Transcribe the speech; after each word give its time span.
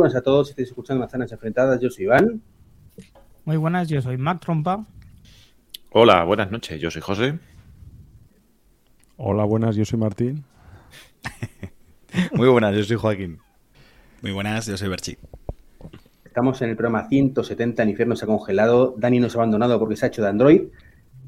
Buenas 0.00 0.16
a 0.16 0.22
todos, 0.22 0.48
estáis 0.48 0.68
escuchando 0.68 1.00
Manzanas 1.00 1.30
Enfrentadas, 1.30 1.78
yo 1.78 1.90
soy 1.90 2.04
Iván. 2.04 2.40
Muy 3.44 3.58
buenas, 3.58 3.86
yo 3.86 4.00
soy 4.00 4.16
Mac 4.16 4.40
Trompa. 4.40 4.86
Hola, 5.90 6.24
buenas 6.24 6.50
noches, 6.50 6.80
yo 6.80 6.90
soy 6.90 7.02
José. 7.02 7.38
Hola, 9.18 9.44
buenas, 9.44 9.76
yo 9.76 9.84
soy 9.84 9.98
Martín. 9.98 10.42
Muy 12.32 12.48
buenas, 12.48 12.74
yo 12.74 12.82
soy 12.82 12.96
Joaquín. 12.96 13.40
Muy 14.22 14.32
buenas, 14.32 14.64
yo 14.64 14.78
soy 14.78 14.88
Berchi. 14.88 15.18
Estamos 16.24 16.62
en 16.62 16.70
el 16.70 16.76
programa 16.76 17.06
170, 17.06 17.82
el 17.82 17.90
infierno 17.90 18.16
se 18.16 18.24
ha 18.24 18.28
congelado, 18.28 18.94
Dani 18.96 19.20
nos 19.20 19.34
ha 19.34 19.40
abandonado 19.40 19.78
porque 19.78 19.96
se 19.96 20.06
ha 20.06 20.08
hecho 20.08 20.22
de 20.22 20.28
Android 20.28 20.62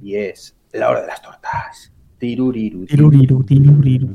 y 0.00 0.14
es 0.14 0.56
la 0.72 0.88
hora 0.88 1.02
de 1.02 1.08
las 1.08 1.20
tortas. 1.20 1.92
Tiruriru. 2.16 2.86
Tiruriru, 2.86 3.44
tiruriru. 3.44 4.08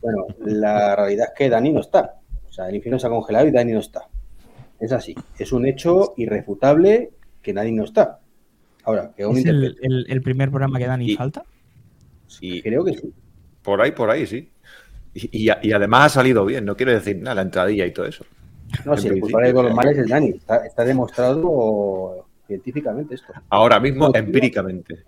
Bueno, 0.00 0.26
la 0.44 0.94
realidad 0.94 1.30
es 1.30 1.34
que 1.36 1.48
Dani 1.48 1.72
no 1.72 1.80
está. 1.80 2.21
O 2.52 2.54
sea, 2.54 2.68
el 2.68 2.74
infierno 2.76 2.98
se 2.98 3.06
ha 3.06 3.10
congelado 3.10 3.48
y 3.48 3.50
Dani 3.50 3.72
no 3.72 3.78
está. 3.80 4.02
Es 4.78 4.92
así. 4.92 5.14
Es 5.38 5.52
un 5.52 5.64
hecho 5.64 6.12
irrefutable 6.18 7.10
que 7.40 7.54
Dani 7.54 7.72
no 7.72 7.84
está. 7.84 8.20
Ahora, 8.84 9.10
que 9.16 9.22
¿Es 9.22 9.28
el, 9.30 9.38
interprete. 9.38 9.78
el- 9.86 10.06
el 10.06 10.20
primer 10.22 10.50
programa 10.50 10.78
que 10.78 10.86
Dani 10.86 11.12
Y- 11.12 11.16
falta? 11.16 11.44
Sí, 12.26 12.60
Creo 12.60 12.84
que 12.84 12.92
sí. 12.98 13.10
por 13.62 13.80
ahí, 13.80 13.92
por 13.92 14.10
ahí, 14.10 14.26
sí. 14.26 14.50
Y, 15.14 15.48
y- 15.48 15.52
y 15.62 15.72
además 15.72 16.06
ha 16.06 16.08
salido 16.20 16.44
bien, 16.44 16.66
no 16.66 16.76
quiero 16.76 16.92
decir 16.92 17.16
nada, 17.16 17.36
la 17.36 17.42
entradilla 17.42 17.86
y 17.86 17.92
todo 17.92 18.04
eso. 18.04 18.26
No, 18.84 18.98
si 18.98 19.08
el 19.08 19.18
culpable 19.20 19.46
de 19.48 19.52
todos 19.54 19.66
los 19.66 19.74
males 19.74 19.96
es 19.96 20.08
Dani. 20.08 20.28
Está, 20.30 20.66
está 20.66 20.84
demostrado 20.84 22.26
científicamente 22.46 23.14
esto. 23.14 23.32
Ahora 23.48 23.80
mismo, 23.80 24.08
No, 24.08 24.14
empíricamente. 24.14 25.04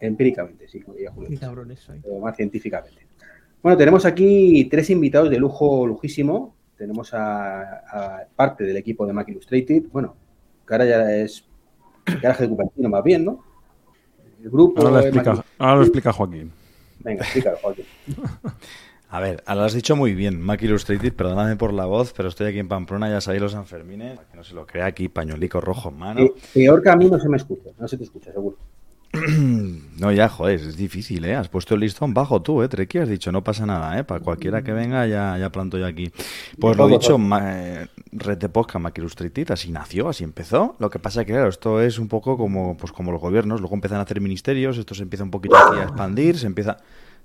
Empíricamente, 0.00 0.66
sí, 0.68 0.80
como 0.80 0.94
diría 0.96 1.12
Julio. 1.12 1.30
Qué 1.30 1.36
cabrones 1.38 1.78
soy. 1.80 2.00
pero 2.02 2.18
más 2.18 2.36
científicamente. 2.36 3.06
Bueno, 3.62 3.76
tenemos 3.78 4.04
aquí 4.04 4.64
tres 4.70 4.90
invitados 4.90 5.30
de 5.30 5.38
lujo 5.38 5.86
lujísimo. 5.86 6.56
Tenemos 6.78 7.12
a, 7.12 8.18
a 8.20 8.26
parte 8.36 8.64
del 8.64 8.76
equipo 8.76 9.06
de 9.06 9.12
Mac 9.12 9.28
Illustrated. 9.28 9.82
Bueno, 9.92 10.14
que 10.66 10.74
ahora 10.74 10.84
ya 10.86 11.12
es 11.16 11.44
garaje 12.22 12.44
de 12.44 12.48
Cupertino 12.50 12.88
más 12.88 13.02
bien, 13.04 13.24
¿no? 13.24 13.44
El 14.42 14.48
grupo... 14.50 14.80
Ahora 14.80 14.92
lo 14.92 15.00
explica, 15.00 15.32
Mac- 15.34 15.46
ahora 15.58 15.74
lo 15.76 15.82
explica 15.82 16.12
Joaquín. 16.12 16.52
Venga, 17.00 17.22
explícalo, 17.22 17.58
Joaquín. 17.60 17.84
A 19.10 19.20
ver, 19.20 19.42
lo 19.46 19.62
has 19.62 19.72
dicho 19.72 19.96
muy 19.96 20.12
bien, 20.14 20.38
Mac 20.38 20.60
Illustrated, 20.62 21.14
perdóname 21.14 21.56
por 21.56 21.72
la 21.72 21.86
voz, 21.86 22.12
pero 22.14 22.28
estoy 22.28 22.48
aquí 22.48 22.58
en 22.58 22.68
Pamplona, 22.68 23.08
ya 23.08 23.22
sabéis 23.22 23.42
los 23.42 23.52
Sanfermines, 23.52 24.16
para 24.18 24.28
que 24.28 24.36
no 24.36 24.44
se 24.44 24.54
lo 24.54 24.66
crea 24.66 24.84
aquí, 24.84 25.08
pañuelico 25.08 25.62
rojo 25.62 25.88
en 25.88 25.96
mano. 25.96 26.20
Pe- 26.26 26.34
Peor 26.52 26.82
que 26.82 26.90
a 26.90 26.96
mí 26.96 27.08
no 27.10 27.18
se 27.18 27.26
me 27.30 27.38
escucha, 27.38 27.70
no 27.78 27.88
se 27.88 27.96
te 27.96 28.04
escucha, 28.04 28.32
seguro. 28.32 28.58
No, 29.98 30.12
ya, 30.12 30.28
joder, 30.28 30.60
es 30.60 30.76
difícil, 30.76 31.24
¿eh? 31.24 31.34
Has 31.34 31.48
puesto 31.48 31.74
el 31.74 31.80
listón 31.80 32.14
bajo 32.14 32.40
tú, 32.40 32.62
¿eh? 32.62 32.68
Treki, 32.68 32.98
has 32.98 33.08
dicho, 33.08 33.32
no 33.32 33.42
pasa 33.42 33.66
nada, 33.66 33.98
¿eh? 33.98 34.04
Para 34.04 34.20
cualquiera 34.20 34.62
que 34.62 34.72
venga, 34.72 35.06
ya, 35.06 35.36
ya 35.38 35.50
planto 35.50 35.76
yo 35.76 35.86
aquí. 35.86 36.12
Pues 36.60 36.76
lo 36.76 36.86
dicho, 36.86 37.18
eh, 37.42 37.88
Red 38.12 38.38
de 38.38 38.48
Podcast, 38.48 38.80
Mac 38.82 38.96
Illustrated, 38.96 39.50
así 39.50 39.72
nació, 39.72 40.08
así 40.08 40.22
empezó. 40.22 40.76
Lo 40.78 40.88
que 40.88 40.98
pasa 40.98 41.24
que, 41.24 41.32
claro, 41.32 41.48
esto 41.48 41.80
es 41.80 41.98
un 41.98 42.06
poco 42.06 42.36
como, 42.36 42.76
pues, 42.76 42.92
como 42.92 43.10
los 43.10 43.20
gobiernos, 43.20 43.60
luego 43.60 43.74
empiezan 43.74 43.98
a 43.98 44.02
hacer 44.02 44.20
ministerios, 44.20 44.78
esto 44.78 44.94
se 44.94 45.02
empieza 45.02 45.24
un 45.24 45.30
poquito 45.30 45.56
aquí 45.56 45.78
a 45.78 45.84
expandir, 45.84 46.38
se 46.38 46.46
empieza... 46.46 46.76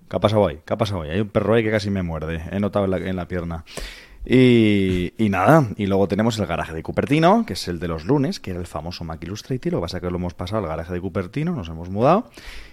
¿Qué 0.09 0.17
ha 0.17 0.19
pasado 0.19 0.47
ahí? 0.47 0.59
¿Qué 0.65 0.73
ha 0.73 0.77
pasado 0.77 1.01
ahí? 1.03 1.11
Hay 1.11 1.21
un 1.21 1.29
perro 1.29 1.53
ahí 1.53 1.63
que 1.63 1.71
casi 1.71 1.89
me 1.89 2.03
muerde, 2.03 2.43
he 2.51 2.59
notado 2.59 2.85
en 2.85 2.91
la, 2.91 2.97
en 2.97 3.15
la 3.15 3.27
pierna. 3.27 3.63
Y, 4.25 5.13
y 5.17 5.29
nada, 5.29 5.67
y 5.75 5.85
luego 5.85 6.07
tenemos 6.07 6.39
el 6.39 6.45
garaje 6.45 6.73
de 6.73 6.81
Cupertino, 6.81 7.45
que 7.45 7.53
es 7.53 7.67
el 7.67 7.79
de 7.79 7.89
los 7.89 8.05
lunes, 8.05 8.39
que 8.39 8.51
era 8.51 8.59
el 8.59 8.67
famoso 8.67 9.03
Mac 9.03 9.21
Illustrated. 9.23 9.71
Lo 9.71 9.79
que 9.79 9.81
pasa 9.81 9.97
es 9.97 10.01
que 10.01 10.09
lo 10.09 10.15
hemos 10.15 10.33
pasado 10.33 10.61
al 10.63 10.69
garaje 10.69 10.93
de 10.93 11.01
Cupertino, 11.01 11.53
nos 11.53 11.67
hemos 11.67 11.89
mudado. 11.89 12.29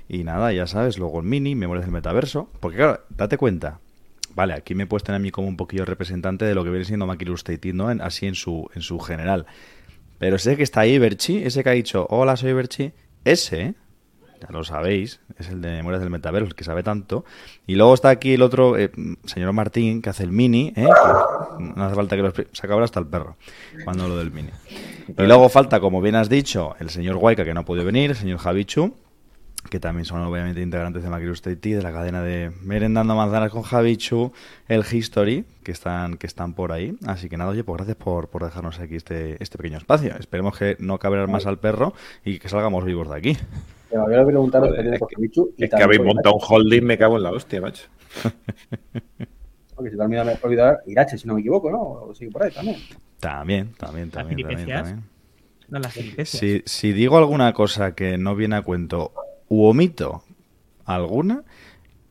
Y 0.09 0.23
nada, 0.23 0.53
ya 0.53 0.67
sabes, 0.67 0.99
luego 0.99 1.21
el 1.21 1.27
mini, 1.27 1.55
Memorias 1.55 1.87
del 1.87 1.93
Metaverso. 1.93 2.49
Porque 2.61 2.77
claro, 2.77 3.01
date 3.11 3.37
cuenta, 3.37 3.81
vale, 4.35 4.55
aquí 4.55 4.75
me 4.75 4.87
puedes 4.87 5.03
tener 5.03 5.17
a 5.17 5.23
mí 5.23 5.31
como 5.33 5.49
un 5.49 5.57
poquillo 5.57 5.85
representante 5.85 6.45
de 6.45 6.55
lo 6.55 6.63
que 6.63 6.71
viene 6.71 6.85
siendo 6.85 7.07
Mac 7.07 7.21
Illustrated, 7.21 7.75
¿no? 7.75 7.89
Así 7.89 8.27
en 8.27 8.37
su, 8.37 8.69
en 8.75 8.83
su 8.83 9.01
general. 9.01 9.47
Pero 10.19 10.37
ese 10.37 10.57
que 10.57 10.63
está 10.63 10.81
ahí, 10.81 10.99
Berchi, 10.99 11.39
ese 11.39 11.65
que 11.65 11.71
ha 11.71 11.73
dicho, 11.73 12.07
hola, 12.11 12.37
soy 12.37 12.53
Berchi, 12.53 12.93
ese, 13.25 13.75
ya 14.41 14.49
lo 14.51 14.65
sabéis, 14.65 15.21
es 15.39 15.49
el 15.49 15.61
de 15.61 15.71
Memorias 15.71 16.01
del 16.01 16.11
Metaverso, 16.11 16.47
el 16.47 16.55
que 16.55 16.65
sabe 16.65 16.83
tanto. 16.83 17.25
Y 17.67 17.75
luego 17.75 17.95
está 17.95 18.09
aquí 18.09 18.35
el 18.35 18.43
otro, 18.43 18.77
eh, 18.79 18.91
señor 19.25 19.53
Martín, 19.53 20.03
que 20.03 20.11
hace 20.11 20.25
el 20.25 20.33
mini, 20.33 20.73
¿eh? 20.77 20.89
no 21.59 21.85
hace 21.85 21.95
falta 21.95 22.17
que 22.17 22.23
lo 22.23 22.33
se 22.33 22.67
acaba 22.67 22.83
hasta 22.85 23.01
el 23.01 23.07
perro 23.07 23.37
cuando 23.85 24.09
lo 24.09 24.17
del 24.17 24.31
mini. 24.31 24.51
Y 25.09 25.23
luego 25.23 25.49
falta, 25.49 25.81
como 25.81 26.01
bien 26.01 26.15
has 26.15 26.29
dicho, 26.29 26.75
el 26.81 26.91
señor 26.91 27.17
Guayca, 27.17 27.45
que 27.45 27.55
no 27.55 27.61
ha 27.61 27.65
podido 27.65 27.85
venir, 27.85 28.11
el 28.11 28.17
señor 28.17 28.39
Javichu, 28.39 28.95
que 29.69 29.79
también 29.79 30.07
son 30.07 30.23
obviamente 30.23 30.63
integrantes 30.63 31.03
de 31.03 31.11
Macri 31.11 31.31
State 31.33 31.77
de 31.77 31.83
la 31.83 31.93
cadena 31.93 32.23
de 32.23 32.51
Merendando 32.63 33.15
Manzanas 33.15 33.51
con 33.51 33.63
Javichu, 33.63 34.33
el 34.69 34.85
History, 34.91 35.45
que 35.63 35.73
están, 35.73 36.17
que 36.17 36.27
están 36.27 36.55
por 36.55 36.73
ahí. 36.73 36.97
Así 37.07 37.29
que 37.29 37.37
nada, 37.37 37.51
oye, 37.51 37.63
pues 37.63 37.77
gracias 37.77 37.97
por, 37.97 38.29
por 38.29 38.45
dejarnos 38.45 38.79
aquí 38.81 38.97
este, 38.97 39.43
este 39.43 39.59
pequeño 39.59 39.79
espacio. 39.79 40.17
Esperemos 40.19 40.57
que 40.57 40.77
no 40.79 40.99
cabrar 40.99 41.29
más 41.29 41.47
al 41.47 41.59
perro 41.59 41.93
y 42.25 42.39
que 42.39 42.49
salgamos 42.49 42.85
vivos 42.85 43.11
de 43.11 43.17
aquí. 43.17 43.37
Me 43.93 43.99
había 44.01 44.25
preguntado 44.25 44.67
Joder, 44.69 44.99
por 44.99 45.11
es 45.11 45.17
que- 45.17 45.23
Bichu 45.23 45.51
y 45.57 45.65
Es 45.65 45.71
que 45.71 45.77
también 45.77 45.85
habéis 46.01 46.15
montado 46.15 46.37
un 46.37 46.41
holding, 46.49 46.83
me 46.83 46.97
cago 46.99 47.17
en 47.17 47.23
la 47.25 47.31
hostia, 47.33 47.61
macho. 47.61 47.89
Porque 49.75 49.91
se 49.91 49.97
te 49.97 50.03
ha 50.03 50.07
olvidado, 50.07 50.31
olvidado 50.43 50.79
Irache, 50.87 51.17
si 51.19 51.27
no 51.27 51.35
me 51.35 51.41
equivoco, 51.41 51.71
¿no? 51.71 51.81
O 51.81 52.15
sigue 52.15 52.31
por 52.31 52.43
ahí 52.43 52.51
también. 52.53 52.77
También, 53.19 53.73
también, 53.79 54.11
Las 54.13 54.27
también, 54.27 54.69
también. 54.69 55.05
No 55.69 55.79
las. 55.79 55.95
Si, 56.29 56.63
si 56.65 56.93
digo 56.93 57.17
alguna 57.19 57.53
cosa 57.53 57.95
que 57.95 58.19
no 58.19 58.35
viene 58.35 58.57
a 58.57 58.63
cuento 58.63 59.13
u 59.49 59.65
omito 59.65 60.23
alguna, 60.85 61.45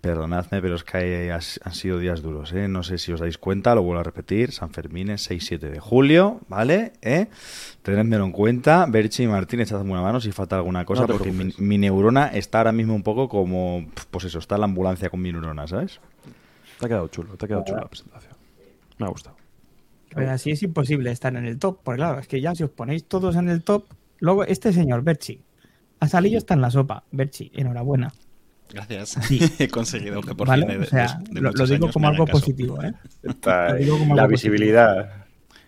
perdonadme, 0.01 0.61
pero 0.61 0.75
es 0.75 0.83
que 0.83 1.31
han 1.31 1.73
sido 1.73 1.99
días 1.99 2.21
duros, 2.21 2.53
¿eh? 2.53 2.67
No 2.67 2.83
sé 2.83 2.97
si 2.97 3.11
os 3.11 3.19
dais 3.19 3.37
cuenta, 3.37 3.75
lo 3.75 3.83
vuelvo 3.83 3.99
a 3.99 4.03
repetir, 4.03 4.51
San 4.51 4.71
Fermín 4.71 5.09
es 5.09 5.29
6-7 5.29 5.59
de 5.59 5.79
julio, 5.79 6.39
¿vale? 6.47 6.93
¿Eh? 7.01 7.27
Tenedmelo 7.83 8.25
en 8.25 8.31
cuenta, 8.31 8.85
Berchi 8.87 9.23
y 9.23 9.27
Martín, 9.27 9.59
echadme 9.59 9.91
una 9.91 10.01
mano 10.01 10.21
si 10.21 10.31
falta 10.31 10.55
alguna 10.55 10.85
cosa, 10.85 11.01
No 11.01 11.07
porque 11.07 11.31
mi, 11.31 11.77
neurona 11.77 12.27
está 12.27 12.59
ahora 12.59 12.71
mismo 12.71 12.95
un 12.95 13.03
poco 13.03 13.27
como, 13.27 13.87
pues 14.09 14.25
eso, 14.25 14.39
está 14.39 14.55
en 14.55 14.61
la 14.61 14.65
ambulancia 14.65 15.09
con 15.09 15.21
mi 15.21 15.31
neurona, 15.31 15.67
¿sabes? 15.67 15.99
Te 16.79 16.85
ha 16.85 16.89
quedado 16.89 17.07
chulo, 17.09 17.35
te 17.35 17.45
ha 17.45 17.47
quedado 17.47 17.65
chula 17.65 17.81
la 17.81 17.87
presentación. 17.87 18.33
Me 18.97 19.05
ha 19.05 19.09
gustado. 19.09 19.35
Pero 20.13 20.31
así 20.31 20.51
es 20.51 20.63
imposible 20.63 21.11
estar 21.11 21.35
en 21.35 21.45
el 21.45 21.59
top. 21.59 21.79
Porque 21.83 21.97
claro, 21.97 22.19
es 22.19 22.27
que 22.27 22.41
ya 22.41 22.55
si 22.55 22.63
os 22.63 22.69
ponéis 22.69 23.05
todos 23.05 23.35
en 23.35 23.49
el 23.49 23.63
top, 23.63 23.85
luego 24.19 24.43
este 24.43 24.73
señor, 24.73 25.03
Berchi, 25.03 25.41
ha 25.99 26.07
salido 26.07 26.37
está 26.37 26.53
en 26.53 26.61
la 26.61 26.71
sopa. 26.71 27.03
Berchi, 27.11 27.51
enhorabuena. 27.53 28.11
Gracias. 28.71 29.17
Sí. 29.21 29.39
He 29.59 29.67
conseguido 29.67 30.21
que 30.21 30.35
por 30.35 30.47
¿Vale? 30.47 30.65
fin 30.67 30.79
de, 30.79 30.85
o 30.85 30.89
sea, 30.89 31.19
de- 31.29 31.41
de 31.41 31.41
lo, 31.41 31.51
digo 31.65 31.91
como 31.91 32.07
algo 32.07 32.25
caso. 32.25 32.39
positivo, 32.39 32.81
¿eh? 32.83 32.93
Está- 33.23 33.69
Lo 33.69 33.75
digo 33.75 33.97
como 33.99 34.15
la 34.15 34.23
algo 34.23 34.31
visibilidad. 34.31 35.25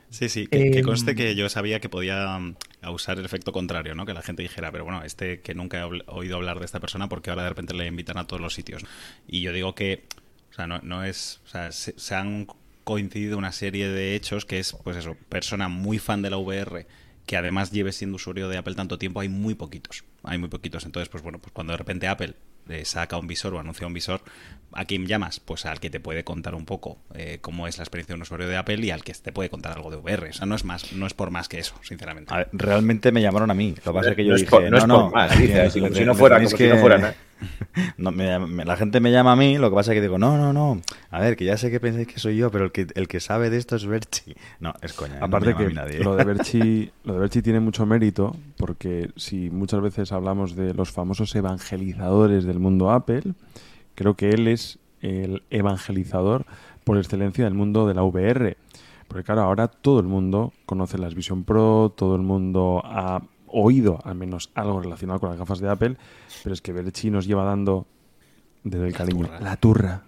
Sí, 0.10 0.28
sí, 0.30 0.48
que, 0.48 0.72
que 0.72 0.80
Eh, 0.80 0.84
conste 0.84 1.16
que 1.16 1.36
yo 1.36 1.48
sabía 1.50 1.80
que 1.80 1.88
podía 1.90 2.38
mm, 2.38 2.56
usar 2.94 3.18
el 3.18 3.26
efecto 3.26 3.52
contrario, 3.54 3.96
¿no? 3.96 4.06
Que 4.06 4.14
la 4.14 4.22
gente 4.22 4.42
dijera, 4.44 4.72
pero 4.72 4.84
bueno, 4.84 5.04
este 5.04 5.40
que 5.42 5.56
nunca 5.56 5.82
he 5.82 6.02
oído 6.08 6.36
hablar 6.36 6.60
de 6.60 6.66
esta 6.66 6.80
persona 6.82 7.08
porque 7.08 7.30
ahora 7.30 7.44
de 7.44 7.50
repente 7.50 7.74
le 7.74 7.88
invitan 7.88 8.18
a 8.18 8.28
todos 8.28 8.42
los 8.42 8.54
sitios. 8.54 8.84
Y 9.26 9.42
yo 9.42 9.54
digo 9.54 9.74
que, 9.74 10.04
o 10.52 10.54
sea, 10.54 10.68
no, 10.68 10.80
no 10.84 11.04
es, 11.06 11.40
o 11.46 11.48
sea, 11.48 11.72
se, 11.72 11.98
se 11.98 12.16
han 12.16 12.48
coincidido 12.84 13.38
una 13.38 13.52
serie 13.54 13.88
de 13.90 14.16
hechos 14.16 14.46
que 14.46 14.60
es, 14.60 14.74
pues 14.84 14.98
eso, 14.98 15.16
persona 15.30 15.70
muy 15.70 15.98
fan 15.98 16.22
de 16.22 16.30
la 16.30 16.38
VR 16.38 16.88
que 17.26 17.38
además 17.38 17.72
lleve 17.72 17.94
siendo 17.94 18.16
usuario 18.18 18.50
de 18.50 18.58
Apple 18.58 18.76
tanto 18.76 18.98
tiempo, 18.98 19.22
hay 19.22 19.30
muy 19.30 19.56
poquitos. 19.56 20.04
Hay 20.24 20.38
muy 20.40 20.50
poquitos. 20.50 20.84
Entonces, 20.86 21.08
pues 21.08 21.24
bueno, 21.24 21.40
pues 21.40 21.54
cuando 21.54 21.72
de 21.72 21.78
repente 21.78 22.08
Apple 22.08 22.36
eh, 22.70 22.86
saca 22.86 23.18
un 23.18 23.28
visor 23.28 23.54
o 23.54 23.60
anuncia 23.60 23.86
un 23.88 23.94
visor, 23.94 24.22
¿a 24.74 24.86
quién 24.86 25.06
llamas? 25.08 25.40
Pues 25.40 25.66
al 25.66 25.80
que 25.80 25.90
te 25.90 26.00
puede 26.00 26.24
contar 26.24 26.56
un 26.56 26.66
poco 26.66 26.98
eh, 27.14 27.40
cómo 27.42 27.68
es 27.68 27.78
la 27.78 27.84
experiencia 27.84 28.14
de 28.14 28.18
un 28.18 28.22
usuario 28.24 28.48
de 28.48 28.58
Apple 28.58 28.78
y 28.86 28.92
al 28.92 29.04
que 29.04 29.14
te 29.14 29.32
puede 29.32 29.50
contar 29.50 29.74
algo 29.74 29.90
de 29.92 29.98
VR. 29.98 30.30
O 30.30 30.34
sea, 30.34 30.46
no 30.46 30.56
es 30.56 30.64
más, 30.66 30.94
no 30.94 31.06
es 31.08 31.14
por 31.14 31.32
más 31.32 31.48
que 31.50 31.60
eso, 31.60 31.76
sinceramente. 31.82 32.34
A 32.34 32.38
ver, 32.38 32.50
realmente 32.54 33.12
me 33.12 33.22
llamaron 33.22 33.52
a 33.52 33.54
mí. 33.54 33.76
Lo 33.86 33.92
que 33.94 33.98
pasa 33.98 34.10
es 34.12 34.16
que 34.16 34.24
yo 34.26 34.32
No 34.32 34.36
es 34.38 34.44
por- 34.44 34.64
no 34.70 34.78
es 34.78 34.88
no, 34.88 34.96
por 34.96 35.04
no, 35.06 35.12
más, 35.12 35.38
dice, 35.38 35.70
si 35.72 35.80
no 35.82 36.16
fuera- 36.16 36.38
como 36.38 36.50
si 36.50 36.68
no 36.68 36.78
fuera 36.78 36.98
nada. 36.98 37.16
No, 37.98 38.12
me- 38.12 38.38
me- 38.40 38.66
la 38.66 38.76
gente 38.78 39.00
me 39.00 39.12
llama 39.12 39.32
a 39.32 39.36
mí, 39.36 39.58
lo 39.58 39.70
que 39.70 39.76
pasa 39.76 39.92
es 39.92 39.96
que 39.98 40.02
digo, 40.02 40.18
no, 40.18 40.38
no, 40.38 40.54
no. 40.54 40.82
A 41.10 41.20
ver, 41.20 41.36
que 41.38 41.46
ya 41.46 41.58
sé 41.58 41.72
que 41.72 41.80
pensáis 41.80 42.08
que 42.08 42.20
soy 42.20 42.38
yo, 42.38 42.52
pero 42.52 42.66
el 42.66 42.72
que, 42.72 42.88
el 42.96 43.08
que 43.08 43.20
sabe 43.20 43.50
de 43.50 43.58
esto 43.58 43.76
es 43.76 43.86
Berchi. 43.86 44.36
No, 44.60 44.74
es 44.82 44.94
coña. 44.94 45.16
no 45.16 45.20
me 45.22 45.26
Aparte 45.26 45.52
a 45.52 45.58
que 45.58 45.74
nadie. 45.74 46.00
lo 46.00 46.16
de 46.16 46.24
Berchi, 46.24 46.92
lo 47.04 47.14
de 47.14 47.20
Berchi 47.20 47.42
tiene 47.42 47.60
mucho 47.60 47.86
mérito 47.86 48.36
porque 48.58 49.10
si 49.16 49.50
muchas 49.50 49.82
veces 49.82 50.12
hablamos 50.12 50.56
de 50.56 50.74
los 50.74 50.92
famosos 50.92 51.34
evangelizadores 51.36 52.44
del 52.44 52.60
mundo 52.60 52.92
Apple, 52.92 53.34
creo 53.96 54.16
que 54.16 54.30
él 54.30 54.48
es 54.48 54.80
el 55.02 55.44
evangelizador 55.50 56.46
por 56.84 56.98
excelencia 56.98 57.44
del 57.46 57.54
mundo 57.54 57.88
de 57.88 57.94
la 57.94 58.04
VR. 58.04 58.58
Porque 59.08 59.24
claro, 59.24 59.42
ahora 59.42 59.68
todo 59.68 60.00
el 60.00 60.06
mundo 60.08 60.54
conoce 60.66 60.98
las 60.98 61.16
Vision 61.16 61.44
Pro, 61.44 61.94
todo 61.96 62.16
el 62.16 62.22
mundo 62.22 62.82
ha 62.86 63.22
oído 63.52 64.00
al 64.04 64.16
menos 64.16 64.52
algo 64.56 64.82
relacionado 64.82 65.20
con 65.20 65.30
las 65.30 65.40
gafas 65.40 65.60
de 65.60 65.70
Apple, 65.70 65.98
pero 66.44 66.54
es 66.54 66.62
que 66.62 66.74
Berchi 66.74 67.10
nos 67.10 67.26
lleva 67.26 67.44
dando 67.44 67.88
desde 68.64 68.88
el 68.88 68.92
La 68.92 68.98
cariño 68.98 69.26
turra. 69.26 69.40
la 69.40 69.58
turra 69.58 70.04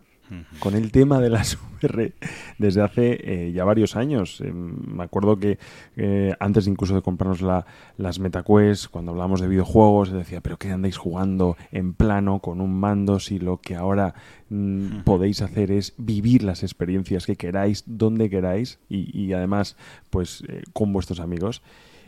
con 0.60 0.76
el 0.76 0.92
tema 0.92 1.20
de 1.20 1.30
las 1.30 1.58
VR 1.82 2.14
desde 2.58 2.82
hace 2.82 3.20
eh, 3.24 3.52
ya 3.52 3.66
varios 3.66 3.96
años. 3.96 4.42
Eh, 4.42 4.52
me 4.52 5.04
acuerdo 5.04 5.38
que 5.38 5.60
eh, 5.96 6.34
antes 6.40 6.68
incluso 6.68 6.96
de 6.96 7.02
comprarnos 7.02 7.42
la, 7.42 7.66
las 7.98 8.20
MetaQuest, 8.20 8.88
cuando 8.88 9.12
hablábamos 9.12 9.42
de 9.42 9.48
videojuegos, 9.48 10.10
se 10.10 10.16
decía, 10.16 10.42
pero 10.42 10.58
¿qué 10.58 10.72
andáis 10.72 10.98
jugando 10.98 11.58
en 11.72 11.94
plano 11.94 12.40
con 12.40 12.62
un 12.62 12.80
mando 12.80 13.20
si 13.20 13.40
lo 13.40 13.58
que 13.58 13.76
ahora 13.76 14.16
mm, 14.50 15.02
podéis 15.04 15.42
hacer 15.42 15.72
es 15.72 15.94
vivir 15.98 16.44
las 16.44 16.64
experiencias 16.64 17.26
que 17.26 17.36
queráis, 17.36 17.84
donde 17.86 18.30
queráis 18.30 18.80
y, 18.90 19.18
y 19.18 19.34
además 19.34 19.76
pues 20.10 20.44
con 20.74 20.94
vuestros 20.94 21.20
amigos? 21.20 21.62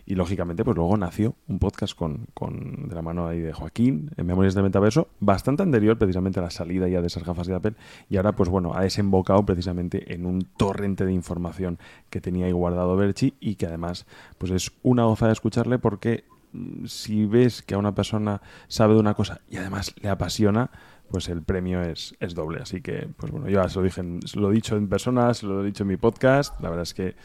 Y 0.06 0.16
lógicamente, 0.16 0.64
pues 0.64 0.78
luego 0.78 0.96
nació 0.98 1.36
un 1.48 1.58
podcast 1.58 1.98
con, 1.98 2.28
con, 2.36 2.90
de 2.90 2.96
la 2.96 3.02
mano 3.02 3.28
ahí 3.28 3.40
de 3.40 3.54
Joaquín, 3.54 4.12
en 4.16 4.26
Memorias 4.26 4.54
del 4.54 4.64
Metaverso, 4.64 5.08
bastante 5.20 5.64
anterior 5.64 5.98
precisamente 5.98 6.40
a 6.40 6.44
la 6.44 6.52
salida 6.52 6.88
ya 6.88 7.02
de 7.02 7.08
esas 7.08 7.24
gafas 7.24 7.48
de 7.48 7.56
Apple. 7.56 7.74
Y 8.10 8.18
ahora, 8.18 8.36
pues 8.36 8.50
bueno, 8.50 8.74
ha 8.76 8.82
desembocado 8.82 9.44
precisamente 9.46 10.14
en 10.14 10.28
un 10.28 10.44
torrente 10.58 11.06
de 11.06 11.14
información 11.14 11.80
que 12.12 12.22
tenía 12.22 12.46
ahí 12.46 12.52
guardado 12.52 12.96
Berchi 12.96 13.34
y 13.40 13.56
que 13.56 13.66
además, 13.66 14.06
pues 14.38 14.52
es 14.52 14.72
una 14.84 15.06
goza 15.06 15.26
de 15.26 15.34
escucharle 15.34 15.80
porque 15.80 16.26
mm, 16.54 16.86
si 16.86 17.26
ves 17.26 17.64
que 17.64 17.74
a 17.74 17.80
una 17.80 17.96
persona 17.96 18.42
sabe 18.68 18.94
de 18.94 19.00
una 19.00 19.16
cosa 19.16 19.42
y 19.50 19.58
además 19.58 19.96
le 20.00 20.10
apasiona, 20.10 20.70
pues 21.10 21.30
el 21.30 21.42
premio 21.42 21.82
es, 21.82 22.16
es 22.20 22.36
doble. 22.36 22.62
Así 22.62 22.82
que, 22.82 23.08
pues 23.18 23.32
bueno, 23.32 23.48
yo 23.50 23.62
ya 23.62 23.70
se 23.70 23.80
lo, 23.80 23.86
dije, 23.86 24.04
se 24.26 24.40
lo 24.40 24.52
he 24.52 24.54
dicho 24.54 24.76
en 24.76 24.88
persona, 24.88 25.34
se 25.34 25.48
lo 25.48 25.62
he 25.62 25.66
dicho 25.66 25.84
en 25.84 25.90
mi 25.90 25.98
podcast. 25.98 26.60
La 26.62 26.70
verdad 26.70 26.84
es 26.84 26.94
que 26.94 27.16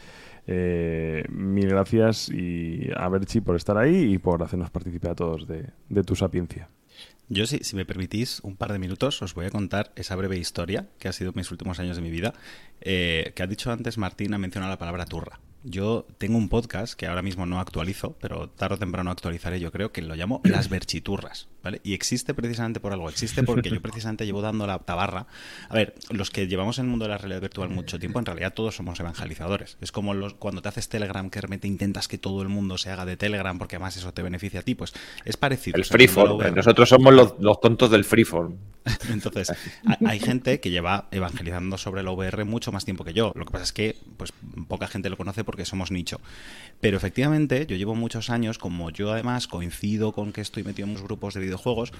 eh, 0.53 1.23
mil 1.29 1.69
gracias 1.69 2.29
y 2.29 2.89
a 2.95 3.07
Berchi 3.07 3.39
por 3.39 3.55
estar 3.55 3.77
ahí 3.77 4.13
y 4.13 4.17
por 4.17 4.43
hacernos 4.43 4.69
participar 4.69 5.11
a 5.11 5.15
todos 5.15 5.47
de, 5.47 6.03
tu 6.03 6.15
sapiencia. 6.15 6.67
Yo, 7.29 7.47
si, 7.47 7.59
si, 7.59 7.77
me 7.77 7.85
permitís 7.85 8.41
un 8.41 8.57
par 8.57 8.73
de 8.73 8.79
minutos, 8.79 9.21
os 9.21 9.33
voy 9.33 9.45
a 9.45 9.49
contar 9.49 9.93
esa 9.95 10.17
breve 10.17 10.37
historia 10.37 10.89
que 10.99 11.07
ha 11.07 11.13
sido 11.13 11.31
mis 11.31 11.49
últimos 11.51 11.79
años 11.79 11.95
de 11.95 12.01
mi 12.01 12.09
vida. 12.09 12.33
Eh, 12.81 13.31
que 13.33 13.43
ha 13.43 13.47
dicho 13.47 13.71
antes 13.71 13.97
Martín, 13.97 14.33
ha 14.33 14.37
mencionado 14.37 14.73
la 14.73 14.77
palabra 14.77 15.05
turra. 15.05 15.39
Yo 15.63 16.05
tengo 16.17 16.37
un 16.37 16.49
podcast 16.49 16.95
que 16.95 17.07
ahora 17.07 17.21
mismo 17.21 17.45
no 17.45 17.59
actualizo, 17.59 18.17
pero 18.19 18.49
tarde 18.49 18.75
o 18.75 18.79
temprano 18.79 19.11
actualizaré, 19.11 19.61
yo 19.61 19.71
creo, 19.71 19.93
que 19.93 20.01
lo 20.01 20.15
llamo 20.15 20.41
Las 20.43 20.67
Berchiturras, 20.67 21.47
¿vale? 21.63 21.81
Y 21.83 21.93
existe 21.93 22.33
precisamente 22.33 22.79
por 22.79 22.93
algo, 22.93 23.09
existe 23.09 23.43
porque 23.43 23.69
yo 23.69 23.81
precisamente 23.81 24.25
llevo 24.25 24.41
dando 24.41 24.67
la 24.67 24.79
tabarra. 24.79 25.27
A 25.69 25.73
ver, 25.73 25.95
los 26.09 26.31
que 26.31 26.47
llevamos 26.47 26.79
en 26.79 26.85
el 26.85 26.91
mundo 26.91 27.05
de 27.05 27.09
la 27.09 27.17
realidad 27.17 27.41
virtual 27.41 27.69
mucho 27.69 27.99
tiempo, 27.99 28.19
en 28.19 28.25
realidad 28.25 28.53
todos 28.53 28.75
somos 28.75 28.99
evangelizadores. 28.99 29.77
Es 29.81 29.91
como 29.91 30.13
los, 30.13 30.33
cuando 30.33 30.61
te 30.61 30.69
haces 30.69 30.89
Telegram, 30.89 31.29
que 31.29 31.41
realmente 31.41 31.67
intentas 31.67 32.07
que 32.07 32.17
todo 32.17 32.41
el 32.41 32.49
mundo 32.49 32.77
se 32.77 32.89
haga 32.89 33.05
de 33.05 33.17
Telegram, 33.17 33.57
porque 33.57 33.75
además 33.75 33.97
eso 33.97 34.13
te 34.13 34.21
beneficia 34.21 34.61
a 34.61 34.63
ti, 34.63 34.75
pues 34.75 34.93
es 35.25 35.37
parecido. 35.37 35.77
El 35.77 35.85
freeform, 35.85 36.55
nosotros 36.55 36.89
somos 36.89 37.13
los, 37.13 37.35
los 37.39 37.59
tontos 37.59 37.91
del 37.91 38.03
freeform. 38.03 38.55
Entonces, 39.11 39.51
hay 40.05 40.19
gente 40.19 40.59
que 40.59 40.71
lleva 40.71 41.07
evangelizando 41.11 41.77
sobre 41.77 42.01
el 42.01 42.07
VR 42.07 42.45
mucho 42.45 42.71
más 42.71 42.85
tiempo 42.85 43.03
que 43.03 43.13
yo. 43.13 43.31
Lo 43.35 43.45
que 43.45 43.51
pasa 43.51 43.63
es 43.63 43.73
que 43.73 43.95
pues 44.17 44.33
poca 44.67 44.87
gente 44.87 45.09
lo 45.09 45.17
conoce 45.17 45.43
porque 45.43 45.65
somos 45.65 45.91
nicho. 45.91 46.19
Pero 46.79 46.97
efectivamente, 46.97 47.65
yo 47.67 47.75
llevo 47.75 47.93
muchos 47.93 48.29
años, 48.29 48.57
como 48.57 48.89
yo 48.89 49.11
además 49.11 49.47
coincido 49.47 50.13
con 50.13 50.33
que 50.33 50.41
estoy 50.41 50.63
metido 50.63 50.85
en 50.87 50.93
muchos 50.93 51.05
grupos 51.05 51.35
de 51.35 51.41
videojuegos, 51.51 51.91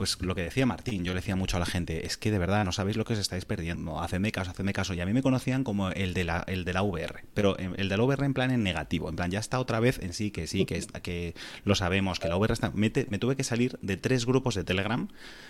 pues 0.00 0.18
lo 0.22 0.34
que 0.34 0.42
decía 0.42 0.64
Martín, 0.64 1.04
yo 1.04 1.12
le 1.12 1.20
decía 1.20 1.36
mucho 1.36 1.58
a 1.58 1.60
la 1.60 1.66
gente, 1.66 2.06
es 2.06 2.16
que 2.16 2.30
de 2.30 2.38
verdad 2.38 2.64
no 2.64 2.72
sabéis 2.72 2.96
lo 2.96 3.04
que 3.04 3.12
os 3.12 3.18
estáis 3.18 3.44
perdiendo, 3.44 4.00
hacedme 4.00 4.32
caso, 4.32 4.50
hacedme 4.50 4.72
caso. 4.72 4.94
Y 4.94 5.00
a 5.02 5.04
mí 5.04 5.12
me 5.12 5.20
conocían 5.20 5.62
como 5.62 5.90
el 5.90 6.14
de 6.14 6.24
la, 6.24 6.42
el 6.46 6.64
de 6.64 6.72
la 6.72 6.82
VR, 6.82 7.24
pero 7.34 7.58
el 7.58 7.90
de 7.90 7.96
la 7.98 8.02
VR 8.02 8.24
en 8.24 8.32
plan 8.32 8.50
en 8.50 8.62
negativo, 8.62 9.10
en 9.10 9.16
plan 9.16 9.30
ya 9.30 9.38
está 9.38 9.60
otra 9.60 9.78
vez 9.78 9.98
en 10.02 10.14
sí, 10.14 10.30
que 10.30 10.46
sí, 10.46 10.64
que, 10.64 10.80
que 11.02 11.34
lo 11.64 11.74
sabemos, 11.74 12.18
que 12.18 12.28
la 12.28 12.38
VR 12.38 12.54
está... 12.54 12.70
Me, 12.70 12.90
me 13.10 13.18
tuve 13.18 13.36
que 13.36 13.44
salir 13.44 13.78
de 13.82 13.98
tres 13.98 14.24
grupos 14.24 14.54
de 14.54 14.64
Telegram 14.64 15.08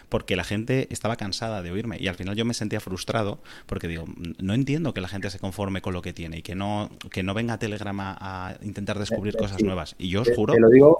porque 0.08 0.34
la 0.34 0.42
gente 0.42 0.88
estaba 0.90 1.14
cansada 1.14 1.62
de 1.62 1.70
oírme 1.70 1.98
y 2.00 2.08
al 2.08 2.16
final 2.16 2.34
yo 2.34 2.44
me 2.44 2.54
sentía 2.54 2.80
frustrado 2.80 3.40
porque 3.66 3.86
digo, 3.86 4.06
no 4.40 4.54
entiendo 4.54 4.94
que 4.94 5.00
la 5.00 5.06
gente 5.06 5.30
se 5.30 5.38
conforme 5.38 5.80
con 5.80 5.94
lo 5.94 6.02
que 6.02 6.12
tiene 6.12 6.38
y 6.38 6.42
que 6.42 6.56
no, 6.56 6.90
que 7.12 7.22
no 7.22 7.34
venga 7.34 7.54
a 7.54 7.58
Telegram 7.60 8.00
a, 8.00 8.56
intentar 8.62 8.98
descubrir 8.98 9.36
cosas 9.36 9.58
sí, 9.58 9.62
nuevas. 9.62 9.94
Y 9.96 10.08
yo 10.08 10.22
os 10.22 10.30
juro... 10.34 10.54
Te 10.54 10.60
lo 10.60 10.70
digo 10.70 10.98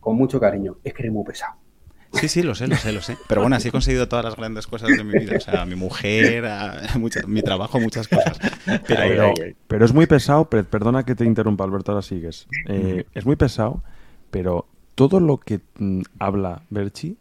con 0.00 0.16
mucho 0.16 0.40
cariño, 0.40 0.78
es 0.82 0.94
que 0.94 1.02
eres 1.02 1.12
muy 1.12 1.24
pesado. 1.24 1.67
Sí, 2.14 2.28
sí, 2.28 2.42
lo 2.42 2.54
sé, 2.54 2.66
lo 2.66 2.76
sé, 2.76 2.92
lo 2.92 3.00
sé. 3.00 3.16
Pero 3.28 3.42
bueno, 3.42 3.56
así 3.56 3.68
he 3.68 3.70
conseguido 3.70 4.08
todas 4.08 4.24
las 4.24 4.36
grandes 4.36 4.66
cosas 4.66 4.88
de 4.88 5.04
mi 5.04 5.18
vida. 5.18 5.36
O 5.36 5.40
sea, 5.40 5.64
mi 5.64 5.74
mujer, 5.74 6.46
a, 6.46 6.82
mucha, 6.98 7.26
mi 7.26 7.42
trabajo, 7.42 7.78
muchas 7.80 8.08
cosas. 8.08 8.38
Pero, 8.86 9.02
ay, 9.02 9.10
ay, 9.12 9.32
ay. 9.44 9.56
pero, 9.66 9.84
es 9.84 9.92
muy 9.92 10.06
pesado, 10.06 10.48
perdona 10.48 11.04
que 11.04 11.14
te 11.14 11.24
interrumpa, 11.24 11.64
Alberto, 11.64 11.92
ahora 11.92 12.02
sigues. 12.02 12.46
Eh, 12.66 13.04
es 13.14 13.26
muy 13.26 13.36
pesado, 13.36 13.82
pero 14.30 14.66
todo 14.94 15.20
lo 15.20 15.38
que 15.38 15.60
mm, 15.78 16.02
habla 16.18 16.62
Berchi 16.70 17.16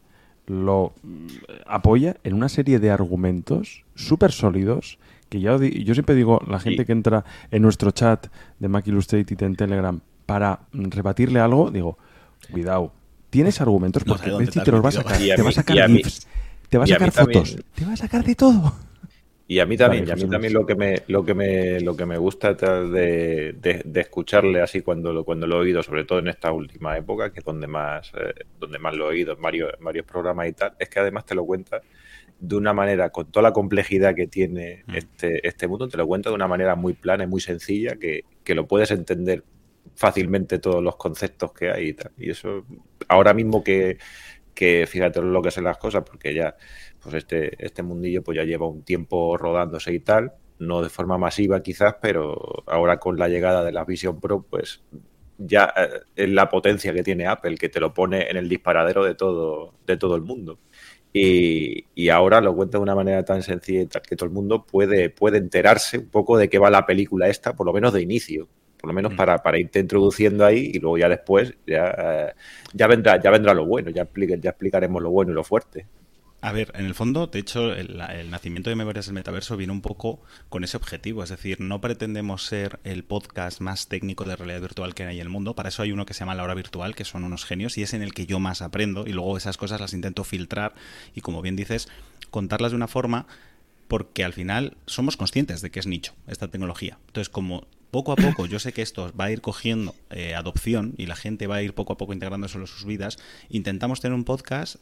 lo 0.48 0.94
mm, 1.04 1.28
apoya 1.68 2.18
en 2.24 2.34
una 2.34 2.50
serie 2.50 2.80
de 2.80 2.90
argumentos 2.90 3.84
súper 3.96 4.32
sólidos 4.32 4.98
que 5.30 5.42
ya 5.42 5.58
yo 5.58 5.94
siempre 5.94 6.16
digo, 6.16 6.42
la 6.48 6.60
gente 6.60 6.86
que 6.86 6.92
entra 6.92 7.26
en 7.52 7.62
nuestro 7.62 7.92
chat 7.92 8.28
de 8.60 8.68
Mac 8.68 8.88
Illustrated 8.88 9.42
en 9.44 9.56
Telegram 9.56 10.00
para 10.26 10.62
rebatirle 10.72 11.40
algo, 11.40 11.70
digo, 11.70 11.98
cuidado, 12.52 12.94
tienes 13.30 13.62
argumentos 13.62 14.04
porque 14.04 14.30
no 14.30 14.38
te, 14.40 14.62
te 14.62 14.72
los 14.72 14.84
va 14.84 14.90
a 14.90 14.92
sacar. 14.92 15.18
Te 15.18 15.42
va 15.42 15.50
a 15.50 15.54
sacar 15.54 15.90
GIFs, 15.90 16.28
te 16.70 16.78
va 16.78 16.84
a 16.84 16.88
sacar 16.88 17.12
fotos, 17.12 17.50
también. 17.50 17.66
te 17.76 17.86
va 17.86 17.94
a 17.94 17.98
sacar 17.98 18.24
de 18.24 18.36
todo. 18.36 18.74
Y 19.50 19.60
a 19.60 19.66
mí 19.66 19.78
también, 19.78 20.04
vale, 20.04 20.20
y 20.20 20.22
a 20.22 20.26
mí 20.26 20.30
también 20.30 20.54
lo 20.54 20.66
que 20.66 20.76
me, 20.76 21.04
lo 21.08 21.24
que 21.24 21.34
me, 21.34 21.80
lo 21.80 21.96
que 21.96 22.06
me 22.06 22.18
gusta 22.18 22.54
de, 22.54 23.54
de, 23.54 23.82
de, 23.86 24.02
escucharle 24.02 24.62
así 24.62 24.82
cuando 24.82 25.14
lo, 25.14 25.24
cuando 25.24 25.48
lo 25.48 25.56
he 25.56 25.60
oído, 25.60 25.82
sobre 25.82 26.04
todo 26.04 26.20
en 26.20 26.28
esta 26.28 26.52
última 26.52 26.98
época, 26.98 27.32
que 27.32 27.40
es 27.40 27.46
donde 27.46 27.66
más, 27.66 28.12
eh, 28.14 28.34
donde 28.60 28.78
más 28.78 28.94
lo 28.94 29.06
he 29.06 29.10
oído 29.12 29.34
en 29.36 29.42
varios, 29.42 29.72
en 29.80 29.86
varios 29.86 30.06
programas 30.06 30.50
y 30.50 30.52
tal, 30.52 30.74
es 30.78 30.90
que 30.90 31.00
además 31.00 31.26
te 31.26 31.34
lo 31.34 31.46
cuenta 31.46 31.82
de 32.40 32.56
una 32.58 32.74
manera, 32.74 33.10
con 33.10 33.32
toda 33.32 33.44
la 33.44 33.54
complejidad 33.54 34.14
que 34.16 34.28
tiene 34.28 34.84
mm. 34.86 34.96
este, 34.96 35.48
este 35.48 35.66
mundo, 35.66 35.88
te 35.88 35.96
lo 35.96 36.06
cuenta 36.06 36.30
de 36.30 36.36
una 36.36 36.48
manera 36.48 36.76
muy 36.76 36.92
plana 36.92 37.24
y 37.24 37.28
muy 37.28 37.40
sencilla, 37.40 37.96
que, 37.96 38.26
que 38.44 38.54
lo 38.54 38.68
puedes 38.68 38.92
entender 38.92 39.46
fácilmente 39.96 40.60
todos 40.60 40.84
los 40.84 40.96
conceptos 40.96 41.52
que 41.54 41.72
hay 41.72 41.90
y 41.90 41.94
tal. 41.94 42.12
Y 42.18 42.32
eso, 42.32 42.66
ahora 43.08 43.34
mismo 43.34 43.64
que, 43.64 43.98
que 44.54 44.88
fíjate 44.88 45.22
lo 45.22 45.42
que 45.42 45.52
son 45.52 45.66
las 45.66 45.78
cosas, 45.78 46.04
porque 46.04 46.34
ya, 46.34 46.56
pues 47.02 47.16
este, 47.16 47.64
este 47.64 47.84
mundillo 47.84 48.24
pues 48.24 48.38
ya 48.38 48.44
lleva 48.44 48.68
un 48.68 48.84
tiempo 48.84 49.38
rodándose 49.38 49.94
y 49.94 50.00
tal, 50.00 50.34
no 50.60 50.82
de 50.82 50.90
forma 50.90 51.18
masiva 51.18 51.62
quizás, 51.62 51.96
pero 52.02 52.64
ahora 52.66 52.98
con 53.00 53.18
la 53.18 53.28
llegada 53.30 53.64
de 53.64 53.72
la 53.72 53.86
Vision 53.86 54.20
Pro, 54.20 54.44
pues 54.50 54.84
ya 55.38 55.74
eh, 55.78 56.02
es 56.16 56.30
la 56.30 56.50
potencia 56.50 56.94
que 56.94 57.04
tiene 57.04 57.28
Apple, 57.28 57.58
que 57.58 57.70
te 57.70 57.80
lo 57.80 57.94
pone 57.94 58.30
en 58.30 58.38
el 58.38 58.50
disparadero 58.50 59.04
de 59.04 59.16
todo, 59.16 59.76
de 59.86 59.98
todo 59.98 60.16
el 60.16 60.24
mundo. 60.24 60.60
Y, 61.14 61.86
y, 61.96 62.10
ahora 62.10 62.42
lo 62.42 62.56
cuenta 62.56 62.78
de 62.78 62.84
una 62.84 62.94
manera 62.96 63.24
tan 63.24 63.42
sencilla 63.42 63.82
y 63.82 63.86
tal 63.88 64.02
que 64.04 64.16
todo 64.16 64.28
el 64.28 64.34
mundo 64.34 64.66
puede, 64.66 65.10
puede 65.10 65.38
enterarse 65.38 65.98
un 65.98 66.10
poco 66.10 66.38
de 66.38 66.50
qué 66.50 66.60
va 66.60 66.70
la 66.70 66.86
película 66.86 67.28
esta, 67.28 67.56
por 67.56 67.66
lo 67.66 67.74
menos 67.74 67.94
de 67.94 68.02
inicio 68.02 68.48
por 68.80 68.90
lo 68.90 68.94
menos 68.94 69.14
para, 69.14 69.38
para 69.40 69.60
irte 69.60 69.80
introduciendo 69.80 70.46
ahí 70.46 70.72
y 70.74 70.80
luego 70.80 70.98
ya 70.98 71.10
después 71.10 71.54
ya, 71.66 72.34
ya 72.74 72.88
vendrá 72.88 73.22
ya 73.22 73.32
vendrá 73.32 73.54
lo 73.54 73.66
bueno, 73.66 73.90
ya, 73.90 74.04
explique, 74.04 74.40
ya 74.40 74.52
explicaremos 74.52 75.02
lo 75.02 75.10
bueno 75.10 75.32
y 75.32 75.36
lo 75.36 75.44
fuerte. 75.44 75.86
A 76.40 76.52
ver, 76.52 76.72
en 76.76 76.86
el 76.86 76.94
fondo, 76.94 77.26
de 77.26 77.40
hecho, 77.40 77.74
el, 77.74 78.00
el, 78.00 78.30
nacimiento 78.30 78.70
de 78.70 78.76
Memorias 78.76 79.08
del 79.08 79.16
Metaverso 79.16 79.58
viene 79.58 79.74
un 79.74 79.82
poco 79.82 80.22
con 80.50 80.64
ese 80.64 80.78
objetivo. 80.78 81.24
Es 81.24 81.30
decir, 81.30 81.60
no 81.60 81.82
pretendemos 81.82 82.46
ser 82.46 82.80
el 82.84 83.04
podcast 83.04 83.60
más 83.60 83.88
técnico 83.88 84.24
de 84.24 84.36
realidad 84.36 84.62
virtual 84.62 84.94
que 84.94 85.04
hay 85.04 85.16
en 85.16 85.22
el 85.24 85.30
mundo. 85.30 85.56
Para 85.56 85.70
eso 85.70 85.82
hay 85.82 85.92
uno 85.92 86.06
que 86.06 86.14
se 86.14 86.20
llama 86.20 86.36
La 86.36 86.44
Hora 86.44 86.54
Virtual, 86.54 86.94
que 86.94 87.06
son 87.06 87.24
unos 87.24 87.44
genios, 87.44 87.80
y 87.80 87.82
es 87.82 87.96
en 87.96 88.04
el 88.04 88.14
que 88.14 88.28
yo 88.28 88.40
más 88.40 88.62
aprendo. 88.62 89.08
Y 89.08 89.14
luego 89.14 89.36
esas 89.36 89.58
cosas 89.58 89.82
las 89.82 89.94
intento 89.94 90.24
filtrar 90.24 90.76
y, 91.16 91.22
como 91.22 91.42
bien 91.42 91.56
dices, 91.56 91.90
contarlas 92.30 92.72
de 92.72 92.78
una 92.78 92.88
forma 92.88 93.26
porque 93.88 94.24
al 94.24 94.34
final 94.34 94.78
somos 94.86 95.18
conscientes 95.18 95.62
de 95.62 95.72
que 95.72 95.80
es 95.80 95.88
nicho 95.88 96.14
esta 96.28 96.50
tecnología. 96.50 97.00
Entonces, 97.08 97.30
como 97.30 97.66
poco 97.92 98.12
a 98.12 98.16
poco, 98.16 98.46
yo 98.46 98.60
sé 98.60 98.74
que 98.74 98.82
esto 98.82 99.12
va 99.20 99.26
a 99.26 99.32
ir 99.32 99.42
cogiendo 99.42 99.96
eh, 100.10 100.36
adopción 100.36 100.94
y 100.98 101.06
la 101.06 101.16
gente 101.16 101.48
va 101.48 101.56
a 101.56 101.62
ir 101.62 101.74
poco 101.74 101.94
a 101.94 101.98
poco 101.98 102.14
integrándose 102.14 102.58
en 102.58 102.68
sus 102.68 102.86
vidas, 102.86 103.18
intentamos 103.50 104.02
tener 104.02 104.16
un 104.16 104.24
podcast 104.24 104.78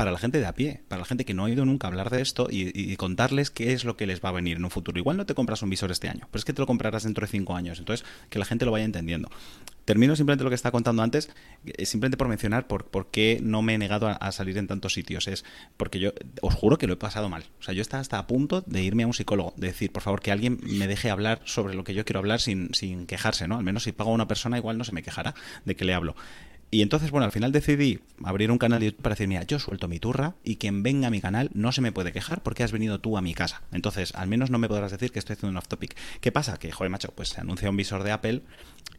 para 0.00 0.12
la 0.12 0.18
gente 0.18 0.40
de 0.40 0.46
a 0.46 0.54
pie, 0.54 0.80
para 0.88 1.00
la 1.00 1.04
gente 1.04 1.26
que 1.26 1.34
no 1.34 1.42
ha 1.42 1.44
oído 1.44 1.66
nunca 1.66 1.86
hablar 1.86 2.08
de 2.08 2.22
esto 2.22 2.48
y, 2.50 2.72
y, 2.72 2.96
contarles 2.96 3.50
qué 3.50 3.74
es 3.74 3.84
lo 3.84 3.98
que 3.98 4.06
les 4.06 4.24
va 4.24 4.30
a 4.30 4.32
venir 4.32 4.56
en 4.56 4.64
un 4.64 4.70
futuro. 4.70 4.98
Igual 4.98 5.18
no 5.18 5.26
te 5.26 5.34
compras 5.34 5.60
un 5.60 5.68
visor 5.68 5.90
este 5.90 6.08
año, 6.08 6.26
pero 6.30 6.38
es 6.38 6.46
que 6.46 6.54
te 6.54 6.62
lo 6.62 6.66
comprarás 6.66 7.02
dentro 7.02 7.26
de 7.26 7.30
cinco 7.30 7.54
años. 7.54 7.78
Entonces, 7.78 8.06
que 8.30 8.38
la 8.38 8.46
gente 8.46 8.64
lo 8.64 8.70
vaya 8.70 8.86
entendiendo. 8.86 9.28
Termino 9.84 10.16
simplemente 10.16 10.42
lo 10.42 10.48
que 10.48 10.54
estaba 10.54 10.72
contando 10.72 11.02
antes, 11.02 11.28
eh, 11.66 11.84
simplemente 11.84 12.16
por 12.16 12.28
mencionar 12.28 12.66
por, 12.66 12.86
por 12.86 13.10
qué 13.10 13.40
no 13.42 13.60
me 13.60 13.74
he 13.74 13.78
negado 13.78 14.08
a, 14.08 14.32
salir 14.32 14.56
en 14.56 14.68
tantos 14.68 14.94
sitios. 14.94 15.28
Es 15.28 15.44
porque 15.76 16.00
yo 16.00 16.12
os 16.40 16.54
juro 16.54 16.78
que 16.78 16.86
lo 16.86 16.94
he 16.94 16.96
pasado 16.96 17.28
mal. 17.28 17.44
O 17.60 17.62
sea, 17.62 17.74
yo 17.74 17.82
estaba 17.82 18.00
hasta 18.00 18.18
a 18.18 18.26
punto 18.26 18.62
de 18.62 18.82
irme 18.82 19.02
a 19.02 19.06
un 19.06 19.12
psicólogo, 19.12 19.52
de 19.58 19.66
decir, 19.66 19.92
por 19.92 20.02
favor, 20.02 20.22
que 20.22 20.32
alguien 20.32 20.60
me 20.62 20.86
deje 20.86 21.10
hablar 21.10 21.42
sobre 21.44 21.74
lo 21.74 21.84
que 21.84 21.92
yo 21.92 22.06
quiero 22.06 22.20
hablar 22.20 22.40
sin, 22.40 22.72
sin 22.72 23.06
quejarse, 23.06 23.48
¿no? 23.48 23.58
Al 23.58 23.64
menos 23.64 23.82
si 23.82 23.92
pago 23.92 24.12
a 24.12 24.14
una 24.14 24.28
persona, 24.28 24.56
igual 24.56 24.78
no 24.78 24.84
se 24.84 24.92
me 24.92 25.02
quejará 25.02 25.34
de 25.66 25.76
que 25.76 25.84
le 25.84 25.92
hablo 25.92 26.16
Y 26.72 26.82
entonces, 26.82 27.10
bueno, 27.10 27.24
al 27.24 27.32
final 27.32 27.50
decidí 27.50 27.98
abrir 28.22 28.50
un 28.52 28.58
canal 28.58 28.78
de 28.78 28.86
YouTube 28.86 29.02
para 29.02 29.14
decir, 29.14 29.26
mira, 29.26 29.42
yo 29.42 29.58
suelto 29.58 29.88
mi 29.88 29.98
turra 29.98 30.34
y 30.44 30.56
quien 30.56 30.84
venga 30.84 31.08
a 31.08 31.10
mi 31.10 31.20
canal 31.20 31.50
no 31.52 31.72
se 31.72 31.80
me 31.80 31.90
puede 31.90 32.12
quejar 32.12 32.42
porque 32.42 32.62
has 32.62 32.70
venido 32.70 33.00
tú 33.00 33.16
a 33.16 33.22
mi 33.22 33.34
casa. 33.34 33.62
Entonces, 33.72 34.14
al 34.14 34.28
menos 34.28 34.50
no 34.50 34.58
me 34.58 34.68
podrás 34.68 34.92
decir 34.92 35.10
que 35.10 35.18
estoy 35.18 35.34
haciendo 35.34 35.50
un 35.50 35.56
off 35.56 35.66
topic. 35.66 35.96
¿Qué 36.20 36.30
pasa? 36.30 36.58
Que, 36.58 36.70
joder, 36.70 36.90
macho, 36.90 37.12
pues 37.12 37.30
se 37.30 37.40
anuncia 37.40 37.68
un 37.68 37.76
visor 37.76 38.04
de 38.04 38.12
Apple 38.12 38.42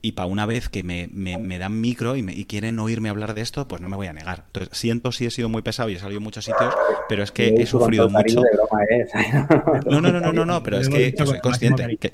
y 0.01 0.13
para 0.13 0.25
una 0.25 0.45
vez 0.45 0.67
que 0.67 0.83
me, 0.83 1.07
me, 1.13 1.59
dan 1.59 1.79
micro 1.79 2.17
y, 2.17 2.23
me, 2.23 2.33
y, 2.33 2.45
quieren 2.45 2.77
oírme 2.79 3.09
hablar 3.09 3.35
de 3.35 3.41
esto, 3.41 3.67
pues 3.67 3.81
no 3.81 3.87
me 3.87 3.95
voy 3.95 4.07
a 4.07 4.13
negar. 4.13 4.43
Entonces, 4.47 4.77
siento 4.77 5.13
si 5.13 5.25
he 5.25 5.31
sido 5.31 5.47
muy 5.47 5.61
pesado 5.61 5.89
y 5.89 5.93
he 5.93 5.99
salido 5.99 6.17
en 6.17 6.23
muchos 6.23 6.43
sitios, 6.43 6.73
pero 7.07 7.23
es 7.23 7.31
que 7.31 7.55
he 7.57 7.65
sufrido 7.65 8.09
mucho. 8.09 8.41
¿eh? 8.89 9.05
No, 9.85 10.01
no, 10.01 10.11
no, 10.11 10.19
no, 10.19 10.33
no, 10.33 10.45
no, 10.45 10.63
pero 10.63 10.79
es 10.79 10.89
que, 10.89 11.13
soy 11.17 11.39
consciente 11.39 11.97
que 11.97 12.13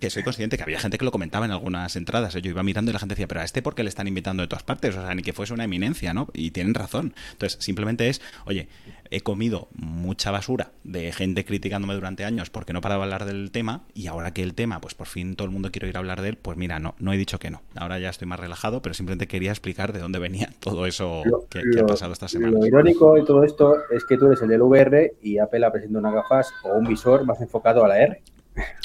que 0.00 0.10
soy 0.10 0.22
consciente 0.22 0.56
que 0.56 0.62
había 0.62 0.78
gente 0.78 0.98
que 0.98 1.04
lo 1.04 1.10
comentaba 1.10 1.46
en 1.46 1.52
algunas 1.52 1.96
entradas. 1.96 2.34
¿eh? 2.34 2.42
Yo 2.42 2.50
iba 2.50 2.62
mirando 2.62 2.90
y 2.90 2.92
la 2.92 2.98
gente 2.98 3.14
decía, 3.14 3.28
pero 3.28 3.40
a 3.40 3.44
este 3.44 3.62
por 3.62 3.74
qué 3.74 3.82
le 3.82 3.88
están 3.88 4.08
invitando 4.08 4.42
de 4.42 4.48
todas 4.48 4.62
partes, 4.62 4.96
o 4.96 5.02
sea, 5.02 5.14
ni 5.14 5.22
que 5.22 5.32
fuese 5.32 5.54
una 5.54 5.64
eminencia, 5.64 6.14
¿no? 6.14 6.28
Y 6.32 6.50
tienen 6.50 6.74
razón. 6.74 7.14
Entonces, 7.32 7.58
simplemente 7.62 8.08
es, 8.08 8.20
oye, 8.44 8.68
he 9.10 9.20
comido 9.20 9.68
mucha 9.74 10.30
basura 10.30 10.70
de 10.84 11.12
gente 11.12 11.44
criticándome 11.44 11.94
durante 11.94 12.24
años 12.24 12.50
porque 12.50 12.72
no 12.72 12.80
paraba 12.80 13.06
de 13.06 13.14
hablar 13.14 13.26
del 13.26 13.50
tema 13.50 13.82
y 13.94 14.06
ahora 14.06 14.32
que 14.32 14.42
el 14.42 14.54
tema, 14.54 14.80
pues 14.80 14.94
por 14.94 15.06
fin 15.06 15.36
todo 15.36 15.46
el 15.46 15.52
mundo 15.52 15.70
quiere 15.70 15.88
ir 15.88 15.96
a 15.96 16.00
hablar 16.00 16.22
de 16.22 16.30
él, 16.30 16.36
pues 16.36 16.56
mira, 16.56 16.78
no, 16.78 16.94
no 16.98 17.12
he 17.12 17.16
dicho 17.16 17.38
que 17.38 17.50
no. 17.50 17.62
Ahora 17.76 17.98
ya 17.98 18.10
estoy 18.10 18.26
más 18.26 18.40
relajado, 18.40 18.82
pero 18.82 18.94
simplemente 18.94 19.26
quería 19.26 19.50
explicar 19.50 19.92
de 19.92 20.00
dónde 20.00 20.18
venía 20.18 20.50
todo 20.60 20.86
eso 20.86 21.22
que, 21.48 21.62
ha 21.80 21.86
pasado 21.86 22.12
esta 22.12 22.28
semana. 22.28 22.58
Lo 22.58 22.66
irónico 22.66 23.14
de 23.14 23.24
todo 23.24 23.44
esto 23.44 23.76
es 23.90 24.04
que 24.04 24.16
tú 24.16 24.26
eres 24.26 24.42
el 24.42 24.48
del 24.48 24.62
VR 24.62 25.14
y 25.22 25.38
Apple 25.38 25.64
ha 25.64 25.72
presentado 25.72 26.00
unas 26.00 26.14
gafas 26.14 26.52
o 26.64 26.74
un 26.74 26.86
visor 26.86 27.24
más 27.24 27.40
enfocado 27.40 27.84
a 27.84 27.88
la 27.88 27.98
R. 27.98 28.22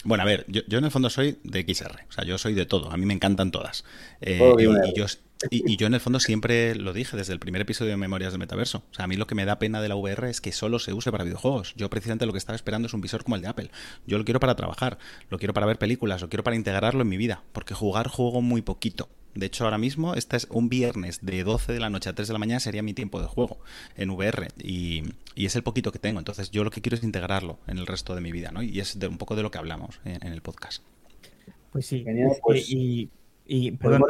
Bueno, 0.03 0.23
a 0.23 0.25
ver, 0.25 0.45
yo, 0.47 0.77
en 0.77 0.83
el 0.83 0.91
fondo 0.91 1.09
soy 1.09 1.37
de 1.43 1.61
XR, 1.61 2.05
o 2.09 2.11
sea, 2.11 2.23
yo 2.23 2.37
soy 2.37 2.53
de 2.53 2.65
todo, 2.65 2.91
a 2.91 2.97
mí 2.97 3.05
me 3.05 3.13
encantan 3.13 3.51
todas. 3.51 3.85
Eh, 4.19 4.39
y, 4.59 4.97
yo, 4.97 5.05
y, 5.49 5.77
yo 5.77 5.87
en 5.87 5.93
el 5.93 5.99
fondo 5.99 6.19
siempre 6.19 6.75
lo 6.75 6.91
dije 6.91 7.15
desde 7.15 7.33
el 7.33 7.39
primer 7.39 7.61
episodio 7.61 7.91
de 7.91 7.97
Memorias 7.97 8.33
del 8.33 8.39
Metaverso. 8.39 8.83
O 8.91 8.93
sea, 8.93 9.05
a 9.05 9.07
mí 9.07 9.15
lo 9.15 9.27
que 9.27 9.35
me 9.35 9.45
da 9.45 9.59
pena 9.59 9.81
de 9.81 9.89
la 9.89 9.95
VR 9.95 10.29
es 10.29 10.41
que 10.41 10.51
solo 10.51 10.79
se 10.79 10.93
use 10.93 11.11
para 11.11 11.23
videojuegos. 11.23 11.73
Yo 11.75 11.89
precisamente 11.89 12.25
lo 12.25 12.31
que 12.31 12.39
estaba 12.39 12.55
esperando 12.55 12.87
es 12.87 12.93
un 12.93 13.01
visor 13.01 13.23
como 13.23 13.35
el 13.35 13.41
de 13.41 13.47
Apple. 13.47 13.71
Yo 14.07 14.17
lo 14.17 14.25
quiero 14.25 14.39
para 14.39 14.55
trabajar, 14.55 14.97
lo 15.29 15.37
quiero 15.37 15.53
para 15.53 15.67
ver 15.67 15.77
películas, 15.77 16.21
lo 16.21 16.29
quiero 16.29 16.43
para 16.43 16.55
integrarlo 16.55 17.03
en 17.03 17.09
mi 17.09 17.17
vida, 17.17 17.43
porque 17.53 17.73
jugar 17.73 18.07
juego 18.07 18.41
muy 18.41 18.61
poquito. 18.61 19.09
De 19.33 19.45
hecho, 19.45 19.63
ahora 19.63 19.77
mismo, 19.77 20.13
este 20.15 20.35
es 20.35 20.47
un 20.49 20.67
viernes 20.67 21.19
de 21.21 21.43
12 21.43 21.71
de 21.71 21.79
la 21.79 21.89
noche 21.89 22.09
a 22.09 22.13
3 22.13 22.27
de 22.27 22.33
la 22.33 22.39
mañana 22.39 22.59
sería 22.59 22.83
mi 22.83 22.93
tiempo 22.93 23.21
de 23.21 23.27
juego 23.27 23.59
en 23.95 24.09
VR 24.09 24.49
y, 24.57 25.03
es 25.35 25.55
el 25.55 25.63
poquito 25.63 25.91
que 25.91 25.99
tengo. 25.99 26.19
Entonces, 26.19 26.51
yo 26.51 26.63
lo 26.63 26.71
que 26.71 26.81
quiero 26.81 26.97
es 26.97 27.03
integrarlo 27.03 27.57
en 27.67 27.77
el 27.77 27.87
resto 27.87 28.13
de 28.13 28.21
mi 28.21 28.31
vida, 28.31 28.51
¿no? 28.51 28.61
Y 28.61 28.79
es 28.79 28.99
de 28.99 29.07
un 29.07 29.17
poco 29.17 29.35
de 29.35 29.43
lo 29.43 29.51
que 29.51 29.57
hablamos 29.57 30.01
en, 30.03 30.33
el 30.33 30.41
podcast. 30.41 30.83
Pues 31.71 31.85
sí. 31.85 32.05
Pues 32.43 32.69
y, 32.69 33.71
perdón, 33.71 34.03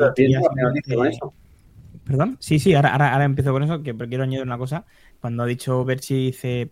perdón, 2.06 2.38
sí, 2.40 2.60
sí, 2.60 2.74
ahora, 2.74 2.94
ahora, 2.96 3.24
empiezo 3.24 3.52
con 3.52 3.64
eso, 3.64 3.82
que 3.82 3.96
quiero 3.96 4.24
añadir 4.24 4.46
una 4.46 4.58
cosa. 4.58 4.86
Cuando 5.20 5.44
ha 5.44 5.46
dicho 5.46 5.84
Berchi, 5.86 6.16
dice 6.26 6.72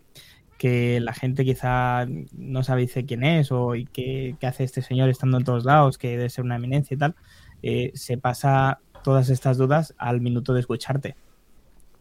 que 0.60 1.00
la 1.00 1.14
gente 1.14 1.44
quizá 1.44 2.06
no 2.32 2.62
sabe 2.62 2.82
dice 2.82 3.06
quién 3.06 3.24
es 3.24 3.50
o 3.50 3.74
y 3.76 3.86
qué, 3.86 4.36
qué 4.38 4.46
hace 4.46 4.64
este 4.64 4.82
señor 4.82 5.08
estando 5.08 5.38
en 5.38 5.44
todos 5.44 5.64
lados, 5.64 5.96
que 5.96 6.10
debe 6.10 6.28
ser 6.28 6.44
una 6.44 6.56
eminencia 6.56 6.94
y 6.94 6.98
tal. 6.98 7.14
Eh, 7.62 7.92
se 7.94 8.18
pasa 8.18 8.80
todas 9.02 9.30
estas 9.30 9.56
dudas 9.56 9.94
al 9.98 10.20
minuto 10.20 10.52
de 10.52 10.60
escucharte. 10.60 11.16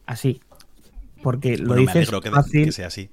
Así. 0.06 0.42
Porque 1.22 1.58
lo 1.58 1.76
dices 1.76 2.10
que, 2.10 2.32
fácil. 2.32 2.66
Que 2.66 2.72
sea 2.72 2.88
así. 2.88 3.10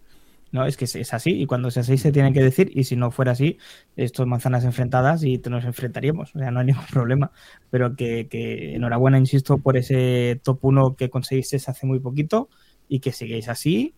No, 0.53 0.65
es 0.65 0.77
que 0.77 0.85
es 0.85 1.13
así 1.13 1.33
y 1.33 1.47
cuando 1.47 1.71
sea 1.71 1.83
así 1.83 1.99
se 1.99 2.13
tiene 2.13 2.33
que 2.33 2.43
decir 2.43 2.71
y 2.73 2.85
si 2.85 2.97
no 2.97 3.11
fuera 3.11 3.33
así, 3.33 3.59
esto 3.97 4.23
es 4.23 4.29
manzanas 4.29 4.65
enfrentadas 4.65 5.25
y 5.25 5.39
nos 5.51 5.65
enfrentaríamos, 5.65 6.35
o 6.35 6.39
sea, 6.39 6.51
no 6.51 6.61
hay 6.61 6.67
ningún 6.67 6.87
problema. 6.87 7.33
Pero 7.71 7.97
que, 7.97 8.27
enhorabuena, 8.75 9.19
insisto, 9.19 9.59
por 9.59 9.77
ese 9.77 10.41
top 10.43 10.59
1 10.63 10.97
que 10.97 11.11
conseguiste 11.11 11.57
hace 11.57 11.87
muy 11.87 11.99
poquito 11.99 12.49
y 12.89 13.01
que 13.01 13.13
sigáis 13.13 13.49
así, 13.49 13.95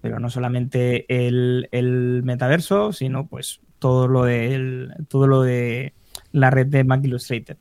pero 0.00 0.18
no 0.18 0.28
solamente 0.28 1.06
el, 1.08 1.68
el 1.70 2.22
metaverso, 2.24 2.92
sino 2.92 3.26
pues 3.28 3.60
todo 3.78 4.08
lo 4.08 4.24
de, 4.24 4.88
todo 5.08 5.26
lo 5.26 5.42
de 5.42 5.94
la 6.32 6.50
red 6.50 6.66
de 6.66 6.84
Mac 6.84 7.04
Illustrated. 7.04 7.56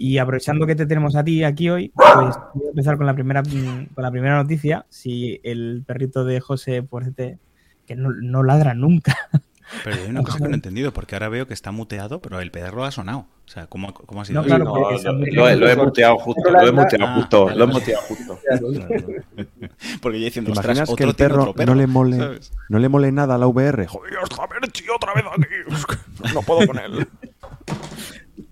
Y 0.00 0.18
aprovechando 0.18 0.64
que 0.64 0.76
te 0.76 0.86
tenemos 0.86 1.16
a 1.16 1.24
ti 1.24 1.42
aquí 1.42 1.68
hoy, 1.70 1.88
pues 1.88 2.36
voy 2.54 2.66
a 2.66 2.70
empezar 2.70 2.96
con 2.96 3.06
la 3.06 3.14
primera, 3.14 3.42
con 3.42 3.88
la 3.96 4.12
primera 4.12 4.36
noticia. 4.36 4.86
Si 4.88 5.40
el 5.42 5.82
perrito 5.84 6.24
de 6.24 6.38
José, 6.38 6.84
por 6.84 7.02
este, 7.02 7.40
que 7.84 7.96
no, 7.96 8.44
ladra 8.44 8.74
nunca. 8.74 9.16
Pero 9.82 9.96
hay 9.96 10.08
una 10.08 10.22
cosa 10.22 10.38
que 10.38 10.44
no 10.44 10.50
he 10.50 10.54
entendido, 10.54 10.92
porque 10.92 11.16
ahora 11.16 11.28
veo 11.28 11.48
que 11.48 11.52
está 11.52 11.72
muteado, 11.72 12.22
pero 12.22 12.40
el 12.40 12.50
perro 12.50 12.84
ha 12.84 12.90
sonado. 12.90 13.26
O 13.44 13.50
sea, 13.50 13.66
¿cómo, 13.66 13.92
cómo 13.92 14.22
ha 14.22 14.24
sido? 14.24 14.40
No, 14.40 14.46
claro, 14.46 14.64
lo, 14.64 15.68
he 15.68 15.76
muteado 15.76 16.16
justo, 16.16 16.50
lo 16.50 16.66
he 16.66 16.72
muteado 16.72 17.04
ah, 17.04 17.14
justo, 17.16 17.50
lo 17.50 17.64
he 17.64 17.66
muteado 17.66 18.02
justo. 18.04 18.38
porque 20.00 20.20
yo 20.20 20.24
diciendo, 20.24 20.52
¿Te 20.52 20.58
imaginas 20.58 20.94
que 20.94 21.04
el 21.04 21.14
perro, 21.14 21.54
no 21.54 21.74
le 21.74 21.86
mole, 21.86 22.40
no 22.70 22.78
le 22.78 22.88
mole 22.88 23.12
nada 23.12 23.34
a 23.34 23.38
la 23.38 23.46
VR? 23.46 23.86
Joder, 23.88 24.14
está 24.22 24.46
Berchi 24.46 24.84
otra 24.88 25.12
vez 25.12 25.24
aquí. 25.30 26.32
No 26.34 26.40
puedo 26.40 26.66
con 26.66 26.78
él. 26.78 27.06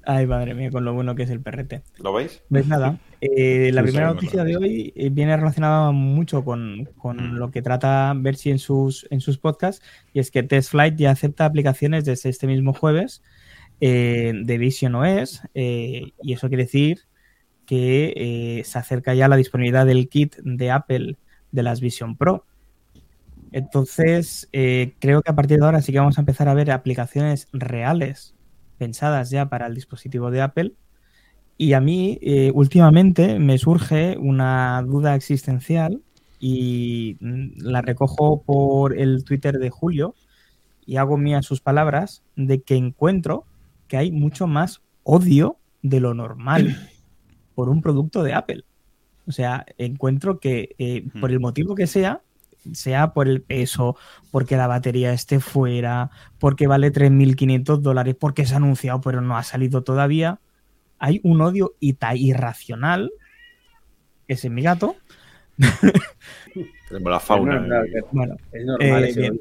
Ay, 0.08 0.24
madre 0.28 0.54
mía, 0.54 0.70
con 0.70 0.84
lo 0.84 0.94
bueno 0.94 1.16
que 1.16 1.24
es 1.24 1.30
el 1.30 1.40
perrete. 1.40 1.82
¿Lo 1.98 2.12
veis? 2.12 2.40
¿Ves 2.48 2.68
nada? 2.68 3.00
Eh, 3.20 3.72
la 3.72 3.82
primera 3.82 4.06
noticia 4.06 4.44
de 4.44 4.56
hoy 4.56 4.92
eh, 4.94 5.10
viene 5.10 5.36
relacionada 5.36 5.90
mucho 5.90 6.44
con, 6.44 6.82
mm. 6.82 7.34
lo 7.34 7.50
que 7.50 7.60
trata 7.60 8.14
Bersi 8.16 8.50
en 8.50 8.60
sus, 8.60 9.08
en 9.10 9.20
sus 9.20 9.36
podcasts, 9.36 9.84
y 10.12 10.20
es 10.20 10.30
que 10.30 10.44
TestFlight 10.44 10.96
ya 10.96 11.10
acepta 11.10 11.44
aplicaciones 11.44 12.04
desde 12.04 12.28
este 12.28 12.46
mismo 12.46 12.72
jueves 12.72 13.24
eh, 13.80 14.32
de 14.44 14.58
Vision 14.58 14.94
OS, 14.94 15.42
y 15.54 16.32
eso 16.32 16.46
quiere 16.46 16.64
decir 16.64 17.00
que 17.66 18.62
se 18.64 18.78
acerca 18.78 19.12
ya 19.12 19.26
la 19.26 19.34
disponibilidad 19.34 19.86
del 19.86 20.08
kit 20.08 20.36
de 20.36 20.70
Apple 20.70 21.16
de 21.50 21.62
las 21.64 21.80
Vision 21.80 22.16
Pro. 22.16 22.46
Entonces, 23.50 24.48
creo 24.52 25.22
que 25.22 25.30
a 25.32 25.34
partir 25.34 25.58
de 25.58 25.64
ahora 25.64 25.82
sí 25.82 25.90
que 25.90 25.98
vamos 25.98 26.18
a 26.18 26.20
empezar 26.20 26.48
a 26.48 26.54
ver 26.54 26.70
aplicaciones 26.70 27.48
reales 27.52 28.35
pensadas 28.76 29.30
ya 29.30 29.48
para 29.48 29.66
el 29.66 29.74
dispositivo 29.74 30.30
de 30.30 30.42
Apple. 30.42 30.72
Y 31.58 31.72
a 31.72 31.80
mí 31.80 32.18
eh, 32.20 32.50
últimamente 32.54 33.38
me 33.38 33.58
surge 33.58 34.16
una 34.18 34.82
duda 34.82 35.14
existencial 35.14 36.02
y 36.38 37.16
mm, 37.20 37.62
la 37.62 37.82
recojo 37.82 38.42
por 38.42 38.98
el 38.98 39.24
Twitter 39.24 39.58
de 39.58 39.70
Julio 39.70 40.14
y 40.84 40.96
hago 40.96 41.16
mías 41.16 41.46
sus 41.46 41.60
palabras 41.60 42.22
de 42.36 42.62
que 42.62 42.76
encuentro 42.76 43.44
que 43.88 43.96
hay 43.96 44.12
mucho 44.12 44.46
más 44.46 44.82
odio 45.02 45.58
de 45.82 46.00
lo 46.00 46.14
normal 46.14 46.76
por 47.54 47.68
un 47.68 47.80
producto 47.80 48.22
de 48.22 48.34
Apple. 48.34 48.64
O 49.26 49.32
sea, 49.32 49.66
encuentro 49.78 50.38
que 50.38 50.76
eh, 50.78 51.04
por 51.20 51.32
el 51.32 51.40
motivo 51.40 51.74
que 51.74 51.86
sea, 51.86 52.22
sea 52.72 53.12
por 53.12 53.28
el 53.28 53.42
peso, 53.42 53.96
porque 54.30 54.56
la 54.56 54.66
batería 54.66 55.12
esté 55.12 55.40
fuera, 55.40 56.10
porque 56.38 56.66
vale 56.66 56.92
3.500 56.92 57.78
dólares, 57.78 58.16
porque 58.18 58.46
se 58.46 58.54
ha 58.54 58.58
anunciado 58.58 59.00
pero 59.00 59.20
no 59.20 59.36
ha 59.36 59.42
salido 59.42 59.82
todavía, 59.82 60.40
hay 60.98 61.20
un 61.22 61.40
odio 61.40 61.74
irracional, 61.80 63.12
ese 64.28 64.48
es 64.48 64.52
mi 64.52 64.62
gato. 64.62 64.96
Tenemos 66.88 67.10
la 67.10 67.20
fauna. 67.20 67.66
Bueno, 68.12 68.36
es 68.52 68.64
normal. 68.64 69.04
Eh, 69.04 69.40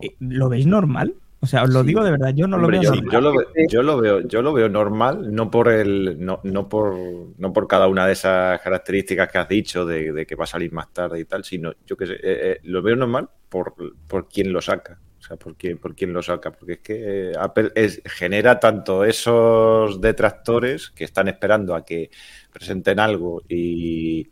eh, 0.00 0.16
¿Lo 0.20 0.48
veis 0.48 0.66
normal? 0.66 1.14
O 1.46 1.48
sea, 1.48 1.62
os 1.62 1.70
lo 1.70 1.84
digo 1.84 2.02
de 2.02 2.10
verdad, 2.10 2.34
yo 2.34 2.48
no 2.48 2.58
lo 2.58 2.66
veo 2.66 2.82
normal. 2.82 3.08
Yo 3.12 3.20
lo, 3.20 3.32
yo 3.68 3.82
lo, 3.82 4.00
veo, 4.00 4.20
yo 4.26 4.42
lo 4.42 4.52
veo 4.52 4.68
normal, 4.68 5.32
no 5.32 5.48
por 5.48 5.68
el, 5.68 6.16
no, 6.18 6.40
no, 6.42 6.68
por, 6.68 6.96
no 7.38 7.52
por 7.52 7.68
cada 7.68 7.86
una 7.86 8.04
de 8.04 8.14
esas 8.14 8.60
características 8.60 9.30
que 9.30 9.38
has 9.38 9.48
dicho 9.48 9.86
de, 9.86 10.26
que 10.26 10.34
va 10.34 10.42
a 10.42 10.48
salir 10.48 10.72
más 10.72 10.92
tarde 10.92 11.20
y 11.20 11.24
tal, 11.24 11.44
sino 11.44 11.72
yo 11.86 11.96
que 11.96 12.06
sé, 12.08 12.14
eh, 12.14 12.18
eh, 12.24 12.60
lo 12.64 12.82
veo 12.82 12.96
normal 12.96 13.28
por, 13.48 13.74
por 14.08 14.28
quien 14.28 14.52
lo 14.52 14.60
saca. 14.60 14.98
O 15.20 15.22
sea, 15.22 15.36
por 15.36 15.54
quién, 15.54 15.78
por 15.78 15.94
quién 15.94 16.12
lo 16.12 16.20
saca. 16.20 16.50
Porque 16.50 16.72
es 16.72 16.78
que 16.80 17.32
Apple 17.38 17.70
es, 17.76 18.02
genera 18.06 18.58
tanto 18.58 19.04
esos 19.04 20.00
detractores 20.00 20.90
que 20.90 21.04
están 21.04 21.28
esperando 21.28 21.76
a 21.76 21.84
que 21.84 22.10
presenten 22.52 22.98
algo 22.98 23.40
y, 23.48 24.28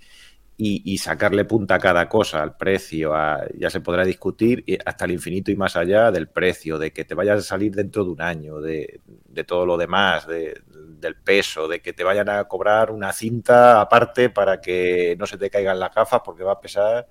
y, 0.56 0.98
sacarle 0.98 1.44
punta 1.44 1.76
a 1.76 1.78
cada 1.78 2.08
cosa, 2.08 2.42
al 2.42 2.56
precio, 2.56 3.12
ya 3.58 3.70
se 3.70 3.80
podrá 3.80 4.04
discutir 4.04 4.64
hasta 4.86 5.04
el 5.04 5.12
infinito 5.12 5.50
y 5.50 5.56
más 5.56 5.76
allá 5.76 6.10
del 6.12 6.28
precio, 6.28 6.78
de 6.78 6.92
que 6.92 7.04
te 7.04 7.14
vayas 7.14 7.40
a 7.40 7.42
salir 7.42 7.74
dentro 7.74 8.04
de 8.04 8.10
un 8.10 8.22
año, 8.22 8.60
de, 8.60 9.00
todo 9.46 9.66
lo 9.66 9.76
demás, 9.76 10.26
del 10.26 11.16
peso, 11.16 11.66
de 11.66 11.80
que 11.80 11.92
te 11.92 12.04
vayan 12.04 12.28
a 12.28 12.44
cobrar 12.44 12.90
una 12.90 13.12
cinta 13.12 13.80
aparte 13.80 14.30
para 14.30 14.60
que 14.60 15.16
no 15.18 15.26
se 15.26 15.38
te 15.38 15.50
caigan 15.50 15.80
las 15.80 15.94
gafas 15.94 16.22
porque 16.24 16.44
va 16.44 16.52
a 16.52 16.60
pesar 16.60 17.06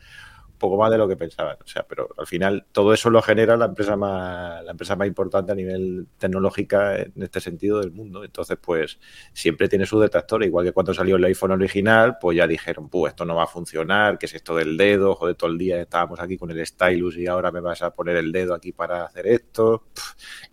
poco 0.64 0.78
más 0.78 0.90
de 0.90 0.98
lo 0.98 1.10
que 1.10 1.18
pensaban. 1.18 1.58
O 1.62 1.68
sea, 1.68 1.84
pero 1.84 2.08
al 2.18 2.26
final 2.26 2.66
todo 2.72 2.94
eso 2.94 3.10
lo 3.10 3.22
genera 3.22 3.58
la 3.58 3.66
empresa 3.66 3.98
más, 3.98 4.64
la 4.64 4.72
empresa 4.72 4.96
más 4.96 5.10
importante 5.10 5.52
a 5.52 5.56
nivel 5.56 6.08
tecnológica 6.18 6.96
en 6.96 7.12
este 7.22 7.42
sentido 7.42 7.82
del 7.82 7.92
mundo. 7.92 8.24
Entonces, 8.24 8.58
pues 8.62 8.98
siempre 9.34 9.68
tiene 9.68 9.86
su 9.86 10.00
detractor. 10.00 10.42
Igual 10.42 10.66
que 10.66 10.72
cuando 10.72 10.94
salió 10.94 11.18
el 11.18 11.26
iPhone 11.26 11.52
original, 11.52 12.18
pues 12.18 12.38
ya 12.38 12.48
dijeron, 12.48 12.88
pues 12.88 13.12
esto 13.12 13.26
no 13.26 13.36
va 13.36 13.44
a 13.44 13.48
funcionar, 13.48 14.18
que 14.18 14.26
es 14.28 14.36
esto 14.36 14.56
del 14.56 14.78
dedo, 14.78 15.16
joder, 15.16 15.36
todo 15.36 15.50
el 15.50 15.58
día 15.58 15.82
estábamos 15.82 16.22
aquí 16.22 16.38
con 16.38 16.50
el 16.50 16.66
stylus 16.66 17.18
y 17.18 17.28
ahora 17.28 17.52
me 17.52 17.60
vas 17.60 17.82
a 17.82 17.94
poner 17.94 18.16
el 18.16 18.32
dedo 18.32 18.54
aquí 18.54 18.72
para 18.72 19.04
hacer 19.04 19.28
esto, 19.28 19.88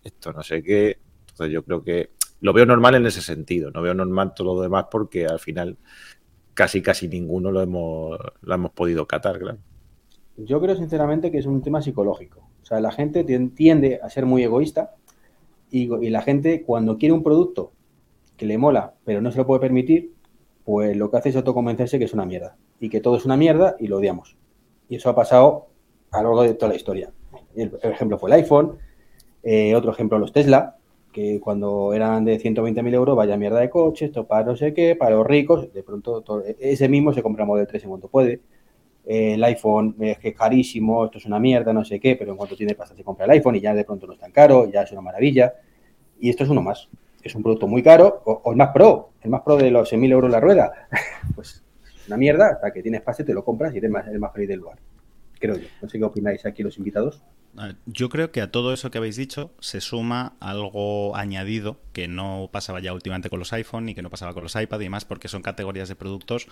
esto 0.02 0.32
no 0.32 0.42
sé 0.42 0.60
qué. 0.60 0.98
Entonces 1.28 1.52
yo 1.54 1.62
creo 1.62 1.84
que 1.84 2.10
lo 2.40 2.52
veo 2.52 2.66
normal 2.66 2.96
en 2.96 3.06
ese 3.06 3.22
sentido, 3.22 3.70
no 3.70 3.80
veo 3.80 3.94
normal 3.94 4.34
todo 4.34 4.56
lo 4.56 4.60
demás 4.60 4.86
porque 4.90 5.26
al 5.26 5.38
final 5.38 5.78
casi 6.54 6.82
casi 6.82 7.06
ninguno 7.06 7.52
lo 7.52 7.62
hemos, 7.62 8.18
lo 8.40 8.54
hemos 8.54 8.72
podido 8.72 9.06
catar, 9.06 9.38
claro. 9.38 9.58
Yo 10.44 10.60
creo 10.60 10.74
sinceramente 10.76 11.30
que 11.30 11.38
es 11.38 11.46
un 11.46 11.62
tema 11.62 11.82
psicológico. 11.82 12.40
O 12.62 12.64
sea, 12.64 12.80
la 12.80 12.92
gente 12.92 13.24
tiende 13.24 14.00
a 14.02 14.08
ser 14.08 14.26
muy 14.26 14.42
egoísta 14.42 14.94
y, 15.70 15.86
la 16.10 16.22
gente 16.22 16.62
cuando 16.62 16.98
quiere 16.98 17.12
un 17.12 17.22
producto 17.22 17.72
que 18.36 18.46
le 18.46 18.58
mola, 18.58 18.94
pero 19.04 19.20
no 19.20 19.30
se 19.30 19.38
lo 19.38 19.46
puede 19.46 19.60
permitir, 19.60 20.12
pues 20.64 20.96
lo 20.96 21.10
que 21.10 21.16
hace 21.18 21.28
es 21.28 21.36
autoconvencerse 21.36 21.98
que 21.98 22.04
es 22.04 22.14
una 22.14 22.24
mierda 22.24 22.56
y 22.80 22.88
que 22.88 23.00
todo 23.00 23.16
es 23.16 23.24
una 23.24 23.36
mierda 23.36 23.76
y 23.78 23.86
lo 23.88 23.98
odiamos. 23.98 24.36
Y 24.88 24.96
eso 24.96 25.10
ha 25.10 25.14
pasado 25.14 25.68
a 26.10 26.22
lo 26.22 26.30
largo 26.30 26.42
de 26.42 26.54
toda 26.54 26.70
la 26.70 26.76
historia. 26.76 27.12
El, 27.54 27.78
ejemplo 27.82 28.18
fue 28.18 28.30
el 28.30 28.34
iPhone, 28.34 28.78
eh, 29.42 29.74
otro 29.74 29.92
ejemplo 29.92 30.18
los 30.18 30.32
Tesla, 30.32 30.76
que 31.12 31.40
cuando 31.40 31.92
eran 31.92 32.24
de 32.24 32.38
120.000 32.40 32.94
euros, 32.94 33.16
vaya 33.16 33.36
mierda 33.36 33.60
de 33.60 33.68
coche, 33.68 34.06
esto 34.06 34.26
para 34.26 34.44
no 34.44 34.56
sé 34.56 34.72
qué, 34.72 34.96
para 34.96 35.16
los 35.16 35.26
ricos, 35.26 35.72
de 35.72 35.82
pronto 35.82 36.24
ese 36.60 36.88
mismo 36.88 37.12
se 37.12 37.22
compra 37.22 37.44
Model 37.44 37.66
3 37.66 37.82
en 37.84 37.88
cuanto 37.90 38.08
puede. 38.08 38.40
Eh, 39.06 39.34
el 39.34 39.44
iPhone 39.44 39.96
es 40.00 40.18
que 40.18 40.28
es 40.28 40.36
carísimo, 40.36 41.04
esto 41.04 41.18
es 41.18 41.26
una 41.26 41.38
mierda, 41.38 41.72
no 41.72 41.84
sé 41.84 41.98
qué, 41.98 42.16
pero 42.16 42.32
en 42.32 42.36
cuanto 42.36 42.56
tiene 42.56 42.74
pasta 42.74 42.94
se 42.94 43.02
compra 43.02 43.24
el 43.24 43.32
iPhone 43.32 43.56
y 43.56 43.60
ya 43.60 43.74
de 43.74 43.84
pronto 43.84 44.06
no 44.06 44.12
es 44.12 44.18
tan 44.18 44.32
caro, 44.32 44.70
ya 44.70 44.82
es 44.82 44.92
una 44.92 45.00
maravilla. 45.00 45.54
Y 46.18 46.30
esto 46.30 46.44
es 46.44 46.50
uno 46.50 46.62
más. 46.62 46.88
Es 47.22 47.34
un 47.34 47.42
producto 47.42 47.66
muy 47.66 47.82
caro, 47.82 48.22
o, 48.24 48.50
el 48.50 48.56
más 48.56 48.70
pro, 48.72 49.10
el 49.22 49.30
más 49.30 49.42
pro 49.42 49.56
de 49.56 49.70
los 49.70 49.92
6.000 49.92 50.10
euros 50.10 50.30
la 50.30 50.40
rueda. 50.40 50.88
pues 51.34 51.62
es 51.84 52.06
una 52.06 52.16
mierda, 52.16 52.48
hasta 52.48 52.72
que 52.72 52.82
tienes 52.82 53.02
pasta 53.02 53.24
te 53.24 53.34
lo 53.34 53.44
compras 53.44 53.74
y 53.74 53.78
eres 53.78 53.90
más, 53.90 54.06
el 54.06 54.18
más 54.18 54.32
feliz 54.32 54.48
del 54.48 54.60
lugar. 54.60 54.78
Creo 55.38 55.56
yo. 55.56 55.68
No 55.82 55.88
sé 55.88 55.98
qué 55.98 56.04
opináis 56.04 56.44
aquí 56.46 56.62
los 56.62 56.76
invitados. 56.78 57.22
Yo 57.86 58.08
creo 58.10 58.30
que 58.30 58.42
a 58.42 58.52
todo 58.52 58.72
eso 58.72 58.90
que 58.90 58.98
habéis 58.98 59.16
dicho 59.16 59.52
se 59.58 59.80
suma 59.80 60.34
algo 60.38 61.16
añadido 61.16 61.80
que 61.92 62.06
no 62.06 62.48
pasaba 62.52 62.78
ya 62.78 62.92
últimamente 62.92 63.28
con 63.28 63.40
los 63.40 63.52
iPhone 63.52 63.88
y 63.88 63.94
que 63.94 64.02
no 64.02 64.10
pasaba 64.10 64.34
con 64.34 64.44
los 64.44 64.54
iPad 64.54 64.78
y 64.78 64.84
demás 64.84 65.04
porque 65.04 65.26
son 65.26 65.42
categorías 65.42 65.88
de 65.88 65.96
productos 65.96 66.46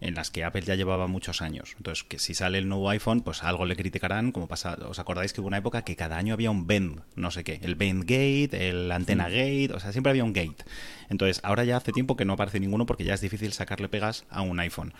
en 0.00 0.14
las 0.14 0.30
que 0.30 0.44
Apple 0.44 0.60
ya 0.60 0.74
llevaba 0.74 1.06
muchos 1.06 1.40
años. 1.40 1.72
Entonces, 1.78 2.04
que 2.04 2.18
si 2.18 2.34
sale 2.34 2.58
el 2.58 2.68
nuevo 2.68 2.90
iPhone, 2.90 3.22
pues 3.22 3.42
algo 3.42 3.64
le 3.64 3.76
criticarán, 3.76 4.30
como 4.30 4.46
pasa, 4.46 4.76
os 4.86 4.98
acordáis 4.98 5.32
que 5.32 5.40
hubo 5.40 5.48
una 5.48 5.56
época 5.56 5.82
que 5.82 5.96
cada 5.96 6.18
año 6.18 6.34
había 6.34 6.50
un 6.50 6.66
bend, 6.66 7.00
no 7.16 7.30
sé 7.30 7.44
qué, 7.44 7.58
el 7.62 7.74
bend 7.74 8.02
gate, 8.02 8.68
el 8.68 8.92
antena 8.92 9.30
gate, 9.30 9.70
o 9.74 9.80
sea, 9.80 9.92
siempre 9.92 10.10
había 10.10 10.24
un 10.24 10.34
gate. 10.34 10.64
Entonces, 11.08 11.40
ahora 11.44 11.64
ya 11.64 11.78
hace 11.78 11.92
tiempo 11.92 12.16
que 12.16 12.26
no 12.26 12.34
aparece 12.34 12.60
ninguno 12.60 12.84
porque 12.84 13.04
ya 13.04 13.14
es 13.14 13.22
difícil 13.22 13.54
sacarle 13.54 13.88
pegas 13.88 14.26
a 14.28 14.42
un 14.42 14.60
iPhone. 14.60 14.92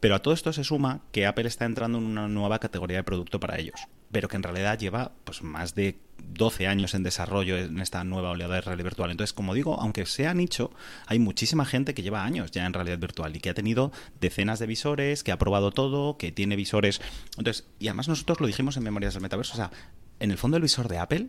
Pero 0.00 0.16
a 0.16 0.18
todo 0.18 0.34
esto 0.34 0.52
se 0.52 0.64
suma 0.64 1.00
que 1.12 1.26
Apple 1.26 1.46
está 1.46 1.64
entrando 1.64 1.98
en 1.98 2.04
una 2.04 2.26
nueva 2.28 2.58
categoría 2.58 2.98
de 2.98 3.04
producto 3.04 3.38
para 3.38 3.58
ellos 3.58 3.88
pero 4.10 4.28
que 4.28 4.36
en 4.36 4.42
realidad 4.42 4.78
lleva 4.78 5.12
pues 5.24 5.42
más 5.42 5.74
de 5.74 5.98
12 6.18 6.66
años 6.66 6.94
en 6.94 7.02
desarrollo 7.02 7.56
en 7.58 7.80
esta 7.80 8.04
nueva 8.04 8.30
oleada 8.30 8.56
de 8.56 8.60
realidad 8.60 8.84
virtual. 8.84 9.10
Entonces, 9.10 9.32
como 9.32 9.54
digo, 9.54 9.80
aunque 9.80 10.06
sea 10.06 10.34
nicho, 10.34 10.70
hay 11.06 11.18
muchísima 11.18 11.64
gente 11.64 11.94
que 11.94 12.02
lleva 12.02 12.24
años 12.24 12.50
ya 12.50 12.66
en 12.66 12.72
realidad 12.72 12.98
virtual 12.98 13.34
y 13.36 13.40
que 13.40 13.50
ha 13.50 13.54
tenido 13.54 13.92
decenas 14.20 14.58
de 14.58 14.66
visores, 14.66 15.22
que 15.22 15.32
ha 15.32 15.38
probado 15.38 15.70
todo, 15.70 16.16
que 16.18 16.32
tiene 16.32 16.56
visores. 16.56 17.00
Entonces, 17.36 17.66
y 17.78 17.88
además 17.88 18.08
nosotros 18.08 18.40
lo 18.40 18.46
dijimos 18.46 18.76
en 18.76 18.84
Memorias 18.84 19.14
del 19.14 19.22
Metaverso, 19.22 19.54
o 19.54 19.56
sea, 19.56 19.70
en 20.20 20.30
el 20.30 20.38
fondo 20.38 20.56
el 20.56 20.62
visor 20.62 20.88
de 20.88 20.98
Apple 20.98 21.28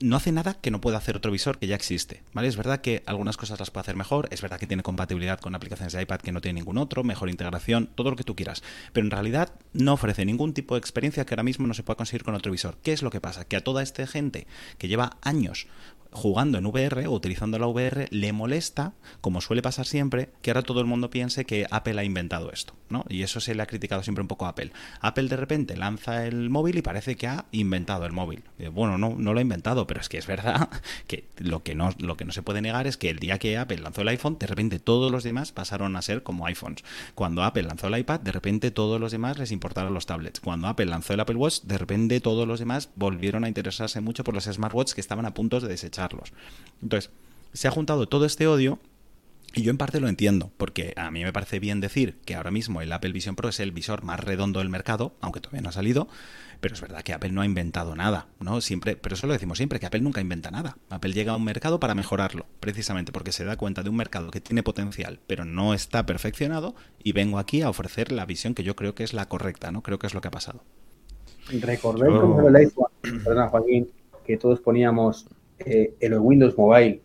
no 0.00 0.16
hace 0.16 0.32
nada 0.32 0.54
que 0.54 0.70
no 0.70 0.80
pueda 0.80 0.96
hacer 0.96 1.16
otro 1.16 1.30
visor 1.30 1.58
que 1.58 1.66
ya 1.66 1.76
existe, 1.76 2.22
¿vale? 2.32 2.48
Es 2.48 2.56
verdad 2.56 2.80
que 2.80 3.02
algunas 3.06 3.36
cosas 3.36 3.60
las 3.60 3.70
puede 3.70 3.82
hacer 3.82 3.96
mejor, 3.96 4.28
es 4.30 4.40
verdad 4.40 4.58
que 4.58 4.66
tiene 4.66 4.82
compatibilidad 4.82 5.38
con 5.38 5.54
aplicaciones 5.54 5.92
de 5.92 6.02
iPad 6.02 6.20
que 6.20 6.32
no 6.32 6.40
tiene 6.40 6.60
ningún 6.60 6.78
otro, 6.78 7.04
mejor 7.04 7.28
integración, 7.28 7.88
todo 7.94 8.10
lo 8.10 8.16
que 8.16 8.24
tú 8.24 8.34
quieras, 8.34 8.62
pero 8.92 9.06
en 9.06 9.10
realidad 9.10 9.52
no 9.74 9.92
ofrece 9.92 10.24
ningún 10.24 10.54
tipo 10.54 10.74
de 10.74 10.78
experiencia 10.78 11.26
que 11.26 11.34
ahora 11.34 11.42
mismo 11.42 11.66
no 11.66 11.74
se 11.74 11.82
pueda 11.82 11.96
conseguir 11.96 12.24
con 12.24 12.34
otro 12.34 12.50
visor. 12.50 12.78
¿Qué 12.82 12.92
es 12.92 13.02
lo 13.02 13.10
que 13.10 13.20
pasa? 13.20 13.44
Que 13.44 13.56
a 13.56 13.64
toda 13.64 13.82
esta 13.82 14.06
gente 14.06 14.46
que 14.78 14.88
lleva 14.88 15.18
años 15.22 15.66
jugando 16.12 16.58
en 16.58 16.66
VR 16.66 17.06
o 17.06 17.12
utilizando 17.12 17.58
la 17.58 17.66
VR 17.66 18.08
le 18.10 18.32
molesta, 18.32 18.92
como 19.20 19.40
suele 19.40 19.62
pasar 19.62 19.86
siempre, 19.86 20.30
que 20.42 20.50
ahora 20.50 20.62
todo 20.62 20.80
el 20.80 20.86
mundo 20.86 21.10
piense 21.10 21.44
que 21.44 21.66
Apple 21.70 22.00
ha 22.00 22.04
inventado 22.04 22.50
esto, 22.52 22.74
¿no? 22.88 23.04
Y 23.08 23.22
eso 23.22 23.40
se 23.40 23.54
le 23.54 23.62
ha 23.62 23.66
criticado 23.66 24.02
siempre 24.02 24.22
un 24.22 24.28
poco 24.28 24.46
a 24.46 24.50
Apple. 24.50 24.72
Apple 25.00 25.28
de 25.28 25.36
repente 25.36 25.76
lanza 25.76 26.26
el 26.26 26.50
móvil 26.50 26.78
y 26.78 26.82
parece 26.82 27.16
que 27.16 27.26
ha 27.28 27.44
inventado 27.52 28.06
el 28.06 28.12
móvil. 28.12 28.42
Eh, 28.58 28.68
bueno, 28.68 28.98
no, 28.98 29.16
lo 29.18 29.38
ha 29.38 29.42
inventado, 29.42 29.86
pero 29.86 30.00
es 30.00 30.08
que 30.08 30.18
es 30.18 30.26
verdad 30.26 30.68
que 31.06 31.24
lo 31.38 31.62
que 31.62 31.74
no, 31.74 31.90
lo 31.98 32.16
que 32.16 32.24
no 32.24 32.32
se 32.32 32.42
puede 32.42 32.62
negar 32.62 32.86
es 32.86 32.96
que 32.96 33.10
el 33.10 33.18
día 33.18 33.38
que 33.38 33.56
Apple 33.56 33.78
lanzó 33.78 34.02
el 34.02 34.08
iPhone, 34.08 34.36
de 34.38 34.46
repente 34.46 34.78
todos 34.78 35.12
los 35.12 35.22
demás 35.22 35.52
pasaron 35.52 35.96
a 35.96 36.02
ser 36.02 36.22
como 36.22 36.46
iPhones. 36.46 36.84
Cuando 37.14 37.44
Apple 37.44 37.62
lanzó 37.64 37.86
el 37.86 37.98
iPad, 37.98 38.20
de 38.20 38.32
repente 38.32 38.70
todos 38.70 39.00
los 39.00 39.12
demás 39.12 39.38
les 39.38 39.52
importaron 39.52 39.94
los 39.94 40.06
tablets. 40.06 40.40
Cuando 40.40 40.68
Apple 40.68 40.86
lanzó 40.86 41.14
el 41.14 41.20
Apple 41.20 41.36
Watch, 41.36 41.62
de 41.62 41.78
repente 41.78 42.20
todos 42.20 42.48
los 42.48 42.58
demás 42.58 42.90
volvieron 42.96 43.44
a 43.44 43.48
interesarse 43.48 44.00
mucho 44.00 44.24
por 44.24 44.34
los 44.34 44.44
smartwatches 44.44 44.94
que 44.94 45.00
estaban 45.00 45.26
a 45.26 45.34
punto 45.34 45.60
de 45.60 45.68
desechar 45.68 45.99
entonces, 46.82 47.10
se 47.52 47.68
ha 47.68 47.70
juntado 47.70 48.06
todo 48.06 48.24
este 48.24 48.46
odio 48.46 48.78
y 49.52 49.62
yo 49.62 49.70
en 49.72 49.78
parte 49.78 49.98
lo 49.98 50.08
entiendo, 50.08 50.52
porque 50.56 50.94
a 50.96 51.10
mí 51.10 51.24
me 51.24 51.32
parece 51.32 51.58
bien 51.58 51.80
decir 51.80 52.16
que 52.24 52.36
ahora 52.36 52.52
mismo 52.52 52.82
el 52.82 52.92
Apple 52.92 53.10
Vision 53.10 53.34
Pro 53.34 53.48
es 53.48 53.58
el 53.58 53.72
visor 53.72 54.04
más 54.04 54.20
redondo 54.20 54.60
del 54.60 54.68
mercado, 54.68 55.12
aunque 55.20 55.40
todavía 55.40 55.62
no 55.62 55.70
ha 55.70 55.72
salido, 55.72 56.06
pero 56.60 56.74
es 56.74 56.80
verdad 56.80 57.02
que 57.02 57.12
Apple 57.12 57.32
no 57.32 57.40
ha 57.40 57.46
inventado 57.46 57.96
nada, 57.96 58.28
¿no? 58.38 58.60
Siempre, 58.60 58.94
pero 58.94 59.16
eso 59.16 59.26
lo 59.26 59.32
decimos 59.32 59.58
siempre, 59.58 59.80
que 59.80 59.86
Apple 59.86 60.02
nunca 60.02 60.20
inventa 60.20 60.52
nada. 60.52 60.76
Apple 60.88 61.12
llega 61.12 61.32
a 61.32 61.36
un 61.36 61.42
mercado 61.42 61.80
para 61.80 61.96
mejorarlo, 61.96 62.46
precisamente 62.60 63.10
porque 63.10 63.32
se 63.32 63.44
da 63.44 63.56
cuenta 63.56 63.82
de 63.82 63.90
un 63.90 63.96
mercado 63.96 64.30
que 64.30 64.40
tiene 64.40 64.62
potencial, 64.62 65.18
pero 65.26 65.44
no 65.44 65.74
está 65.74 66.06
perfeccionado, 66.06 66.76
y 67.02 67.10
vengo 67.10 67.40
aquí 67.40 67.62
a 67.62 67.70
ofrecer 67.70 68.12
la 68.12 68.26
visión 68.26 68.54
que 68.54 68.62
yo 68.62 68.76
creo 68.76 68.94
que 68.94 69.02
es 69.02 69.14
la 69.14 69.28
correcta, 69.28 69.72
¿no? 69.72 69.82
Creo 69.82 69.98
que 69.98 70.06
es 70.06 70.14
lo 70.14 70.20
que 70.20 70.28
ha 70.28 70.32
pasado. 70.32 70.62
Recordé 71.48 72.06
el 72.06 72.56
iPhone, 72.56 72.86
perdona 73.02 73.48
Joaquín, 73.48 73.90
que 74.24 74.36
todos 74.36 74.60
poníamos 74.60 75.26
eh, 75.64 75.94
en 76.00 76.18
Windows 76.18 76.56
Mobile 76.56 77.00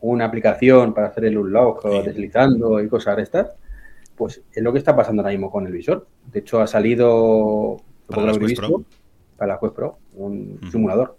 una 0.00 0.26
aplicación 0.26 0.92
para 0.92 1.08
hacer 1.08 1.24
el 1.24 1.38
unlock 1.38 1.84
deslizando 2.04 2.82
y 2.82 2.88
cosas 2.88 3.16
de 3.16 3.22
estas, 3.22 3.52
pues 4.16 4.42
es 4.52 4.62
lo 4.62 4.72
que 4.72 4.78
está 4.78 4.94
pasando 4.94 5.22
ahora 5.22 5.32
mismo 5.32 5.50
con 5.50 5.66
el 5.66 5.72
visor. 5.72 6.06
De 6.30 6.40
hecho, 6.40 6.60
ha 6.60 6.66
salido 6.66 7.78
para 8.06 8.32
la 8.32 8.38
Quest 8.38 8.56
Pro, 8.56 8.84
para 9.36 9.54
la 9.54 9.60
Quest 9.60 9.74
Pro 9.74 9.98
un 10.14 10.60
simulador. 10.70 11.16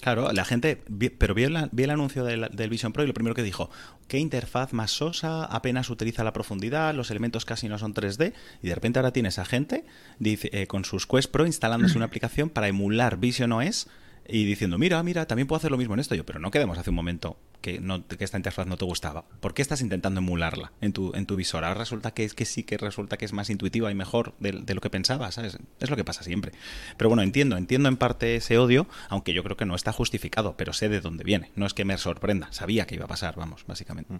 Claro, 0.00 0.30
la 0.32 0.44
gente, 0.44 0.80
pero 1.18 1.34
vio, 1.34 1.48
el 1.48 1.90
anuncio 1.90 2.24
del, 2.24 2.68
Vision 2.70 2.92
Pro 2.92 3.02
y 3.02 3.06
lo 3.06 3.14
primero 3.14 3.34
que 3.34 3.42
dijo, 3.42 3.70
qué 4.06 4.18
interfaz 4.18 4.72
más 4.72 4.92
sosa, 4.92 5.44
apenas 5.44 5.90
utiliza 5.90 6.22
la 6.22 6.32
profundidad, 6.32 6.94
los 6.94 7.10
elementos 7.10 7.44
casi 7.44 7.68
no 7.68 7.78
son 7.78 7.94
3D, 7.94 8.32
y 8.62 8.68
de 8.68 8.74
repente 8.74 9.00
ahora 9.00 9.12
tienes 9.12 9.38
a 9.40 9.44
gente 9.44 9.84
dice, 10.20 10.50
eh, 10.52 10.66
con 10.66 10.84
sus 10.84 11.06
Quest 11.06 11.32
Pro 11.32 11.46
instalándose 11.46 11.96
una 11.96 12.06
aplicación 12.06 12.48
para 12.48 12.68
emular 12.68 13.16
Vision 13.18 13.52
OS 13.52 13.88
y 14.30 14.44
diciendo, 14.44 14.76
mira, 14.76 15.02
mira, 15.02 15.26
también 15.26 15.48
puedo 15.48 15.56
hacer 15.56 15.70
lo 15.70 15.78
mismo 15.78 15.94
en 15.94 16.00
esto. 16.00 16.14
Yo, 16.14 16.24
pero 16.26 16.38
no 16.38 16.50
quedemos 16.50 16.76
hace 16.76 16.90
un 16.90 16.96
momento 16.96 17.38
que, 17.62 17.80
no, 17.80 18.06
que 18.06 18.22
esta 18.22 18.36
interfaz 18.36 18.66
no 18.66 18.76
te 18.76 18.84
gustaba. 18.84 19.24
¿Por 19.40 19.54
qué 19.54 19.62
estás 19.62 19.80
intentando 19.80 20.20
emularla 20.20 20.72
en 20.82 20.92
tu, 20.92 21.14
en 21.14 21.24
tu 21.24 21.34
visor? 21.34 21.64
Ahora 21.64 21.78
resulta 21.78 22.12
que, 22.12 22.24
es 22.24 22.34
que 22.34 22.44
sí, 22.44 22.62
que 22.62 22.76
resulta 22.76 23.16
que 23.16 23.24
es 23.24 23.32
más 23.32 23.48
intuitiva 23.48 23.90
y 23.90 23.94
mejor 23.94 24.34
de, 24.38 24.52
lo 24.52 24.80
que 24.82 24.90
pensabas, 24.90 25.34
¿sabes? 25.34 25.58
Es 25.80 25.88
lo 25.88 25.96
que 25.96 26.04
pasa 26.04 26.22
siempre. 26.22 26.52
Pero 26.98 27.08
bueno, 27.08 27.22
entiendo, 27.22 27.56
entiendo 27.56 27.88
en 27.88 27.96
parte 27.96 28.36
ese 28.36 28.58
odio, 28.58 28.86
aunque 29.08 29.32
yo 29.32 29.42
creo 29.42 29.56
que 29.56 29.64
no 29.64 29.74
está 29.74 29.92
justificado, 29.92 30.56
pero 30.58 30.74
sé 30.74 30.90
de 30.90 31.00
dónde 31.00 31.24
viene. 31.24 31.50
No 31.56 31.64
es 31.64 31.72
que 31.72 31.86
me 31.86 31.96
sorprenda, 31.96 32.52
sabía 32.52 32.86
que 32.86 32.96
iba 32.96 33.06
a 33.06 33.08
pasar, 33.08 33.34
vamos, 33.36 33.64
básicamente. 33.66 34.12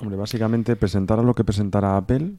Hombre, 0.00 0.16
básicamente 0.16 0.74
presentara 0.74 1.22
lo 1.22 1.34
que 1.34 1.44
presentara 1.44 1.96
Apple, 1.96 2.32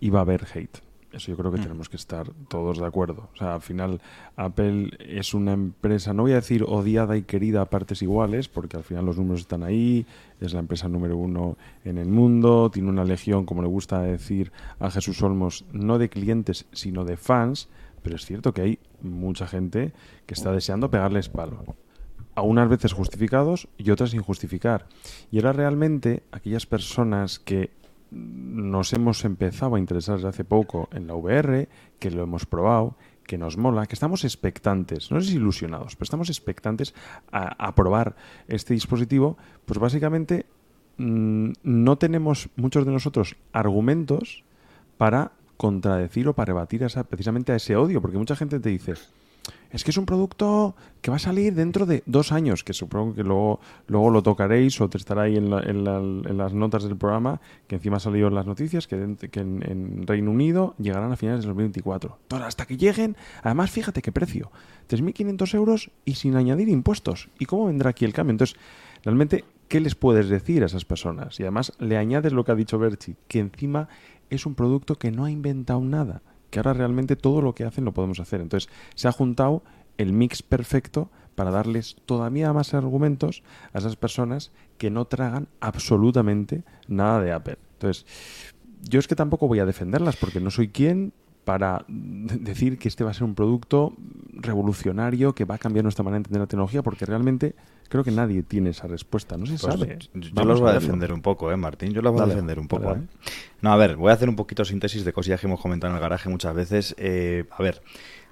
iba 0.00 0.20
a 0.20 0.22
haber 0.22 0.46
hate. 0.54 0.89
Eso 1.12 1.32
yo 1.32 1.36
creo 1.36 1.50
que 1.50 1.58
mm. 1.58 1.62
tenemos 1.62 1.88
que 1.88 1.96
estar 1.96 2.30
todos 2.48 2.78
de 2.78 2.86
acuerdo. 2.86 3.28
O 3.34 3.36
sea, 3.36 3.54
al 3.54 3.60
final 3.60 4.00
Apple 4.36 4.90
es 5.00 5.34
una 5.34 5.52
empresa, 5.52 6.12
no 6.14 6.22
voy 6.22 6.32
a 6.32 6.36
decir 6.36 6.64
odiada 6.66 7.16
y 7.16 7.22
querida 7.22 7.62
a 7.62 7.64
partes 7.66 8.02
iguales, 8.02 8.48
porque 8.48 8.76
al 8.76 8.84
final 8.84 9.06
los 9.06 9.16
números 9.16 9.40
están 9.40 9.62
ahí, 9.62 10.06
es 10.40 10.52
la 10.52 10.60
empresa 10.60 10.88
número 10.88 11.16
uno 11.16 11.56
en 11.84 11.98
el 11.98 12.08
mundo, 12.08 12.70
tiene 12.70 12.88
una 12.88 13.04
legión, 13.04 13.44
como 13.44 13.62
le 13.62 13.68
gusta 13.68 14.00
decir 14.02 14.52
a 14.78 14.90
Jesús 14.90 15.22
Olmos, 15.22 15.64
no 15.72 15.98
de 15.98 16.08
clientes, 16.08 16.66
sino 16.72 17.04
de 17.04 17.16
fans, 17.16 17.68
pero 18.02 18.16
es 18.16 18.24
cierto 18.24 18.54
que 18.54 18.62
hay 18.62 18.78
mucha 19.02 19.46
gente 19.46 19.92
que 20.26 20.34
está 20.34 20.52
deseando 20.52 20.90
pegarles 20.90 21.28
palo. 21.28 21.76
A 22.36 22.42
unas 22.42 22.68
veces 22.68 22.92
justificados 22.92 23.68
y 23.76 23.90
otras 23.90 24.10
sin 24.10 24.22
justificar. 24.22 24.86
Y 25.30 25.38
era 25.38 25.52
realmente 25.52 26.22
aquellas 26.30 26.64
personas 26.64 27.38
que 27.40 27.70
nos 28.10 28.92
hemos 28.92 29.24
empezado 29.24 29.76
a 29.76 29.78
interesar 29.78 30.16
desde 30.16 30.28
hace 30.28 30.44
poco 30.44 30.88
en 30.92 31.06
la 31.06 31.14
VR, 31.14 31.68
que 31.98 32.10
lo 32.10 32.22
hemos 32.22 32.46
probado, 32.46 32.96
que 33.30 33.38
nos 33.38 33.56
mola, 33.56 33.86
que 33.86 33.94
estamos 33.94 34.24
expectantes, 34.24 35.10
no 35.12 35.18
es 35.18 35.30
ilusionados, 35.30 35.94
pero 35.94 36.04
estamos 36.04 36.28
expectantes 36.30 36.94
a, 37.30 37.74
probar 37.76 38.16
este 38.48 38.74
dispositivo, 38.74 39.38
pues 39.66 39.78
básicamente 39.78 40.46
mm, 40.96 41.52
no 41.62 41.96
tenemos 41.96 42.48
muchos 42.56 42.84
de 42.84 42.90
nosotros 42.90 43.36
argumentos 43.52 44.42
para 44.98 45.30
contradecir 45.56 46.26
o 46.26 46.34
para 46.34 46.46
rebatir 46.46 46.82
esa, 46.82 47.04
precisamente 47.04 47.52
a 47.52 47.56
ese 47.56 47.76
odio, 47.76 48.02
porque 48.02 48.18
mucha 48.18 48.34
gente 48.34 48.58
te 48.58 48.70
dice, 48.70 48.94
es 49.70 49.84
que 49.84 49.90
es 49.90 49.96
un 49.96 50.06
producto 50.06 50.74
que 51.00 51.10
va 51.10 51.16
a 51.16 51.20
salir 51.20 51.54
dentro 51.54 51.86
de 51.86 52.02
dos 52.06 52.32
años, 52.32 52.64
que 52.64 52.72
supongo 52.72 53.14
que 53.14 53.22
luego, 53.22 53.60
luego 53.86 54.10
lo 54.10 54.22
tocaréis 54.22 54.80
o 54.80 54.88
te 54.88 54.98
estará 54.98 55.22
ahí 55.22 55.36
en, 55.36 55.52
en, 55.52 55.84
las 56.36 56.52
notas 56.52 56.84
del 56.84 56.96
programa, 56.96 57.40
que 57.68 57.76
encima 57.76 57.98
ha 57.98 58.00
salido 58.00 58.28
en 58.28 58.34
las 58.34 58.46
noticias, 58.46 58.86
que, 58.86 58.96
en, 58.96 60.06
Reino 60.06 60.30
Unido 60.30 60.74
llegarán 60.78 61.12
a 61.12 61.16
finales 61.16 61.42
de 61.42 61.48
2024. 61.48 62.18
Entonces, 62.22 62.48
hasta 62.48 62.66
que 62.66 62.76
lleguen, 62.76 63.16
además 63.42 63.70
fíjate 63.70 64.02
qué 64.02 64.12
precio, 64.12 64.50
3.500 64.88 65.54
euros 65.54 65.90
y 66.04 66.14
sin 66.14 66.36
añadir 66.36 66.68
impuestos. 66.68 67.28
¿Y 67.38 67.46
cómo 67.46 67.66
vendrá 67.66 67.90
aquí 67.90 68.04
el 68.04 68.12
cambio? 68.12 68.32
Entonces, 68.32 68.56
realmente, 69.04 69.44
¿qué 69.68 69.80
les 69.80 69.94
puedes 69.94 70.28
decir 70.28 70.62
a 70.64 70.66
esas 70.66 70.84
personas? 70.84 71.38
Y 71.38 71.44
además 71.44 71.72
le 71.78 71.96
añades 71.96 72.32
lo 72.32 72.44
que 72.44 72.52
ha 72.52 72.56
dicho 72.56 72.78
Berchi, 72.78 73.16
que 73.28 73.38
encima 73.38 73.88
es 74.30 74.46
un 74.46 74.54
producto 74.54 74.96
que 74.96 75.10
no 75.10 75.24
ha 75.24 75.30
inventado 75.30 75.80
nada, 75.80 76.22
que 76.50 76.58
ahora 76.58 76.74
realmente 76.74 77.16
todo 77.16 77.40
lo 77.40 77.54
que 77.54 77.64
hacen 77.64 77.84
lo 77.84 77.94
podemos 77.94 78.20
hacer. 78.20 78.40
Entonces, 78.40 78.70
se 78.94 79.08
ha 79.08 79.12
juntado 79.12 79.62
el 79.98 80.12
mix 80.12 80.42
perfecto 80.42 81.10
para 81.34 81.50
darles 81.50 81.96
todavía 82.06 82.52
más 82.52 82.74
argumentos 82.74 83.42
a 83.72 83.78
esas 83.78 83.96
personas 83.96 84.52
que 84.78 84.90
no 84.90 85.06
tragan 85.06 85.48
absolutamente 85.60 86.64
nada 86.88 87.20
de 87.20 87.32
Apple. 87.32 87.58
Entonces, 87.74 88.06
yo 88.82 88.98
es 88.98 89.08
que 89.08 89.16
tampoco 89.16 89.48
voy 89.48 89.58
a 89.58 89.66
defenderlas 89.66 90.16
porque 90.16 90.40
no 90.40 90.50
soy 90.50 90.68
quien 90.68 91.12
para 91.44 91.84
decir 91.88 92.78
que 92.78 92.88
este 92.88 93.04
va 93.04 93.10
a 93.10 93.14
ser 93.14 93.24
un 93.24 93.34
producto 93.34 93.94
revolucionario 94.32 95.34
que 95.34 95.44
va 95.44 95.56
a 95.56 95.58
cambiar 95.58 95.84
nuestra 95.84 96.02
manera 96.04 96.18
de 96.18 96.20
entender 96.20 96.40
la 96.40 96.46
tecnología 96.46 96.82
porque 96.82 97.04
realmente 97.06 97.54
creo 97.88 98.04
que 98.04 98.10
nadie 98.10 98.42
tiene 98.42 98.70
esa 98.70 98.86
respuesta, 98.86 99.36
no 99.36 99.46
se 99.46 99.58
pues 99.58 99.62
sabe. 99.62 99.98
Yo 100.14 100.44
los 100.44 100.60
voy 100.60 100.70
a, 100.70 100.74
defender 100.74 101.12
un 101.12 101.20
poco, 101.20 101.50
¿eh, 101.50 101.56
Martín? 101.56 101.92
Yo 101.92 102.02
los 102.02 102.12
voy 102.12 102.22
a 102.22 102.26
defender 102.26 102.58
un 102.58 102.68
poco, 102.68 102.92
¿eh? 102.92 103.00
No, 103.60 103.72
a 103.72 103.76
ver, 103.76 103.96
voy 103.96 104.10
a 104.10 104.14
hacer 104.14 104.28
un 104.28 104.36
poquito 104.36 104.64
síntesis 104.64 105.04
de 105.04 105.12
cosillas 105.12 105.40
que 105.40 105.46
hemos 105.46 105.60
comentado 105.60 105.90
en 105.92 105.96
el 105.96 106.00
garaje 106.00 106.28
muchas 106.28 106.54
veces. 106.54 106.94
Eh, 106.98 107.44
a 107.50 107.62
ver, 107.62 107.82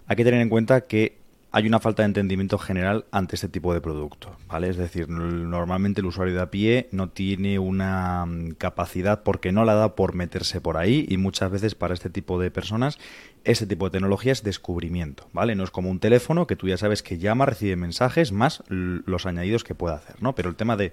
hay 0.07 0.16
que 0.16 0.25
tener 0.25 0.40
en 0.40 0.49
cuenta 0.49 0.83
que 0.83 1.18
hay 1.51 1.67
una 1.67 1.81
falta 1.81 2.03
de 2.03 2.07
entendimiento 2.07 2.59
general 2.59 3.07
ante 3.11 3.37
este 3.37 3.49
tipo 3.49 3.73
de 3.73 3.81
producto, 3.81 4.37
¿vale? 4.49 4.69
Es 4.69 4.77
decir, 4.77 5.09
normalmente 5.09 6.01
el 6.01 6.07
usuario 6.07 6.35
de 6.35 6.43
a 6.43 6.51
pie 6.51 6.89
no 6.93 7.09
tiene 7.09 7.59
una 7.59 8.27
mm, 8.27 8.53
capacidad 8.53 9.23
porque 9.23 9.51
no 9.51 9.65
la 9.65 9.75
da 9.75 9.95
por 9.95 10.15
meterse 10.15 10.61
por 10.61 10.77
ahí 10.77 11.07
y 11.09 11.17
muchas 11.17 11.51
veces 11.51 11.75
para 11.75 11.95
este 11.95 12.11
tipo 12.11 12.39
de 12.39 12.51
personas 12.51 12.99
este 13.45 13.67
tipo 13.67 13.87
de 13.87 13.93
tecnología 13.93 14.33
es 14.33 14.43
descubrimiento, 14.43 15.29
¿vale? 15.33 15.55
No 15.55 15.65
es 15.65 15.71
como 15.71 15.91
un 15.91 16.01
teléfono 16.01 16.47
que 16.47 16.57
tú 16.57 16.69
ya 16.69 16.77
sabes 16.77 17.03
que 17.03 17.19
llama, 17.19 17.47
recibe 17.47 17.77
mensajes 17.77 18.31
más 18.31 18.63
los 18.69 19.25
añadidos 19.25 19.65
que 19.65 19.75
puede 19.75 19.95
hacer, 19.95 20.23
¿no? 20.23 20.35
Pero 20.35 20.51
el 20.51 20.57
tema 20.57 20.77
de 20.77 20.93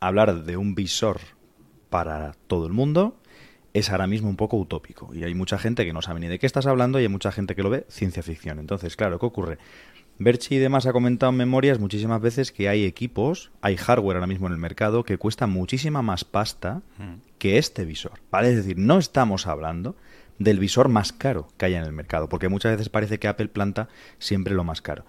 hablar 0.00 0.44
de 0.44 0.56
un 0.56 0.74
visor 0.74 1.20
para 1.90 2.34
todo 2.46 2.66
el 2.66 2.72
mundo 2.72 3.16
es 3.74 3.90
ahora 3.90 4.06
mismo 4.06 4.30
un 4.30 4.36
poco 4.36 4.56
utópico. 4.56 5.12
Y 5.12 5.24
hay 5.24 5.34
mucha 5.34 5.58
gente 5.58 5.84
que 5.84 5.92
no 5.92 6.00
sabe 6.00 6.20
ni 6.20 6.28
de 6.28 6.38
qué 6.38 6.46
estás 6.46 6.66
hablando 6.66 6.98
y 7.00 7.02
hay 7.02 7.08
mucha 7.08 7.32
gente 7.32 7.54
que 7.54 7.62
lo 7.62 7.70
ve 7.70 7.84
ciencia 7.88 8.22
ficción. 8.22 8.60
Entonces, 8.60 8.96
claro, 8.96 9.18
¿qué 9.18 9.26
ocurre? 9.26 9.58
Berchi 10.16 10.54
y 10.54 10.58
demás 10.58 10.86
ha 10.86 10.92
comentado 10.92 11.30
en 11.32 11.38
memorias 11.38 11.80
muchísimas 11.80 12.20
veces 12.20 12.52
que 12.52 12.68
hay 12.68 12.84
equipos, 12.84 13.50
hay 13.60 13.76
hardware 13.76 14.16
ahora 14.16 14.28
mismo 14.28 14.46
en 14.46 14.52
el 14.52 14.60
mercado 14.60 15.02
que 15.02 15.18
cuesta 15.18 15.48
muchísima 15.48 16.02
más 16.02 16.24
pasta 16.24 16.82
mm. 16.98 17.14
que 17.38 17.58
este 17.58 17.84
visor. 17.84 18.20
¿Vale? 18.30 18.50
Es 18.50 18.56
decir, 18.56 18.78
no 18.78 18.98
estamos 18.98 19.48
hablando 19.48 19.96
del 20.38 20.60
visor 20.60 20.88
más 20.88 21.12
caro 21.12 21.48
que 21.56 21.66
haya 21.66 21.78
en 21.78 21.84
el 21.84 21.92
mercado, 21.92 22.28
porque 22.28 22.48
muchas 22.48 22.72
veces 22.72 22.88
parece 22.88 23.18
que 23.18 23.26
Apple 23.26 23.48
planta 23.48 23.88
siempre 24.18 24.54
lo 24.54 24.62
más 24.62 24.82
caro. 24.82 25.04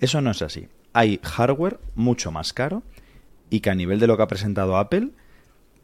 Eso 0.00 0.20
no 0.20 0.32
es 0.32 0.42
así. 0.42 0.68
Hay 0.92 1.20
hardware 1.22 1.78
mucho 1.94 2.32
más 2.32 2.52
caro 2.52 2.82
y 3.48 3.60
que 3.60 3.70
a 3.70 3.76
nivel 3.76 4.00
de 4.00 4.08
lo 4.08 4.16
que 4.16 4.24
ha 4.24 4.28
presentado 4.28 4.76
Apple 4.76 5.10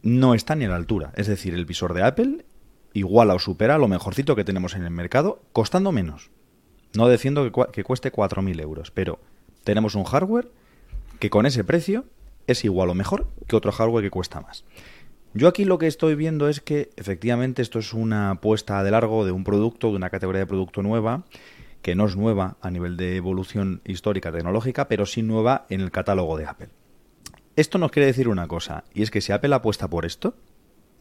no 0.04 0.34
está 0.34 0.54
ni 0.54 0.66
a 0.66 0.68
la 0.68 0.76
altura. 0.76 1.12
Es 1.16 1.26
decir, 1.26 1.54
el 1.54 1.64
visor 1.64 1.94
de 1.94 2.04
Apple 2.04 2.44
iguala 2.92 3.34
o 3.34 3.38
supera 3.38 3.78
lo 3.78 3.88
mejorcito 3.88 4.36
que 4.36 4.44
tenemos 4.44 4.74
en 4.76 4.84
el 4.84 4.90
mercado, 4.90 5.42
costando 5.52 5.90
menos. 5.90 6.30
No 6.94 7.08
defiendo 7.08 7.42
que, 7.42 7.50
cu 7.50 7.64
que 7.72 7.82
cueste 7.82 8.12
4.000 8.12 8.60
euros, 8.60 8.90
pero 8.92 9.18
tenemos 9.64 9.96
un 9.96 10.04
hardware 10.04 10.48
que 11.18 11.30
con 11.30 11.46
ese 11.46 11.64
precio 11.64 12.04
es 12.46 12.64
igual 12.64 12.90
o 12.90 12.94
mejor 12.94 13.26
que 13.48 13.56
otro 13.56 13.72
hardware 13.72 14.04
que 14.04 14.10
cuesta 14.10 14.40
más. 14.40 14.64
Yo 15.32 15.48
aquí 15.48 15.64
lo 15.64 15.78
que 15.78 15.88
estoy 15.88 16.14
viendo 16.14 16.48
es 16.48 16.60
que 16.60 16.90
efectivamente 16.96 17.62
esto 17.62 17.80
es 17.80 17.92
una 17.92 18.30
apuesta 18.30 18.84
de 18.84 18.90
largo 18.92 19.24
de 19.24 19.32
un 19.32 19.42
producto, 19.42 19.90
de 19.90 19.96
una 19.96 20.10
categoría 20.10 20.40
de 20.40 20.46
producto 20.46 20.82
nueva, 20.82 21.24
que 21.82 21.96
no 21.96 22.06
es 22.06 22.14
nueva 22.14 22.56
a 22.60 22.70
nivel 22.70 22.96
de 22.96 23.16
evolución 23.16 23.80
histórica 23.84 24.30
tecnológica, 24.30 24.86
pero 24.86 25.06
sí 25.06 25.22
nueva 25.22 25.66
en 25.70 25.80
el 25.80 25.90
catálogo 25.90 26.36
de 26.36 26.46
Apple. 26.46 26.68
Esto 27.56 27.78
nos 27.78 27.92
quiere 27.92 28.06
decir 28.06 28.28
una 28.28 28.48
cosa, 28.48 28.82
y 28.92 29.02
es 29.02 29.12
que 29.12 29.20
si 29.20 29.30
Apple 29.30 29.54
apuesta 29.54 29.88
por 29.88 30.04
esto, 30.04 30.34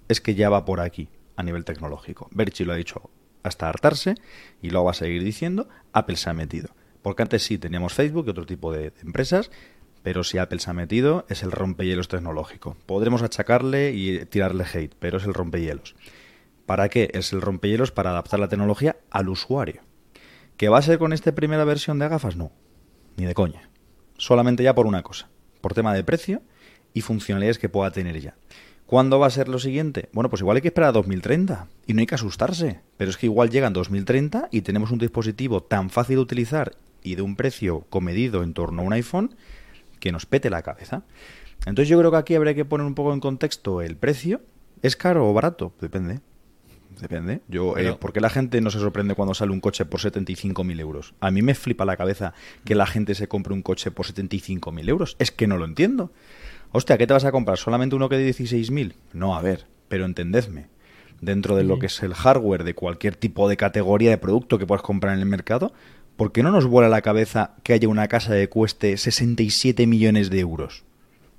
es 0.07 0.21
que 0.21 0.35
ya 0.35 0.51
va 0.51 0.65
por 0.65 0.81
aquí 0.81 1.09
a 1.35 1.41
nivel 1.41 1.65
tecnológico. 1.65 2.29
Berchi 2.31 2.63
lo 2.63 2.73
ha 2.73 2.75
dicho 2.75 3.09
hasta 3.41 3.67
hartarse 3.67 4.15
y 4.61 4.69
lo 4.69 4.83
va 4.83 4.91
a 4.91 4.93
seguir 4.93 5.23
diciendo, 5.23 5.67
Apple 5.93 6.15
se 6.15 6.29
ha 6.29 6.33
metido. 6.35 6.69
Porque 7.01 7.23
antes 7.23 7.41
sí 7.41 7.57
teníamos 7.57 7.93
Facebook 7.93 8.27
y 8.27 8.29
otro 8.29 8.45
tipo 8.45 8.71
de, 8.71 8.93
empresas, 9.01 9.49
pero 10.03 10.23
si 10.23 10.37
Apple 10.37 10.59
se 10.59 10.69
ha 10.69 10.73
metido 10.73 11.25
es 11.27 11.41
el 11.41 11.51
rompehielos 11.51 12.07
tecnológico. 12.07 12.77
Podremos 12.85 13.23
achacarle 13.23 13.91
y 13.93 14.23
tirarle 14.25 14.63
hate, 14.71 14.93
pero 14.99 15.17
es 15.17 15.23
el 15.23 15.33
rompehielos. 15.33 15.95
¿Para 16.67 16.87
qué? 16.87 17.09
Es 17.15 17.33
el 17.33 17.41
rompehielos 17.41 17.91
para 17.91 18.11
adaptar 18.11 18.39
la 18.39 18.47
tecnología 18.47 18.97
al 19.09 19.27
usuario. 19.27 19.81
¿Que 20.55 20.69
va 20.69 20.77
a 20.77 20.83
ser 20.83 20.99
con 20.99 21.13
esta 21.13 21.33
primera 21.33 21.65
versión 21.65 21.97
de 21.97 22.09
gafas? 22.09 22.35
No, 22.35 22.51
ni 23.17 23.25
de 23.25 23.33
coña. 23.33 23.71
Solamente 24.17 24.61
ya 24.61 24.75
por 24.75 24.85
una 24.85 25.01
cosa 25.01 25.32
por 25.63 25.73
tema 25.73 25.93
de 25.93 26.03
precio 26.03 26.41
y 26.93 27.01
funcionalidades 27.01 27.57
que 27.57 27.69
pueda 27.69 27.89
tener 27.89 28.19
ya. 28.19 28.35
¿Cuándo 28.85 29.17
va 29.17 29.27
a 29.27 29.31
ser 29.31 29.47
lo 29.47 29.59
siguiente? 29.59 30.09
Bueno, 30.11 30.29
pues 30.29 30.41
igual 30.41 30.57
hay 30.57 30.61
que 30.61 30.67
esperar 30.67 30.89
a 30.89 30.91
2030 30.91 31.67
y 31.87 31.93
no 31.93 32.01
hay 32.01 32.05
que 32.05 32.15
asustarse, 32.15 32.81
pero 32.97 33.09
es 33.09 33.15
que 33.15 33.27
igual 33.27 33.49
llega 33.49 33.67
en 33.67 33.73
2030 33.73 34.49
y 34.51 34.61
tenemos 34.61 34.91
un 34.91 34.99
dispositivo 34.99 35.63
tan 35.63 35.89
fácil 35.89 36.17
de 36.17 36.21
utilizar 36.21 36.75
y 37.01 37.15
de 37.15 37.21
un 37.21 37.37
precio 37.37 37.85
comedido 37.89 38.43
en 38.43 38.53
torno 38.53 38.81
a 38.81 38.85
un 38.85 38.91
iPhone 38.91 39.35
que 40.01 40.11
nos 40.11 40.25
pete 40.25 40.49
la 40.49 40.63
cabeza. 40.63 41.03
Entonces 41.59 41.87
yo 41.87 41.97
creo 41.97 42.11
que 42.11 42.17
aquí 42.17 42.35
habría 42.35 42.55
que 42.55 42.65
poner 42.65 42.85
un 42.85 42.93
poco 42.93 43.13
en 43.13 43.21
contexto 43.21 43.81
el 43.81 43.95
precio. 43.95 44.41
¿Es 44.81 44.97
caro 44.97 45.29
o 45.29 45.33
barato? 45.33 45.73
Depende. 45.79 46.19
Depende. 46.99 47.41
Yo, 47.47 47.77
eh, 47.77 47.95
¿Por 47.99 48.13
qué 48.13 48.21
la 48.21 48.29
gente 48.29 48.61
no 48.61 48.69
se 48.69 48.79
sorprende 48.79 49.15
cuando 49.15 49.33
sale 49.33 49.51
un 49.51 49.59
coche 49.59 49.85
por 49.85 49.99
75.000 49.99 50.79
euros? 50.79 51.13
A 51.19 51.31
mí 51.31 51.41
me 51.41 51.55
flipa 51.55 51.85
la 51.85 51.97
cabeza 51.97 52.33
que 52.65 52.75
la 52.75 52.85
gente 52.85 53.15
se 53.15 53.27
compre 53.27 53.53
un 53.53 53.61
coche 53.61 53.91
por 53.91 54.05
75.000 54.05 54.89
euros. 54.89 55.15
Es 55.19 55.31
que 55.31 55.47
no 55.47 55.57
lo 55.57 55.65
entiendo. 55.65 56.11
Hostia, 56.71 56.97
¿qué 56.97 57.07
te 57.07 57.13
vas 57.13 57.25
a 57.25 57.31
comprar? 57.31 57.57
¿Solamente 57.57 57.95
uno 57.95 58.09
que 58.09 58.17
de 58.17 58.29
16.000? 58.29 58.93
No, 59.13 59.35
a 59.35 59.41
ver, 59.41 59.67
pero 59.87 60.05
entendedme. 60.05 60.67
Dentro 61.21 61.55
de 61.55 61.63
lo 61.63 61.79
que 61.79 61.85
es 61.85 62.03
el 62.03 62.13
hardware 62.13 62.63
de 62.63 62.73
cualquier 62.73 63.15
tipo 63.15 63.47
de 63.47 63.55
categoría 63.55 64.09
de 64.09 64.17
producto 64.17 64.57
que 64.57 64.67
puedas 64.67 64.81
comprar 64.81 65.13
en 65.13 65.21
el 65.21 65.25
mercado, 65.25 65.71
¿por 66.17 66.31
qué 66.31 66.43
no 66.43 66.51
nos 66.51 66.65
vuela 66.65 66.89
la 66.89 67.01
cabeza 67.01 67.55
que 67.63 67.73
haya 67.73 67.87
una 67.87 68.09
casa 68.09 68.33
que 68.33 68.49
cueste 68.49 68.97
67 68.97 69.87
millones 69.87 70.29
de 70.29 70.39
euros? 70.39 70.83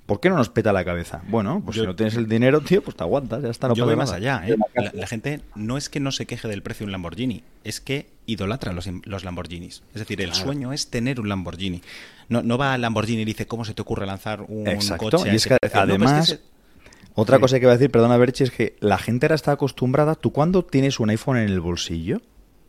¿Por 0.05 0.19
qué 0.19 0.29
no 0.29 0.35
nos 0.35 0.49
peta 0.49 0.71
la 0.71 0.85
cabeza? 0.85 1.23
Bueno, 1.29 1.63
pues 1.65 1.77
si 1.77 1.83
no 1.83 1.95
tienes 1.95 2.15
el 2.15 2.27
dinero, 2.27 2.61
tío, 2.61 2.83
pues 2.83 2.95
te 2.95 3.03
aguantas, 3.03 3.41
ya 3.41 3.49
está. 3.49 3.67
No 3.67 3.73
yo 3.73 3.85
voy 3.85 3.95
más 3.95 4.11
allá, 4.11 4.43
¿eh? 4.47 4.55
La, 4.93 5.07
gente 5.07 5.41
no 5.55 5.77
es 5.77 5.89
que 5.89 5.99
no 5.99 6.11
se 6.11 6.27
queje 6.27 6.47
del 6.47 6.61
precio 6.61 6.83
de 6.83 6.89
un 6.89 6.91
Lamborghini, 6.91 7.43
es 7.63 7.81
que 7.81 8.07
idolatra 8.27 8.71
los, 8.71 8.87
los 9.05 9.23
Lamborghinis. 9.23 9.81
Es 9.93 9.99
decir, 9.99 10.21
el 10.21 10.33
sueño 10.33 10.73
es 10.73 10.91
tener 10.91 11.19
un 11.19 11.27
Lamborghini. 11.27 11.81
No, 12.29 12.43
no 12.43 12.57
va 12.59 12.73
al 12.73 12.81
Lamborghini 12.81 13.23
y 13.23 13.25
dice, 13.25 13.47
¿cómo 13.47 13.65
se 13.65 13.73
te 13.73 13.81
ocurre 13.81 14.05
lanzar 14.05 14.41
un 14.41 14.65
coche? 14.97 15.31
Y 15.31 15.35
es 15.35 15.47
que, 15.47 15.57
además, 15.73 16.39
otra 17.15 17.39
cosa 17.39 17.59
que 17.59 17.65
voy 17.65 17.71
a 17.71 17.77
decir, 17.77 17.89
perdona, 17.89 18.17
Berchi, 18.17 18.43
es 18.43 18.51
que 18.51 18.75
la 18.81 18.99
gente 18.99 19.25
ahora 19.25 19.35
está 19.35 19.53
acostumbrada. 19.53 20.13
¿Tú 20.13 20.31
cuando 20.31 20.63
tienes 20.63 20.99
un 20.99 21.09
iPhone 21.09 21.37
en 21.37 21.49
el 21.49 21.61
bolsillo? 21.61 22.21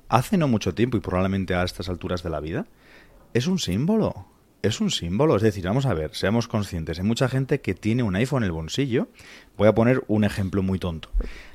Hace 0.09 0.39
no 0.39 0.49
mucho 0.49 0.75
tiempo 0.75 0.97
y 0.97 1.01
probablemente 1.01 1.55
a 1.55 1.65
estas 1.65 1.91
alturas 1.91 2.23
de 2.23 2.31
la 2.31 2.41
vida, 2.41 2.67
es 3.35 3.47
un 3.47 3.59
símbolo 3.59 4.27
es 4.67 4.81
un 4.81 4.91
símbolo. 4.91 5.37
Es 5.37 5.43
decir, 5.43 5.65
vamos 5.65 5.87
a 5.87 5.95
ver, 5.95 6.15
seamos 6.15 6.49
conscientes. 6.49 6.99
Hay 6.99 7.05
mucha 7.05 7.29
gente 7.29 7.61
que 7.61 7.75
tiene 7.75 8.03
un 8.03 8.17
iPhone 8.17 8.43
en 8.43 8.47
el 8.47 8.53
bolsillo. 8.53 9.09
Voy 9.57 9.69
a 9.69 9.75
poner 9.75 10.05
un 10.09 10.25
ejemplo 10.25 10.63
muy 10.63 10.79
tonto. 10.79 11.11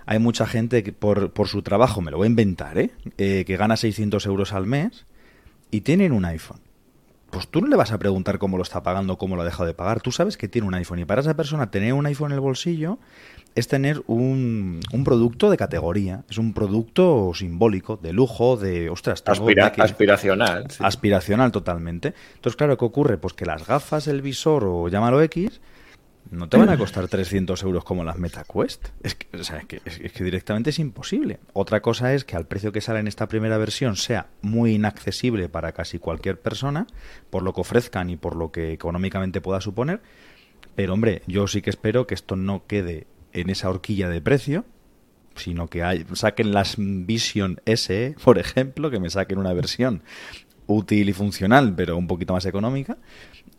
Hay 0.05 0.19
mucha 0.19 0.45
gente 0.45 0.83
que 0.83 0.93
por, 0.93 1.31
por 1.31 1.47
su 1.47 1.61
trabajo, 1.61 2.01
me 2.01 2.11
lo 2.11 2.17
voy 2.17 2.25
a 2.25 2.29
inventar, 2.29 2.77
¿eh? 2.77 2.91
¿eh? 3.17 3.43
que 3.45 3.57
gana 3.57 3.77
600 3.77 4.25
euros 4.25 4.53
al 4.53 4.65
mes 4.65 5.05
y 5.69 5.81
tienen 5.81 6.11
un 6.11 6.25
iPhone. 6.25 6.59
Pues 7.29 7.47
tú 7.47 7.61
no 7.61 7.67
le 7.67 7.77
vas 7.77 7.93
a 7.93 7.97
preguntar 7.97 8.39
cómo 8.39 8.57
lo 8.57 8.63
está 8.63 8.83
pagando, 8.83 9.17
cómo 9.17 9.37
lo 9.37 9.43
ha 9.43 9.45
dejado 9.45 9.65
de 9.65 9.73
pagar. 9.73 10.01
Tú 10.01 10.11
sabes 10.11 10.35
que 10.35 10.49
tiene 10.49 10.67
un 10.67 10.73
iPhone 10.73 10.99
y 10.99 11.05
para 11.05 11.21
esa 11.21 11.35
persona 11.35 11.71
tener 11.71 11.93
un 11.93 12.05
iPhone 12.05 12.31
en 12.31 12.35
el 12.35 12.41
bolsillo 12.41 12.99
es 13.55 13.67
tener 13.67 14.01
un, 14.07 14.79
un, 14.91 15.03
producto 15.03 15.49
de 15.49 15.57
categoría, 15.57 16.23
es 16.29 16.37
un 16.37 16.53
producto 16.53 17.31
simbólico, 17.33 17.97
de 17.97 18.13
lujo, 18.13 18.57
de... 18.57 18.89
Ostras, 18.89 19.23
aspiracional. 19.25 20.67
Aspiracional 20.79 21.51
totalmente. 21.51 22.13
Entonces, 22.35 22.55
claro, 22.55 22.77
¿qué 22.77 22.85
ocurre? 22.85 23.17
Pues 23.17 23.33
que 23.33 23.45
las 23.45 23.65
gafas, 23.65 24.07
el 24.07 24.21
visor 24.21 24.63
o 24.65 24.87
llámalo 24.87 25.21
X, 25.21 25.59
no 26.29 26.47
te 26.47 26.57
van 26.57 26.69
a 26.69 26.77
costar 26.77 27.07
300 27.09 27.61
euros 27.63 27.83
como 27.83 28.03
las 28.03 28.17
MetaQuest. 28.17 28.89
Es 29.03 29.15
que, 29.15 29.37
o 29.37 29.43
sea, 29.43 29.57
es 29.57 29.65
que, 29.65 29.81
es 29.85 30.11
que 30.13 30.23
directamente 30.23 30.69
es 30.69 30.79
imposible. 30.79 31.39
Otra 31.53 31.81
cosa 31.81 32.13
es 32.13 32.23
que 32.23 32.37
al 32.37 32.47
precio 32.47 32.71
que 32.71 32.79
sale 32.79 32.99
en 32.99 33.07
esta 33.07 33.27
primera 33.27 33.57
versión 33.57 33.97
sea 33.97 34.27
muy 34.41 34.75
inaccesible 34.75 35.49
para 35.49 35.73
casi 35.73 35.99
cualquier 35.99 36.39
persona, 36.39 36.87
por 37.29 37.43
lo 37.43 37.53
que 37.53 37.61
ofrezcan 37.61 38.09
y 38.09 38.15
por 38.15 38.35
lo 38.35 38.51
que 38.51 38.71
económicamente 38.71 39.41
pueda 39.41 39.59
suponer. 39.59 40.01
Pero 40.75 40.93
hombre, 40.93 41.21
yo 41.27 41.47
sí 41.47 41.61
que 41.61 41.69
espero 41.69 42.07
que 42.07 42.13
esto 42.13 42.37
no 42.37 42.65
quede 42.65 43.07
en 43.33 43.49
esa 43.49 43.69
horquilla 43.69 44.09
de 44.09 44.21
precio, 44.21 44.65
sino 45.35 45.67
que 45.67 45.83
hay, 45.83 46.05
saquen 46.13 46.51
las 46.51 46.75
Vision 46.77 47.61
SE, 47.65 48.15
por 48.23 48.37
ejemplo, 48.37 48.91
que 48.91 48.99
me 48.99 49.09
saquen 49.09 49.37
una 49.39 49.53
versión 49.53 50.03
útil 50.67 51.09
y 51.09 51.13
funcional, 51.13 51.73
pero 51.75 51.97
un 51.97 52.07
poquito 52.07 52.33
más 52.33 52.45
económica, 52.45 52.97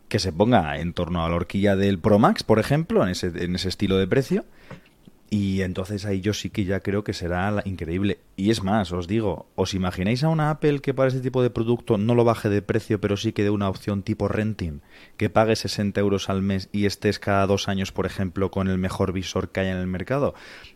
que 0.07 0.19
se 0.19 0.31
ponga 0.31 0.77
en 0.79 0.93
torno 0.93 1.25
a 1.25 1.29
la 1.29 1.35
horquilla 1.35 1.75
del 1.75 1.99
Pro 1.99 2.19
Max, 2.19 2.43
por 2.43 2.59
ejemplo, 2.59 3.03
en 3.03 3.09
ese, 3.09 3.27
en 3.27 3.55
ese 3.55 3.69
estilo 3.69 3.97
de 3.97 4.07
precio, 4.07 4.45
Y 5.33 5.63
entonces 5.63 6.05
ahí 6.05 6.21
yo 6.21 6.31
sí 6.31 6.51
que 6.51 6.63
ya 6.63 6.81
creo 6.81 7.03
que 7.03 7.11
será 7.11 7.63
increíble. 7.65 8.19
Y 8.35 8.51
es 8.51 8.61
más, 8.61 8.91
os 8.91 9.07
digo, 9.07 9.47
¿os 9.55 9.73
imagináis 9.73 10.23
a 10.23 10.29
una 10.29 10.51
Apple 10.51 10.79
que 10.79 10.93
para 10.93 11.07
este 11.07 11.21
tipo 11.21 11.41
de 11.41 11.49
producto 11.49 11.97
no 11.97 12.13
lo 12.13 12.23
baje 12.23 12.49
de 12.49 12.61
precio, 12.61 13.01
pero 13.01 13.17
sí 13.17 13.33
que 13.33 13.41
dé 13.41 13.49
una 13.49 13.67
opción 13.67 14.03
tipo 14.03 14.27
renting? 14.27 14.81
Que 15.17 15.31
pague 15.31 15.55
60 15.55 15.99
euros 15.99 16.29
al 16.29 16.43
mes 16.43 16.69
y 16.71 16.85
estés 16.85 17.17
cada 17.17 17.47
dos 17.47 17.67
años, 17.67 17.91
por 17.91 18.05
ejemplo, 18.05 18.51
con 18.51 18.67
el 18.67 18.77
mejor 18.77 19.11
visor 19.11 19.49
que 19.49 19.61
haya 19.61 19.71
en 19.71 19.79
el 19.79 19.87
mercado. 19.87 20.35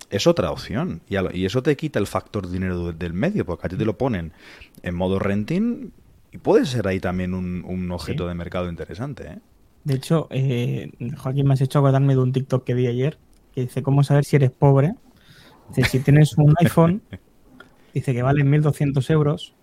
Es 0.09 0.25
otra 0.25 0.49
opción. 0.49 1.01
Y, 1.07 1.45
eso 1.45 1.61
te 1.61 1.77
quita 1.77 1.99
el 1.99 2.07
factor 2.07 2.49
dinero 2.49 2.93
del 2.93 3.13
medio, 3.13 3.45
porque 3.45 3.67
a 3.67 3.69
ti 3.69 3.75
te 3.75 3.85
lo 3.85 3.99
ponen 3.99 4.33
en 4.81 4.95
modo 4.95 5.19
renting 5.19 5.91
y 6.31 6.39
puede 6.39 6.65
ser 6.65 6.87
ahí 6.87 6.99
también 6.99 7.35
un, 7.35 7.91
objeto 7.91 8.27
de 8.27 8.33
mercado 8.33 8.69
interesante. 8.69 9.27
¿eh? 9.27 9.37
De 9.83 9.93
hecho, 9.93 10.27
eh, 10.31 10.89
Joaquín, 11.15 11.45
me 11.45 11.53
has 11.53 11.61
hecho 11.61 11.77
acordarme 11.77 12.15
de 12.15 12.21
un 12.21 12.31
TikTok 12.31 12.63
que 12.63 12.73
vi 12.73 12.87
ayer 12.87 13.19
que 13.57 13.61
dice 13.61 13.81
cómo 13.81 14.03
saber 14.03 14.23
si 14.23 14.35
eres 14.35 14.51
pobre. 14.51 14.93
Dice, 15.69 15.89
si 15.89 15.99
tienes 16.01 16.37
un 16.37 16.53
iPhone, 16.59 17.01
dice 17.91 18.13
que 18.13 18.21
vale 18.21 18.43
1.200 18.43 19.09
euros, 19.09 19.55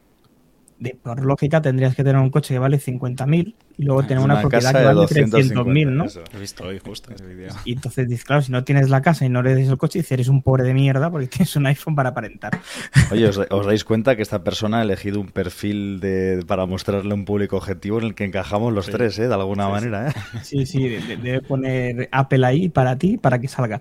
de, 0.85 0.97
por 1.03 1.25
lógica 1.25 1.61
tendrías 1.62 1.94
que 1.94 2.05
tener 2.05 2.20
un 2.20 2.31
coche 2.31 2.55
que 2.55 2.59
vale 2.59 2.79
50.000 2.79 3.55
y 3.77 3.83
luego 3.83 4.03
tener 4.05 4.23
una, 4.23 4.40
propiedad 4.40 4.73
que 4.73 4.85
vale 4.85 5.01
300.000, 5.01 5.90
¿no? 5.90 6.05
He 6.05 6.38
visto 6.38 6.64
hoy 6.64 6.79
justo 6.79 7.12
ese. 7.12 7.25
Y 7.64 7.73
entonces 7.73 8.07
dices, 8.07 8.25
claro, 8.25 8.42
si 8.42 8.53
no 8.53 8.62
tienes 8.62 8.90
la 8.90 9.03
casa 9.03 9.25
y 9.25 9.29
no 9.29 9.42
le 9.42 9.55
des 9.55 9.68
el 9.68 9.79
coche, 9.79 9.99
dices, 9.99 10.12
eres 10.12 10.29
un 10.29 10.42
pobre 10.42 10.62
de 10.62 10.75
mierda 10.75 11.11
porque 11.11 11.27
tienes 11.35 11.57
un 11.57 11.66
iPhone 11.66 11.94
para 11.94 12.11
aparentar. 12.11 12.61
Oye, 13.11 13.27
¿os, 13.29 13.66
dais 13.66 13.85
cuenta 13.85 14.14
que 14.14 14.23
esta 14.23 14.44
persona 14.44 14.81
ha 14.81 14.83
elegido 14.83 15.20
un 15.20 15.29
perfil 15.29 16.01
de, 16.01 16.44
para 16.47 16.66
mostrarle 16.66 17.14
un 17.14 17.25
público 17.25 17.57
objetivo 17.57 17.99
en 17.99 18.05
el 18.05 18.14
que 18.14 18.25
encajamos 18.25 18.73
los 18.73 18.87
tres, 18.87 19.18
¿eh? 19.18 19.27
De 19.27 19.35
alguna 19.35 19.68
manera, 19.68 20.11
¿eh? 20.11 20.12
Sí, 20.42 20.66
sí, 20.66 20.87
debe 20.88 21.40
poner 21.40 22.09
Apple 22.12 22.47
ahí 22.47 22.68
para 22.68 22.97
ti, 22.97 23.16
para 23.16 23.38
que 23.38 23.49
salga. 23.49 23.81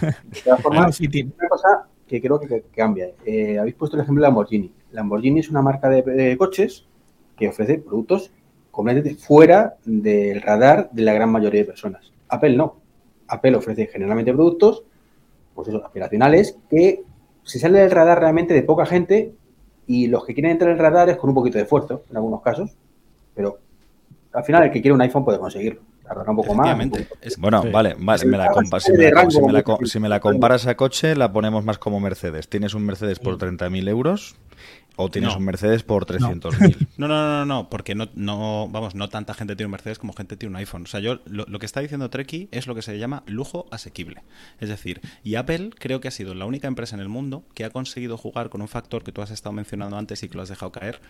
De 0.00 0.40
todas 0.44 0.60
formas, 0.60 1.00
una 1.00 1.48
cosa 1.48 1.86
que 2.10 2.20
creo 2.20 2.40
que, 2.40 2.64
cambia. 2.74 3.10
Eh, 3.24 3.56
habéis 3.56 3.76
puesto 3.76 3.96
el 3.96 4.02
ejemplo 4.02 4.20
de 4.20 4.28
Lamborghini. 4.28 4.72
Lamborghini 4.92 5.40
es 5.40 5.50
una 5.50 5.62
marca 5.62 5.88
de 5.88 6.36
coches 6.36 6.86
que 7.36 7.48
ofrece 7.48 7.78
productos 7.78 8.30
completamente 8.70 9.20
fuera 9.20 9.76
del 9.84 10.40
radar 10.40 10.90
de 10.92 11.02
la 11.02 11.12
gran 11.12 11.30
mayoría 11.30 11.60
de 11.62 11.66
personas. 11.66 12.12
Apple 12.28 12.56
no. 12.56 12.76
Apple 13.26 13.56
ofrece 13.56 13.86
generalmente 13.86 14.32
productos, 14.32 14.84
pues 15.54 15.68
eso, 15.68 15.84
aspiracionales, 15.84 16.56
que 16.68 17.02
se 17.42 17.58
salen 17.58 17.82
del 17.82 17.90
radar 17.90 18.20
realmente 18.20 18.54
de 18.54 18.62
poca 18.62 18.86
gente 18.86 19.32
y 19.86 20.06
los 20.06 20.24
que 20.24 20.34
quieren 20.34 20.52
entrar 20.52 20.70
en 20.70 20.76
el 20.76 20.82
radar 20.82 21.08
es 21.08 21.16
con 21.16 21.30
un 21.30 21.34
poquito 21.34 21.58
de 21.58 21.64
esfuerzo, 21.64 22.04
en 22.10 22.16
algunos 22.16 22.42
casos, 22.42 22.76
pero 23.34 23.58
al 24.32 24.44
final 24.44 24.64
el 24.64 24.70
que 24.70 24.80
quiere 24.80 24.94
un 24.94 25.00
iPhone 25.00 25.24
puede 25.24 25.38
conseguirlo. 25.38 25.80
Tardará 26.04 26.30
un 26.30 26.36
poco 26.38 26.54
más. 26.54 26.76
Bueno, 27.38 27.62
vale, 27.70 27.94
vale 27.96 28.18
si, 28.18 28.26
me 28.26 28.36
la, 28.36 28.50
si 29.84 30.00
me 30.00 30.08
la 30.08 30.18
comparas 30.18 30.66
a 30.66 30.76
coche, 30.76 31.14
la 31.14 31.32
ponemos 31.32 31.64
más 31.64 31.78
como 31.78 32.00
Mercedes. 32.00 32.48
Tienes 32.48 32.74
un 32.74 32.84
Mercedes 32.84 33.20
por 33.20 33.38
30.000 33.38 33.88
euros 33.88 34.36
o 35.00 35.10
tienes 35.10 35.34
un 35.34 35.44
Mercedes 35.44 35.82
por 35.82 36.06
300.000. 36.06 36.88
No. 37.00 37.08
no, 37.08 37.14
no, 37.14 37.38
no, 37.38 37.46
no, 37.46 37.70
porque 37.70 37.94
no, 37.94 38.08
no, 38.14 38.68
vamos, 38.70 38.94
no 38.94 39.08
tanta 39.08 39.32
gente 39.32 39.56
tiene 39.56 39.66
un 39.66 39.72
Mercedes 39.72 39.98
como 39.98 40.12
gente 40.12 40.36
tiene 40.36 40.50
un 40.50 40.56
iPhone. 40.56 40.82
O 40.82 40.86
sea, 40.86 41.00
yo 41.00 41.20
lo, 41.24 41.46
lo 41.46 41.58
que 41.58 41.66
está 41.66 41.80
diciendo 41.80 42.10
Treki 42.10 42.48
es 42.50 42.66
lo 42.66 42.74
que 42.74 42.82
se 42.82 42.98
llama 42.98 43.22
lujo 43.26 43.66
asequible. 43.70 44.22
Es 44.60 44.68
decir, 44.68 45.00
y 45.24 45.36
Apple 45.36 45.70
creo 45.78 46.00
que 46.00 46.08
ha 46.08 46.10
sido 46.10 46.34
la 46.34 46.44
única 46.44 46.68
empresa 46.68 46.94
en 46.96 47.00
el 47.00 47.08
mundo 47.08 47.44
que 47.54 47.64
ha 47.64 47.70
conseguido 47.70 48.18
jugar 48.18 48.50
con 48.50 48.60
un 48.60 48.68
factor 48.68 49.02
que 49.02 49.12
tú 49.12 49.22
has 49.22 49.30
estado 49.30 49.52
mencionando 49.52 49.96
antes 49.96 50.22
y 50.22 50.28
que 50.28 50.36
lo 50.36 50.42
has 50.42 50.48
dejado 50.48 50.72
caer, 50.72 51.00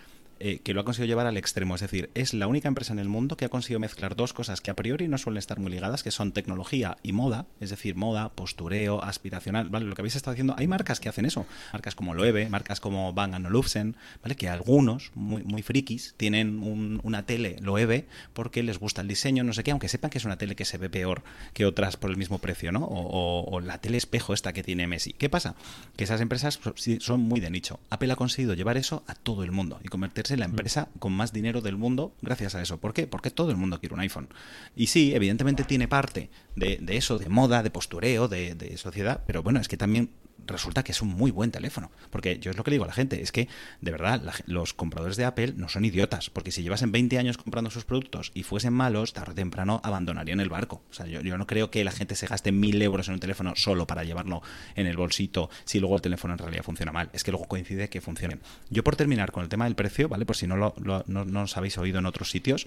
eh, 0.43 0.61
que 0.61 0.73
lo 0.73 0.81
ha 0.81 0.85
conseguido 0.85 1.09
llevar 1.09 1.27
al 1.27 1.37
extremo. 1.37 1.75
Es 1.75 1.83
decir, 1.83 2.11
es 2.15 2.33
la 2.33 2.47
única 2.47 2.69
empresa 2.69 2.93
en 2.93 2.99
el 2.99 3.09
mundo 3.09 3.37
que 3.37 3.45
ha 3.45 3.51
conseguido 3.51 3.81
mezclar 3.81 4.17
dos 4.17 4.33
cosas 4.33 4.61
que 4.61 4.71
a 4.71 4.75
priori 4.75 5.07
no 5.07 5.19
suelen 5.19 5.39
estar 5.39 5.59
muy 5.59 5.71
ligadas, 5.71 6.03
que 6.03 6.11
son 6.11 6.33
tecnología 6.33 6.97
y 7.03 7.13
moda, 7.13 7.47
es 7.61 7.71
decir, 7.71 7.95
moda, 7.95 8.31
postureo, 8.31 9.05
aspiracional, 9.05 9.69
¿vale? 9.69 9.87
Lo 9.87 9.95
que 9.95 10.01
habéis 10.01 10.17
estado 10.17 10.33
haciendo, 10.33 10.55
hay 10.57 10.67
marcas 10.67 10.99
que 10.99 11.09
hacen 11.09 11.27
eso, 11.27 11.47
marcas 11.73 11.95
como 11.95 12.15
Loewe, 12.15 12.49
marcas 12.49 12.81
como 12.81 13.13
Bang 13.13 13.35
Olufsen, 13.47 13.80
¿vale? 14.23 14.37
Que 14.37 14.49
algunos, 14.49 15.11
muy, 15.15 15.43
muy 15.43 15.63
frikis, 15.63 16.15
tienen 16.17 16.61
una 17.03 17.27
tele 17.27 17.57
Loewe 17.61 18.07
porque 18.33 18.63
les 18.63 18.79
gusta 18.79 19.03
el 19.03 19.09
diseño, 19.09 19.45
no 19.45 19.53
sé 19.53 19.65
qué, 19.65 19.71
aunque 19.71 19.89
sepan 19.89 20.11
que 20.11 20.19
es 20.19 20.25
una 20.25 20.39
tele 20.39 20.57
que 20.57 20.65
se 20.65 20.79
ve 20.79 20.89
peor 20.91 21.23
que 21.53 21.67
otras 21.67 21.97
por 21.97 22.11
el 22.11 22.17
mismo 22.17 22.39
precio, 22.39 22.73
¿no? 22.73 22.85
O, 22.85 23.45
o 23.51 23.61
la 23.61 23.81
tele 23.81 23.97
espejo 23.97 24.35
esta 24.35 24.53
que 24.53 24.63
tiene 24.63 24.87
Messi. 24.87 25.13
¿Qué 25.13 25.29
pasa? 25.29 25.55
Que 25.97 26.05
esas 26.05 26.21
empresas 26.21 26.61
son 27.01 27.21
muy 27.21 27.41
de 27.41 27.51
nicho. 27.51 27.81
Apple 27.91 28.13
ha 28.13 28.17
conseguido 28.17 28.55
llevar 28.55 28.77
eso 28.77 29.05
a 29.07 29.15
todo 29.15 29.45
el 29.45 29.53
mundo 29.53 29.81
y 29.85 29.89
convertirse 29.89 30.37
la 30.37 30.45
empresa 30.45 30.89
con 30.99 31.13
más 31.13 31.33
dinero 31.33 31.61
del 31.61 31.77
mundo 31.77 32.15
gracias 32.23 32.55
a 32.55 32.63
eso. 32.63 32.79
¿Por 32.79 32.93
qué? 32.95 33.07
Porque 33.07 33.31
todo 33.31 33.51
el 33.51 33.57
mundo 33.57 33.81
quiere 33.81 33.95
un 33.95 34.01
iPhone. 34.01 34.29
Y 34.77 34.89
sí, 34.89 35.15
evidentemente 35.15 35.65
tiene 35.65 35.89
parte 35.89 36.31
de, 36.57 36.81
eso, 36.89 37.19
de 37.19 37.29
moda, 37.29 37.63
de 37.63 37.71
postureo, 37.71 38.29
de, 38.29 38.55
de 38.55 38.77
sociedad, 38.77 39.23
pero 39.27 39.43
bueno, 39.43 39.61
es 39.61 39.69
que 39.69 39.77
también 39.77 40.11
resulta 40.53 40.83
que 40.83 40.93
es 40.93 41.03
un 41.03 41.09
muy 41.09 41.31
buen 41.31 41.51
teléfono. 41.51 41.91
Porque 42.11 42.39
yo 42.39 42.51
es 42.51 42.57
lo 42.57 42.65
que 42.65 42.71
le 42.71 42.75
digo 42.77 42.85
a 42.85 42.89
la 42.89 42.93
gente, 42.93 43.23
es 43.23 43.33
que 43.33 43.49
de 43.81 43.91
verdad 43.91 44.23
los 44.47 44.75
compradores 44.75 45.17
de 45.17 45.25
Apple 45.25 45.55
no 45.57 45.69
son 45.69 45.85
idiotas, 45.85 46.31
porque 46.31 46.51
si 46.51 46.63
llevasen 46.63 46.93
20 46.93 47.19
años 47.19 47.39
comprando 47.39 47.71
sus 47.71 47.85
productos 47.85 48.33
y 48.35 48.43
fuesen 48.43 48.73
malos, 48.73 49.13
tarde 49.13 49.33
o 49.33 49.35
temprano 49.35 49.81
abandonarían 49.85 50.41
el 50.41 50.49
barco. 50.49 50.83
O 50.91 50.95
sea, 50.95 51.07
yo, 51.07 51.23
no 51.23 51.47
creo 51.47 51.71
que 51.71 51.85
la 51.85 51.93
gente 51.93 52.15
se 52.15 52.27
gaste 52.27 52.53
mil 52.53 52.81
euros 52.83 53.09
en 53.09 53.15
un 53.15 53.21
teléfono 53.21 53.55
solo 53.57 53.87
para 53.87 54.05
llevarlo 54.05 54.43
en 54.75 54.87
el 54.87 54.97
bolsito 54.97 55.51
si 55.65 55.81
luego 55.81 55.97
el 55.97 56.03
teléfono 56.03 56.35
en 56.35 56.39
realidad 56.39 56.63
funciona 56.63 56.93
mal. 56.93 57.11
Es 57.13 57.25
que 57.25 57.31
luego 57.31 57.47
coincide 57.47 57.89
que 57.89 58.01
funcione. 58.01 58.39
Yo 58.69 58.85
por 58.85 58.97
terminar 58.97 59.33
con 59.33 59.43
el 59.43 59.49
tema 59.49 59.65
del 59.65 59.75
precio, 59.75 60.09
¿vale? 60.09 60.27
Por 60.27 60.37
si 60.37 60.47
no, 60.47 60.57
lo, 60.57 60.75
no, 61.07 61.43
os 61.43 61.57
habéis 61.57 61.79
oído 61.79 61.99
en 61.99 62.07
otros 62.07 62.31
sitios, 62.31 62.67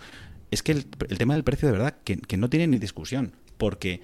es 0.52 0.64
que 0.64 0.72
el, 0.72 0.86
el 1.10 1.18
tema 1.18 1.34
del 1.34 1.44
precio 1.44 1.68
de 1.68 1.74
verdad 1.74 1.96
que, 2.04 2.18
que 2.18 2.38
no 2.38 2.50
tiene 2.50 2.68
ni 2.68 2.78
discusión, 2.78 3.34
porque 3.58 4.02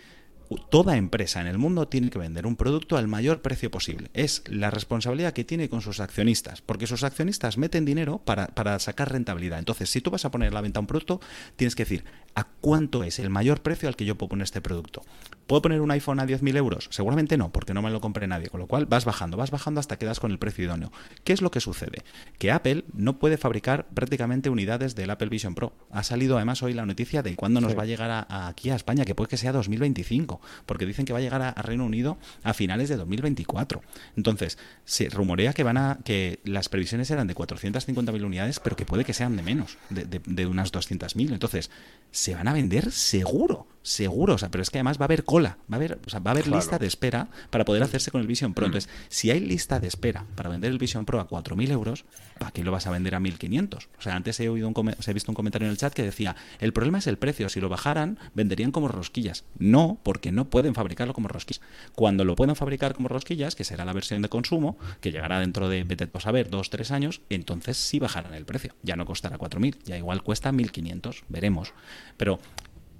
toda 0.58 0.98
empresa 0.98 1.42
en 1.42 1.48
el 1.48 1.58
mundo 1.58 1.88
tiene 1.88 2.10
que 2.10 2.18
vender 2.18 2.48
un 2.48 2.56
producto 2.56 2.98
al 2.98 3.08
mayor 3.08 3.42
precio 3.42 3.70
posible. 3.70 4.10
Es 4.14 4.44
la 4.48 4.72
responsabilidad 4.72 5.34
que 5.34 5.44
tiene 5.44 5.70
con 5.70 5.82
sus 5.82 6.00
accionistas, 6.00 6.62
porque 6.62 6.88
sus 6.88 7.04
accionistas 7.04 7.58
meten 7.58 7.86
dinero 7.86 8.22
para, 8.26 8.80
sacar 8.80 9.12
rentabilidad. 9.12 9.60
Entonces, 9.60 9.90
si 9.90 10.02
tú 10.02 10.10
vas 10.12 10.26
a 10.26 10.32
poner 10.32 10.50
a 10.50 10.54
la 10.54 10.62
venta 10.62 10.80
un 10.80 10.88
producto, 10.88 11.22
tienes 11.56 11.76
que 11.76 11.84
decir 11.84 12.04
a 12.36 12.46
cuánto 12.62 13.04
es 13.04 13.20
el 13.20 13.30
mayor 13.30 13.62
precio 13.62 13.90
al 13.90 13.96
que 13.96 14.06
yo 14.06 14.16
puedo 14.16 14.30
poner 14.30 14.44
este 14.44 14.62
producto. 14.62 15.02
¿Puedo 15.50 15.64
poner 15.64 15.82
un 15.82 15.90
iPhone 15.90 16.20
a 16.20 16.28
10.000 16.28 16.58
euros? 16.58 16.90
Seguramente 16.92 17.36
no, 17.36 17.52
porque 17.52 17.74
no 17.74 17.82
me 17.82 17.90
lo 17.90 18.02
compre 18.02 18.28
nadie. 18.28 18.50
Con 18.50 18.60
lo 18.60 18.68
cual 18.68 18.86
vas 18.86 19.04
bajando, 19.04 19.36
vas 19.36 19.50
bajando 19.50 19.80
hasta 19.80 19.98
que 19.98 20.06
das 20.06 20.20
con 20.20 20.30
el 20.30 20.38
precio 20.38 20.64
idóneo. 20.64 20.92
¿Qué 21.24 21.34
es 21.34 21.42
lo 21.42 21.50
que 21.50 21.60
sucede? 21.60 22.04
Que 22.38 22.52
Apple 22.52 22.86
no 22.94 23.18
puede 23.18 23.38
fabricar 23.38 23.88
prácticamente 23.88 24.52
unidades 24.52 24.94
del 24.94 25.10
Apple 25.10 25.30
Vision 25.30 25.56
Pro. 25.56 25.74
Ha 25.90 26.04
salido 26.04 26.36
además 26.36 26.62
hoy 26.62 26.74
la 26.74 26.86
noticia 26.86 27.24
de 27.24 27.36
cuándo 27.36 27.62
nos 27.62 27.76
va 27.76 27.82
a 27.82 27.88
llegar 27.88 28.28
aquí 28.30 28.70
a 28.70 28.76
España, 28.76 29.06
que 29.06 29.16
puede 29.16 29.28
que 29.28 29.38
sea 29.38 29.52
2025, 29.52 30.40
porque 30.68 30.86
dicen 30.86 31.06
que 31.06 31.14
va 31.14 31.20
a 31.20 31.24
llegar 31.24 31.42
a, 31.42 31.54
Reino 31.64 31.84
Unido 31.84 32.20
a 32.44 32.54
finales 32.54 32.88
de 32.88 32.98
2024. 32.98 33.82
Entonces, 34.18 34.60
se 34.86 35.10
rumorea 35.10 35.54
que 35.54 35.64
van 35.64 35.78
a 35.78 35.98
que 36.06 36.42
las 36.44 36.70
previsiones 36.70 37.10
eran 37.10 37.26
de 37.26 37.34
450.000 37.34 38.24
unidades, 38.24 38.60
pero 38.60 38.76
que 38.76 38.86
puede 38.86 39.04
que 39.04 39.14
sean 39.16 39.36
de 39.36 39.42
menos, 39.42 39.80
de, 39.90 40.06
de, 40.06 40.22
de 40.24 40.46
unas 40.46 40.72
200.000. 40.72 41.34
Entonces, 41.34 41.72
se 42.12 42.29
van 42.36 42.48
a 42.48 42.54
vender 42.54 42.92
seguro 42.92 43.66
seguro, 43.82 44.36
o 44.36 44.38
sea, 44.38 44.50
pero 44.50 44.62
es 44.62 44.70
que 44.70 44.78
además 44.78 44.98
va 45.00 45.04
a 45.04 45.06
haber 45.06 45.24
cola, 45.24 45.58
va 45.72 45.76
a 45.76 45.78
haber, 45.78 46.00
o 46.06 46.10
sea, 46.10 46.20
va 46.20 46.32
a 46.32 46.34
haber 46.34 46.48
lista 46.48 46.78
de 46.78 46.88
espera 46.88 47.30
para 47.50 47.66
poder 47.66 47.84
hacerse 47.84 48.12
con 48.12 48.22
el 48.22 48.28
Vision 48.28 48.54
Pro. 48.54 48.66
Mm. 48.66 48.70
Entonces, 48.70 48.90
si 49.08 49.32
hay 49.32 49.40
lista 49.40 49.80
de 49.80 49.88
espera 49.88 50.26
para 50.36 50.50
vender 50.50 50.72
el 50.72 50.78
Vision 50.78 51.06
Pro 51.06 51.20
a 51.20 51.28
4.000 51.28 51.72
euros, 51.72 52.06
¿para 52.38 52.52
qué 52.52 52.64
lo 52.64 52.72
vas 52.72 52.88
a 52.88 52.92
vender 52.92 53.16
a 53.16 53.20
1.500? 53.20 53.88
O 53.98 54.02
sea, 54.02 54.16
antes 54.16 54.40
he, 54.40 54.50
oído 54.50 54.68
un 54.68 54.96
he 55.06 55.14
visto 55.14 55.32
un 55.32 55.36
comentario 55.36 55.68
en 55.68 55.72
el 55.72 55.78
chat 55.78 55.94
que 55.94 56.04
decía, 56.04 56.36
el 56.60 56.74
problema 56.74 57.00
es 57.00 57.08
el 57.08 57.18
precio, 57.18 57.50
si 57.50 57.60
lo 57.60 57.70
bajaran, 57.70 58.20
venderían 58.34 58.72
como 58.72 58.88
rosquillas. 58.88 59.46
No, 59.58 60.00
porque 60.04 60.32
no 60.32 60.50
pueden 60.50 60.76
fabricarlo 60.76 61.14
como 61.14 61.28
rosquillas. 61.28 61.62
Cuando 61.96 62.26
lo 62.26 62.36
puedan 62.36 62.56
fabricar 62.56 62.94
como 62.94 63.08
rosquillas, 63.08 63.56
que 63.56 63.64
será 63.64 63.86
la 63.86 63.94
versión 63.94 64.22
de 64.22 64.30
consumo, 64.30 64.78
que 65.02 65.12
llegará 65.12 65.40
dentro 65.40 65.70
de, 65.70 65.84
vete 65.84 66.10
a 66.12 66.20
saber, 66.20 66.50
dos, 66.50 66.70
tres 66.70 66.92
años, 66.92 67.22
entonces 67.30 67.78
sí 67.78 68.00
bajarán 68.00 68.34
el 68.34 68.46
precio. 68.46 68.76
Ya 68.84 68.96
no 68.96 69.06
costará 69.06 69.38
4.000, 69.38 69.78
ya 69.84 69.98
igual 69.98 70.24
cuesta 70.24 70.52
1.500, 70.52 71.24
veremos. 71.30 71.74
Pero 72.18 72.40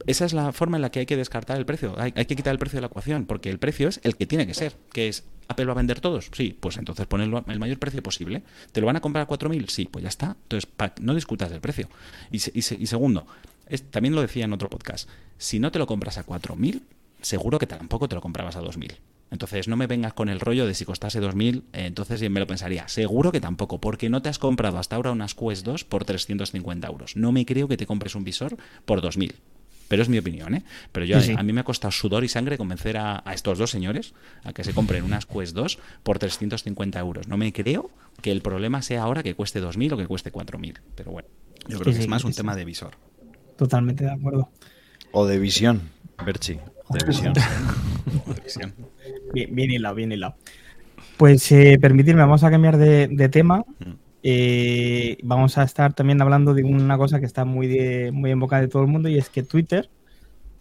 esa 0.08 0.26
es 0.26 0.34
la 0.34 0.52
forma 0.52 0.78
en 0.78 0.82
la 0.82 0.92
que 0.92 1.00
hay 1.00 1.06
que 1.06 1.18
descartar 1.18 1.58
el 1.58 1.66
precio. 1.66 1.96
Hay, 1.98 2.12
que 2.12 2.36
quitar 2.36 2.52
el 2.52 2.60
precio 2.60 2.78
de 2.78 2.82
la 2.82 2.88
ecuación, 2.88 3.26
porque 3.26 3.50
el 3.50 3.60
precio 3.60 3.88
es 3.90 4.00
el 4.04 4.16
que 4.16 4.26
tiene 4.26 4.48
que 4.48 4.54
ser, 4.54 4.74
que 4.92 5.08
es 5.08 5.26
Apple 5.48 5.70
a 5.70 5.74
vender 5.74 6.00
todos. 6.00 6.30
Sí, 6.32 6.56
pues 6.60 6.78
entonces 6.78 7.06
pon 7.08 7.22
el, 7.22 7.30
mayor 7.60 7.80
precio 7.80 8.02
posible. 8.02 8.44
¿Te 8.72 8.82
lo 8.82 8.88
van 8.88 8.96
a 8.96 9.02
comprar 9.02 9.26
a 9.26 9.28
4.000? 9.28 9.68
Sí, 9.70 9.90
pues 9.92 10.04
ya 10.04 10.10
está. 10.10 10.38
Entonces, 10.44 10.70
no 11.02 11.16
discutas 11.16 11.50
del 11.50 11.62
precio. 11.62 11.90
Y, 12.32 12.40
segundo, 12.40 13.28
también 13.92 14.16
lo 14.16 14.22
decía 14.22 14.46
en 14.46 14.54
otro 14.54 14.70
podcast, 14.70 15.10
si 15.38 15.60
no 15.60 15.72
te 15.72 15.80
lo 15.80 15.88
compras 15.88 16.18
a 16.18 16.26
4.000, 16.26 16.82
seguro 17.22 17.60
que 17.60 17.68
tampoco 17.68 18.08
te 18.08 18.16
lo 18.16 18.22
comprabas 18.22 18.56
a 18.56 18.62
2.000. 18.62 18.96
Entonces 19.32 19.68
no 19.68 19.76
me 19.76 19.86
vengas 19.86 20.14
con 20.14 20.28
el 20.30 20.40
rollo 20.40 20.66
de 20.66 20.74
si 20.74 20.86
costase 20.86 21.22
2.000, 21.22 21.58
eh, 21.74 21.86
entonces 21.86 22.28
me 22.30 22.40
lo 22.40 22.48
pensaría. 22.48 22.88
Seguro 22.88 23.32
que 23.32 23.40
tampoco, 23.40 23.80
porque 23.80 24.10
no 24.10 24.24
te 24.24 24.30
has 24.30 24.40
comprado 24.40 24.80
hasta 24.80 24.96
ahora 24.96 25.12
unas 25.12 25.36
Quest 25.36 25.66
2 25.66 25.84
por 25.84 26.04
350 26.04 26.88
euros. 26.88 27.16
No 27.16 27.32
me 27.32 27.46
creo 27.46 27.68
que 27.68 27.78
te 27.78 27.86
compres 27.86 28.16
un 28.16 28.24
visor 28.24 28.58
por 28.86 29.02
2.000. 29.02 29.36
Pero 29.90 30.04
es 30.04 30.08
mi 30.08 30.18
opinión, 30.18 30.56
¿eh? 30.56 30.64
Pero 30.94 31.06
yo, 31.06 31.18
a 31.18 31.44
mí 31.44 31.52
me 31.52 31.62
ha 31.62 31.64
costado 31.66 31.92
sudor 31.92 32.24
y 32.24 32.30
sangre 32.30 32.58
convencer 32.58 32.98
a, 32.98 33.22
estos 33.34 33.58
dos 33.58 33.72
señores 33.72 34.14
a 34.44 34.54
que 34.54 34.64
se 34.64 34.74
compren 34.74 35.04
unas 35.04 35.26
Quest 35.26 35.54
2 35.54 35.80
por 36.04 36.20
350 36.20 36.98
euros. 37.00 37.28
No 37.28 37.36
me 37.36 37.52
creo 37.52 37.90
que 38.22 38.32
el 38.32 38.42
problema 38.42 38.82
sea 38.82 39.04
ahora 39.04 39.24
que 39.24 39.34
cueste 39.34 39.62
2.000 39.62 39.94
o 39.94 39.98
que 39.98 40.08
cueste 40.08 40.32
4.000. 40.32 40.80
Pero 40.96 41.12
bueno, 41.12 41.28
yo 41.68 41.80
creo 41.80 41.94
que 41.94 42.00
es 42.00 42.08
más 42.08 42.24
un 42.24 42.34
tema 42.34 42.56
de 42.56 42.64
visor. 42.64 42.92
Totalmente 43.58 44.06
de 44.06 44.12
acuerdo. 44.12 44.50
O 45.12 45.26
de 45.26 45.40
visión, 45.40 45.82
Berchi. 46.24 46.60
Televisión. 46.92 47.34
Bien, 49.34 49.54
bien 49.54 49.70
hilado, 49.70 49.96
bien 49.96 50.12
hilado. 50.12 50.36
Pues 51.18 51.52
eh, 51.52 51.78
permitirme, 51.80 52.22
vamos 52.22 52.44
a 52.44 52.50
cambiar 52.50 52.78
de, 52.78 53.30
tema. 53.30 53.60
Mm. 53.60 54.09
Eh, 54.22 55.18
vamos 55.24 55.58
a 55.58 55.64
estar 55.64 55.94
también 55.94 56.22
hablando 56.22 56.54
de 56.54 56.64
una 56.64 56.98
cosa 56.98 57.20
que 57.20 57.26
está 57.26 57.46
muy, 57.46 58.12
muy 58.12 58.32
en 58.32 58.40
boca 58.40 58.60
de 58.60 58.68
todo 58.68 58.82
el 58.82 58.90
mundo 58.90 59.10
y 59.10 59.18
es 59.18 59.30
que 59.30 59.44
Twitter 59.44 59.90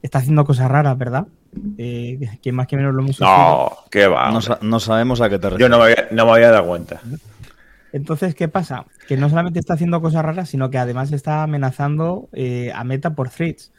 está 0.02 0.18
haciendo 0.18 0.44
cosas 0.44 0.70
raras, 0.70 0.96
¿verdad? 0.96 1.26
Eh, 1.76 2.38
que 2.42 2.52
más 2.52 2.66
que 2.66 2.76
menos 2.76 2.94
lo 2.94 3.02
hemos 3.02 3.20
No, 3.20 3.70
qué 3.90 4.06
va. 4.06 4.30
No, 4.30 4.80
sabemos 4.80 5.20
a 5.20 5.28
qué 5.28 5.38
te 5.38 5.50
refieres. 5.50 5.60
Yo 5.60 5.68
no 5.68 5.78
me, 5.78 5.84
había, 5.90 6.08
no 6.10 6.26
me 6.26 6.32
había 6.32 6.50
dado 6.50 6.68
cuenta. 6.68 7.00
Entonces, 7.92 8.34
¿qué 8.34 8.48
pasa? 8.48 8.86
Que 9.06 9.16
no 9.16 9.28
solamente 9.28 9.58
está 9.58 9.74
haciendo 9.74 10.00
cosas 10.00 10.24
raras, 10.24 10.50
sino 10.50 10.70
que 10.70 10.78
además 10.78 11.10
está 11.12 11.42
amenazando 11.42 12.28
eh, 12.32 12.70
a 12.74 12.84
Meta 12.84 13.14
por 13.14 13.30
threads. 13.30 13.72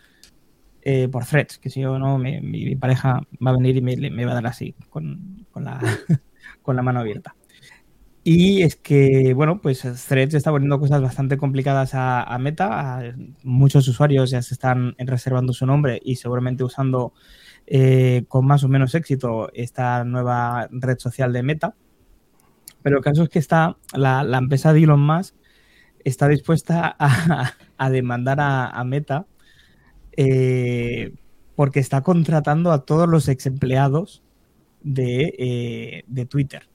Eh, 0.82 1.08
por 1.10 1.26
threads, 1.26 1.58
que 1.58 1.70
si 1.70 1.82
yo 1.82 2.00
no, 2.00 2.18
mi, 2.18 2.76
pareja 2.76 3.22
va 3.46 3.52
a 3.52 3.54
venir 3.54 3.78
y 3.78 3.82
me, 3.82 4.26
va 4.26 4.32
a 4.32 4.36
dar 4.36 4.48
así, 4.48 4.74
con, 4.89 5.46
la, 5.56 5.80
con 6.62 6.76
la 6.76 6.82
mano 6.82 7.02
abierta. 7.02 7.36
Y 8.23 8.63
es 8.63 8.75
que, 8.75 9.34
bueno, 9.34 9.62
pues 9.62 9.82
Threads 10.08 10.34
está 10.34 10.51
poniendo 10.51 10.79
cosas 10.79 11.01
bastante 11.01 11.38
complicadas 11.38 11.91
a, 11.93 12.38
Meta. 12.39 13.13
muchos 13.43 13.88
usuarios 13.88 14.32
ya 14.32 14.41
se 14.41 14.53
están 14.53 14.95
reservando 14.99 15.53
su 15.53 15.65
nombre 15.65 16.01
y 16.03 16.17
seguramente 16.17 16.63
usando 16.63 17.13
eh, 17.65 18.25
con 18.27 18.45
más 18.45 18.63
o 18.63 18.67
menos 18.67 18.93
éxito 18.95 19.49
esta 19.53 20.03
nueva 20.03 20.67
red 20.71 20.99
social 20.99 21.32
de 21.34 21.43
Meta. 21.43 21.75
Pero 22.82 22.97
el 22.97 23.03
caso 23.03 23.23
es 23.23 23.29
que 23.29 23.39
está, 23.39 23.77
la, 23.93 24.21
empresa 24.38 24.73
de 24.73 24.84
Elon 24.84 25.01
Musk 25.01 25.36
está 26.03 26.27
dispuesta 26.27 26.95
a, 26.99 27.89
demandar 27.89 28.39
a, 28.41 28.84
Meta 28.84 29.27
eh, 30.17 31.13
porque 31.55 31.79
está 31.79 32.01
contratando 32.01 32.71
a 32.71 32.86
todos 32.86 33.08
los 33.08 33.27
ex 33.29 33.45
empleados 33.45 34.23
de, 34.82 35.36
eh, 35.38 36.03
de 36.08 36.25
Twitter 36.25 36.69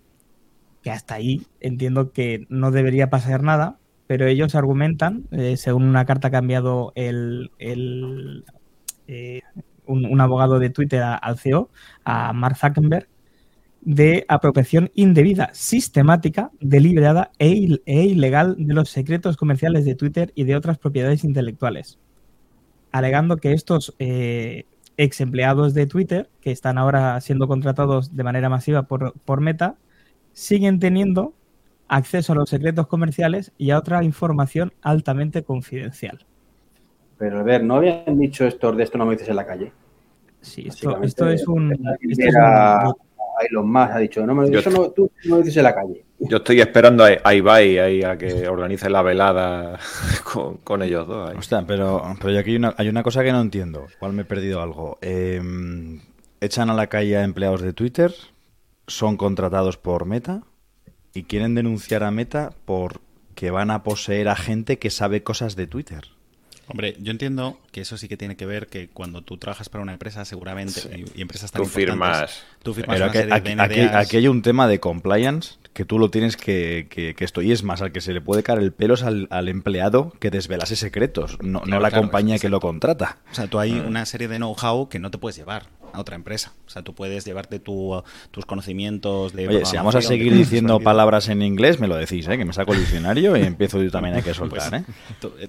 que 0.84 0.90
hasta 0.90 1.14
ahí 1.14 1.46
entiendo 1.60 2.12
que 2.12 2.46
no 2.50 2.70
debería 2.70 3.08
pasar 3.08 3.42
nada, 3.42 3.78
pero 4.06 4.26
ellos 4.26 4.54
argumentan, 4.54 5.26
eh, 5.30 5.56
según 5.56 5.84
una 5.84 6.04
carta 6.04 6.28
que 6.28 6.36
ha 6.36 6.40
enviado 6.40 6.92
el, 6.94 7.50
eh, 9.08 9.40
un, 9.86 10.20
abogado 10.20 10.58
de 10.58 10.68
Twitter 10.68 11.02
al 11.02 11.38
CEO, 11.38 11.70
a 12.04 12.34
Mark 12.34 12.58
Zuckerberg, 12.58 13.08
de 13.80 14.26
apropiación 14.28 14.90
indebida, 14.94 15.48
sistemática, 15.54 16.50
deliberada 16.60 17.30
e, 17.38 17.80
e, 17.86 18.04
ilegal 18.04 18.54
de 18.58 18.74
los 18.74 18.90
secretos 18.90 19.38
comerciales 19.38 19.86
de 19.86 19.94
Twitter 19.94 20.32
y 20.34 20.44
de 20.44 20.54
otras 20.54 20.76
propiedades 20.76 21.24
intelectuales, 21.24 21.98
alegando 22.92 23.38
que 23.38 23.54
estos 23.54 23.94
eh, 23.98 24.66
ex 24.98 25.22
empleados 25.22 25.72
de 25.72 25.86
Twitter, 25.86 26.28
que 26.42 26.50
están 26.50 26.76
ahora 26.76 27.18
siendo 27.22 27.48
contratados 27.48 28.14
de 28.14 28.22
manera 28.22 28.50
masiva 28.50 28.82
por, 28.82 29.14
por 29.20 29.40
Meta, 29.40 29.76
siguen 30.34 30.78
teniendo 30.78 31.32
acceso 31.88 32.32
a 32.32 32.36
los 32.36 32.50
secretos 32.50 32.86
comerciales 32.86 33.52
y 33.56 33.70
a 33.70 33.78
otra 33.78 34.04
información 34.04 34.74
altamente 34.82 35.42
confidencial. 35.42 36.26
Pero 37.16 37.40
a 37.40 37.42
ver, 37.42 37.64
¿no 37.64 37.76
habían 37.76 38.18
dicho 38.18 38.44
esto 38.46 38.72
de 38.72 38.82
esto 38.82 38.98
no 38.98 39.06
me 39.06 39.12
dices 39.12 39.28
en 39.28 39.36
la 39.36 39.46
calle? 39.46 39.72
Sí, 40.42 40.66
esto, 40.68 41.00
es 41.30 41.48
un... 41.48 41.72
Esto 41.72 42.96
Elon 43.50 43.70
Musk 43.70 43.90
ha 43.90 43.98
dicho, 43.98 44.24
no 44.24 44.34
me, 44.34 44.48
eso 44.56 44.70
no, 44.70 44.90
tú 44.90 45.10
no 45.24 45.38
dices 45.38 45.56
en 45.56 45.64
la 45.64 45.74
calle. 45.74 46.04
Yo 46.20 46.36
estoy 46.36 46.60
esperando 46.60 47.04
a, 47.04 47.34
Ibai 47.34 47.78
ahí 47.78 48.02
a 48.02 48.16
que 48.16 48.48
organice 48.48 48.88
la 48.88 49.02
velada 49.02 49.78
con, 50.62 50.82
ellos 50.82 51.06
dos. 51.06 51.32
pero, 51.66 52.02
pero 52.22 52.38
aquí 52.38 52.50
hay 52.50 52.56
una, 52.56 52.74
hay 52.76 52.88
una 52.88 53.02
cosa 53.02 53.24
que 53.24 53.32
no 53.32 53.40
entiendo. 53.40 53.86
Igual 53.96 54.12
me 54.12 54.22
he 54.22 54.24
perdido 54.24 54.62
algo. 54.62 54.98
Em, 55.00 56.00
echan 56.40 56.70
a 56.70 56.74
la 56.74 56.86
calle 56.86 57.16
a 57.16 57.24
empleados 57.24 57.62
de 57.62 57.72
Twitter 57.72 58.12
son 58.86 59.16
contratados 59.16 59.76
por 59.76 60.04
Meta 60.04 60.42
y 61.12 61.24
quieren 61.24 61.54
denunciar 61.54 62.02
a 62.02 62.10
Meta 62.10 62.52
por 62.64 63.00
que 63.34 63.50
van 63.50 63.70
a 63.70 63.82
poseer 63.82 64.28
a 64.28 64.36
gente 64.36 64.78
que 64.78 64.90
sabe 64.90 65.22
cosas 65.22 65.56
de 65.56 65.66
Twitter. 65.66 66.08
Hombre, 66.66 66.96
yo 66.98 67.10
entiendo 67.10 67.60
que 67.72 67.82
eso 67.82 67.98
sí 67.98 68.08
que 68.08 68.16
tiene 68.16 68.36
que 68.36 68.46
ver 68.46 68.68
que 68.68 68.88
cuando 68.88 69.20
tú 69.20 69.36
trabajas 69.36 69.68
para 69.68 69.82
una 69.82 69.92
empresa, 69.92 70.24
seguramente, 70.24 71.04
y, 71.14 71.20
empresas 71.20 71.50
tan 71.52 71.62
tú 71.62 71.68
firmas. 71.68 72.42
Tú 72.62 72.72
firmas 72.72 72.98
Pero 73.12 73.34
aquí, 73.98 74.16
hay 74.16 74.28
un 74.28 74.40
tema 74.40 74.66
de 74.66 74.80
compliance 74.80 75.56
que 75.74 75.84
tú 75.84 75.98
lo 75.98 76.10
tienes 76.10 76.38
que, 76.38 76.86
que, 76.88 77.14
esto. 77.18 77.42
Y 77.42 77.52
es 77.52 77.64
más, 77.64 77.82
al 77.82 77.92
que 77.92 78.00
se 78.00 78.14
le 78.14 78.22
puede 78.22 78.42
caer 78.42 78.60
el 78.60 78.72
pelo 78.72 78.94
es 78.94 79.02
al, 79.02 79.48
empleado 79.48 80.12
que 80.20 80.30
desvelase 80.30 80.76
secretos, 80.76 81.36
no, 81.42 81.62
no 81.66 81.80
la 81.80 81.90
compañía 81.90 82.38
que 82.38 82.48
lo 82.48 82.60
contrata. 82.60 83.18
O 83.30 83.34
sea, 83.34 83.46
tú 83.46 83.58
hay 83.58 83.78
ah. 83.78 83.84
una 83.86 84.06
serie 84.06 84.28
de 84.28 84.36
know-how 84.36 84.88
que 84.88 84.98
no 84.98 85.10
te 85.10 85.18
puedes 85.18 85.36
llevar 85.36 85.66
a 85.94 86.00
otra 86.00 86.16
empresa. 86.16 86.52
O 86.66 86.70
sea, 86.70 86.82
tú 86.82 86.94
puedes 86.94 87.24
llevarte 87.24 87.58
tu, 87.58 88.02
tus 88.30 88.44
conocimientos 88.44 89.32
de... 89.32 89.48
Oye, 89.48 89.64
si 89.64 89.76
vamos 89.76 89.94
a 89.94 90.02
seguir 90.02 90.34
diciendo 90.34 90.80
palabras 90.80 91.28
en 91.28 91.42
inglés, 91.42 91.80
me 91.80 91.86
lo 91.86 91.96
decís, 91.96 92.26
¿eh? 92.28 92.36
que 92.36 92.44
me 92.44 92.52
saco 92.52 92.74
el 92.74 92.80
diccionario 92.80 93.36
y 93.36 93.42
empiezo 93.42 93.82
yo 93.82 93.90
también 93.90 94.16
a 94.16 94.22
que 94.22 94.34
soltar. 94.34 94.70
Pues, 94.70 94.82
¿eh? 94.82 94.84
eh 95.40 95.48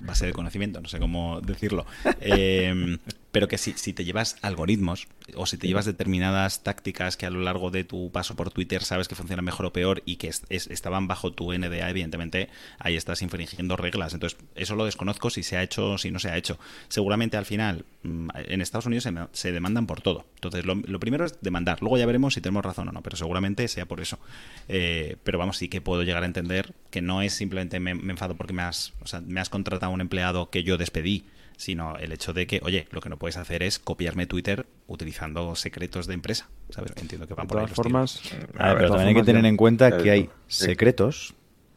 base 0.00 0.26
de 0.26 0.32
conocimiento, 0.32 0.80
no 0.80 0.88
sé 0.88 0.98
cómo 0.98 1.40
decirlo. 1.40 1.86
Eh, 2.20 2.98
pero 3.34 3.48
que 3.48 3.58
si, 3.58 3.72
si 3.72 3.92
te 3.92 4.04
llevas 4.04 4.36
algoritmos 4.42 5.08
o 5.34 5.44
si 5.44 5.58
te 5.58 5.66
llevas 5.66 5.86
determinadas 5.86 6.62
tácticas 6.62 7.16
que 7.16 7.26
a 7.26 7.30
lo 7.30 7.40
largo 7.40 7.72
de 7.72 7.82
tu 7.82 8.12
paso 8.12 8.36
por 8.36 8.52
Twitter 8.52 8.84
sabes 8.84 9.08
que 9.08 9.16
funcionan 9.16 9.44
mejor 9.44 9.66
o 9.66 9.72
peor 9.72 10.04
y 10.06 10.16
que 10.16 10.28
estaban 10.28 11.08
bajo 11.08 11.32
tu 11.32 11.52
NDA, 11.52 11.90
evidentemente 11.90 12.48
ahí 12.78 12.94
estás 12.94 13.22
infringiendo 13.22 13.76
reglas. 13.76 14.14
Entonces, 14.14 14.38
eso 14.54 14.76
lo 14.76 14.84
desconozco 14.84 15.30
si 15.30 15.42
se 15.42 15.56
ha 15.56 15.64
hecho 15.64 15.94
o 15.94 15.98
si 15.98 16.12
no 16.12 16.20
se 16.20 16.30
ha 16.30 16.36
hecho. 16.36 16.60
Seguramente 16.86 17.36
al 17.36 17.44
final, 17.44 17.84
mm, 18.04 18.28
en 18.36 18.60
Estados 18.60 18.86
Unidos 18.86 19.08
se, 19.32 19.50
demandan 19.50 19.88
por 19.88 20.00
todo. 20.00 20.26
Entonces, 20.36 20.64
lo, 20.64 21.00
primero 21.00 21.24
es 21.24 21.40
demandar. 21.40 21.78
Luego 21.80 21.98
ya 21.98 22.06
veremos 22.06 22.34
si 22.34 22.40
tenemos 22.40 22.64
razón 22.64 22.88
o 22.90 22.92
no, 22.92 23.02
pero 23.02 23.16
seguramente 23.16 23.66
sea 23.66 23.84
por 23.84 24.00
eso. 24.00 24.20
Eh, 24.68 25.16
pero 25.24 25.38
vamos, 25.40 25.56
sí 25.56 25.68
que 25.68 25.80
puedo 25.80 26.04
llegar 26.04 26.22
a 26.22 26.26
entender 26.26 26.72
que 26.92 27.02
no 27.02 27.20
es 27.20 27.34
simplemente 27.34 27.80
me, 27.80 27.90
enfado 27.90 28.36
porque 28.36 28.52
me 28.52 28.62
has, 28.62 28.92
me 29.26 29.40
has 29.40 29.50
contratado 29.50 29.90
a 29.90 29.94
un 29.94 30.02
empleado 30.02 30.50
que 30.50 30.62
yo 30.62 30.78
despedí 30.78 31.24
sino 31.56 31.96
el 31.96 32.12
hecho 32.12 32.32
de 32.32 32.46
que, 32.46 32.60
oye, 32.62 32.86
lo 32.90 33.00
que 33.00 33.08
no 33.08 33.16
puedes 33.16 33.36
hacer 33.36 33.62
es 33.62 33.78
copiarme 33.78 34.26
Twitter 34.26 34.66
utilizando 34.86 35.54
secretos 35.54 36.06
de 36.06 36.14
empresa. 36.14 36.48
¿sabes? 36.70 36.92
Entiendo 36.96 37.26
que 37.26 37.34
van 37.34 37.46
por 37.46 37.58
todas 37.58 37.72
formas. 37.72 38.20
pero 38.52 38.88
también 38.88 39.08
hay 39.08 39.14
que 39.14 39.22
tener 39.22 39.44
en 39.44 39.56
cuenta 39.56 39.98
que 39.98 40.10
hay 40.10 40.30
secretos 40.46 41.34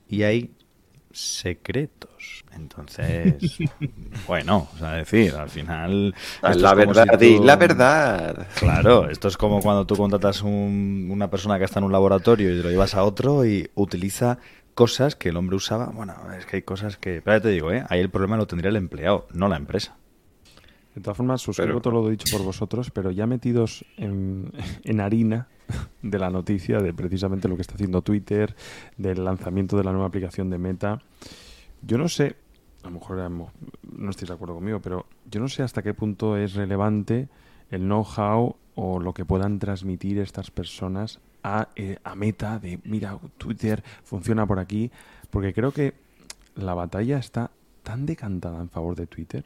y 0.10 0.24
hay 0.24 0.52
secretos. 1.12 2.44
Entonces, 2.56 3.36
bueno, 4.28 4.68
o 4.74 4.78
sea, 4.78 4.94
decir, 4.94 5.34
al 5.36 5.50
final... 5.50 6.16
La 6.42 6.74
verdad, 6.74 7.22
y 7.22 7.40
la 7.40 7.56
verdad. 7.56 8.48
Claro, 8.56 9.10
esto 9.10 9.28
es 9.28 9.38
como 9.38 9.62
cuando 9.62 9.86
tú 9.86 9.96
contratas 9.96 10.42
un, 10.42 11.10
una 11.12 11.30
persona 11.30 11.60
que 11.60 11.66
está 11.66 11.80
en 11.80 11.86
un 11.86 11.92
laboratorio 11.92 12.54
y 12.54 12.58
te 12.58 12.64
lo 12.64 12.70
llevas 12.70 12.96
a 12.96 13.04
otro 13.04 13.46
y 13.46 13.70
utiliza 13.76 14.40
cosas 14.78 15.16
que 15.16 15.30
el 15.30 15.38
hombre 15.38 15.56
usaba. 15.56 15.88
Bueno, 15.88 16.14
es 16.38 16.46
que 16.46 16.58
hay 16.58 16.62
cosas 16.62 16.98
que. 16.98 17.24
Pero 17.24 17.42
te 17.42 17.50
digo, 17.50 17.72
¿eh? 17.72 17.84
ahí 17.90 18.00
el 18.00 18.12
problema 18.12 18.38
lo 18.38 18.46
tendría 18.46 18.70
el 18.70 18.76
empleado, 18.76 19.28
no 19.34 19.48
la 19.48 19.58
empresa. 19.58 19.98
De 20.94 21.02
todas 21.02 21.18
formas, 21.18 21.42
suscribo 21.42 21.82
todo 21.82 21.94
lo 21.94 22.08
dicho 22.08 22.32
por 22.32 22.46
vosotros, 22.46 22.92
pero 22.92 23.10
ya 23.10 23.26
metidos 23.26 23.84
en, 23.98 24.52
en, 24.84 25.02
harina 25.02 25.48
de 26.04 26.20
la 26.20 26.30
noticia 26.30 26.80
de 26.80 26.94
precisamente 26.94 27.48
lo 27.48 27.56
que 27.56 27.64
está 27.64 27.74
haciendo 27.74 28.04
Twitter, 28.04 28.56
del 28.98 29.26
lanzamiento 29.26 29.78
de 29.78 29.84
la 29.84 29.92
nueva 29.92 30.08
aplicación 30.08 30.52
de 30.52 30.60
Meta, 30.60 31.02
yo 31.82 31.98
no 31.98 32.08
sé, 32.08 32.36
a 32.84 32.88
lo 32.88 33.00
mejor 33.00 33.18
no 33.30 34.10
estáis 34.10 34.28
de 34.28 34.34
acuerdo 34.34 34.56
conmigo, 34.56 34.80
pero 34.80 35.08
yo 35.30 35.40
no 35.40 35.48
sé 35.48 35.64
hasta 35.64 35.82
qué 35.82 35.94
punto 35.94 36.38
es 36.38 36.54
relevante 36.54 37.30
el 37.72 37.82
know-how 37.82 38.56
o 38.76 39.00
lo 39.00 39.14
que 39.14 39.26
puedan 39.26 39.60
transmitir 39.60 40.20
estas 40.20 40.50
personas 40.52 41.20
eh, 41.76 41.98
a, 42.04 42.16
Meta 42.16 42.60
de, 42.60 42.80
mira, 42.84 43.18
Twitter 43.38 43.84
funciona 44.04 44.46
por 44.46 44.60
aquí, 44.60 44.92
porque 45.30 45.54
creo 45.54 45.72
que 45.72 45.94
la 46.56 46.74
batalla 46.74 47.18
está 47.18 47.52
tan 47.84 48.06
decantada 48.06 48.62
en 48.62 48.70
favor 48.70 48.96
de 48.96 49.08
Twitter 49.08 49.46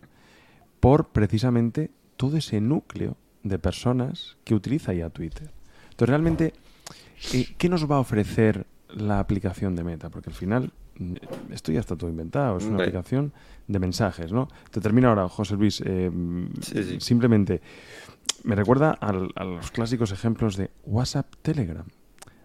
por 0.79 1.09
precisamente 1.09 1.91
todo 2.17 2.37
ese 2.37 2.59
núcleo 2.61 3.17
de 3.43 3.59
personas 3.59 4.37
que 4.43 4.55
utiliza 4.55 4.93
ya 4.93 5.09
Twitter. 5.09 5.49
Entonces, 5.91 6.09
realmente, 6.09 6.53
eh, 7.33 7.47
¿qué 7.57 7.69
nos 7.69 7.89
va 7.89 7.97
a 7.97 7.99
ofrecer 7.99 8.65
la 8.89 9.19
aplicación 9.19 9.75
de 9.75 9.83
Meta? 9.83 10.09
Porque 10.09 10.29
al 10.29 10.35
final, 10.35 10.71
mm, 10.97 11.13
esto 11.51 11.71
ya 11.71 11.79
está 11.79 11.95
todo 11.95 12.09
inventado, 12.09 12.57
es 12.57 12.65
una 12.65 12.77
aplicación 12.77 13.33
de 13.67 13.79
mensajes, 13.79 14.31
¿no? 14.31 14.47
Te 14.71 14.81
termino 14.81 15.09
ahora, 15.09 15.27
José 15.29 15.55
Luis. 15.55 15.81
Eh, 15.85 16.11
simplemente, 16.99 17.61
me 18.43 18.55
recuerda 18.55 18.91
a 18.91 19.11
los 19.11 19.71
clásicos 19.71 20.11
ejemplos 20.11 20.57
de 20.57 20.71
WhatsApp, 20.85 21.27
Telegram. 21.41 21.85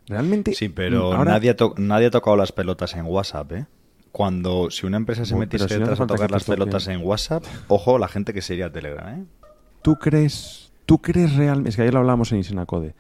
Realmente. 0.07 0.55
Sí, 0.55 0.69
pero 0.69 1.25
nadie, 1.25 1.51
ha 1.51 1.57
nadie 1.79 2.07
ha 2.07 2.11
tocado 2.11 2.37
las 2.37 2.53
pelotas 2.53 2.95
en 2.95 3.07
WhatsApp, 3.07 3.53
¿eh? 3.53 3.67
Cuando, 4.13 4.71
si 4.71 4.87
una 4.87 4.97
empresa 4.97 5.25
se 5.27 5.37
metiese 5.37 5.79
detrás 5.79 6.01
a 6.01 6.07
tocar 6.07 6.31
las 6.31 6.45
pelotas 6.45 6.87
en 6.89 7.05
WhatsApp, 7.05 7.45
ojo 7.69 7.99
la 7.99 8.09
gente 8.09 8.33
que 8.33 8.41
sería 8.41 8.71
Telegram, 8.71 9.21
¿eh? 9.21 9.25
¿Tú 9.83 9.97
crees, 9.97 10.73
tú 10.87 11.03
crees 11.03 11.35
realmente, 11.35 11.71
es 11.71 11.77
que 11.77 11.83
ayer 11.83 11.93
lo 11.93 12.01
hablamos 12.01 12.33
en 12.33 12.39
Isenacode, 12.39 12.95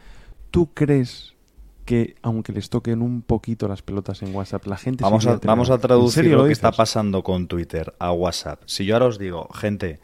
¿tú 0.50 0.74
crees 0.74 1.34
que 1.86 2.16
aunque 2.20 2.52
les 2.52 2.68
toquen 2.68 3.00
un 3.00 3.22
poquito 3.22 3.68
las 3.68 3.80
pelotas 3.80 4.20
en 4.22 4.34
WhatsApp, 4.34 4.66
la 4.66 4.76
gente... 4.76 5.04
Vamos, 5.04 5.26
a, 5.26 5.36
vamos 5.36 5.70
a 5.70 5.78
traducir 5.78 6.26
lo 6.26 6.44
que 6.44 6.52
está 6.52 6.72
pasando 6.72 7.22
con 7.22 7.46
Twitter 7.46 7.94
a 7.98 8.12
WhatsApp. 8.12 8.60
Si 8.66 8.84
yo 8.84 8.96
ahora 8.96 9.06
os 9.06 9.18
digo, 9.18 9.48
gente, 9.54 10.00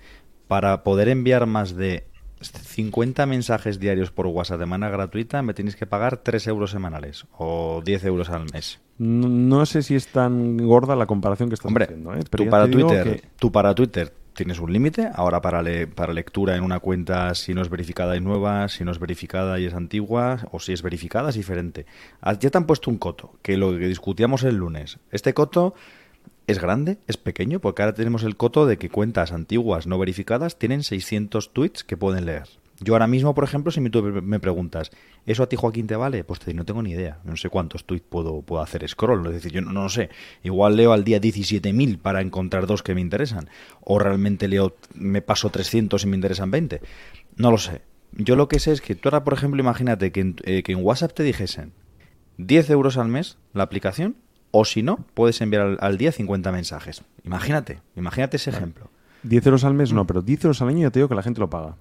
para 0.47 0.85
poder 0.85 1.09
enviar 1.09 1.47
más 1.47 1.75
de 1.75 2.07
50 2.51 3.27
mensajes 3.27 3.79
diarios 3.79 4.11
por 4.11 4.27
WhatsApp 4.27 4.61
de 4.61 4.67
manera 4.67 4.93
gratuita, 4.93 5.43
me 5.43 5.55
tienes 5.55 5.77
que 5.77 5.87
pagar 5.87 6.19
3 6.19 6.47
euros 6.49 6.71
semanales 6.71 7.27
o 7.37 7.83
10 7.85 8.05
euros 8.05 8.31
al 8.31 8.47
mes. 8.53 8.81
No, 8.99 9.67
sé 9.67 9.83
si 9.83 9.95
es 9.95 10.09
tan 10.09 10.57
gorda 10.59 10.97
la 10.97 11.07
comparación 11.07 11.49
que 11.49 11.55
estás 11.55 11.67
Hombre, 11.67 11.85
haciendo. 11.85 12.15
¿eh? 12.15 12.21
tú, 12.29 12.49
para 12.49 12.71
Twitter, 12.71 13.23
tú 13.39 13.51
para 13.51 13.75
Twitter 13.75 14.13
tienes 14.35 14.59
un 14.61 14.73
límite. 14.73 15.11
Ahora 15.15 15.41
para, 15.41 15.63
para 15.95 16.13
lectura 16.13 16.57
en 16.57 16.65
una 16.65 16.81
cuenta, 16.81 17.35
si 17.35 17.55
no 17.55 17.63
es 17.63 17.69
verificada 17.69 18.17
y 18.17 18.21
nueva, 18.21 18.69
si 18.69 18.85
no 18.85 18.93
es 18.93 18.99
verificada 18.99 19.59
y 19.59 19.67
es 19.67 19.75
antigua, 19.75 20.47
o 20.51 20.61
si 20.61 20.73
es 20.73 20.83
verificada 20.83 21.31
es 21.31 21.35
diferente. 21.35 21.87
Ah, 22.21 22.39
ya 22.39 22.51
te 22.51 22.59
han 22.59 22.67
puesto 22.67 22.91
un 22.91 22.99
coto, 22.99 23.35
que 23.43 23.57
lo 23.57 23.73
que 23.73 23.89
discutíamos 23.89 24.43
el 24.45 24.57
lunes. 24.57 24.99
Este 25.11 25.35
coto 25.35 25.75
es 26.47 26.61
grande, 26.61 26.99
es 27.07 27.17
pequeño, 27.17 27.61
porque 27.61 27.83
ahora 27.83 27.95
tenemos 27.95 28.23
el 28.25 28.37
coto 28.37 28.67
de 28.67 28.77
que 28.77 28.91
cuentas 28.91 29.33
antiguas 29.33 29.87
no 29.87 29.99
verificadas 29.99 30.59
tienen 30.59 30.83
600 30.83 31.53
tweets 31.53 31.85
que 31.85 31.97
pueden 31.97 32.27
leer. 32.27 32.49
Yo 32.81 32.95
ahora 32.95 33.07
mismo, 33.07 33.33
por 33.35 33.45
ejemplo, 33.45 33.71
si 33.71 33.89
tú 33.91 34.03
me 34.03 34.41
preguntas, 34.41 34.91
¿eso 35.25 35.45
a 35.45 35.49
ti, 35.49 35.55
Joaquín, 35.55 35.87
te 35.87 35.95
vale? 35.95 36.25
Pues 36.25 36.41
te 36.41 36.47
digo, 36.47 36.59
no 36.59 36.65
tengo 36.65 36.83
ni 36.83 36.91
idea. 36.91 37.21
No 37.23 37.37
sé 37.37 37.49
cuántos 37.49 37.85
tweets 37.85 38.07
puedo, 38.09 38.43
puedo 38.43 38.61
hacer 38.61 38.89
scroll. 38.89 39.25
Es 39.27 39.35
decir, 39.35 39.53
yo 39.53 39.61
no, 39.61 39.73
no 39.73 39.89
sé. 39.89 40.11
Igual 40.43 40.77
leo 40.77 40.93
al 40.93 41.05
día 41.05 41.21
17.000 41.21 41.99
para 41.99 42.21
encontrar 42.21 42.67
dos 42.67 42.83
que 42.83 42.95
me 42.97 43.01
interesan. 43.01 43.49
O 43.83 44.01
realmente 44.01 44.49
leo, 44.49 44.75
me 44.95 45.23
paso 45.23 45.51
300 45.51 46.03
y 46.03 46.07
me 46.09 46.17
interesan 46.17 46.51
20. 46.51 46.81
No 47.37 47.53
lo 47.53 47.59
sé. 47.59 47.83
Yo 48.13 48.35
lo 48.35 48.49
que 48.49 48.59
sé 48.59 48.73
es 48.73 48.81
que 48.81 48.97
tú 48.97 49.09
ahora, 49.09 49.23
por 49.23 49.35
ejemplo, 49.35 49.61
imagínate 49.61 50.11
que 50.11 50.21
en, 50.21 50.37
eh, 50.43 50.63
que 50.65 50.73
en 50.73 50.85
WhatsApp 50.85 51.13
te 51.13 51.23
dijesen 51.23 51.73
10 52.39 52.71
euros 52.71 52.97
al 52.97 53.09
mes 53.09 53.39
la 53.53 53.63
aplicación 53.63 54.17
o 54.53 54.65
si 54.65 54.83
no, 54.83 54.99
puedes 55.15 55.41
enviar 55.41 55.79
al, 55.81 55.99
día 55.99 56.13
50 56.13 56.53
mensajes. 56.53 57.03
Imagínate, 57.25 57.81
imagínate 57.97 58.37
ese 58.37 58.51
ejemplo. 58.51 58.91
10 59.25 59.47
euros 59.47 59.65
al 59.65 59.75
mes 59.75 59.93
no, 59.93 60.07
pero 60.07 60.23
10 60.23 60.45
euros 60.45 60.63
al 60.63 60.69
año 60.69 60.81
yo 60.81 60.93
te 60.93 61.01
digo 61.01 61.09
que 61.09 61.15
la 61.15 61.23
gente 61.23 61.41
lo 61.41 61.51
paga. 61.51 61.77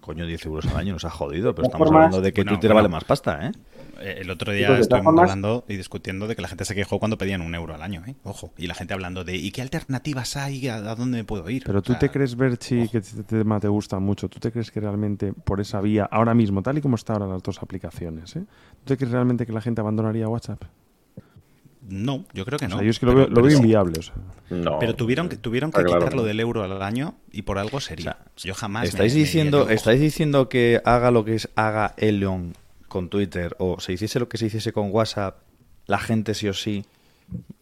Coño, 0.00 0.26
10 0.26 0.46
euros 0.46 0.66
al 0.66 0.76
año 0.76 0.92
nos 0.94 1.04
ha 1.04 1.10
jodido, 1.10 1.54
pero 1.54 1.66
estamos 1.66 1.88
hablando 1.88 2.20
de 2.20 2.32
que 2.32 2.44
Twitter 2.44 2.74
vale 2.74 2.88
más 2.88 3.04
pasta, 3.04 3.46
¿eh? 3.46 3.52
¿eh? 4.00 4.16
El 4.18 4.30
otro 4.30 4.52
día 4.52 4.76
estuvimos 4.76 5.16
hablando 5.16 5.64
y 5.68 5.76
discutiendo 5.76 6.26
de 6.26 6.34
que 6.36 6.42
la 6.42 6.48
gente 6.48 6.64
se 6.64 6.74
quejó 6.74 6.98
cuando 6.98 7.16
pedían 7.16 7.40
un 7.40 7.54
euro 7.54 7.74
al 7.74 7.82
año, 7.82 8.02
¿eh? 8.06 8.16
Ojo. 8.24 8.52
Y 8.58 8.66
la 8.66 8.74
gente 8.74 8.92
hablando 8.92 9.24
de 9.24 9.36
¿y 9.36 9.52
qué 9.52 9.62
alternativas 9.62 10.36
hay? 10.36 10.68
¿A, 10.68 10.80
dónde 10.80 11.18
me 11.18 11.24
puedo 11.24 11.48
ir? 11.48 11.62
Pero 11.64 11.82
tú 11.82 11.94
te 11.94 12.10
crees, 12.10 12.36
Berchi, 12.36 12.88
que 12.88 12.98
este 12.98 13.22
tema 13.22 13.60
te 13.60 13.68
gusta 13.68 14.00
mucho. 14.00 14.28
¿Tú 14.28 14.40
te 14.40 14.50
crees 14.50 14.70
que 14.70 14.80
realmente 14.80 15.32
por 15.32 15.60
esa 15.60 15.80
vía, 15.80 16.08
ahora 16.10 16.34
mismo, 16.34 16.62
tal 16.62 16.78
y 16.78 16.80
como 16.80 16.96
están 16.96 17.22
ahora 17.22 17.34
las 17.34 17.42
dos 17.42 17.62
aplicaciones, 17.62 18.34
¿eh? 18.36 18.44
¿tú 18.84 18.84
te 18.86 18.96
crees 18.96 19.12
realmente 19.12 19.46
que 19.46 19.52
la 19.52 19.60
gente 19.60 19.80
abandonaría 19.80 20.28
WhatsApp? 20.28 20.64
No, 21.88 22.24
yo 22.32 22.44
creo 22.44 22.58
que 22.58 22.68
no. 22.68 22.80
yo 22.82 22.90
es 22.90 23.00
que 23.00 23.06
lo, 23.06 23.14
veo, 23.14 23.50
inviable. 23.50 24.00
pero 24.48 24.94
tuvieron 24.94 25.28
que, 25.28 25.36
tuvieron 25.36 25.72
que 25.72 25.84
quitarlo 25.84 26.22
del 26.22 26.38
euro 26.38 26.62
al 26.62 26.80
año 26.82 27.16
y 27.32 27.42
por 27.42 27.58
algo 27.58 27.80
sería. 27.80 28.18
yo 28.36 28.54
jamás. 28.54 28.88
¿Estáis, 28.88 29.14
diciendo, 29.14 29.68
¿Estáis 29.68 30.00
diciendo 30.00 30.48
que 30.48 30.80
haga 30.84 31.10
lo 31.10 31.24
que 31.24 31.34
es 31.34 31.48
haga 31.56 31.94
Elon 31.96 32.54
con 32.88 33.08
Twitter 33.08 33.56
o 33.58 33.80
se 33.80 33.94
hiciese 33.94 34.20
lo 34.20 34.28
que 34.28 34.38
se 34.38 34.46
hiciese 34.46 34.72
con 34.72 34.90
WhatsApp, 34.92 35.38
la 35.86 35.98
gente 35.98 36.34
sí 36.34 36.48
o 36.48 36.54
sí 36.54 36.84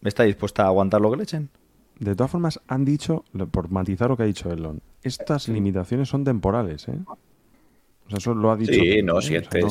está 0.03 0.23
dispuesta 0.23 0.63
a 0.63 0.67
aguantar 0.67 1.01
lo 1.01 1.09
que 1.09 1.17
le 1.17 1.23
echen? 1.23 1.49
De 1.97 2.15
todas 2.15 2.31
formas, 2.31 2.59
han 2.67 2.83
dicho, 2.83 3.25
por 3.51 3.69
matizar 3.69 4.09
lo 4.09 4.17
que 4.17 4.23
ha 4.23 4.25
dicho 4.25 4.51
Elon, 4.51 4.81
estas 5.03 5.47
limitaciones 5.47 6.09
son 6.09 6.23
temporales, 6.23 6.87
¿eh? 6.87 6.97
Eso 8.17 8.33
lo 8.33 8.51
ha 8.51 8.57
dicho. 8.57 8.73
Sí, 8.73 9.01
no, 9.03 9.21
si 9.21 9.35
este, 9.35 9.61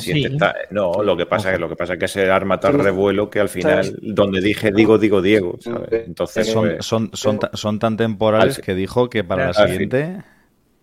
¿no? 0.70 1.02
lo 1.02 1.16
que 1.16 1.26
pasa 1.26 1.52
es 1.52 1.60
lo 1.60 1.68
que 1.68 1.76
pasa 1.76 1.94
es 1.94 1.98
que 1.98 2.08
se 2.08 2.30
arma 2.30 2.60
tal 2.60 2.78
revuelo 2.78 3.30
que 3.30 3.40
al 3.40 3.48
final, 3.48 3.98
donde 4.02 4.40
dije 4.40 4.70
digo, 4.72 4.98
digo 4.98 5.22
Diego, 5.22 5.58
Entonces 5.90 6.46
son, 6.46 6.68
pues, 6.68 6.84
son, 6.84 7.10
son, 7.14 7.40
son, 7.52 7.78
tan 7.78 7.96
temporales 7.96 8.58
que 8.58 8.74
dijo 8.74 9.08
que 9.08 9.24
para 9.24 9.48
la 9.48 9.54
siguiente. 9.54 10.22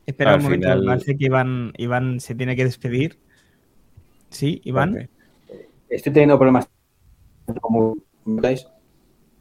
Espera 0.05 0.35
un 0.35 0.43
momento, 0.43 0.67
final... 0.67 0.85
parece 0.85 1.17
que 1.17 1.25
Iván, 1.25 1.73
Iván 1.77 2.19
se 2.21 2.33
tiene 2.33 2.55
que 2.55 2.63
despedir. 2.63 3.19
Sí, 4.29 4.61
Iván. 4.63 5.09
Estoy 5.89 6.13
teniendo 6.13 6.37
problemas. 6.37 6.69
Como 7.61 7.97
veis. 8.25 8.67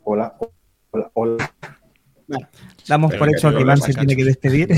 Hola, 0.02 0.36
hola, 1.14 1.52
hola. 2.28 2.48
Damos 2.86 3.14
por 3.14 3.28
hecho 3.28 3.54
que 3.54 3.60
Iván 3.60 3.78
se 3.78 3.92
tiene 3.94 4.16
que 4.16 4.24
despedir. 4.24 4.68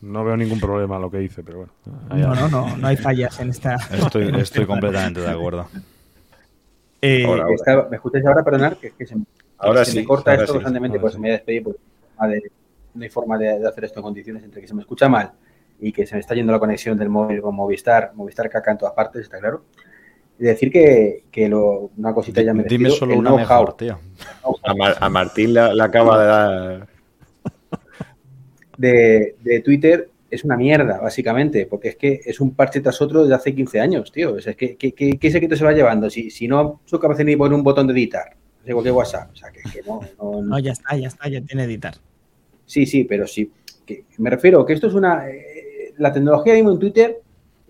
No 0.00 0.22
veo 0.22 0.36
ningún 0.36 0.60
problema 0.60 0.98
lo 0.98 1.10
que 1.10 1.16
dice, 1.16 1.42
pero 1.42 1.58
bueno. 1.58 1.72
No, 2.10 2.34
no, 2.34 2.48
no, 2.48 2.76
no 2.76 2.86
hay 2.86 2.96
fallas 2.96 3.40
en 3.40 3.48
esta. 3.48 3.76
Estoy, 3.90 4.30
estoy 4.38 4.66
completamente 4.66 5.20
de 5.22 5.30
acuerdo. 5.30 5.66
Eh, 7.00 7.26
¿Me 7.90 7.96
escucháis 7.96 8.24
ahora? 8.26 8.42
Perdonad, 8.42 8.74
que, 8.74 8.92
que 8.92 9.06
se, 9.06 9.14
ahora 9.58 9.84
sí, 9.84 9.98
me 9.98 10.04
corta 10.04 10.34
esto 10.34 10.52
constantemente, 10.52 10.98
pues 10.98 11.14
me 11.14 11.20
voy 11.20 11.30
a 11.30 11.32
despedir 11.34 11.62
porque 11.62 11.80
no 12.94 13.02
hay 13.02 13.10
forma 13.10 13.38
de, 13.38 13.66
hacer 13.66 13.84
esto 13.84 14.00
en 14.00 14.04
condiciones 14.04 14.44
entre 14.44 14.60
que 14.60 14.68
se 14.68 14.74
me 14.74 14.80
escucha 14.80 15.08
mal 15.08 15.32
y 15.80 15.92
que 15.92 16.06
se 16.06 16.14
me 16.14 16.20
está 16.20 16.34
yendo 16.34 16.52
la 16.52 16.58
conexión 16.58 16.96
del 16.96 17.08
móvil 17.08 17.42
con 17.42 17.54
Movistar, 17.54 18.12
Movistar 18.14 18.48
caca 18.48 18.70
en 18.70 18.78
todas 18.78 18.94
partes, 18.94 19.22
está 19.22 19.38
claro. 19.38 19.64
Decir 20.38 20.70
que, 20.70 21.24
que 21.30 21.48
lo, 21.48 21.90
una 21.96 22.12
cosita 22.12 22.42
ya 22.42 22.52
me 22.52 22.64
Dime 22.64 22.90
solo 22.90 23.16
una 23.16 23.36
mejor, 23.36 23.76
tío. 23.76 23.98
A, 24.62 25.08
Martín 25.08 25.54
le, 25.54 25.60
acaba 25.60 26.20
de 26.20 26.26
dar 26.26 26.88
de, 28.76 29.62
Twitter 29.64 30.10
es 30.30 30.44
una 30.44 30.56
mierda, 30.56 30.98
básicamente, 31.00 31.66
porque 31.66 31.90
es 31.90 31.96
que 31.96 32.20
es 32.24 32.40
un 32.40 32.54
parche 32.54 32.80
tras 32.80 33.00
otro 33.00 33.22
desde 33.22 33.36
hace 33.36 33.54
15 33.54 33.80
años, 33.80 34.10
tío. 34.10 34.36
es 34.36 34.44
que, 34.56 34.76
¿qué, 34.76 34.92
qué, 34.92 35.18
qué 35.18 35.30
secreto 35.30 35.54
se 35.54 35.64
va 35.64 35.72
llevando? 35.72 36.10
Si, 36.10 36.30
si 36.30 36.48
no 36.48 36.80
soy 36.84 36.98
capaz 36.98 37.18
de 37.18 37.24
ni 37.24 37.36
poner 37.36 37.54
un 37.54 37.62
botón 37.62 37.86
de 37.86 37.92
editar, 37.92 38.34
igual 38.66 38.84
que 38.84 38.90
WhatsApp. 38.90 39.30
O 39.32 39.36
sea, 39.36 39.50
que, 39.52 39.60
no, 39.86 40.42
no, 40.42 40.58
ya 40.58 40.72
está, 40.72 40.96
ya 40.96 41.08
está, 41.08 41.28
ya 41.28 41.40
tiene 41.40 41.64
editar. 41.64 41.94
Sí, 42.66 42.86
sí, 42.86 43.04
pero 43.04 43.26
sí. 43.26 43.50
Que, 43.86 44.04
me 44.18 44.30
refiero 44.30 44.64
que 44.64 44.72
esto 44.72 44.88
es 44.88 44.94
una. 44.94 45.28
Eh, 45.28 45.92
la 45.98 46.12
tecnología 46.12 46.54
mismo 46.54 46.72
en 46.72 46.78
Twitter 46.78 47.20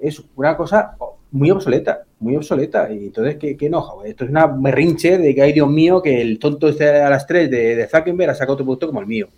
es 0.07 0.22
una 0.36 0.57
cosa 0.57 0.96
muy 1.30 1.50
obsoleta, 1.50 2.05
muy 2.20 2.36
obsoleta. 2.36 2.92
Y 2.92 3.07
entonces, 3.07 3.36
¿qué, 3.36 3.57
qué 3.57 3.66
enoja? 3.66 4.07
Esto 4.07 4.24
es 4.24 4.30
una 4.30 4.46
berrinche 4.46 5.18
de 5.18 5.34
que, 5.34 5.42
ay, 5.42 5.52
Dios 5.52 5.68
mío, 5.68 6.02
que 6.02 6.20
el 6.20 6.38
tonto 6.38 6.68
este 6.68 6.90
a 6.90 7.11
las 7.11 7.26
3 7.26 7.50
de, 7.50 7.76
de 7.76 7.86
Zuckerberg 7.88 8.30
ha 8.30 8.34
sacado 8.34 8.55
otro 8.55 8.64
producto 8.64 8.86
como 8.86 9.00
el 9.00 9.07
mío. 9.07 9.28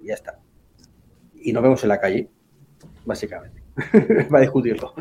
Y 0.00 0.08
ya 0.08 0.14
está 0.14 0.38
y 1.44 1.52
nos 1.52 1.62
vemos 1.62 1.82
en 1.82 1.90
la 1.90 2.00
calle, 2.00 2.28
básicamente, 3.04 3.62
Va 4.32 4.38
a 4.38 4.40
discutirlo. 4.40 4.94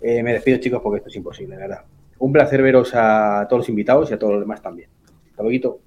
Eh, 0.00 0.22
me 0.22 0.32
despido, 0.32 0.58
chicos, 0.58 0.80
porque 0.82 0.98
esto 0.98 1.08
es 1.08 1.16
imposible, 1.16 1.56
verdad. 1.56 1.84
Un 2.18 2.32
placer 2.32 2.60
veros 2.60 2.90
a 2.94 3.46
todos 3.48 3.60
los 3.60 3.68
invitados 3.68 4.10
y 4.10 4.14
a 4.14 4.18
todos 4.18 4.32
los 4.32 4.42
demás 4.42 4.60
también. 4.60 4.90
Hasta 5.30 5.42
luego. 5.42 5.80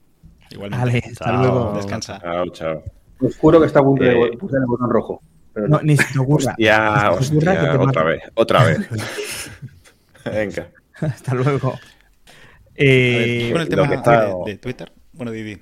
Igualmente. 0.52 1.10
hasta 1.10 1.32
luego. 1.38 1.74
Descansa. 1.76 2.20
Chao, 2.20 2.50
chao. 2.50 2.84
Os 3.20 3.38
juro 3.38 3.60
que 3.60 3.66
está 3.66 3.80
a 3.80 3.84
punto 3.84 4.04
de 4.04 4.22
eh, 4.22 4.38
pulsar 4.38 4.62
el 4.62 4.68
botón 4.68 4.90
rojo. 4.90 5.22
Pero 5.54 5.68
no. 5.68 5.82
ni 5.82 5.98
se 5.98 6.14
te 6.14 6.20
ocurra. 6.20 6.56
Ya, 6.58 7.12
otra 7.12 8.04
vez, 8.04 8.22
otra 8.34 8.64
vez. 8.64 8.80
Venga. 10.26 10.70
Hasta 11.00 11.34
luego. 11.36 11.78
Eh, 12.76 13.50
con 13.52 13.62
el 13.62 13.70
tema 13.70 13.88
de, 14.46 14.58
Twitter. 14.58 14.92
Bueno, 15.14 15.32
Didi, 15.32 15.58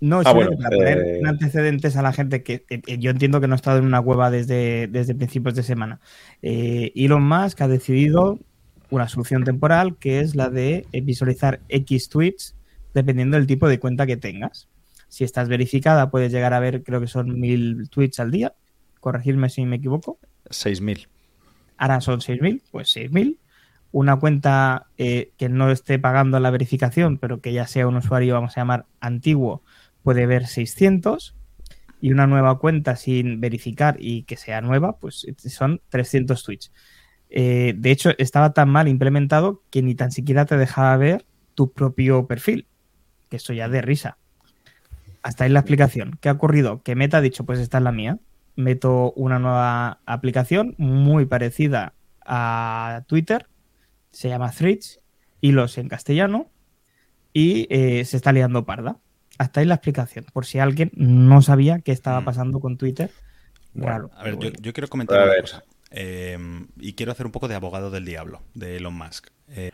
no, 0.00 0.20
ah, 0.24 0.32
bueno, 0.32 0.52
para 0.56 0.76
poner 0.76 0.98
eh, 0.98 1.20
antecedentes 1.26 1.96
a 1.96 2.02
la 2.02 2.12
gente 2.12 2.44
que 2.44 2.64
yo 2.98 3.10
entiendo 3.10 3.40
que 3.40 3.48
no 3.48 3.54
ha 3.54 3.56
estado 3.56 3.78
en 3.78 3.84
una 3.84 4.00
cueva 4.00 4.30
desde, 4.30 4.86
desde 4.86 5.14
principios 5.14 5.56
de 5.56 5.64
semana. 5.64 6.00
Eh, 6.40 6.92
Elon 6.94 7.22
Musk 7.22 7.60
ha 7.62 7.68
decidido 7.68 8.38
una 8.90 9.08
solución 9.08 9.42
temporal 9.42 9.96
que 9.98 10.20
es 10.20 10.36
la 10.36 10.50
de 10.50 10.86
visualizar 11.02 11.60
X 11.68 12.08
tweets 12.08 12.54
dependiendo 12.94 13.36
del 13.36 13.46
tipo 13.46 13.68
de 13.68 13.80
cuenta 13.80 14.06
que 14.06 14.16
tengas. 14.16 14.68
Si 15.08 15.24
estás 15.24 15.48
verificada, 15.48 16.10
puedes 16.10 16.30
llegar 16.30 16.54
a 16.54 16.60
ver, 16.60 16.84
creo 16.84 17.00
que 17.00 17.06
son 17.06 17.40
mil 17.40 17.88
tweets 17.90 18.20
al 18.20 18.30
día. 18.30 18.54
Corregirme 19.08 19.48
si 19.48 19.64
me 19.64 19.76
equivoco. 19.76 20.18
Seis 20.50 20.82
mil. 20.82 21.08
Ahora 21.78 22.02
son 22.02 22.20
seis 22.20 22.42
mil, 22.42 22.62
pues 22.70 22.90
seis 22.90 23.10
mil. 23.10 23.38
Una 23.90 24.16
cuenta 24.16 24.88
eh, 24.98 25.32
que 25.38 25.48
no 25.48 25.70
esté 25.70 25.98
pagando 25.98 26.38
la 26.40 26.50
verificación, 26.50 27.16
pero 27.16 27.40
que 27.40 27.54
ya 27.54 27.66
sea 27.66 27.86
un 27.86 27.96
usuario, 27.96 28.34
vamos 28.34 28.54
a 28.54 28.60
llamar, 28.60 28.84
antiguo, 29.00 29.62
puede 30.02 30.26
ver 30.26 30.46
600 30.46 31.34
y 32.02 32.12
una 32.12 32.26
nueva 32.26 32.58
cuenta 32.58 32.96
sin 32.96 33.40
verificar 33.40 33.96
y 33.98 34.24
que 34.24 34.36
sea 34.36 34.60
nueva, 34.60 34.98
pues 34.98 35.26
son 35.38 35.80
300 35.88 36.44
tweets. 36.44 36.70
Eh, 37.30 37.72
de 37.78 37.90
hecho, 37.90 38.10
estaba 38.18 38.52
tan 38.52 38.68
mal 38.68 38.88
implementado 38.88 39.62
que 39.70 39.80
ni 39.80 39.94
tan 39.94 40.12
siquiera 40.12 40.44
te 40.44 40.58
dejaba 40.58 40.94
ver 40.98 41.24
tu 41.54 41.72
propio 41.72 42.26
perfil, 42.26 42.66
que 43.30 43.36
eso 43.36 43.54
ya 43.54 43.70
de 43.70 43.80
risa. 43.80 44.18
Hasta 45.22 45.44
ahí 45.44 45.50
la 45.50 45.60
explicación. 45.60 46.18
¿Qué 46.20 46.28
ha 46.28 46.32
ocurrido? 46.32 46.82
Que 46.82 46.94
Meta 46.94 47.16
ha 47.16 47.22
dicho, 47.22 47.44
pues 47.44 47.58
esta 47.58 47.78
es 47.78 47.84
la 47.84 47.92
mía. 47.92 48.18
Meto 48.58 49.12
una 49.12 49.38
nueva 49.38 50.00
aplicación 50.04 50.74
muy 50.78 51.26
parecida 51.26 51.94
a 52.26 53.04
Twitter, 53.06 53.46
se 54.10 54.28
llama 54.28 54.50
Threads, 54.50 55.00
hilos 55.40 55.78
en 55.78 55.88
castellano, 55.88 56.50
y 57.32 57.68
eh, 57.70 58.04
se 58.04 58.16
está 58.16 58.32
liando 58.32 58.66
parda 58.66 58.96
hasta 59.38 59.60
ahí 59.60 59.66
la 59.66 59.74
explicación, 59.74 60.26
por 60.32 60.44
si 60.44 60.58
alguien 60.58 60.90
no 60.94 61.40
sabía 61.40 61.78
qué 61.78 61.92
estaba 61.92 62.20
mm. 62.20 62.24
pasando 62.24 62.60
con 62.60 62.76
Twitter. 62.76 63.12
Bueno, 63.72 64.10
a 64.16 64.24
ver, 64.24 64.36
yo, 64.60 64.72
quiero 64.72 64.88
comentar 64.88 65.22
una 65.22 65.40
cosa. 65.40 65.64
Em, 65.90 66.66
y 66.78 66.94
quiero 66.94 67.12
hacer 67.12 67.24
un 67.24 67.32
poco 67.32 67.46
de 67.46 67.54
abogado 67.54 67.90
del 67.90 68.04
diablo, 68.04 68.42
de 68.54 68.76
Elon 68.76 68.94
Musk. 68.94 69.28
Eh, 69.48 69.70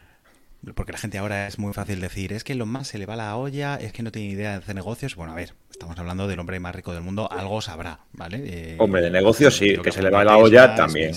porque 0.74 0.92
la 0.92 0.98
gente 0.98 1.18
ahora 1.18 1.46
es 1.46 1.58
muy 1.58 1.72
fácil 1.72 2.00
decir, 2.00 2.32
es 2.32 2.44
que 2.44 2.54
lo 2.54 2.66
más 2.66 2.88
se 2.88 2.98
le 2.98 3.06
va 3.06 3.16
la 3.16 3.36
olla, 3.36 3.76
es 3.76 3.92
que 3.92 4.02
no 4.02 4.12
tiene 4.12 4.28
idea 4.28 4.52
de 4.52 4.56
hacer 4.56 4.74
negocios. 4.74 5.16
Bueno, 5.16 5.32
a 5.32 5.36
ver, 5.36 5.54
estamos 5.70 5.98
hablando 5.98 6.28
del 6.28 6.38
hombre 6.38 6.60
más 6.60 6.74
rico 6.74 6.92
del 6.92 7.02
mundo, 7.02 7.30
algo 7.30 7.60
sabrá, 7.60 8.00
¿vale? 8.12 8.42
Eh, 8.44 8.76
hombre, 8.78 9.02
de 9.02 9.10
negocios 9.10 9.56
sí, 9.56 9.76
que, 9.82 9.92
se 9.92 10.02
le 10.02 10.10
va 10.10 10.24
la 10.24 10.36
olla 10.36 10.74
también. 10.74 11.14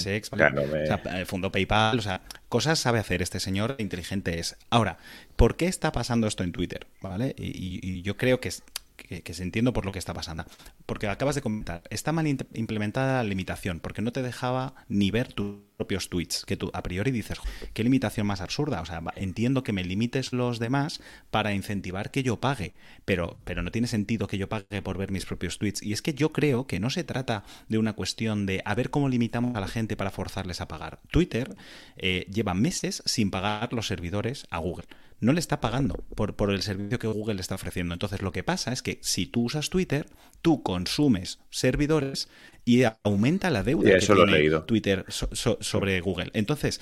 fundó 1.26 1.52
PayPal, 1.52 2.00
o 2.00 2.02
sea, 2.02 2.22
cosas 2.50 2.80
sabe 2.80 3.00
hacer 3.00 3.22
este 3.22 3.40
señor, 3.40 3.76
inteligente 3.78 4.40
es. 4.40 4.58
Ahora, 4.70 4.98
¿por 5.36 5.56
qué 5.56 5.68
está 5.68 5.92
pasando 5.92 6.28
esto 6.28 6.44
en 6.44 6.52
Twitter? 6.52 6.88
¿Vale? 7.02 7.36
y 7.38 8.02
yo 8.02 8.18
creo 8.18 8.40
que 8.40 8.50
es, 8.50 8.64
que, 9.08 9.34
se 9.34 9.44
entiendo 9.44 9.74
por 9.74 9.86
lo 9.86 9.92
que 9.92 10.00
está 10.00 10.14
pasando. 10.14 10.46
Porque 10.86 11.08
acabas 11.08 11.36
de 11.36 11.42
comentar, 11.42 11.84
está 11.90 12.12
mal 12.12 12.28
implementada 12.28 13.24
la 13.24 13.30
limitación, 13.30 13.80
porque 13.80 14.02
no 14.02 14.12
te 14.12 14.22
dejaba 14.22 14.76
ni 14.88 15.12
ver 15.12 15.34
tus 15.34 15.56
propios 15.78 16.10
tweets, 16.10 16.44
que 16.46 16.58
tú 16.58 16.72
a 16.74 16.82
priori 16.82 17.12
dices, 17.12 17.40
qué 17.74 17.84
limitación 17.84 18.28
más 18.28 18.42
absurda. 18.42 18.82
O 18.82 18.86
sea, 18.86 19.02
entiendo 19.16 19.64
que 19.64 19.74
me 19.74 19.84
limites 19.84 20.34
los 20.34 20.60
demás 20.60 21.02
para 21.32 21.54
incentivar 21.54 22.12
que 22.12 22.24
yo 22.24 22.40
pague, 22.40 22.74
pero, 23.06 23.38
pero 23.44 23.62
no 23.62 23.72
tiene 23.72 23.88
sentido 23.88 24.28
que 24.28 24.38
yo 24.38 24.50
pague 24.50 24.82
por 24.82 24.98
ver 24.98 25.12
mis 25.12 25.26
propios 25.26 25.58
tweets. 25.58 25.82
Y 25.84 25.94
es 25.94 26.02
que 26.02 26.14
yo 26.14 26.32
creo 26.32 26.68
que 26.68 26.80
no 26.80 26.90
se 26.90 27.04
trata 27.04 27.44
de 27.70 27.78
una 27.78 27.94
cuestión 27.94 28.46
de 28.46 28.62
a 28.66 28.76
ver 28.76 28.90
cómo 28.90 29.10
limitamos 29.10 29.56
a 29.56 29.62
la 29.62 29.68
gente 29.68 29.96
para 29.96 30.12
forzarles 30.12 30.62
a 30.62 30.68
pagar. 30.68 31.00
Twitter 31.12 31.56
eh, 31.98 32.26
lleva 32.32 32.54
meses 32.54 33.04
sin 33.06 33.32
pagar 33.32 33.72
los 33.74 33.88
servidores 33.88 34.48
a 34.50 34.58
Google 34.58 34.88
no 35.20 35.34
le 35.34 35.40
está 35.40 35.60
pagando 35.60 35.96
por, 36.16 36.36
por, 36.36 36.52
el 36.52 36.62
servicio 36.62 37.00
que 37.00 37.08
Google 37.08 37.36
le 37.36 37.42
está 37.42 37.56
ofreciendo. 37.56 37.94
Entonces 37.94 38.22
lo 38.22 38.32
que 38.32 38.44
pasa 38.44 38.72
es 38.72 38.82
que 38.82 39.00
si 39.02 39.26
tú 39.26 39.44
usas 39.44 39.70
Twitter, 39.70 40.08
tú 40.42 40.64
consumes 40.64 41.40
servidores 41.50 42.30
y 42.68 42.84
aumenta 43.04 43.50
la 43.50 43.64
deuda 43.64 43.98
que 43.98 44.06
tiene 44.06 44.60
Twitter 44.68 45.06
sobre 45.08 46.02
Google. 46.02 46.32
Entonces, 46.34 46.82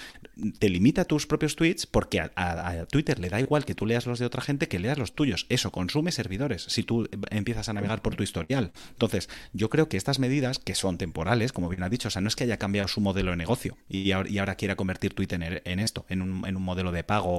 te 0.57 0.67
limita 0.67 1.05
tus 1.05 1.27
propios 1.27 1.55
tweets 1.55 1.85
porque 1.85 2.19
a, 2.19 2.85
Twitter 2.89 3.19
le 3.19 3.29
da 3.29 3.39
igual 3.39 3.65
que 3.65 3.75
tú 3.75 3.85
leas 3.85 4.07
los 4.07 4.17
de 4.17 4.25
otra 4.25 4.41
gente 4.41 4.67
que 4.67 4.79
leas 4.79 4.97
los 4.97 5.13
tuyos. 5.13 5.45
Eso 5.47 5.71
consume 5.71 6.11
servidores 6.11 6.63
si 6.63 6.81
tú 6.81 7.07
empiezas 7.29 7.69
a 7.69 7.73
navegar 7.73 8.01
por 8.01 8.15
tu 8.15 8.23
historial. 8.23 8.71
Entonces, 8.93 9.29
yo 9.53 9.69
creo 9.69 9.87
que 9.87 9.97
estas 9.97 10.17
medidas, 10.17 10.57
que 10.57 10.73
son 10.73 10.97
temporales, 10.97 11.53
como 11.53 11.69
bien 11.69 11.83
ha 11.83 11.89
dicho, 11.89 12.07
o 12.07 12.11
sea, 12.11 12.21
no 12.21 12.29
es 12.29 12.35
que 12.35 12.45
haya 12.45 12.57
cambiado 12.57 12.87
su 12.87 12.99
modelo 12.99 13.29
de 13.29 13.37
negocio 13.37 13.77
y 13.87 14.11
ahora, 14.11 14.55
quiera 14.55 14.75
convertir 14.75 15.13
Twitter 15.13 15.61
en, 15.65 15.79
esto, 15.79 16.07
en 16.09 16.23
un, 16.23 16.47
en 16.47 16.55
un, 16.55 16.63
modelo 16.63 16.91
de 16.91 17.03
pago 17.03 17.29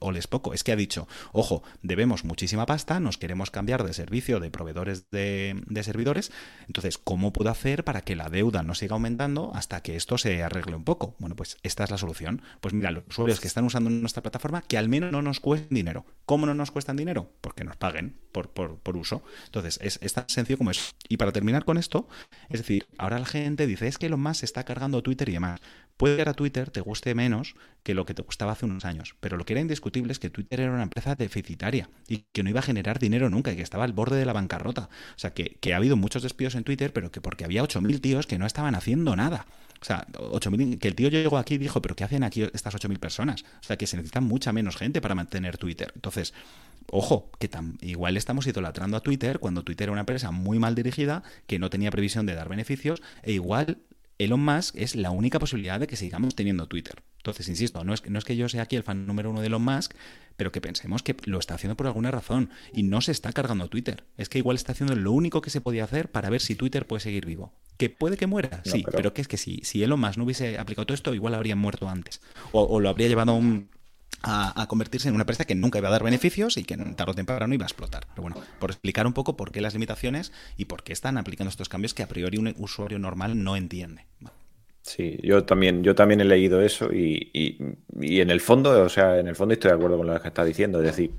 o, 0.00 0.12
les 0.12 0.28
poco. 0.28 0.54
Es 0.54 0.62
que 0.62 0.70
ha 0.70 0.76
dicho, 0.76 1.08
ojo, 1.32 1.64
debemos 1.82 2.24
muchísima 2.24 2.64
pasta, 2.64 3.00
nos 3.00 3.18
queremos 3.18 3.50
cambiar 3.50 3.82
de 3.82 3.92
servicio 3.92 4.38
de 4.38 4.52
proveedores 4.52 5.10
de, 5.10 5.60
de 5.66 5.82
servidores. 5.82 6.30
Entonces, 6.68 6.96
¿cómo 6.96 7.32
puedo 7.32 7.50
hacer 7.50 7.87
para 7.88 8.02
que 8.02 8.16
la 8.16 8.28
deuda 8.28 8.62
no 8.62 8.74
siga 8.74 8.96
aumentando 8.96 9.50
hasta 9.54 9.80
que 9.80 9.96
esto 9.96 10.18
se 10.18 10.42
arregle 10.42 10.76
un 10.76 10.84
poco. 10.84 11.14
Bueno, 11.18 11.34
pues 11.34 11.56
esta 11.62 11.84
es 11.84 11.90
la 11.90 11.96
solución. 11.96 12.42
Pues 12.60 12.74
mira, 12.74 12.90
los 12.90 13.04
usuarios 13.08 13.40
que 13.40 13.46
están 13.46 13.64
usando 13.64 13.88
nuestra 13.88 14.20
plataforma, 14.20 14.60
que 14.60 14.76
al 14.76 14.90
menos 14.90 15.10
no 15.10 15.22
nos 15.22 15.40
cuesten 15.40 15.74
dinero. 15.74 16.04
¿Cómo 16.26 16.44
no 16.44 16.52
nos 16.52 16.70
cuestan 16.70 16.98
dinero? 16.98 17.32
Porque 17.40 17.64
nos 17.64 17.78
paguen 17.78 18.18
por, 18.30 18.50
por, 18.50 18.96
uso. 18.98 19.22
Entonces, 19.46 19.78
es, 19.80 19.98
es, 20.02 20.12
tan 20.12 20.28
sencillo 20.28 20.58
como 20.58 20.70
eso. 20.70 20.92
Y 21.08 21.16
para 21.16 21.32
terminar 21.32 21.64
con 21.64 21.78
esto, 21.78 22.06
es 22.50 22.60
decir, 22.60 22.86
ahora 22.98 23.18
la 23.18 23.24
gente 23.24 23.66
dice, 23.66 23.86
es 23.86 23.96
que 23.96 24.10
lo 24.10 24.18
más 24.18 24.36
se 24.36 24.44
está 24.44 24.64
cargando 24.64 25.02
Twitter 25.02 25.30
y 25.30 25.32
demás. 25.32 25.58
Puede 25.98 26.16
que 26.16 26.30
a 26.30 26.32
Twitter 26.32 26.70
te 26.70 26.80
guste 26.80 27.14
menos 27.16 27.56
que 27.82 27.92
lo 27.92 28.06
que 28.06 28.14
te 28.14 28.22
gustaba 28.22 28.52
hace 28.52 28.64
unos 28.64 28.84
años, 28.84 29.16
pero 29.18 29.36
lo 29.36 29.44
que 29.44 29.54
era 29.54 29.60
indiscutible 29.60 30.12
es 30.12 30.20
que 30.20 30.30
Twitter 30.30 30.60
era 30.60 30.72
una 30.72 30.84
empresa 30.84 31.16
deficitaria 31.16 31.90
y 32.06 32.24
que 32.32 32.44
no 32.44 32.50
iba 32.50 32.60
a 32.60 32.62
generar 32.62 33.00
dinero 33.00 33.28
nunca 33.30 33.52
y 33.52 33.56
que 33.56 33.62
estaba 33.62 33.82
al 33.82 33.92
borde 33.92 34.16
de 34.16 34.24
la 34.24 34.32
bancarrota. 34.32 34.82
O 35.16 35.18
sea, 35.18 35.34
que, 35.34 35.58
que 35.60 35.74
ha 35.74 35.76
habido 35.76 35.96
muchos 35.96 36.22
despidos 36.22 36.54
en 36.54 36.62
Twitter, 36.62 36.92
pero 36.92 37.10
que 37.10 37.20
porque 37.20 37.44
había 37.44 37.64
8.000 37.64 38.00
tíos 38.00 38.26
que 38.28 38.38
no 38.38 38.46
estaban 38.46 38.76
haciendo 38.76 39.16
nada. 39.16 39.46
O 39.80 39.84
sea, 39.84 40.06
8.000, 40.12 40.78
que 40.78 40.86
el 40.86 40.94
tío 40.94 41.08
llegó 41.08 41.36
aquí 41.36 41.54
y 41.54 41.58
dijo, 41.58 41.82
pero 41.82 41.96
¿qué 41.96 42.04
hacen 42.04 42.22
aquí 42.22 42.42
estas 42.42 42.74
8.000 42.76 42.98
personas? 43.00 43.42
O 43.60 43.64
sea, 43.64 43.76
que 43.76 43.88
se 43.88 43.96
necesita 43.96 44.20
mucha 44.20 44.52
menos 44.52 44.76
gente 44.76 45.00
para 45.00 45.16
mantener 45.16 45.58
Twitter. 45.58 45.90
Entonces, 45.96 46.32
ojo, 46.90 47.32
que 47.40 47.48
tan, 47.48 47.76
igual 47.80 48.16
estamos 48.16 48.46
idolatrando 48.46 48.96
a 48.96 49.00
Twitter 49.00 49.40
cuando 49.40 49.64
Twitter 49.64 49.86
era 49.86 49.92
una 49.92 50.02
empresa 50.02 50.30
muy 50.30 50.60
mal 50.60 50.76
dirigida, 50.76 51.24
que 51.48 51.58
no 51.58 51.70
tenía 51.70 51.90
previsión 51.90 52.24
de 52.26 52.34
dar 52.34 52.48
beneficios, 52.48 53.02
e 53.22 53.32
igual 53.32 53.78
Elon 54.18 54.44
Musk 54.44 54.74
es 54.76 54.96
la 54.96 55.10
única 55.10 55.38
posibilidad 55.38 55.78
de 55.78 55.86
que 55.86 55.96
sigamos 55.96 56.34
teniendo 56.34 56.66
Twitter. 56.66 57.02
Entonces, 57.18 57.48
insisto, 57.48 57.84
no 57.84 57.94
es, 57.94 58.08
no 58.08 58.18
es 58.18 58.24
que 58.24 58.36
yo 58.36 58.48
sea 58.48 58.62
aquí 58.62 58.74
el 58.74 58.82
fan 58.82 59.06
número 59.06 59.30
uno 59.30 59.40
de 59.40 59.46
Elon 59.46 59.62
Musk, 59.62 59.94
pero 60.36 60.50
que 60.50 60.60
pensemos 60.60 61.02
que 61.02 61.16
lo 61.24 61.38
está 61.38 61.54
haciendo 61.54 61.76
por 61.76 61.86
alguna 61.86 62.10
razón 62.10 62.50
y 62.72 62.82
no 62.82 63.00
se 63.00 63.12
está 63.12 63.32
cargando 63.32 63.68
Twitter. 63.68 64.04
Es 64.16 64.28
que 64.28 64.38
igual 64.38 64.56
está 64.56 64.72
haciendo 64.72 64.96
lo 64.96 65.12
único 65.12 65.40
que 65.40 65.50
se 65.50 65.60
podía 65.60 65.84
hacer 65.84 66.10
para 66.10 66.30
ver 66.30 66.40
si 66.40 66.56
Twitter 66.56 66.86
puede 66.86 67.00
seguir 67.00 67.26
vivo. 67.26 67.52
¿Que 67.76 67.90
puede 67.90 68.16
que 68.16 68.26
muera? 68.26 68.60
Sí, 68.64 68.84
pero... 68.90 69.14
que 69.14 69.20
es 69.20 69.28
que 69.28 69.36
si, 69.36 69.60
si 69.62 69.82
Elon 69.84 70.00
Musk 70.00 70.16
no 70.16 70.24
hubiese 70.24 70.58
aplicado 70.58 70.86
todo 70.86 70.94
esto, 70.94 71.14
igual 71.14 71.34
habría 71.34 71.54
muerto 71.54 71.88
antes. 71.88 72.20
O, 72.50 72.62
o 72.62 72.80
lo 72.80 72.88
habría 72.88 73.06
llevado 73.08 73.32
a 73.32 73.34
un, 73.34 73.68
a, 74.22 74.66
convertirse 74.68 75.08
en 75.08 75.14
una 75.14 75.22
empresa 75.22 75.44
que 75.44 75.54
nunca 75.54 75.78
iba 75.78 75.88
a 75.88 75.92
dar 75.92 76.02
beneficios 76.02 76.56
y 76.56 76.64
que 76.64 76.76
tarde 76.76 77.12
o 77.12 77.14
temprano 77.14 77.54
iba 77.54 77.64
a 77.64 77.66
explotar. 77.66 78.06
Pero 78.10 78.22
bueno, 78.22 78.36
por 78.58 78.70
explicar 78.70 79.06
un 79.06 79.12
poco 79.12 79.36
por 79.36 79.52
qué 79.52 79.60
las 79.60 79.74
limitaciones 79.74 80.32
y 80.56 80.66
por 80.66 80.82
qué 80.82 80.92
están 80.92 81.18
aplicando 81.18 81.50
estos 81.50 81.68
cambios 81.68 81.94
que 81.94 82.02
a 82.02 82.08
priori 82.08 82.38
un 82.38 82.54
usuario 82.58 82.98
normal 82.98 83.42
no 83.42 83.56
entiende. 83.56 84.06
Sí, 84.82 85.18
yo 85.22 85.44
también, 85.44 85.84
yo 85.84 85.94
también 85.94 86.20
he 86.20 86.24
leído 86.24 86.62
eso 86.62 86.92
y, 86.92 87.76
en 88.00 88.30
el 88.30 88.40
fondo, 88.40 88.82
o 88.82 88.88
sea, 88.88 89.18
en 89.18 89.28
el 89.28 89.36
fondo 89.36 89.52
estoy 89.52 89.70
de 89.70 89.76
acuerdo 89.76 89.98
con 89.98 90.06
lo 90.06 90.20
que 90.20 90.28
está 90.28 90.44
diciendo. 90.44 90.78
Es 90.80 90.86
decir, 90.86 91.12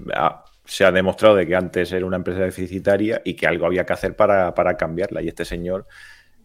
se 0.65 0.85
ha 0.85 0.91
demostrado 0.91 1.35
de 1.35 1.45
que 1.45 1.55
antes 1.55 1.91
era 1.91 2.05
una 2.05 2.17
empresa 2.17 2.41
deficitaria 2.41 3.21
y 3.23 3.35
que 3.35 3.47
algo 3.47 3.65
había 3.65 3.85
que 3.85 3.93
hacer 3.93 4.15
para, 4.15 4.77
cambiarla. 4.77 5.21
Y 5.21 5.27
este 5.27 5.45
señor 5.45 5.87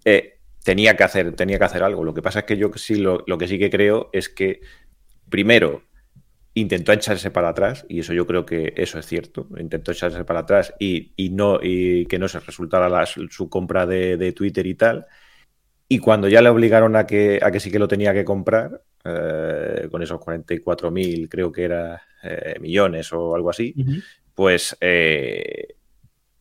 eh, 0.04 0.38
tenía 0.62 0.96
que 0.96 1.04
hacer, 1.04 1.34
tenía 1.34 1.58
que 1.58 1.64
hacer 1.64 1.82
algo. 1.82 2.04
Lo 2.04 2.12
que 2.12 2.22
pasa 2.22 2.40
es 2.40 2.44
que 2.44 2.58
yo 2.58 2.70
sí 2.76 2.96
lo 2.96 3.38
que 3.38 3.48
sí 3.48 3.58
que 3.58 3.70
creo 3.70 4.10
es 4.12 4.28
que 4.28 4.60
primero 5.30 5.82
intentó 6.54 6.92
echarse 6.92 7.30
para 7.30 7.50
atrás, 7.50 7.84
y 7.88 8.00
eso 8.00 8.12
yo 8.12 8.26
creo 8.26 8.46
que 8.46 8.72
eso 8.76 8.98
es 8.98 9.06
cierto, 9.06 9.48
intentó 9.58 9.90
echarse 9.92 10.24
para 10.24 10.40
atrás 10.40 10.72
y, 10.78 11.12
no, 11.32 11.58
y 11.60 12.06
que 12.06 12.18
no 12.18 12.28
se 12.28 12.40
resultara 12.40 13.06
su 13.06 13.48
compra 13.48 13.86
de, 13.86 14.32
Twitter 14.32 14.66
y 14.66 14.74
tal. 14.74 15.06
Y 15.88 15.98
cuando 15.98 16.28
ya 16.28 16.40
le 16.40 16.48
obligaron 16.48 16.96
a 16.96 17.06
que, 17.06 17.40
a 17.42 17.50
que 17.50 17.60
sí 17.60 17.70
que 17.70 17.78
lo 17.78 17.88
tenía 17.88 18.14
que 18.14 18.24
comprar, 18.24 18.82
eh, 19.04 19.88
con 19.90 20.02
esos 20.02 20.18
44.000, 20.20 21.28
creo 21.28 21.52
que 21.52 21.64
era 21.64 22.02
eh, 22.22 22.56
millones 22.60 23.12
o 23.12 23.34
algo 23.34 23.50
así, 23.50 23.74
pues 24.34 24.76
eh, 24.80 25.76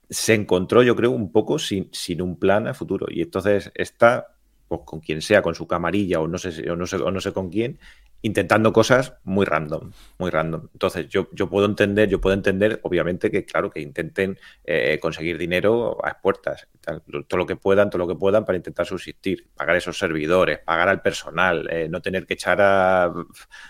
se 0.09 0.33
encontró, 0.33 0.83
yo 0.83 0.95
creo, 0.95 1.11
un 1.11 1.31
poco 1.31 1.59
sin, 1.59 1.89
sin 1.91 2.21
un 2.21 2.37
plan 2.37 2.67
a 2.67 2.73
futuro. 2.73 3.07
Y 3.09 3.21
entonces 3.21 3.71
está, 3.75 4.35
pues, 4.67 4.81
con 4.85 4.99
quien 5.01 5.21
sea, 5.21 5.41
con 5.41 5.55
su 5.55 5.67
camarilla 5.67 6.19
o 6.19 6.27
no 6.27 6.37
sé, 6.37 6.69
o 6.69 6.75
no 6.75 6.85
sé, 6.85 6.97
o 6.97 7.11
no 7.11 7.19
sé 7.19 7.33
con 7.33 7.49
quién, 7.49 7.79
intentando 8.23 8.71
cosas 8.71 9.15
muy 9.25 9.45
random, 9.45 9.91
muy 10.17 10.31
random. 10.31 10.69
Entonces, 10.71 11.09
yo, 11.09 11.27
yo 11.33 11.49
puedo 11.49 11.65
entender, 11.65 12.07
yo 12.07 12.21
puedo 12.21 12.33
entender, 12.33 12.79
obviamente, 12.83 13.29
que 13.29 13.43
claro, 13.43 13.69
que 13.69 13.81
intenten 13.81 14.39
eh, 14.63 14.97
conseguir 15.01 15.37
dinero 15.37 15.97
a 16.03 16.21
puertas, 16.21 16.69
todo 17.27 17.37
lo 17.37 17.45
que 17.45 17.57
puedan, 17.57 17.89
todo 17.89 17.99
lo 17.99 18.07
que 18.07 18.15
puedan 18.15 18.45
para 18.45 18.55
intentar 18.55 18.85
subsistir, 18.85 19.49
pagar 19.53 19.75
esos 19.75 19.97
servidores, 19.97 20.59
pagar 20.59 20.87
al 20.87 21.01
personal, 21.01 21.67
eh, 21.69 21.89
no 21.89 22.01
tener 22.01 22.25
que 22.25 22.35
echar 22.35 22.61
a, 22.61 23.13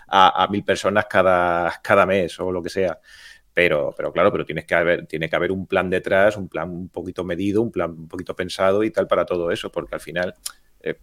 a, 0.08 0.48
mil 0.52 0.64
personas 0.64 1.08
cada, 1.10 1.82
cada 1.82 2.06
mes 2.06 2.40
o 2.40 2.52
lo 2.52 2.62
que 2.62 2.70
sea. 2.70 3.00
Pero, 3.56 3.94
pero 3.98 4.14
claro, 4.14 4.32
pero 4.32 4.46
tienes 4.46 4.66
que 4.66 4.76
haber, 4.76 5.08
tiene 5.08 5.30
que 5.30 5.36
haber 5.36 5.52
un 5.52 5.66
plan 5.66 5.90
detrás, 5.90 6.38
un 6.38 6.48
plan 6.48 6.70
un 6.70 6.90
poquito 6.90 7.24
medido, 7.24 7.64
un 7.64 7.72
plan 7.72 7.90
un 7.92 8.08
poquito 8.08 8.36
pensado 8.36 8.84
y 8.84 8.92
tal 8.92 9.08
para 9.08 9.26
todo 9.26 9.52
eso, 9.52 9.72
porque 9.72 9.96
al 9.96 10.02
final 10.02 10.36
eh, 10.80 10.96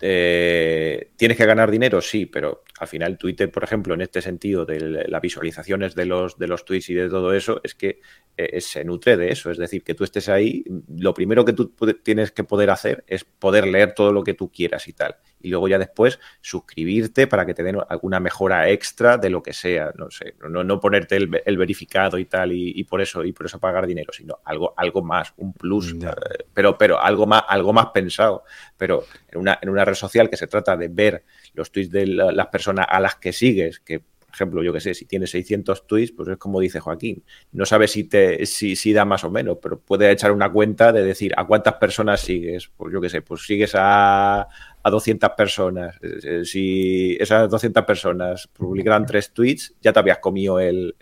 eh, 0.00 1.12
¿Tienes 1.16 1.36
que 1.36 1.46
ganar 1.46 1.70
dinero? 1.70 2.00
Sí, 2.00 2.26
pero 2.26 2.64
al 2.80 2.88
final 2.88 3.18
Twitter, 3.18 3.50
por 3.50 3.62
ejemplo, 3.62 3.94
en 3.94 4.00
este 4.00 4.20
sentido 4.20 4.66
de 4.66 5.06
las 5.08 5.20
visualizaciones 5.20 5.94
de 5.94 6.06
los, 6.06 6.38
de 6.38 6.48
los 6.48 6.64
tweets 6.64 6.90
y 6.90 6.94
de 6.94 7.08
todo 7.08 7.32
eso, 7.32 7.60
es 7.62 7.74
que 7.74 8.00
eh, 8.36 8.60
se 8.60 8.84
nutre 8.84 9.16
de 9.16 9.30
eso. 9.30 9.50
Es 9.50 9.58
decir, 9.58 9.84
que 9.84 9.94
tú 9.94 10.02
estés 10.02 10.28
ahí, 10.28 10.64
lo 10.88 11.14
primero 11.14 11.44
que 11.44 11.52
tú 11.52 11.72
tienes 12.02 12.32
que 12.32 12.42
poder 12.42 12.70
hacer 12.70 13.04
es 13.06 13.22
poder 13.24 13.68
leer 13.68 13.94
todo 13.94 14.12
lo 14.12 14.24
que 14.24 14.34
tú 14.34 14.50
quieras 14.50 14.88
y 14.88 14.92
tal. 14.92 15.16
Y 15.40 15.50
luego 15.50 15.68
ya 15.68 15.78
después 15.78 16.18
suscribirte 16.40 17.28
para 17.28 17.46
que 17.46 17.54
te 17.54 17.62
den 17.62 17.78
alguna 17.88 18.18
mejora 18.18 18.68
extra 18.70 19.18
de 19.18 19.30
lo 19.30 19.40
que 19.40 19.52
sea. 19.52 19.92
No 19.96 20.10
sé, 20.10 20.34
no, 20.48 20.64
no 20.64 20.80
ponerte 20.80 21.16
el, 21.16 21.56
verificado 21.56 22.18
y 22.18 22.24
tal 22.24 22.50
y, 22.52 22.82
por 22.84 23.00
eso 23.00 23.24
y 23.24 23.32
por 23.32 23.46
eso 23.46 23.60
pagar 23.60 23.86
dinero, 23.86 24.12
sino 24.12 24.40
algo, 24.44 24.74
algo 24.76 25.02
más, 25.02 25.32
un 25.36 25.52
plus. 25.52 25.92
Eh, 25.92 26.44
pero, 26.52 26.76
pero 26.76 27.00
algo 27.00 27.26
más, 27.26 27.44
algo 27.46 27.72
más 27.72 27.86
pensado. 27.94 28.42
Pero 28.76 29.04
en 29.28 29.38
una, 29.38 29.58
en 29.62 29.68
una 29.68 29.84
red 29.84 29.94
social 29.94 30.28
que 30.28 30.36
se 30.36 30.48
trata 30.48 30.76
de 30.76 30.88
ver 30.88 31.24
los 31.54 31.70
tweets 31.70 31.90
de 31.90 32.06
las 32.06 32.46
personas 32.48 32.86
a 32.88 33.00
las 33.00 33.16
que 33.16 33.32
sigues, 33.32 33.80
que 33.80 34.02
ejemplo, 34.34 34.62
yo 34.62 34.72
que 34.72 34.80
sé, 34.80 34.94
si 34.94 35.06
tienes 35.06 35.30
600 35.30 35.86
tweets, 35.86 36.12
pues 36.12 36.28
es 36.28 36.36
como 36.36 36.60
dice 36.60 36.80
Joaquín, 36.80 37.22
no 37.52 37.64
sabes 37.64 37.92
si, 37.92 38.04
te, 38.04 38.44
si, 38.46 38.76
si 38.76 38.92
da 38.92 39.04
más 39.04 39.24
o 39.24 39.30
menos, 39.30 39.58
pero 39.62 39.78
puede 39.78 40.10
echar 40.10 40.32
una 40.32 40.50
cuenta 40.50 40.92
de 40.92 41.04
decir 41.04 41.32
a 41.36 41.46
cuántas 41.46 41.74
personas 41.74 42.20
sigues. 42.20 42.70
Pues 42.76 42.92
yo 42.92 43.00
que 43.00 43.08
sé, 43.08 43.22
pues 43.22 43.46
sigues 43.46 43.74
a, 43.74 44.42
a 44.42 44.90
200 44.90 45.30
personas. 45.30 45.96
Eh, 46.02 46.18
eh, 46.22 46.44
si 46.44 47.16
esas 47.18 47.48
200 47.48 47.84
personas 47.84 48.48
publicaran 48.48 49.06
tres 49.06 49.32
tweets, 49.32 49.74
ya 49.80 49.92
te 49.92 50.00
habías 50.00 50.18
comido 50.18 50.60
el 50.60 50.94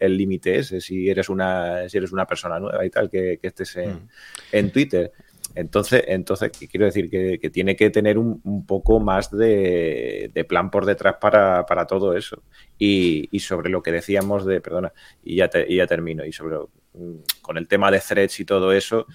límite 0.00 0.58
ese, 0.58 0.80
si 0.80 1.08
eres, 1.08 1.28
una, 1.28 1.88
si 1.88 1.98
eres 1.98 2.12
una 2.12 2.26
persona 2.26 2.58
nueva 2.58 2.84
y 2.84 2.90
tal, 2.90 3.08
que, 3.08 3.38
estés 3.40 3.76
en, 3.76 3.90
mm. 3.90 4.08
en 4.52 4.70
Twitter. 4.70 5.12
Entonces, 5.54 6.04
entonces 6.06 6.50
quiero 6.70 6.86
decir 6.86 7.10
que, 7.10 7.50
tiene 7.50 7.76
que 7.76 7.90
tener 7.90 8.18
un, 8.18 8.64
poco 8.66 9.00
más 9.00 9.30
de, 9.30 10.30
plan 10.48 10.70
por 10.70 10.86
detrás 10.86 11.16
para, 11.20 11.86
todo 11.86 12.16
eso. 12.16 12.42
Y, 12.78 13.38
sobre 13.40 13.70
lo 13.70 13.82
que 13.82 13.92
decíamos 13.92 14.46
de, 14.46 14.60
perdona, 14.60 14.92
y 15.22 15.36
ya, 15.36 15.50
ya 15.68 15.86
termino, 15.86 16.24
y 16.24 16.32
sobre 16.32 16.56
mm, 16.94 17.16
con 17.42 17.58
el 17.58 17.68
tema 17.68 17.90
de 17.90 18.00
threads 18.00 18.40
y 18.40 18.44
todo 18.44 18.72
eso, 18.72 19.06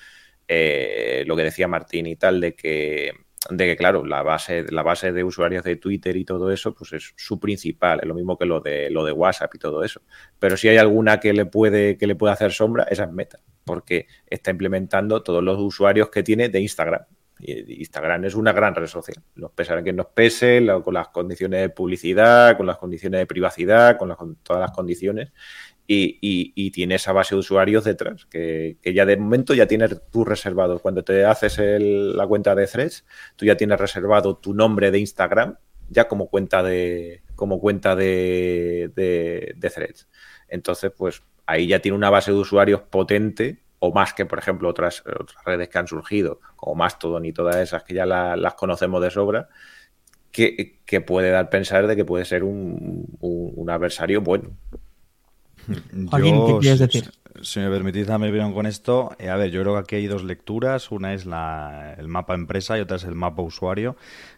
eh, 0.48 1.24
lo 1.28 1.36
que 1.36 1.44
decía 1.44 1.68
Martín 1.68 2.08
y 2.08 2.16
tal, 2.16 2.40
de 2.40 2.54
que 2.56 3.12
de 3.50 3.66
que, 3.66 3.76
claro, 3.76 4.06
la 4.06 4.24
base, 4.24 4.66
la 4.70 4.84
base 4.84 5.12
de 5.12 5.24
usuarios 5.24 5.64
de 5.64 5.76
Twitter 5.76 6.16
y 6.16 6.26
todo 6.26 6.52
eso, 6.52 6.74
pues 6.74 6.94
es 6.94 7.14
su 7.16 7.40
principal, 7.40 8.00
es 8.02 8.08
lo 8.08 8.14
mismo 8.14 8.38
que 8.38 8.46
lo 8.46 8.60
de 8.60 8.90
lo 8.90 9.06
de 9.06 9.12
WhatsApp 9.12 9.54
y 9.56 9.60
todo 9.60 9.84
eso. 9.84 10.02
Pero 10.40 10.58
si 10.58 10.68
hay 10.70 10.78
alguna 10.78 11.20
que 11.20 11.34
le 11.34 11.46
puede, 11.46 11.98
que 11.98 12.08
le 12.08 12.16
puede 12.16 12.34
hacer 12.34 12.52
sombra, 12.52 12.84
esa 12.84 13.06
es 13.06 13.12
Meta, 13.12 13.40
porque 13.64 14.08
está 14.28 14.52
implementando 14.52 15.24
todos 15.24 15.44
los 15.44 15.60
usuarios 15.60 16.10
que 16.10 16.24
tiene 16.24 16.50
de 16.50 16.60
Instagram. 16.60 17.02
Instagram 17.40 18.26
es 18.26 18.34
una 18.34 18.52
gran 18.52 18.74
red 18.74 18.88
social. 18.88 19.24
Nos 19.36 19.52
pesará 19.52 19.84
que 19.84 19.94
nos 19.94 20.08
pese, 20.08 20.66
con 20.84 20.94
las 20.94 21.10
condiciones 21.10 21.62
de 21.62 21.70
publicidad, 21.70 22.58
con 22.58 22.66
las 22.66 22.78
condiciones 22.78 23.20
de 23.20 23.26
privacidad, 23.28 23.98
con, 23.98 24.16
con 24.16 24.38
todas 24.38 24.62
las 24.62 24.72
condiciones 24.72 25.32
y, 25.88 26.72
tiene 26.72 26.96
esa 26.96 27.14
base 27.14 27.36
de 27.36 27.40
usuarios 27.40 27.86
detrás, 27.86 28.26
que, 28.26 28.78
ya 28.84 29.06
de 29.06 29.18
momento 29.18 29.54
ya 29.54 29.68
tienes 29.68 30.02
tú 30.12 30.26
reservado. 30.26 30.80
Cuando 30.80 31.04
te 31.04 31.26
haces 31.26 31.58
la 31.60 32.28
cuenta 32.28 32.56
de 32.56 32.68
Threads, 32.68 33.06
tú 33.36 33.46
ya 33.46 33.56
tienes 33.56 33.80
reservado 33.80 34.38
tu 34.38 34.54
nombre 34.54 34.92
de 34.92 35.00
Instagram 35.00 35.58
ya 35.90 36.10
como 36.10 36.28
cuenta 36.28 36.62
de, 36.64 37.24
como 37.36 37.62
cuenta 37.62 37.96
de, 37.96 38.92
de, 38.94 39.70
Threads. 39.70 40.10
Entonces, 40.50 40.92
pues 40.96 41.24
ahí 41.46 41.68
ya 41.68 41.80
tiene 41.80 41.98
una 41.98 42.10
base 42.10 42.32
de 42.32 42.38
usuarios 42.38 42.82
potente 42.82 43.64
o 43.80 43.94
más 43.94 44.14
que, 44.14 44.26
por 44.26 44.40
ejemplo, 44.40 44.68
otras, 44.68 45.02
otras 45.06 45.46
redes 45.46 45.70
que 45.70 45.78
han 45.78 45.88
surgido, 45.88 46.42
como 46.58 46.76
Mastodon 46.76 47.24
y 47.26 47.32
todas 47.32 47.56
esas 47.58 47.84
que 47.84 47.94
ya 47.94 48.06
las 48.06 48.54
conocemos 48.56 49.02
de 49.02 49.12
sobra, 49.12 49.48
que, 50.32 50.78
puede 51.06 51.30
dar 51.32 51.50
pensar 51.50 51.88
de 51.88 51.96
que 51.96 52.04
puede 52.04 52.26
ser 52.26 52.44
un 52.44 53.68
adversario 53.70 54.20
bueno. 54.22 54.58
¿Qué 55.68 56.58
quieres 56.62 56.80
decir? 56.80 57.12
Si, 57.42 57.60
me 57.60 57.70
permitís 57.70 58.08
darme 58.08 58.30
opinión 58.30 58.54
con 58.54 58.66
esto, 58.66 59.16
eh, 59.20 59.30
a 59.30 59.36
ver, 59.36 59.52
yo 59.52 59.62
creo 59.62 59.74
que 59.74 59.80
aquí 59.80 59.96
hay 59.98 60.08
dos 60.08 60.24
lecturas. 60.24 60.92
Una 60.92 61.14
es 61.14 61.26
la, 61.26 61.96
el 61.98 62.08
mapa 62.08 62.34
empresa 62.34 62.78
y 62.78 62.82
otra 62.82 62.98
es 62.98 63.04
el 63.04 63.16
mapa 63.16 63.42
usuario. 63.42 63.96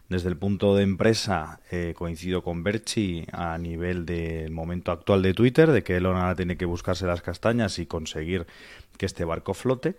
Desde 0.09 0.27
el 0.27 0.37
punto 0.37 0.75
de 0.75 0.83
empresa, 0.83 1.61
eh, 1.71 1.93
coincido 1.95 2.43
con 2.43 2.63
Berchi 2.63 3.25
a 3.31 3.57
nivel 3.57 4.05
del 4.05 4.51
momento 4.51 4.91
actual 4.91 5.21
de 5.21 5.33
Twitter, 5.33 5.71
de 5.71 5.83
que 5.83 5.97
Elon 5.97 6.17
ahora 6.17 6.35
tiene 6.35 6.57
que 6.57 6.65
buscarse 6.65 7.05
las 7.05 7.21
castañas 7.21 7.79
y 7.79 7.85
conseguir 7.85 8.47
que 8.97 9.05
este 9.05 9.23
barco 9.23 9.53
flote. 9.53 9.95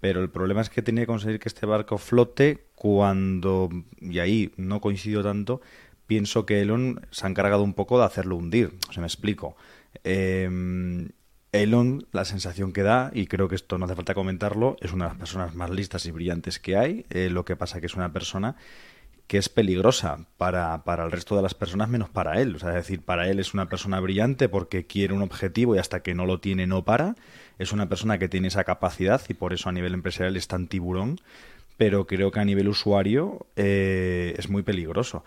Pero 0.00 0.20
el 0.20 0.28
problema 0.28 0.60
es 0.60 0.68
que 0.68 0.82
tiene 0.82 1.00
que 1.00 1.06
conseguir 1.06 1.40
que 1.40 1.48
este 1.48 1.64
barco 1.66 1.96
flote 1.96 2.66
cuando, 2.74 3.70
y 4.00 4.18
ahí 4.18 4.52
no 4.58 4.80
coincido 4.82 5.22
tanto, 5.22 5.62
pienso 6.06 6.44
que 6.44 6.60
Elon 6.60 7.00
se 7.10 7.26
ha 7.26 7.30
encargado 7.30 7.62
un 7.62 7.72
poco 7.72 7.98
de 7.98 8.04
hacerlo 8.04 8.36
hundir. 8.36 8.74
O 8.88 8.92
sea, 8.92 9.00
me 9.00 9.06
explico. 9.06 9.56
Eh, 10.02 11.08
Elon, 11.54 12.06
la 12.10 12.24
sensación 12.24 12.72
que 12.72 12.82
da, 12.82 13.12
y 13.14 13.26
creo 13.26 13.48
que 13.48 13.54
esto 13.54 13.78
no 13.78 13.84
hace 13.84 13.94
falta 13.94 14.12
comentarlo, 14.12 14.76
es 14.80 14.92
una 14.92 15.04
de 15.04 15.10
las 15.10 15.18
personas 15.18 15.54
más 15.54 15.70
listas 15.70 16.04
y 16.06 16.10
brillantes 16.10 16.58
que 16.58 16.76
hay. 16.76 17.06
Eh, 17.10 17.30
lo 17.30 17.44
que 17.44 17.54
pasa 17.54 17.80
que 17.80 17.86
es 17.86 17.94
una 17.94 18.12
persona 18.12 18.56
que 19.28 19.38
es 19.38 19.48
peligrosa 19.48 20.26
para, 20.36 20.82
para, 20.84 21.04
el 21.04 21.12
resto 21.12 21.36
de 21.36 21.42
las 21.42 21.54
personas 21.54 21.88
menos 21.88 22.10
para 22.10 22.42
él. 22.42 22.56
O 22.56 22.58
sea, 22.58 22.70
es 22.70 22.74
decir, 22.74 23.02
para 23.02 23.28
él 23.30 23.38
es 23.38 23.54
una 23.54 23.68
persona 23.68 24.00
brillante 24.00 24.48
porque 24.48 24.86
quiere 24.86 25.14
un 25.14 25.22
objetivo 25.22 25.76
y 25.76 25.78
hasta 25.78 26.02
que 26.02 26.14
no 26.14 26.26
lo 26.26 26.40
tiene 26.40 26.66
no 26.66 26.84
para. 26.84 27.14
Es 27.58 27.72
una 27.72 27.88
persona 27.88 28.18
que 28.18 28.28
tiene 28.28 28.48
esa 28.48 28.64
capacidad 28.64 29.22
y 29.28 29.34
por 29.34 29.52
eso 29.52 29.68
a 29.68 29.72
nivel 29.72 29.94
empresarial 29.94 30.36
es 30.36 30.48
tan 30.48 30.66
tiburón. 30.66 31.20
Pero 31.76 32.06
creo 32.06 32.32
que 32.32 32.40
a 32.40 32.44
nivel 32.44 32.68
usuario 32.68 33.46
eh, 33.56 34.34
es 34.38 34.48
muy 34.48 34.62
peligroso. 34.62 35.24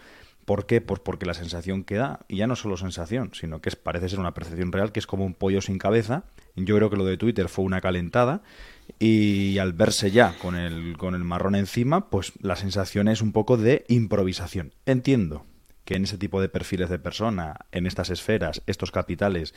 ¿Por 0.48 0.66
qué? 0.66 0.80
Pues 0.80 1.02
porque 1.02 1.26
la 1.26 1.34
sensación 1.34 1.84
que 1.84 1.96
da, 1.96 2.22
y 2.30 2.38
ya 2.38 2.48
no 2.48 2.56
solo 2.56 2.78
sensación, 2.78 3.32
sino 3.34 3.60
que 3.60 3.70
parece 3.72 4.08
ser 4.08 4.18
una 4.18 4.34
percepción 4.34 4.72
real, 4.72 4.94
que 4.94 5.02
es 5.02 5.06
como 5.06 5.26
un 5.26 5.34
pollo 5.34 5.60
sin 5.60 5.78
cabeza. 5.78 6.24
Yo 6.56 6.78
creo 6.78 6.90
que 6.90 6.96
lo 6.96 7.04
de 7.04 7.18
Twitter 7.18 7.50
fue 7.50 7.66
una 7.66 7.82
calentada 7.82 8.44
y 8.98 9.58
al 9.58 9.74
verse 9.74 10.10
ya 10.10 10.38
con 10.40 10.56
el, 10.56 10.96
con 10.96 11.16
el 11.16 11.26
marrón 11.26 11.56
encima, 11.56 12.10
pues 12.10 12.32
la 12.42 12.56
sensación 12.56 13.10
es 13.10 13.22
un 13.22 13.34
poco 13.34 13.58
de 13.58 13.84
improvisación. 13.90 14.72
Entiendo 14.86 15.44
que 15.84 15.96
en 15.96 16.06
ese 16.06 16.18
tipo 16.18 16.40
de 16.40 16.48
perfiles 16.48 16.90
de 16.90 16.98
persona, 16.98 17.58
en 17.74 17.86
estas 17.86 18.10
esferas, 18.10 18.62
estos 18.68 18.92
capitales, 18.92 19.54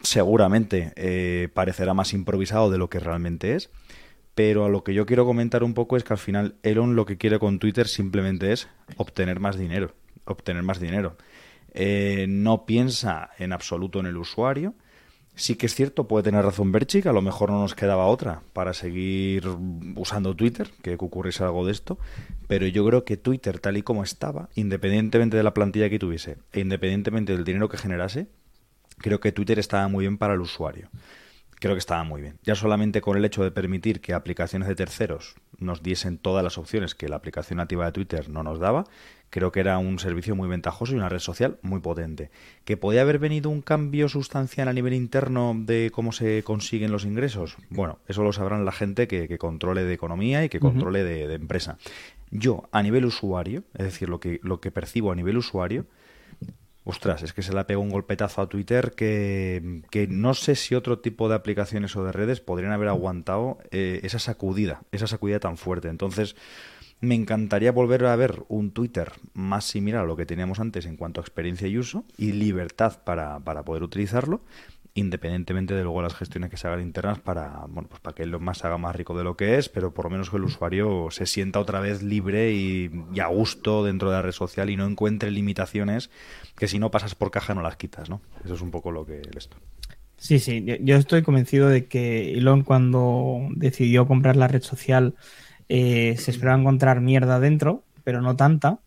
seguramente 0.00 0.94
eh, 0.96 1.50
parecerá 1.52 1.92
más 1.92 2.14
improvisado 2.14 2.70
de 2.70 2.78
lo 2.78 2.88
que 2.88 2.98
realmente 2.98 3.56
es. 3.56 3.68
Pero 4.38 4.64
a 4.64 4.68
lo 4.68 4.84
que 4.84 4.94
yo 4.94 5.04
quiero 5.04 5.26
comentar 5.26 5.64
un 5.64 5.74
poco 5.74 5.96
es 5.96 6.04
que 6.04 6.12
al 6.12 6.18
final 6.20 6.54
Elon 6.62 6.94
lo 6.94 7.06
que 7.06 7.18
quiere 7.18 7.40
con 7.40 7.58
Twitter 7.58 7.88
simplemente 7.88 8.52
es 8.52 8.68
obtener 8.96 9.40
más 9.40 9.58
dinero. 9.58 9.96
Obtener 10.26 10.62
más 10.62 10.78
dinero. 10.78 11.16
Eh, 11.74 12.26
no 12.28 12.64
piensa 12.64 13.30
en 13.40 13.52
absoluto 13.52 13.98
en 13.98 14.06
el 14.06 14.16
usuario. 14.16 14.74
Sí 15.34 15.56
que 15.56 15.66
es 15.66 15.74
cierto, 15.74 16.06
puede 16.06 16.22
tener 16.22 16.44
razón 16.44 16.70
Berchik, 16.70 17.06
a 17.06 17.12
lo 17.12 17.20
mejor 17.20 17.50
no 17.50 17.60
nos 17.60 17.74
quedaba 17.74 18.06
otra 18.06 18.42
para 18.52 18.74
seguir 18.74 19.48
usando 19.96 20.36
Twitter, 20.36 20.70
que 20.82 20.94
ocurriese 20.94 21.42
algo 21.42 21.66
de 21.66 21.72
esto, 21.72 21.98
pero 22.46 22.64
yo 22.68 22.86
creo 22.86 23.04
que 23.04 23.16
Twitter 23.16 23.58
tal 23.58 23.76
y 23.76 23.82
como 23.82 24.04
estaba, 24.04 24.50
independientemente 24.54 25.36
de 25.36 25.42
la 25.42 25.52
plantilla 25.52 25.90
que 25.90 25.98
tuviese 25.98 26.36
e 26.52 26.60
independientemente 26.60 27.32
del 27.32 27.42
dinero 27.42 27.68
que 27.68 27.76
generase, 27.76 28.28
creo 28.98 29.18
que 29.18 29.32
Twitter 29.32 29.58
estaba 29.58 29.88
muy 29.88 30.04
bien 30.04 30.16
para 30.16 30.34
el 30.34 30.40
usuario 30.40 30.90
creo 31.60 31.74
que 31.74 31.80
estaba 31.80 32.04
muy 32.04 32.20
bien. 32.20 32.38
Ya 32.42 32.54
solamente 32.54 33.00
con 33.00 33.16
el 33.16 33.24
hecho 33.24 33.42
de 33.42 33.50
permitir 33.50 34.00
que 34.00 34.14
aplicaciones 34.14 34.68
de 34.68 34.74
terceros 34.74 35.36
nos 35.58 35.82
diesen 35.82 36.18
todas 36.18 36.44
las 36.44 36.58
opciones 36.58 36.94
que 36.94 37.08
la 37.08 37.16
aplicación 37.16 37.56
nativa 37.56 37.86
de 37.86 37.92
Twitter 37.92 38.28
no 38.28 38.42
nos 38.42 38.58
daba, 38.58 38.84
creo 39.30 39.52
que 39.52 39.60
era 39.60 39.78
un 39.78 39.98
servicio 39.98 40.36
muy 40.36 40.48
ventajoso 40.48 40.92
y 40.92 40.96
una 40.96 41.08
red 41.08 41.18
social 41.18 41.58
muy 41.62 41.80
potente. 41.80 42.30
¿Que 42.64 42.76
podía 42.76 43.02
haber 43.02 43.18
venido 43.18 43.50
un 43.50 43.62
cambio 43.62 44.08
sustancial 44.08 44.68
a 44.68 44.72
nivel 44.72 44.94
interno 44.94 45.54
de 45.56 45.90
cómo 45.92 46.12
se 46.12 46.42
consiguen 46.44 46.92
los 46.92 47.04
ingresos? 47.04 47.56
Bueno, 47.70 47.98
eso 48.06 48.22
lo 48.22 48.32
sabrán 48.32 48.64
la 48.64 48.72
gente 48.72 49.08
que, 49.08 49.38
controle 49.38 49.84
de 49.84 49.94
economía 49.94 50.44
y 50.44 50.48
que 50.48 50.60
controle 50.60 51.04
de, 51.04 51.26
de, 51.26 51.34
empresa. 51.34 51.78
Yo, 52.30 52.68
a 52.72 52.82
nivel 52.82 53.04
usuario, 53.04 53.64
es 53.74 53.84
decir, 53.84 54.08
lo 54.08 54.20
que, 54.20 54.40
lo 54.42 54.60
que 54.60 54.70
percibo 54.70 55.12
a 55.12 55.14
nivel 55.14 55.36
usuario, 55.36 55.86
Ostras, 56.90 57.22
es 57.22 57.34
que 57.34 57.42
se 57.42 57.52
le 57.52 57.62
pegado 57.66 57.82
un 57.82 57.90
golpetazo 57.90 58.40
a 58.40 58.48
Twitter 58.48 58.92
que, 58.96 60.08
no 60.08 60.32
sé 60.32 60.56
si 60.56 60.74
otro 60.74 61.00
tipo 61.00 61.28
de 61.28 61.34
aplicaciones 61.34 61.94
o 61.96 62.02
de 62.02 62.12
redes 62.12 62.40
podrían 62.40 62.72
haber 62.72 62.88
aguantado 62.88 63.58
eh, 63.70 64.00
esa 64.04 64.18
sacudida, 64.18 64.80
esa 64.90 65.06
sacudida 65.06 65.38
tan 65.38 65.58
fuerte. 65.58 65.88
Entonces, 65.88 66.34
me 67.00 67.14
encantaría 67.14 67.72
volver 67.72 68.06
a 68.06 68.16
ver 68.16 68.42
un 68.48 68.70
Twitter 68.70 69.12
más 69.34 69.66
similar 69.66 70.04
a 70.04 70.06
lo 70.06 70.16
que 70.16 70.24
teníamos 70.24 70.60
antes 70.60 70.86
en 70.86 70.96
cuanto 70.96 71.20
a 71.20 71.24
experiencia 71.24 71.68
y 71.68 71.76
uso 71.76 72.06
y 72.16 72.32
libertad 72.32 73.02
para, 73.04 73.38
para 73.38 73.64
poder 73.64 73.82
utilizarlo 73.82 74.40
independientemente 74.98 75.74
de 75.74 75.82
luego 75.82 76.02
las 76.02 76.14
gestiones 76.14 76.50
que 76.50 76.56
se 76.56 76.66
hagan 76.66 76.82
internas 76.82 77.18
para, 77.18 77.64
bueno, 77.68 77.88
pues 77.88 78.00
para 78.00 78.14
que 78.14 78.26
lo 78.26 78.40
más 78.40 78.64
haga 78.64 78.78
más 78.78 78.94
rico 78.94 79.16
de 79.16 79.24
lo 79.24 79.36
que 79.36 79.58
es, 79.58 79.68
pero 79.68 79.94
por 79.94 80.06
lo 80.06 80.10
menos 80.10 80.30
que 80.30 80.36
el 80.36 80.44
usuario 80.44 81.08
se 81.10 81.26
sienta 81.26 81.60
otra 81.60 81.80
vez 81.80 82.02
libre 82.02 82.52
y, 82.52 82.90
a 83.20 83.26
gusto 83.28 83.84
dentro 83.84 84.10
de 84.10 84.16
la 84.16 84.22
red 84.22 84.32
social 84.32 84.70
y 84.70 84.76
no 84.76 84.86
encuentre 84.86 85.30
limitaciones 85.30 86.10
que 86.56 86.68
si 86.68 86.78
no 86.78 86.90
pasas 86.90 87.14
por 87.14 87.30
caja 87.30 87.54
no 87.54 87.62
las 87.62 87.76
quitas, 87.76 88.10
¿no? 88.10 88.20
Eso 88.44 88.54
es 88.54 88.60
un 88.60 88.70
poco 88.70 88.90
lo 88.90 89.06
que 89.06 89.22
esto. 89.36 89.56
Sí, 90.16 90.40
sí, 90.40 90.64
yo 90.80 90.96
estoy 90.96 91.22
convencido 91.22 91.68
de 91.68 91.86
que 91.86 92.32
Elon 92.32 92.62
cuando 92.62 93.46
decidió 93.50 94.06
comprar 94.06 94.36
la 94.36 94.48
red 94.48 94.62
social 94.62 95.14
eh, 95.68 96.16
se 96.18 96.30
esperaba 96.30 96.58
encontrar 96.58 97.00
mierda 97.00 97.38
dentro, 97.38 97.84
pero 98.02 98.20
no 98.20 98.36
tanta. 98.36 98.80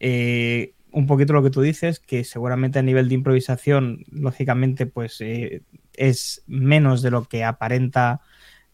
Eh, 0.00 0.74
un 0.92 1.06
poquito 1.06 1.32
lo 1.32 1.42
que 1.42 1.50
tú 1.50 1.60
dices, 1.60 2.00
que 2.00 2.24
seguramente 2.24 2.78
a 2.78 2.82
nivel 2.82 3.08
de 3.08 3.14
improvisación, 3.14 4.04
lógicamente, 4.10 4.86
pues 4.86 5.20
eh, 5.20 5.62
es 5.94 6.42
menos 6.46 7.02
de 7.02 7.10
lo 7.10 7.24
que 7.24 7.44
aparenta 7.44 8.20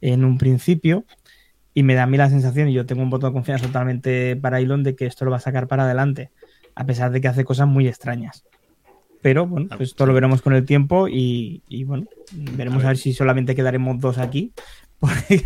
en 0.00 0.24
un 0.24 0.38
principio. 0.38 1.04
Y 1.74 1.82
me 1.82 1.94
da 1.94 2.04
a 2.04 2.06
mí 2.06 2.16
la 2.16 2.30
sensación, 2.30 2.68
y 2.68 2.72
yo 2.72 2.86
tengo 2.86 3.02
un 3.02 3.10
voto 3.10 3.26
de 3.26 3.32
confianza 3.32 3.66
totalmente 3.66 4.36
para 4.36 4.60
Elon, 4.60 4.82
de 4.82 4.96
que 4.96 5.06
esto 5.06 5.24
lo 5.24 5.30
va 5.30 5.36
a 5.36 5.40
sacar 5.40 5.68
para 5.68 5.84
adelante, 5.84 6.30
a 6.74 6.86
pesar 6.86 7.10
de 7.10 7.20
que 7.20 7.28
hace 7.28 7.44
cosas 7.44 7.68
muy 7.68 7.86
extrañas. 7.86 8.44
Pero 9.20 9.46
bueno, 9.46 9.68
pues 9.76 9.90
esto 9.90 10.06
lo 10.06 10.14
veremos 10.14 10.40
con 10.40 10.54
el 10.54 10.64
tiempo 10.64 11.08
y, 11.08 11.62
bueno, 11.84 12.06
veremos 12.32 12.84
a 12.84 12.88
ver. 12.88 12.96
si 12.96 13.12
solamente 13.12 13.54
quedaremos 13.54 13.98
dos 14.00 14.18
aquí, 14.18 14.52
porque 14.98 15.42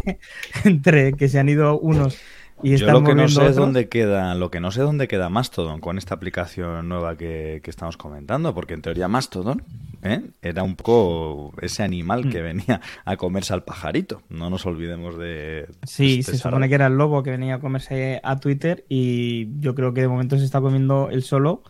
entre 0.64 1.14
que 1.14 1.28
se 1.28 1.38
han 1.38 1.48
ido 1.48 1.78
unos 1.80 2.18
yo 2.62 2.92
lo 2.92 3.04
que 3.04 3.14
no 3.14 3.28
sé 3.28 3.46
es 3.46 3.56
dónde 3.56 3.88
queda, 3.88 4.34
lo 4.34 4.50
que 4.50 4.60
no 4.60 4.70
sé 4.70 4.82
dónde 4.82 5.08
queda 5.08 5.28
Mastodon 5.28 5.80
con 5.80 5.98
esta 5.98 6.14
aplicación 6.14 6.88
nueva 6.88 7.16
que, 7.16 7.60
estamos 7.64 7.96
comentando, 7.96 8.54
porque 8.54 8.74
en 8.74 8.82
teoría 8.82 9.08
Mastodon 9.08 9.62
¿eh? 10.02 10.22
era 10.42 10.62
un 10.62 10.76
poco 10.76 11.52
ese 11.60 11.82
animal 11.82 12.28
que 12.30 12.40
mm. 12.40 12.44
venía 12.44 12.80
a 13.04 13.16
comerse 13.16 13.52
al 13.52 13.64
pajarito. 13.64 14.22
No 14.28 14.50
nos 14.50 14.66
olvidemos 14.66 15.18
de. 15.18 15.68
Sí, 15.84 16.20
este 16.20 16.32
se 16.32 16.38
supone 16.38 16.68
que 16.68 16.74
era 16.74 16.86
el 16.86 16.94
lobo 16.94 17.22
que 17.22 17.30
venía 17.30 17.56
a 17.56 17.60
comerse 17.60 18.20
a 18.22 18.38
Twitter 18.40 18.84
y 18.88 19.60
yo 19.60 19.74
creo 19.74 19.94
que 19.94 20.02
de 20.02 20.08
momento 20.08 20.38
se 20.38 20.44
está 20.44 20.60
comiendo 20.60 21.08
el 21.10 21.22
solo. 21.22 21.62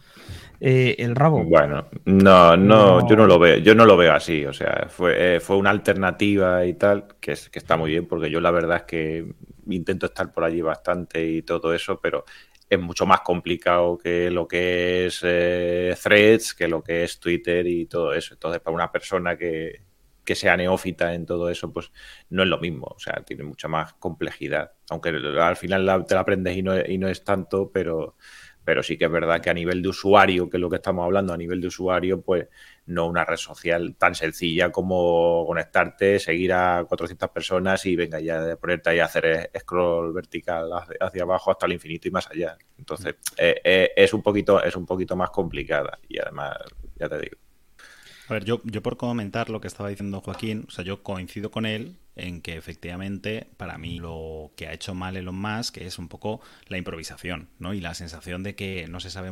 Eh, 0.63 0.97
el 0.99 1.17
rabo. 1.17 1.43
Bueno, 1.43 1.87
no, 2.05 2.55
no, 2.55 3.09
yo 3.09 3.17
no 3.17 3.27
lo 3.27 3.39
veo, 3.39 3.57
yo 3.59 3.75
no 3.75 3.87
lo 3.87 3.97
veo 3.97 4.13
así. 4.13 4.45
O 4.45 4.53
sea, 4.53 4.89
fue, 4.91 5.37
eh, 5.37 5.41
fue 5.41 5.57
una 5.57 5.71
alternativa 5.71 6.67
y 6.67 6.75
tal, 6.75 7.07
que, 7.19 7.33
es, 7.33 7.49
que 7.49 7.59
está 7.59 7.79
muy 7.79 7.91
bien, 7.91 8.07
porque 8.07 8.31
yo 8.31 8.41
la 8.43 8.51
verdad 8.51 8.77
es 8.77 8.83
que 8.83 9.33
intento 9.73 10.07
estar 10.07 10.33
por 10.33 10.45
allí 10.45 10.61
bastante 10.61 11.25
y 11.25 11.43
todo 11.43 11.75
eso, 11.75 12.01
pero 12.01 12.25
es 12.69 12.79
mucho 12.79 13.05
más 13.05 13.21
complicado 13.23 13.99
que 13.99 14.31
lo 14.31 14.47
que 14.47 15.07
es 15.07 15.21
eh, 15.25 15.95
Threads, 16.01 16.55
que 16.55 16.69
lo 16.69 16.83
que 16.83 17.03
es 17.05 17.19
Twitter 17.19 17.67
y 17.67 17.87
todo 17.87 18.13
eso. 18.15 18.35
Entonces, 18.35 18.61
para 18.61 18.75
una 18.75 18.93
persona 18.93 19.37
que, 19.37 19.83
que 20.25 20.37
sea 20.37 20.57
neófita 20.57 21.13
en 21.13 21.27
todo 21.27 21.51
eso, 21.51 21.73
pues 21.73 21.91
no 22.29 22.45
es 22.45 22.49
lo 22.49 22.59
mismo. 22.59 22.87
O 22.95 22.99
sea, 23.01 23.25
tiene 23.27 23.43
mucha 23.43 23.67
más 23.67 23.95
complejidad. 23.95 24.71
Aunque 24.91 25.09
al 25.09 25.57
final 25.57 26.07
te 26.07 26.15
la 26.15 26.21
aprendes 26.21 26.57
y 26.57 26.63
no, 26.63 26.79
y 26.79 26.99
no 26.99 27.09
es 27.09 27.25
tanto, 27.25 27.73
pero, 27.73 28.17
pero 28.65 28.85
sí 28.85 28.97
que 28.97 29.07
es 29.07 29.11
verdad 29.11 29.41
que 29.41 29.51
a 29.51 29.55
nivel 29.55 29.83
de 29.83 29.89
usuario, 29.89 30.49
que 30.49 30.57
es 30.57 30.61
lo 30.61 30.71
que 30.71 30.77
estamos 30.77 31.05
hablando, 31.05 31.33
a 31.33 31.37
nivel 31.37 31.61
de 31.61 31.67
usuario, 31.67 32.21
pues 32.21 32.47
no 32.91 33.07
una 33.07 33.25
red 33.25 33.37
social 33.37 33.95
tan 33.97 34.15
sencilla 34.15 34.71
como 34.71 35.45
conectarte, 35.47 36.19
seguir 36.19 36.53
a 36.53 36.85
400 36.87 37.31
personas 37.31 37.87
y 37.87 37.97
venga 37.97 38.21
ya 38.21 38.41
de 38.41 38.57
ponerte 38.57 38.91
ahí 38.91 38.99
a 38.99 39.05
hacer 39.05 39.51
scroll 39.59 40.13
vertical 40.13 40.71
hacia 41.01 41.23
abajo 41.23 41.51
hasta 41.51 41.67
el 41.67 41.73
infinito 41.73 42.09
y 42.09 42.11
más 42.11 42.29
allá. 42.31 42.57
Entonces, 42.79 43.15
eh, 43.37 43.61
eh, 43.63 43.91
es 43.97 44.13
un 44.13 44.23
poquito 44.23 44.63
es 44.63 44.75
un 44.77 44.87
poquito 44.87 45.17
más 45.17 45.31
complicada 45.31 45.99
y 46.09 46.19
además, 46.19 46.57
ya 46.97 47.09
te 47.09 47.19
digo. 47.19 47.37
A 48.29 48.35
ver, 48.35 48.45
yo, 48.45 48.61
yo 48.65 48.83
por 48.83 48.97
comentar 48.97 49.51
lo 49.51 49.61
que 49.61 49.67
estaba 49.67 49.89
diciendo 49.89 50.21
Joaquín, 50.21 50.65
o 50.69 50.71
sea, 50.71 50.85
yo 50.85 51.03
coincido 51.03 51.51
con 51.51 51.67
él 51.67 51.97
en 52.21 52.41
que 52.41 52.57
efectivamente 52.57 53.49
para 53.57 53.79
mí 53.79 53.99
lo 53.99 54.53
que 54.57 54.69
ha 54.69 54.73
hecho 54.73 54.95
mal 54.95 55.17
Elon 55.17 55.35
Musk 55.35 55.79
es 55.79 55.99
un 55.99 56.09
poco 56.09 56.41
la 56.69 56.79
improvisación, 56.79 57.49
¿no? 57.59 57.75
Y 57.75 57.81
la 57.81 57.95
sensación 57.95 58.43
de 58.43 58.55
que 58.55 58.87
no 58.89 59.01
se 59.01 59.11
sabe 59.11 59.31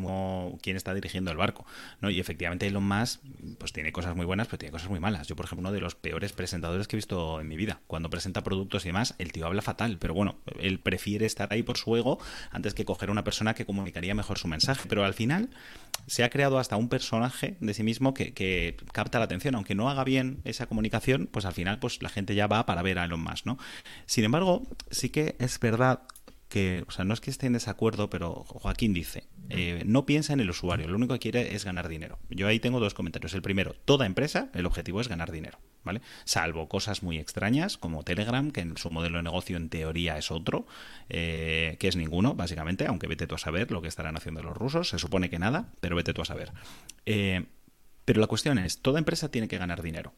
quién 0.62 0.76
está 0.76 0.94
dirigiendo 0.94 1.30
el 1.30 1.36
barco, 1.36 1.66
¿no? 2.00 2.10
Y 2.10 2.20
efectivamente 2.20 2.66
Elon 2.66 2.86
Musk 2.86 3.20
pues 3.58 3.72
tiene 3.72 3.92
cosas 3.92 4.16
muy 4.16 4.26
buenas, 4.26 4.46
pero 4.46 4.58
tiene 4.58 4.72
cosas 4.72 4.88
muy 4.88 5.00
malas. 5.00 5.26
Yo, 5.26 5.36
por 5.36 5.46
ejemplo, 5.46 5.60
uno 5.60 5.72
de 5.72 5.80
los 5.80 5.94
peores 5.94 6.32
presentadores 6.32 6.88
que 6.88 6.96
he 6.96 6.98
visto 6.98 7.40
en 7.40 7.48
mi 7.48 7.56
vida. 7.56 7.80
Cuando 7.86 8.10
presenta 8.10 8.42
productos 8.42 8.84
y 8.84 8.88
demás, 8.88 9.14
el 9.18 9.32
tío 9.32 9.46
habla 9.46 9.62
fatal, 9.62 9.98
pero 9.98 10.14
bueno, 10.14 10.36
él 10.58 10.78
prefiere 10.78 11.26
estar 11.26 11.52
ahí 11.52 11.62
por 11.62 11.76
su 11.76 11.96
ego 11.96 12.18
antes 12.50 12.74
que 12.74 12.84
coger 12.84 13.10
una 13.10 13.24
persona 13.24 13.54
que 13.54 13.66
comunicaría 13.66 14.14
mejor 14.14 14.38
su 14.38 14.48
mensaje. 14.48 14.88
Pero 14.88 15.04
al 15.04 15.14
final 15.14 15.50
se 16.06 16.24
ha 16.24 16.30
creado 16.30 16.58
hasta 16.58 16.76
un 16.76 16.88
personaje 16.88 17.56
de 17.60 17.74
sí 17.74 17.82
mismo 17.82 18.14
que, 18.14 18.32
que 18.32 18.76
capta 18.92 19.18
la 19.18 19.26
atención, 19.26 19.54
aunque 19.54 19.74
no 19.74 19.90
haga 19.90 20.04
bien 20.04 20.40
esa 20.44 20.66
comunicación, 20.66 21.28
pues 21.30 21.44
al 21.44 21.52
final 21.52 21.78
pues 21.78 22.02
la 22.02 22.08
gente 22.08 22.34
ya 22.34 22.46
va 22.46 22.64
para 22.66 22.77
ver 22.82 22.98
a 22.98 23.04
Elon 23.04 23.20
Musk, 23.20 23.46
¿no? 23.46 23.58
Sin 24.06 24.24
embargo, 24.24 24.62
sí 24.90 25.10
que 25.10 25.36
es 25.38 25.58
verdad 25.60 26.02
que, 26.48 26.84
o 26.88 26.90
sea, 26.90 27.04
no 27.04 27.14
es 27.14 27.20
que 27.20 27.30
esté 27.30 27.46
en 27.46 27.52
desacuerdo, 27.52 28.08
pero 28.08 28.44
Joaquín 28.46 28.94
dice, 28.94 29.24
eh, 29.50 29.82
no 29.86 30.06
piensa 30.06 30.32
en 30.32 30.40
el 30.40 30.50
usuario, 30.50 30.88
lo 30.88 30.96
único 30.96 31.14
que 31.14 31.20
quiere 31.20 31.54
es 31.54 31.64
ganar 31.64 31.88
dinero. 31.88 32.18
Yo 32.30 32.48
ahí 32.48 32.58
tengo 32.58 32.80
dos 32.80 32.94
comentarios. 32.94 33.34
El 33.34 33.42
primero, 33.42 33.74
toda 33.84 34.06
empresa, 34.06 34.50
el 34.54 34.66
objetivo 34.66 35.00
es 35.00 35.08
ganar 35.08 35.30
dinero, 35.30 35.58
¿vale? 35.84 36.00
Salvo 36.24 36.68
cosas 36.68 37.02
muy 37.02 37.18
extrañas 37.18 37.76
como 37.76 38.02
Telegram, 38.02 38.50
que 38.50 38.60
en 38.60 38.76
su 38.78 38.90
modelo 38.90 39.18
de 39.18 39.24
negocio 39.24 39.56
en 39.56 39.68
teoría 39.68 40.16
es 40.16 40.30
otro, 40.30 40.66
eh, 41.10 41.76
que 41.78 41.88
es 41.88 41.96
ninguno, 41.96 42.34
básicamente, 42.34 42.86
aunque 42.86 43.06
vete 43.06 43.26
tú 43.26 43.34
a 43.34 43.38
saber 43.38 43.70
lo 43.70 43.82
que 43.82 43.88
estarán 43.88 44.16
haciendo 44.16 44.42
los 44.42 44.56
rusos, 44.56 44.88
se 44.88 44.98
supone 44.98 45.28
que 45.28 45.38
nada, 45.38 45.72
pero 45.80 45.96
vete 45.96 46.14
tú 46.14 46.22
a 46.22 46.26
saber. 46.26 46.52
Eh, 47.04 47.44
pero 48.06 48.22
la 48.22 48.26
cuestión 48.26 48.58
es, 48.58 48.80
toda 48.80 48.98
empresa 48.98 49.30
tiene 49.30 49.48
que 49.48 49.58
ganar 49.58 49.82
dinero. 49.82 50.14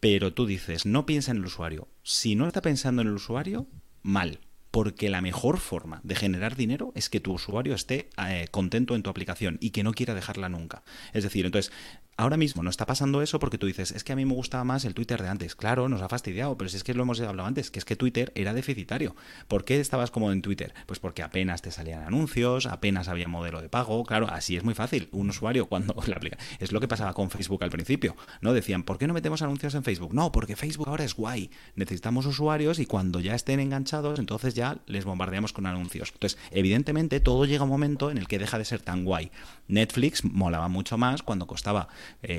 Pero 0.00 0.32
tú 0.32 0.46
dices, 0.46 0.86
no 0.86 1.06
piensa 1.06 1.30
en 1.30 1.38
el 1.38 1.46
usuario. 1.46 1.88
Si 2.02 2.34
no 2.34 2.46
está 2.46 2.62
pensando 2.62 3.02
en 3.02 3.08
el 3.08 3.14
usuario, 3.14 3.66
mal. 4.02 4.40
Porque 4.70 5.08
la 5.08 5.22
mejor 5.22 5.58
forma 5.58 6.00
de 6.04 6.16
generar 6.16 6.54
dinero 6.54 6.92
es 6.94 7.08
que 7.08 7.20
tu 7.20 7.32
usuario 7.32 7.74
esté 7.74 8.10
eh, 8.18 8.48
contento 8.50 8.94
en 8.94 9.02
tu 9.02 9.08
aplicación 9.08 9.56
y 9.60 9.70
que 9.70 9.82
no 9.82 9.92
quiera 9.92 10.14
dejarla 10.14 10.50
nunca. 10.50 10.82
Es 11.14 11.24
decir, 11.24 11.46
entonces, 11.46 11.72
Ahora 12.18 12.38
mismo 12.38 12.62
no 12.62 12.70
está 12.70 12.86
pasando 12.86 13.20
eso 13.20 13.38
porque 13.38 13.58
tú 13.58 13.66
dices, 13.66 13.90
es 13.90 14.02
que 14.02 14.14
a 14.14 14.16
mí 14.16 14.24
me 14.24 14.32
gustaba 14.32 14.64
más 14.64 14.86
el 14.86 14.94
Twitter 14.94 15.22
de 15.22 15.28
antes. 15.28 15.54
Claro, 15.54 15.90
nos 15.90 16.00
ha 16.00 16.08
fastidiado, 16.08 16.56
pero 16.56 16.70
si 16.70 16.78
es 16.78 16.82
que 16.82 16.94
lo 16.94 17.02
hemos 17.02 17.20
hablado 17.20 17.46
antes, 17.46 17.70
que 17.70 17.78
es 17.78 17.84
que 17.84 17.94
Twitter 17.94 18.32
era 18.34 18.54
deficitario. 18.54 19.14
¿Por 19.48 19.66
qué 19.66 19.80
estabas 19.80 20.10
cómodo 20.10 20.32
en 20.32 20.40
Twitter? 20.40 20.72
Pues 20.86 20.98
porque 20.98 21.22
apenas 21.22 21.60
te 21.60 21.70
salían 21.70 22.04
anuncios, 22.04 22.64
apenas 22.64 23.08
había 23.08 23.28
modelo 23.28 23.60
de 23.60 23.68
pago. 23.68 24.02
Claro, 24.04 24.28
así 24.30 24.56
es 24.56 24.64
muy 24.64 24.72
fácil. 24.72 25.10
Un 25.12 25.28
usuario 25.28 25.66
cuando 25.66 25.94
la 26.06 26.16
aplica. 26.16 26.38
Es 26.58 26.72
lo 26.72 26.80
que 26.80 26.88
pasaba 26.88 27.12
con 27.12 27.28
Facebook 27.28 27.62
al 27.62 27.70
principio. 27.70 28.16
¿No? 28.40 28.54
Decían, 28.54 28.82
¿por 28.82 28.96
qué 28.96 29.06
no 29.06 29.12
metemos 29.12 29.42
anuncios 29.42 29.74
en 29.74 29.84
Facebook? 29.84 30.14
No, 30.14 30.32
porque 30.32 30.56
Facebook 30.56 30.88
ahora 30.88 31.04
es 31.04 31.14
guay. 31.14 31.50
Necesitamos 31.74 32.24
usuarios 32.24 32.78
y 32.78 32.86
cuando 32.86 33.20
ya 33.20 33.34
estén 33.34 33.60
enganchados, 33.60 34.18
entonces 34.18 34.54
ya 34.54 34.78
les 34.86 35.04
bombardeamos 35.04 35.52
con 35.52 35.66
anuncios. 35.66 36.12
Entonces, 36.14 36.38
evidentemente, 36.50 37.20
todo 37.20 37.44
llega 37.44 37.64
un 37.64 37.68
momento 37.68 38.10
en 38.10 38.16
el 38.16 38.26
que 38.26 38.38
deja 38.38 38.56
de 38.56 38.64
ser 38.64 38.80
tan 38.80 39.04
guay. 39.04 39.30
Netflix 39.68 40.24
molaba 40.24 40.68
mucho 40.68 40.96
más 40.96 41.22
cuando 41.22 41.46
costaba 41.46 41.88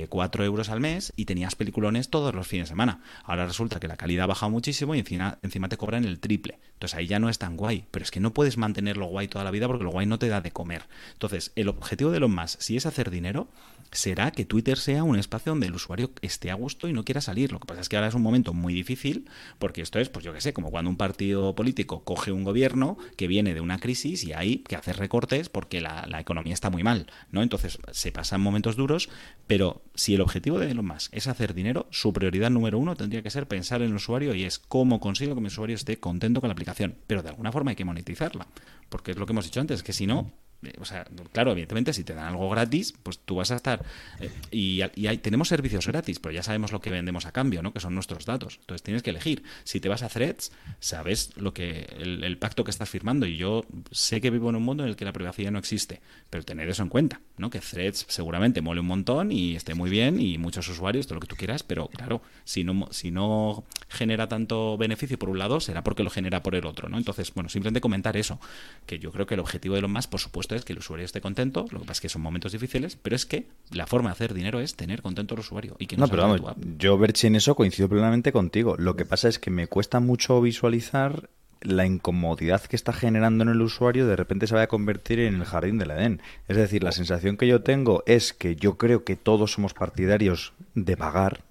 4 0.09 0.43
eh, 0.43 0.45
euros 0.45 0.69
al 0.69 0.79
mes 0.79 1.13
y 1.15 1.25
tenías 1.25 1.55
peliculones 1.55 2.09
todos 2.09 2.33
los 2.33 2.47
fines 2.47 2.67
de 2.67 2.69
semana. 2.69 3.01
Ahora 3.23 3.45
resulta 3.45 3.79
que 3.79 3.87
la 3.87 3.97
calidad 3.97 4.23
ha 4.23 4.27
bajado 4.27 4.49
muchísimo 4.49 4.95
y 4.95 4.99
encima, 4.99 5.39
encima 5.41 5.69
te 5.69 5.77
cobran 5.77 6.05
el 6.05 6.19
triple. 6.19 6.59
Entonces 6.77 6.95
ahí 6.95 7.07
ya 7.07 7.17
no 7.17 7.27
es 7.27 7.39
tan 7.39 7.57
guay. 7.57 7.85
Pero 7.89 8.03
es 8.03 8.11
que 8.11 8.19
no 8.19 8.33
puedes 8.33 8.57
mantenerlo 8.57 9.07
guay 9.07 9.27
toda 9.27 9.43
la 9.43 9.49
vida 9.49 9.67
porque 9.67 9.83
lo 9.83 9.89
guay 9.89 10.05
no 10.05 10.19
te 10.19 10.27
da 10.27 10.41
de 10.41 10.51
comer. 10.51 10.83
Entonces, 11.13 11.51
el 11.55 11.69
objetivo 11.69 12.11
de 12.11 12.19
los 12.19 12.29
más, 12.29 12.55
si 12.59 12.77
es 12.77 12.85
hacer 12.85 13.09
dinero, 13.09 13.47
será 13.91 14.29
que 14.29 14.45
Twitter 14.45 14.77
sea 14.77 15.03
un 15.03 15.17
espacio 15.17 15.53
donde 15.53 15.65
el 15.65 15.73
usuario 15.73 16.11
esté 16.21 16.51
a 16.51 16.53
gusto 16.53 16.87
y 16.87 16.93
no 16.93 17.03
quiera 17.03 17.19
salir. 17.19 17.51
Lo 17.51 17.59
que 17.59 17.65
pasa 17.65 17.81
es 17.81 17.89
que 17.89 17.95
ahora 17.95 18.09
es 18.09 18.13
un 18.13 18.21
momento 18.21 18.53
muy 18.53 18.75
difícil 18.75 19.27
porque 19.57 19.81
esto 19.81 19.99
es, 19.99 20.09
pues 20.09 20.23
yo 20.23 20.33
qué 20.33 20.41
sé, 20.41 20.53
como 20.53 20.69
cuando 20.69 20.91
un 20.91 20.97
partido 20.97 21.55
político 21.55 22.03
coge 22.03 22.31
un 22.31 22.43
gobierno 22.43 22.99
que 23.15 23.27
viene 23.27 23.55
de 23.55 23.61
una 23.61 23.79
crisis 23.79 24.23
y 24.23 24.33
hay 24.33 24.59
que 24.59 24.75
hacer 24.75 24.97
recortes 24.97 25.49
porque 25.49 25.81
la, 25.81 26.05
la 26.07 26.19
economía 26.19 26.53
está 26.53 26.69
muy 26.69 26.83
mal, 26.83 27.07
¿no? 27.31 27.41
Entonces 27.41 27.79
se 27.91 28.11
pasan 28.11 28.41
momentos 28.41 28.75
duros, 28.75 29.09
pero 29.47 29.81
si 29.97 30.13
el 30.13 30.21
objetivo 30.21 30.59
de 30.59 30.69
Elon 30.69 30.85
Musk 30.85 31.11
es 31.13 31.27
hacer 31.27 31.55
dinero, 31.55 31.87
su 31.89 32.13
prioridad 32.13 32.51
número 32.51 32.77
uno 32.77 32.95
tendría 32.95 33.23
que 33.23 33.31
ser 33.31 33.47
pensar 33.47 33.81
en 33.81 33.89
el 33.89 33.95
usuario 33.95 34.35
y 34.35 34.43
es 34.43 34.59
cómo 34.59 34.99
consigo 34.99 35.33
que 35.33 35.41
mi 35.41 35.47
usuario 35.47 35.75
esté 35.75 35.99
contento 35.99 36.39
con 36.39 36.49
la 36.49 36.53
aplicación. 36.53 36.95
Pero 37.07 37.23
de 37.23 37.29
alguna 37.29 37.51
forma 37.51 37.71
hay 37.71 37.75
que 37.75 37.83
monetizarla, 37.83 38.47
porque 38.89 39.11
es 39.11 39.17
lo 39.17 39.25
que 39.25 39.33
hemos 39.33 39.45
dicho 39.45 39.59
antes, 39.59 39.81
que 39.81 39.93
si 39.93 40.05
no, 40.05 40.31
o 40.79 40.85
sea, 40.85 41.05
claro, 41.31 41.51
evidentemente 41.51 41.93
si 41.93 42.03
te 42.03 42.13
dan 42.13 42.27
algo 42.27 42.49
gratis, 42.49 42.93
pues 43.03 43.19
tú 43.19 43.35
vas 43.35 43.51
a 43.51 43.55
estar... 43.55 43.85
Eh, 44.19 44.31
y, 44.51 44.81
y 44.95 45.17
tenemos 45.17 45.47
servicios 45.47 45.85
gratis, 45.87 46.19
pero 46.19 46.33
ya 46.33 46.43
sabemos 46.43 46.71
lo 46.71 46.81
que 46.81 46.89
vendemos 46.89 47.25
a 47.25 47.31
cambio, 47.31 47.61
¿no? 47.61 47.73
Que 47.73 47.79
son 47.79 47.93
nuestros 47.93 48.25
datos. 48.25 48.57
Entonces 48.61 48.83
tienes 48.83 49.03
que 49.03 49.11
elegir. 49.11 49.43
Si 49.63 49.79
te 49.79 49.87
vas 49.87 50.01
a 50.03 50.09
Threads, 50.09 50.51
sabes 50.79 51.37
lo 51.37 51.53
que 51.53 51.87
el, 51.99 52.37
pacto 52.37 52.63
que 52.63 52.71
estás 52.71 52.89
firmando. 52.89 53.25
Y 53.25 53.37
yo 53.37 53.65
sé 53.91 54.19
que 54.19 54.29
vivo 54.29 54.49
en 54.49 54.55
un 54.55 54.63
mundo 54.63 54.83
en 54.83 54.89
el 54.89 54.95
que 54.95 55.05
la 55.05 55.13
privacidad 55.13 55.51
no 55.51 55.59
existe, 55.59 56.01
pero 56.29 56.43
tener 56.43 56.67
eso 56.69 56.83
en 56.83 56.89
cuenta, 56.89 57.21
¿no? 57.37 57.49
Que 57.49 57.59
Threads 57.59 58.05
seguramente 58.09 58.61
mole 58.61 58.81
un 58.81 58.87
montón 58.87 59.31
y 59.31 59.55
esté 59.55 59.75
muy 59.75 59.89
bien 59.89 60.19
y 60.19 60.37
muchos 60.37 60.67
usuarios, 60.67 61.07
todo 61.07 61.15
lo 61.15 61.21
que 61.21 61.27
tú 61.27 61.35
quieras, 61.35 61.63
pero 61.63 61.87
claro, 61.87 62.21
si 62.43 62.63
no, 62.63 62.87
si 62.91 63.11
no 63.11 63.63
genera 63.89 64.27
tanto 64.27 64.77
beneficio 64.77 65.17
por 65.19 65.29
un 65.29 65.39
lado, 65.39 65.59
será 65.59 65.83
porque 65.83 66.03
lo 66.03 66.09
genera 66.09 66.43
por 66.43 66.55
el 66.55 66.65
otro, 66.65 66.89
¿no? 66.89 66.97
Entonces, 66.97 67.33
bueno, 67.33 67.49
simplemente 67.49 67.81
comentar 67.81 68.17
eso, 68.17 68.39
que 68.85 68.99
yo 68.99 69.11
creo 69.11 69.25
que 69.25 69.35
el 69.35 69.39
objetivo 69.39 69.75
de 69.75 69.81
lo 69.81 69.87
más, 69.87 70.07
por 70.07 70.19
supuesto, 70.19 70.55
es 70.57 70.65
que 70.65 70.73
el 70.73 70.79
usuario 70.79 71.05
esté 71.05 71.21
contento, 71.21 71.65
lo 71.71 71.79
que 71.79 71.85
pasa 71.85 71.93
es 71.93 72.01
que 72.01 72.09
son 72.09 72.21
momentos 72.21 72.51
difíciles, 72.51 72.97
pero 73.01 73.15
es 73.15 73.25
que 73.25 73.47
la 73.71 73.87
forma 73.87 74.09
de 74.09 74.13
hacer 74.13 74.33
dinero 74.33 74.59
es 74.59 74.75
tener 74.75 75.01
contento 75.01 75.35
al 75.35 75.39
usuario 75.39 75.75
y 75.79 75.87
que 75.87 75.97
no, 75.97 76.07
pero 76.07 76.23
vamos, 76.23 76.41
yo 76.77 76.97
Berchi 76.97 77.27
en 77.27 77.35
eso 77.35 77.55
coincido 77.55 77.89
plenamente 77.89 78.31
contigo. 78.31 78.75
Lo 78.77 78.95
que 78.95 79.05
pasa 79.05 79.29
es 79.29 79.39
que 79.39 79.51
me 79.51 79.67
cuesta 79.67 79.99
mucho 79.99 80.41
visualizar 80.41 81.29
la 81.61 81.85
incomodidad 81.85 82.61
que 82.61 82.75
está 82.75 82.93
generando 82.93 83.43
en 83.43 83.49
el 83.49 83.61
usuario 83.61 84.07
de 84.07 84.15
repente 84.15 84.47
se 84.47 84.55
va 84.55 84.61
a 84.61 84.67
convertir 84.67 85.19
en 85.19 85.35
el 85.35 85.45
jardín 85.45 85.77
del 85.77 85.91
Edén. 85.91 86.21
Es 86.47 86.57
decir, 86.57 86.83
la 86.83 86.91
sensación 86.91 87.37
que 87.37 87.47
yo 87.47 87.61
tengo 87.61 88.03
es 88.05 88.33
que 88.33 88.55
yo 88.55 88.77
creo 88.77 89.03
que 89.03 89.15
todos 89.15 89.53
somos 89.53 89.73
partidarios 89.73 90.53
de 90.75 90.97
pagar. 90.97 91.43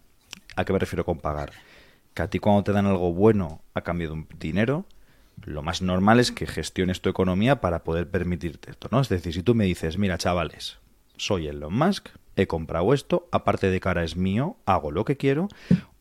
¿A 0.54 0.64
qué 0.64 0.72
me 0.72 0.78
refiero 0.78 1.04
con 1.04 1.18
pagar? 1.18 1.52
Que 2.14 2.22
a 2.22 2.28
ti 2.28 2.38
cuando 2.38 2.62
te 2.62 2.72
dan 2.72 2.86
algo 2.86 3.12
bueno 3.12 3.60
a 3.74 3.82
cambio 3.82 4.08
de 4.08 4.14
un 4.14 4.28
dinero, 4.38 4.86
lo 5.46 5.62
más 5.62 5.80
normal 5.80 6.18
es 6.18 6.32
que 6.32 6.46
gestiones 6.46 7.00
tu 7.00 7.08
economía 7.08 7.60
para 7.60 7.84
poder 7.84 8.10
permitirte 8.10 8.72
esto, 8.72 8.88
¿no? 8.90 9.00
Es 9.00 9.08
decir, 9.08 9.32
si 9.32 9.44
tú 9.44 9.54
me 9.54 9.64
dices, 9.64 9.96
mira, 9.96 10.18
chavales, 10.18 10.78
soy 11.16 11.46
Elon 11.46 11.72
Musk, 11.72 12.08
he 12.34 12.48
comprado 12.48 12.92
esto, 12.92 13.28
aparte 13.30 13.70
de 13.70 13.80
cara 13.80 14.02
es 14.02 14.16
mío, 14.16 14.56
hago 14.66 14.90
lo 14.90 15.04
que 15.04 15.16
quiero, 15.16 15.48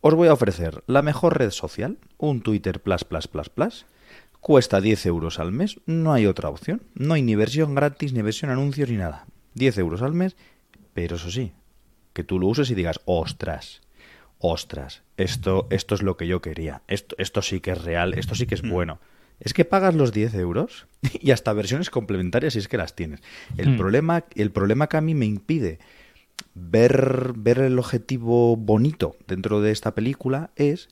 os 0.02 0.16
voy 0.16 0.30
a 0.30 0.34
ofrecer 0.34 0.84
la 0.88 1.04
mejor 1.04 1.38
red 1.38 1.52
social, 1.52 2.00
un 2.18 2.42
Twitter 2.42 2.82
plus 2.82 3.04
plus 3.04 3.28
plus 3.28 3.50
plus, 3.50 3.86
cuesta 4.42 4.82
10 4.82 5.06
euros 5.06 5.40
al 5.40 5.52
mes, 5.52 5.80
no 5.86 6.12
hay 6.12 6.26
otra 6.26 6.50
opción, 6.50 6.82
no 6.96 7.14
hay 7.14 7.22
ni 7.22 7.36
versión 7.36 7.76
gratis, 7.76 8.14
ni 8.14 8.24
versión 8.24 8.50
anuncios, 8.50 8.90
ni 8.90 8.98
nada. 8.98 9.28
10 9.54 9.78
euros 9.78 10.02
al 10.02 10.14
mes, 10.14 10.36
pero 10.96 11.18
eso 11.18 11.30
sí, 11.30 11.54
que 12.14 12.24
tú 12.24 12.40
lo 12.40 12.48
uses 12.48 12.72
y 12.72 12.76
digas, 12.76 13.00
ostras, 13.06 13.82
ostras, 14.40 15.04
esto, 15.18 15.68
esto 15.70 15.94
es 15.94 16.02
lo 16.02 16.18
que 16.18 16.26
yo 16.26 16.42
quería, 16.42 16.82
esto, 16.88 17.16
esto 17.20 17.44
sí 17.44 17.60
que 17.60 17.72
es 17.72 17.84
real, 17.84 18.16
esto 18.16 18.34
sí 18.34 18.48
que 18.48 18.56
es 18.56 18.64
hmm. 18.64 18.72
bueno 18.72 19.00
es 19.40 19.54
que 19.54 19.66
pagas 19.66 19.96
los 19.96 20.12
10 20.12 20.36
euros 20.36 20.88
y 21.20 21.32
hasta 21.32 21.54
versiones 21.54 21.90
complementarias 21.90 22.54
si 22.54 22.60
es 22.60 22.68
que 22.68 22.78
las 22.78 22.96
tienes. 22.96 23.22
El, 23.58 23.72
hmm. 23.72 23.78
problema, 23.78 24.24
el 24.36 24.52
problema 24.52 24.88
que 24.88 24.98
a 24.98 25.02
mí 25.02 25.14
me 25.14 25.26
impide 25.26 25.80
ver, 26.54 27.34
ver 27.36 27.60
el 27.60 27.80
objetivo 27.80 28.56
bonito 28.56 29.16
dentro 29.28 29.62
de 29.62 29.72
esta 29.72 29.96
película 29.96 30.52
es 30.56 30.90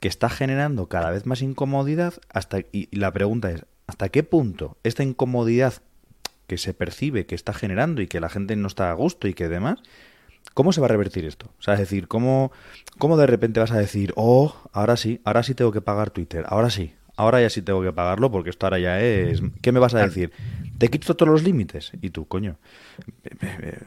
que 0.00 0.08
está 0.08 0.28
generando 0.28 0.88
cada 0.88 1.10
vez 1.10 1.26
más 1.26 1.42
incomodidad 1.42 2.14
hasta 2.28 2.58
y 2.72 2.88
la 2.96 3.12
pregunta 3.12 3.52
es 3.52 3.66
¿hasta 3.86 4.08
qué 4.08 4.24
punto 4.24 4.76
esta 4.82 5.04
incomodidad 5.04 5.74
que 6.48 6.58
se 6.58 6.74
percibe 6.74 7.24
que 7.24 7.36
está 7.36 7.52
generando 7.54 8.02
y 8.02 8.08
que 8.08 8.18
la 8.18 8.28
gente 8.28 8.56
no 8.56 8.66
está 8.66 8.90
a 8.90 8.94
gusto 8.94 9.28
y 9.28 9.34
que 9.34 9.48
demás 9.48 9.80
¿Cómo 10.54 10.72
se 10.72 10.80
va 10.80 10.86
a 10.86 10.88
revertir 10.88 11.24
esto? 11.24 11.46
O 11.58 11.62
sea, 11.62 11.74
es 11.74 11.80
decir, 11.80 12.08
¿cómo, 12.08 12.52
¿cómo 12.98 13.16
de 13.16 13.26
repente 13.26 13.60
vas 13.60 13.70
a 13.70 13.78
decir, 13.78 14.12
oh, 14.16 14.54
ahora 14.72 14.96
sí, 14.96 15.20
ahora 15.24 15.42
sí 15.42 15.54
tengo 15.54 15.72
que 15.72 15.80
pagar 15.80 16.10
Twitter, 16.10 16.44
ahora 16.46 16.68
sí, 16.68 16.94
ahora 17.16 17.40
ya 17.40 17.50
sí 17.50 17.62
tengo 17.62 17.82
que 17.82 17.92
pagarlo 17.92 18.30
porque 18.30 18.50
esto 18.50 18.66
ahora 18.66 18.78
ya 18.78 19.00
es... 19.00 19.42
¿Qué 19.60 19.72
me 19.72 19.80
vas 19.80 19.94
a 19.94 20.04
decir? 20.04 20.32
Te 20.78 20.88
quito 20.88 21.14
todos 21.14 21.30
los 21.30 21.42
límites. 21.42 21.92
Y 22.00 22.10
tú, 22.10 22.26
coño. 22.26 22.58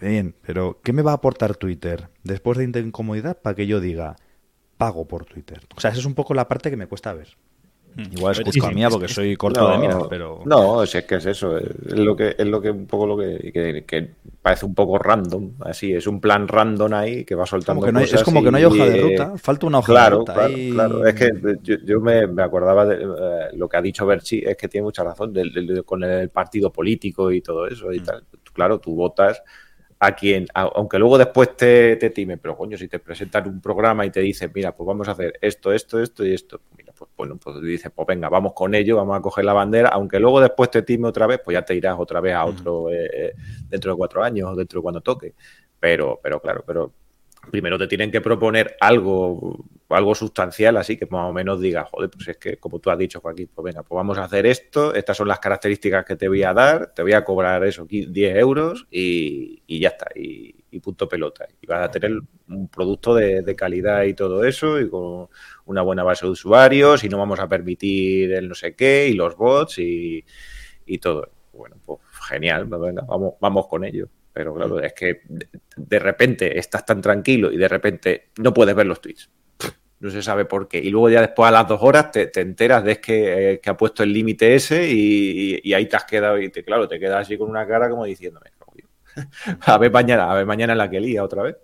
Bien, 0.02 0.36
pero 0.46 0.80
¿qué 0.84 0.94
me 0.94 1.02
va 1.02 1.12
a 1.12 1.16
aportar 1.16 1.56
Twitter 1.56 2.10
después 2.24 2.58
de 2.58 2.80
incomodidad 2.80 3.42
para 3.42 3.56
que 3.56 3.68
yo 3.68 3.80
diga 3.80 4.16
pago 4.78 5.08
por 5.08 5.26
Twitter? 5.26 5.62
O 5.76 5.80
sea, 5.80 5.92
esa 5.92 6.00
es 6.00 6.06
un 6.06 6.16
poco 6.16 6.34
la 6.34 6.48
parte 6.48 6.70
que 6.70 6.78
me 6.78 6.88
cuesta 6.88 7.14
ver. 7.14 7.36
Igual 7.98 8.34
es 8.34 8.42
culpa 8.42 8.72
mía 8.72 8.90
porque 8.90 9.08
soy 9.08 9.38
corto 9.38 9.70
de 9.70 9.78
miras, 9.78 10.04
pero... 10.10 10.42
No, 10.46 10.86
si 10.86 10.98
es 10.98 11.06
que 11.06 11.16
es 11.16 11.26
eso, 11.26 11.58
es 11.58 11.94
lo 11.94 12.14
que 12.16 12.36
es 12.38 12.46
lo 12.46 12.60
que 12.62 12.70
un 12.70 12.86
poco 12.88 13.08
lo 13.08 13.18
que, 13.18 13.52
que, 13.54 13.86
que 13.86 14.10
parece 14.42 14.66
un 14.66 14.76
poco 14.76 14.98
random, 15.00 15.52
así, 15.62 15.94
es 15.94 16.06
un 16.06 16.20
plan 16.20 16.46
random 16.48 16.94
ahí 16.94 17.24
que 17.24 17.36
va 17.36 17.46
soltando 17.46 17.80
Como 17.80 17.86
que 17.88 17.94
no 17.94 18.00
hay- 18.00 18.06
cosas 18.06 18.20
es 18.20 18.26
como 18.26 18.44
que 18.44 18.52
no 18.52 18.58
hay 18.58 18.64
y, 18.64 18.66
hoja 18.66 18.86
de 18.90 18.98
eh, 18.98 19.02
ruta, 19.02 19.38
falta 19.38 19.66
una 19.68 19.80
hoja 19.80 19.88
Claro, 19.94 20.16
de 20.18 20.20
ruta. 20.20 20.34
claro, 20.34 20.56
ahí. 20.56 20.70
claro. 20.72 21.06
Es 21.08 21.14
que 21.16 21.32
yo, 21.64 21.76
yo 21.86 22.00
me, 22.02 22.28
me 22.28 22.44
acordaba 22.44 22.86
de 22.86 22.96
eh, 23.02 23.48
lo 23.54 23.70
que 23.70 23.78
ha 23.78 23.82
dicho 23.82 24.06
Berchi, 24.06 24.40
es 24.46 24.58
que 24.58 24.68
tiene 24.68 24.84
mucha 24.84 25.04
razón 25.04 25.34
con 25.86 26.04
el 26.04 26.30
partido 26.30 26.72
político 26.74 27.32
y 27.32 27.40
todo 27.42 27.66
eso 27.66 27.94
y 27.94 28.02
Mm. 28.02 28.04
tal. 28.04 28.24
Claro, 28.52 28.80
tú 28.80 28.94
votas 28.94 29.42
a 30.00 30.14
quien, 30.14 30.46
a- 30.54 30.64
aunque 30.76 31.00
luego 31.00 31.18
después 31.18 31.56
te, 31.56 31.96
te 31.96 32.10
time, 32.10 32.38
pero 32.38 32.58
coño, 32.58 32.78
si 32.78 32.90
te 32.90 33.00
presentan 33.00 33.48
un 33.48 33.62
programa 33.62 34.06
y 34.06 34.10
te 34.12 34.20
dicen, 34.20 34.52
mira, 34.54 34.76
pues 34.76 34.86
vamos 34.86 35.08
a 35.08 35.12
hacer 35.12 35.40
esto, 35.42 35.72
esto, 35.72 36.02
esto 36.02 36.26
y 36.26 36.34
esto, 36.34 36.60
pues 36.98 37.12
bueno, 37.16 37.38
pues 37.38 37.62
dices, 37.62 37.92
pues 37.94 38.08
venga, 38.08 38.30
vamos 38.30 38.54
con 38.54 38.74
ello, 38.76 38.98
vamos 38.98 39.18
a 39.18 39.22
coger 39.22 39.46
la 39.46 39.54
bandera, 39.54 39.90
aunque 39.90 40.20
luego 40.20 40.42
después 40.42 40.72
te 40.72 40.82
time 40.82 41.08
otra 41.08 41.28
vez, 41.28 41.40
pues 41.44 41.56
ya 41.56 41.64
te 41.64 41.76
irás 41.76 41.96
otra 41.98 42.22
vez 42.22 42.34
a 42.34 42.46
otro 42.46 42.90
eh, 42.92 43.10
eh, 43.14 43.34
dentro 43.70 43.92
de 43.92 43.98
cuatro 43.98 44.24
años 44.24 44.52
o 44.52 44.56
dentro 44.56 44.80
de 44.80 44.84
cuando 44.84 45.02
toque. 45.02 45.34
Pero, 45.80 46.20
pero 46.22 46.42
claro, 46.42 46.64
pero 46.66 46.94
primero 47.52 47.78
te 47.78 47.88
tienen 47.88 48.12
que 48.12 48.22
proponer 48.22 48.76
algo, 48.80 49.66
algo 49.90 50.16
sustancial, 50.16 50.78
así 50.78 50.98
que 50.98 51.06
más 51.08 51.30
o 51.30 51.34
menos 51.34 51.60
diga, 51.60 51.86
joder, 51.86 52.10
pues 52.10 52.28
es 52.28 52.38
que 52.38 52.58
como 52.58 52.80
tú 52.80 52.90
has 52.90 52.98
dicho, 52.98 53.20
Joaquín, 53.20 53.50
pues 53.54 53.64
venga, 53.66 53.84
pues 53.84 53.96
vamos 53.96 54.18
a 54.18 54.24
hacer 54.24 54.46
esto, 54.46 54.94
estas 54.94 55.18
son 55.18 55.28
las 55.28 55.40
características 55.40 56.06
que 56.06 56.16
te 56.16 56.28
voy 56.28 56.44
a 56.44 56.54
dar, 56.54 56.94
te 56.94 57.02
voy 57.02 57.14
a 57.14 57.24
cobrar 57.24 57.64
eso, 57.64 57.86
10 57.86 58.36
euros 58.38 58.88
y, 58.90 59.62
y 59.68 59.80
ya 59.80 59.90
está, 59.90 60.08
y, 60.16 60.56
y 60.76 60.80
punto 60.80 61.08
pelota. 61.08 61.48
Y 61.62 61.68
vas 61.68 61.88
a 61.88 61.92
tener 61.92 62.12
un 62.50 62.68
producto 62.70 63.16
de, 63.16 63.56
calidad 63.56 64.04
y 64.04 64.14
todo 64.14 64.44
eso, 64.44 64.80
y 64.80 64.90
con 64.90 65.30
una 65.66 65.82
buena 65.82 66.04
base 66.04 66.26
de 66.26 66.32
usuarios, 66.32 67.04
y 67.04 67.10
no 67.10 67.18
vamos 67.18 67.40
a 67.40 67.48
permitir 67.48 68.34
el 68.34 68.48
no 68.50 68.56
sé 68.56 68.76
qué, 68.76 69.08
y 69.10 69.14
los 69.14 69.36
bots 69.38 69.80
y, 69.80 70.24
y 70.86 70.98
todo. 71.00 71.30
Bueno, 71.54 71.78
pues 71.86 72.00
genial, 72.30 72.68
pues 72.68 72.82
venga, 72.82 73.04
vamos, 73.08 73.34
vamos 73.40 73.68
con 73.68 73.84
ello. 73.86 74.08
Pero 74.34 74.54
claro, 74.54 74.82
es 74.82 74.92
que 74.94 75.22
de, 75.78 76.00
repente 76.00 76.60
estás 76.60 76.86
tan 76.86 77.00
tranquilo 77.02 77.52
y 77.54 77.58
de 77.58 77.70
repente 77.70 78.30
no 78.38 78.54
puedes 78.54 78.76
ver 78.76 78.86
los 78.86 79.00
tweets. 79.00 79.30
No 80.02 80.10
se 80.10 80.22
sabe 80.22 80.44
por 80.44 80.68
qué. 80.68 80.80
Y 80.80 80.90
luego 80.90 81.10
ya 81.10 81.22
después 81.22 81.48
a 81.48 81.52
las 81.52 81.68
dos 81.70 81.80
horas 81.82 82.12
te, 82.12 82.28
te 82.28 82.42
enteras 82.42 82.84
de 82.84 83.00
que, 83.00 83.54
eh, 83.54 83.60
que 83.62 83.70
ha 83.70 83.78
puesto 83.78 84.04
el 84.04 84.12
límite 84.12 84.54
ese 84.54 84.90
y, 84.92 85.56
y- 85.56 85.62
y 85.64 85.74
ahí 85.74 85.86
te 85.88 85.96
has 85.96 86.04
quedado 86.04 86.38
y 86.40 86.50
te, 86.50 86.66
claro, 86.66 86.86
te 86.88 87.00
quedas 87.00 87.22
así 87.22 87.38
con 87.38 87.50
una 87.50 87.66
cara 87.66 87.90
como 87.90 88.04
diciéndome, 88.06 88.50
"Joder, 88.50 88.55
a 89.66 89.78
ver 89.78 89.92
mañana, 89.92 90.32
a 90.32 90.36
ver 90.36 90.46
mañana 90.46 90.76
la 90.76 90.90
que 90.90 91.00
lía 91.00 91.24
otra 91.24 91.44
vez. 91.44 91.56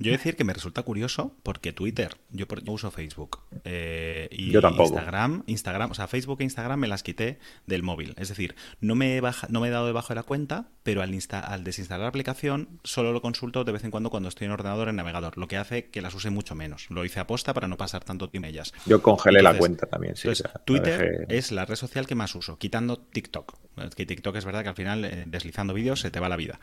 Yo 0.00 0.12
decir 0.12 0.36
que 0.36 0.44
me 0.44 0.52
resulta 0.52 0.82
curioso 0.82 1.34
porque 1.42 1.72
Twitter, 1.72 2.16
yo, 2.30 2.46
por- 2.46 2.62
yo 2.62 2.72
uso 2.72 2.90
Facebook 2.90 3.40
eh, 3.64 4.28
y 4.30 4.50
Yo 4.50 4.60
tampoco. 4.60 4.90
Instagram, 4.90 5.42
Instagram, 5.46 5.90
o 5.90 5.94
sea, 5.94 6.06
Facebook 6.06 6.40
e 6.40 6.44
Instagram 6.44 6.78
me 6.78 6.88
las 6.88 7.02
quité 7.02 7.38
del 7.66 7.82
móvil. 7.82 8.14
Es 8.16 8.28
decir, 8.28 8.54
no 8.80 8.94
me 8.94 9.16
he, 9.16 9.20
baja- 9.20 9.48
no 9.50 9.60
me 9.60 9.68
he 9.68 9.70
dado 9.70 9.86
debajo 9.86 10.08
de 10.10 10.14
la 10.16 10.22
cuenta, 10.22 10.68
pero 10.82 11.02
al, 11.02 11.12
insta- 11.14 11.40
al 11.42 11.64
desinstalar 11.64 12.02
la 12.02 12.08
aplicación 12.08 12.80
solo 12.84 13.12
lo 13.12 13.20
consulto 13.22 13.64
de 13.64 13.72
vez 13.72 13.84
en 13.84 13.90
cuando 13.90 14.10
cuando 14.10 14.28
estoy 14.28 14.46
en 14.46 14.52
ordenador 14.52 14.88
en 14.88 14.96
navegador, 14.96 15.36
lo 15.36 15.48
que 15.48 15.56
hace 15.56 15.86
que 15.90 16.00
las 16.00 16.14
use 16.14 16.30
mucho 16.30 16.54
menos. 16.54 16.86
Lo 16.90 17.04
hice 17.04 17.20
aposta 17.20 17.52
para 17.52 17.66
no 17.68 17.76
pasar 17.76 18.04
tanto 18.04 18.28
tiempo 18.30 18.46
en 18.46 18.54
ellas. 18.54 18.72
Yo 18.86 19.02
congelé 19.02 19.42
la 19.42 19.56
cuenta 19.58 19.86
también, 19.86 20.14
sí. 20.14 20.28
Entonces, 20.28 20.46
o 20.46 20.48
sea, 20.48 20.58
la 20.58 20.64
Twitter 20.64 21.26
es 21.28 21.50
la 21.50 21.64
red 21.64 21.74
social 21.74 22.06
que 22.06 22.14
más 22.14 22.34
uso, 22.36 22.56
quitando 22.56 22.98
TikTok. 22.98 23.54
Es 23.78 23.94
que 23.96 24.06
TikTok 24.06 24.36
es 24.36 24.44
verdad 24.44 24.62
que 24.62 24.68
al 24.68 24.74
final, 24.76 25.04
eh, 25.04 25.24
deslizando 25.26 25.74
vídeos, 25.74 26.00
se 26.00 26.10
te 26.12 26.20
va 26.20 26.28
la 26.28 26.36
vida. 26.36 26.60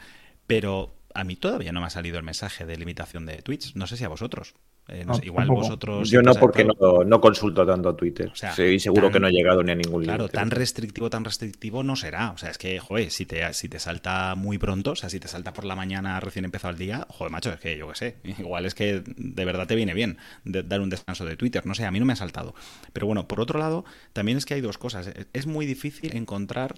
Pero 0.47 0.95
a 1.16 1.24
mí 1.24 1.36
todavía 1.36 1.72
no 1.72 1.80
me 1.82 1.88
ha 1.88 1.89
salido 1.89 2.18
el 2.18 2.24
mensaje 2.24 2.66
de 2.66 2.78
limitación 2.78 3.26
de 3.26 3.41
tweets. 3.41 3.76
No 3.76 3.88
sé 3.88 3.97
si 3.97 4.03
a 4.03 4.09
vosotros. 4.09 4.53
Eh, 4.88 4.99
no 5.03 5.13
No, 5.13 5.16
sé, 5.16 5.26
igual 5.26 5.47
tampoco. 5.47 5.61
vosotros. 5.68 6.09
Yo 6.11 6.22
no 6.22 6.36
porque 6.36 6.63
no, 6.63 7.03
no 7.03 7.20
consulto 7.20 7.66
tanto 7.66 7.95
Twitter. 7.95 8.28
O 8.32 8.36
sea, 8.36 8.51
sí, 8.53 8.78
seguro 8.80 9.03
tan- 9.07 9.13
que 9.13 9.20
no 9.22 9.28
he 9.28 9.32
llegado 9.32 9.63
ni 9.63 9.72
a 9.72 9.76
ningún 9.76 10.01
límite. 10.03 10.09
Claro, 10.18 10.30
tan 10.30 10.51
restrictivo, 10.51 11.09
tan 11.09 11.26
restrictivo 11.26 11.82
no 11.82 11.95
será. 11.95 12.30
O 12.32 12.38
sea, 12.38 12.51
es 12.51 12.59
que, 12.59 12.78
joder, 12.80 13.09
si 13.09 13.26
te, 13.26 13.51
si 13.53 13.68
te 13.68 13.80
salta 13.80 14.36
muy 14.36 14.59
pronto, 14.59 14.91
o 14.91 14.95
sea, 14.95 15.09
si 15.09 15.20
te 15.20 15.28
salta 15.28 15.53
por 15.53 15.66
la 15.66 15.76
mañana 15.76 16.20
recién 16.20 16.45
empezado 16.45 16.72
el 16.74 16.78
día, 16.78 17.07
joder, 17.09 17.32
macho, 17.32 17.51
es 17.51 17.59
que 17.59 17.76
yo 17.78 17.88
qué 17.89 17.95
sé. 17.95 18.16
Igual 18.24 18.66
es 18.68 18.76
que 18.76 19.01
de 19.05 19.45
verdad 19.45 19.66
te 19.66 19.76
viene 19.76 19.95
bien 19.95 20.18
de- 20.43 20.61
dar 20.61 20.82
un 20.82 20.89
descanso 20.91 21.26
de 21.26 21.36
Twitter. 21.36 21.66
No 21.66 21.74
sé, 21.74 21.86
a 21.86 21.91
mí 21.91 21.99
no 21.99 22.05
me 22.05 22.13
ha 22.13 22.18
saltado. 22.18 22.53
Pero 22.93 23.07
bueno, 23.07 23.28
por 23.28 23.39
otro 23.39 23.57
lado, 23.57 23.86
también 24.13 24.38
es 24.38 24.45
que 24.45 24.53
hay 24.53 24.61
dos 24.61 24.78
cosas. 24.78 25.09
Es 25.34 25.47
muy 25.47 25.66
difícil 25.66 26.16
encontrar 26.16 26.76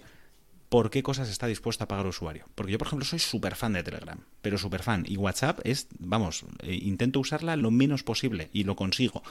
por 0.68 0.90
qué 0.90 1.02
cosas 1.02 1.28
está 1.28 1.46
dispuesto 1.46 1.84
a 1.84 1.88
pagar 1.88 2.04
el 2.04 2.10
usuario. 2.10 2.46
Porque 2.54 2.72
yo, 2.72 2.78
por 2.78 2.86
ejemplo, 2.88 3.06
soy 3.06 3.18
súper 3.18 3.54
fan 3.54 3.72
de 3.72 3.82
Telegram, 3.82 4.18
pero 4.42 4.58
súper 4.58 4.82
fan. 4.82 5.04
Y 5.06 5.16
WhatsApp 5.16 5.60
es, 5.64 5.88
vamos, 5.98 6.44
eh, 6.62 6.78
intento 6.82 7.20
usarla 7.20 7.56
lo 7.56 7.70
menos 7.70 8.02
posible 8.02 8.50
y 8.52 8.64
lo 8.64 8.76
consigo. 8.76 9.22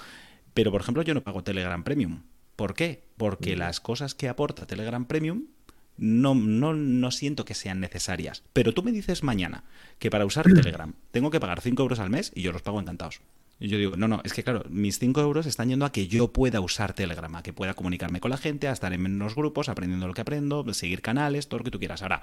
Pero, 0.54 0.72
por 0.72 0.82
ejemplo, 0.82 1.04
yo 1.04 1.14
no 1.14 1.22
pago 1.22 1.44
Telegram 1.44 1.84
Premium. 1.84 2.24
¿Por 2.56 2.74
qué? 2.74 3.04
Porque 3.18 3.56
las 3.56 3.80
cosas 3.80 4.16
que 4.16 4.30
aporta 4.30 4.66
Telegram 4.66 5.06
Premium 5.06 5.46
no, 5.98 6.34
no, 6.34 6.74
no 6.74 7.12
siento 7.12 7.46
que 7.46 7.54
sean 7.54 7.80
necesarias. 7.80 8.44
Pero 8.54 8.74
tú 8.74 8.82
me 8.82 8.92
dices 8.92 9.22
mañana 9.22 9.64
que 10.00 10.10
para 10.10 10.26
usar 10.26 10.46
Telegram 10.54 10.94
tengo 11.12 11.30
que 11.30 11.40
pagar 11.40 11.62
5 11.62 11.82
euros 11.82 12.00
al 12.00 12.10
mes 12.10 12.32
y 12.34 12.42
yo 12.42 12.52
los 12.52 12.64
pago 12.64 12.80
encantados. 12.80 13.22
Y 13.60 13.70
yo 13.70 13.78
digo, 13.80 13.96
no, 13.98 14.08
no, 14.08 14.22
es 14.24 14.34
que 14.34 14.44
claro, 14.44 14.64
mis 14.70 15.00
5 15.00 15.20
euros 15.20 15.48
están 15.48 15.70
yendo 15.70 15.84
a 15.86 15.92
que 15.92 16.08
yo 16.08 16.28
pueda 16.32 16.60
usar 16.62 16.94
Telegram, 16.94 17.36
a 17.36 17.42
que 17.42 17.54
pueda 17.54 17.74
comunicarme 17.74 18.20
con 18.20 18.30
la 18.30 18.38
gente, 18.38 18.68
a 18.68 18.72
estar 18.72 18.94
en 18.94 19.02
menos 19.02 19.34
grupos, 19.34 19.68
aprendiendo 19.68 20.06
lo 20.08 20.14
que 20.14 20.22
aprendo, 20.22 20.64
seguir 20.76 21.02
canales, 21.02 21.48
todo 21.48 21.60
lo 21.60 21.64
que 21.64 21.72
tú 21.72 21.80
quieras. 21.80 22.04
Ahora, 22.04 22.22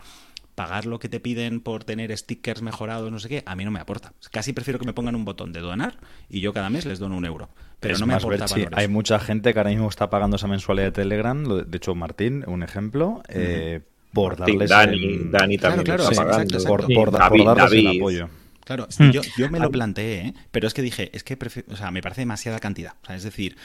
pagar 0.55 0.87
lo 0.87 1.01
que 1.01 1.09
te 1.09 1.19
piden 1.19 1.59
por 1.59 1.83
tener 1.83 2.17
stickers 2.17 2.63
mejorados, 2.63 3.11
no 3.11 3.19
sé 3.19 3.29
qué, 3.29 3.43
a 3.47 3.57
mí 3.57 3.65
no 3.65 3.73
me 3.73 3.81
aporta. 3.81 4.13
Casi 4.31 4.53
prefiero 4.53 4.79
que 4.79 4.87
me 4.87 4.93
pongan 4.93 5.17
un 5.17 5.25
botón 5.25 5.53
de 5.53 5.59
donar 5.59 5.97
y 6.31 6.41
yo 6.41 6.53
cada 6.53 6.71
mes 6.71 6.87
les 6.87 7.01
dono 7.01 7.17
un 7.17 7.25
euro. 7.25 7.49
Pero 7.81 7.95
Es 7.95 8.01
no 8.01 8.07
me 8.07 8.15
más, 8.15 8.23
aporta 8.23 8.45
Berchi, 8.45 8.61
valores. 8.61 8.79
Hay 8.79 8.87
mucha 8.89 9.19
gente 9.19 9.53
que 9.53 9.59
ahora 9.59 9.71
mismo 9.71 9.89
está 9.89 10.09
pagando 10.11 10.37
esa 10.37 10.47
mensualidad 10.47 10.87
de 10.87 10.93
Telegram. 10.93 11.43
lo 11.43 11.65
de 11.65 11.77
hecho, 11.77 11.97
Martín, 11.97 12.45
un 12.47 12.63
ejemplo, 12.63 13.25
eh, 13.29 13.81
por 14.13 14.37
darles 14.37 14.71
Dani, 14.71 14.93
el- 15.05 15.31
Dani 15.33 15.59
Claro, 15.59 15.75
también 15.77 15.97
claro, 15.97 16.03
está 16.05 16.15
sí, 16.15 16.21
pagando. 16.21 16.43
exacto, 16.55 16.69
por, 16.69 16.81
exacto. 16.83 16.95
por, 16.95 17.11
por 17.11 17.19
David, 17.19 17.45
darles 17.45 17.73
el 17.73 17.99
apoyo. 17.99 18.29
Claro, 18.65 18.89
Mm. 18.99 19.11
yo, 19.11 19.21
yo 19.37 19.51
me 19.51 19.59
lo 19.61 19.71
planteé, 19.71 20.27
¿eh? 20.29 20.35
pero 20.51 20.67
es 20.67 20.75
que 20.75 20.83
dije, 20.83 21.11
es 21.15 21.23
que 21.25 21.37
o 21.69 21.77
sea, 21.77 21.91
me 21.91 22.01
parece 22.03 22.23
demasiada 22.23 22.59
cantidad. 22.61 22.95
O 23.03 23.07
sea, 23.07 23.17
es 23.17 23.23
decir, 23.23 23.57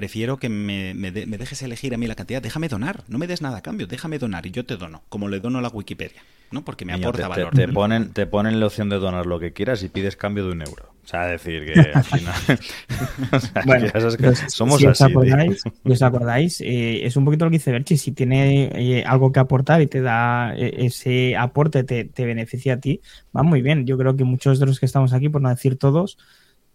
prefiero 0.00 0.38
que 0.38 0.48
me, 0.48 0.94
me 0.94 1.10
de- 1.10 1.26
me 1.26 1.38
dejes 1.38 1.62
elegir 1.62 1.92
a 1.94 1.98
mí 1.98 2.06
la 2.06 2.14
cantidad. 2.14 2.42
Déjame 2.42 2.68
donar, 2.68 3.04
no 3.08 3.18
me 3.18 3.26
des 3.26 3.42
nada 3.42 3.58
a 3.58 3.62
cambio, 3.62 3.86
déjame 3.86 4.18
donar 4.18 4.46
y 4.46 4.50
yo 4.50 4.64
te 4.64 4.76
dono, 4.76 5.02
como 5.08 5.28
le 5.28 5.40
dono 5.40 5.58
a 5.58 5.62
la 5.62 5.68
Wikipedia, 5.68 6.22
¿no? 6.50 6.64
Porque 6.64 6.84
me 6.84 6.92
Niño, 6.92 7.08
aporta 7.08 7.22
te, 7.22 7.28
valor. 7.28 7.54
te- 7.54 7.66
te 7.66 7.72
ponen, 7.72 8.12
te 8.12 8.26
ponen 8.26 8.60
la 8.60 8.66
opción 8.66 8.88
de 8.88 8.96
donar 8.98 9.26
lo 9.26 9.38
que 9.40 9.52
quieras 9.52 9.82
y 9.82 9.88
pides 9.88 10.16
cambio 10.16 10.46
de 10.46 10.52
un 10.52 10.62
euro. 10.62 10.84
O 11.04 11.06
sea, 11.10 11.26
decir 11.26 11.64
que 11.64 11.92
al 11.94 12.04
final. 12.04 12.34
o 13.32 13.40
sea, 13.40 13.62
Bueno, 13.64 13.86
que 13.92 13.98
esas 13.98 14.16
que 14.16 14.26
Entonces, 14.26 14.52
somos 14.52 14.78
si 14.80 14.86
así. 14.86 15.04
tío. 15.18 15.36
acordáis, 15.36 15.62
si 15.84 15.92
os 15.92 16.02
acordáis 16.02 16.60
eh, 16.60 17.06
es 17.06 17.16
un 17.16 17.24
poquito 17.24 17.44
lo 17.46 17.50
que 17.50 17.58
dice 17.58 17.72
Berchi. 17.72 17.96
Si 17.96 18.12
tiene 18.12 18.70
eh, 19.00 19.04
algo 19.06 19.32
que 19.32 19.40
aportar 19.40 19.80
y 19.82 19.86
te 19.86 20.00
da 20.00 20.54
eh, 20.56 20.86
ese 20.86 21.36
aporte, 21.36 21.84
te, 21.84 22.04
te 22.04 22.24
beneficia 22.26 22.74
a 22.74 22.80
ti, 22.80 23.00
va 23.36 23.42
muy 23.42 23.62
bien. 23.62 23.86
Yo 23.86 23.96
creo 23.98 24.16
que 24.16 24.24
muchos 24.24 24.58
de 24.60 24.66
los 24.66 24.80
que 24.80 24.86
estamos 24.86 25.12
aquí, 25.12 25.28
por 25.28 25.40
no 25.42 25.48
decir 25.50 25.78
todos, 25.78 26.18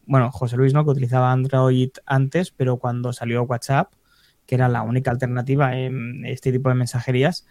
bueno, 0.06 0.32
José 0.32 0.58
Luis, 0.58 0.74
¿no? 0.74 0.84
Que 0.84 0.92
utilizaba 0.92 1.32
Android 1.32 1.90
antes, 2.06 2.52
pero 2.52 2.78
cuando 2.78 3.14
salió 3.14 3.44
WhatsApp, 3.44 3.94
que 4.46 4.56
era 4.56 4.68
la 4.68 4.82
única 4.82 5.12
alternativa 5.12 5.78
en 5.78 6.26
este 6.26 6.52
tipo 6.52 6.70
de 6.70 6.76
mensajerías, 6.76 7.46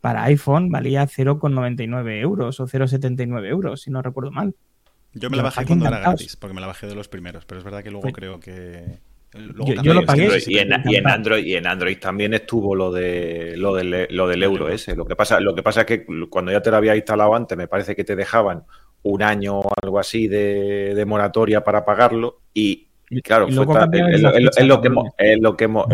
para 0.00 0.24
iPhone 0.24 0.70
valía 0.70 1.06
0,99 1.06 2.20
euros 2.20 2.60
o 2.60 2.66
0,79 2.66 3.46
euros, 3.48 3.82
si 3.82 3.90
no 3.90 4.00
recuerdo 4.02 4.30
mal. 4.30 4.54
Yo 5.14 5.30
me 5.30 5.36
la 5.36 5.42
bajé 5.42 5.64
cuando 5.66 5.86
era 5.86 5.98
gratis, 5.98 6.36
porque 6.36 6.54
me 6.54 6.60
la 6.60 6.66
bajé 6.66 6.86
de 6.86 6.94
los 6.94 7.08
primeros, 7.08 7.44
pero 7.46 7.58
es 7.58 7.64
verdad 7.64 7.82
que 7.82 7.90
luego 7.90 8.02
Pues- 8.02 8.14
creo 8.14 8.40
que... 8.40 9.00
luego 9.34 9.66
Yo- 9.70 9.74
cambié, 9.76 9.82
yo 9.82 9.94
lo 10.00 10.06
pagué. 10.06 10.28
y, 10.46 10.58
en, 10.58 10.68
y 10.86 10.96
en 10.96 11.08
Android 11.08 11.44
y 11.44 11.54
en 11.56 11.66
Android 11.66 11.98
también 11.98 12.34
estuvo 12.34 12.74
lo 12.74 12.90
de 12.92 13.54
lo 13.56 13.74
del, 13.74 14.06
lo 14.10 14.26
del 14.28 14.42
euro 14.42 14.68
ese. 14.68 14.96
Lo 14.96 15.04
que 15.04 15.16
pasa, 15.16 15.38
lo 15.40 15.54
que 15.54 15.62
pasa 15.62 15.80
es 15.82 15.86
que 15.86 16.06
cuando 16.30 16.50
ya 16.52 16.62
te 16.62 16.70
lo 16.70 16.76
había 16.78 16.96
instalado 16.96 17.34
antes, 17.34 17.56
me 17.58 17.68
parece 17.68 17.94
que 17.94 18.04
te 18.04 18.16
dejaban 18.16 18.64
un 19.02 19.22
año 19.22 19.60
o 19.60 19.72
algo 19.82 19.98
así 19.98 20.26
de, 20.28 20.94
de 20.94 21.04
moratoria 21.04 21.62
para 21.62 21.84
pagarlo 21.84 22.40
y 22.54 22.86
Y- 23.10 23.22
claro, 23.22 23.46
es, 23.48 23.54
lo- 23.54 24.80
que 24.80 24.88
hemos, 24.88 25.06
es 25.16 25.38
lo 25.40 25.56
que 25.56 25.64
hemos- 25.64 25.86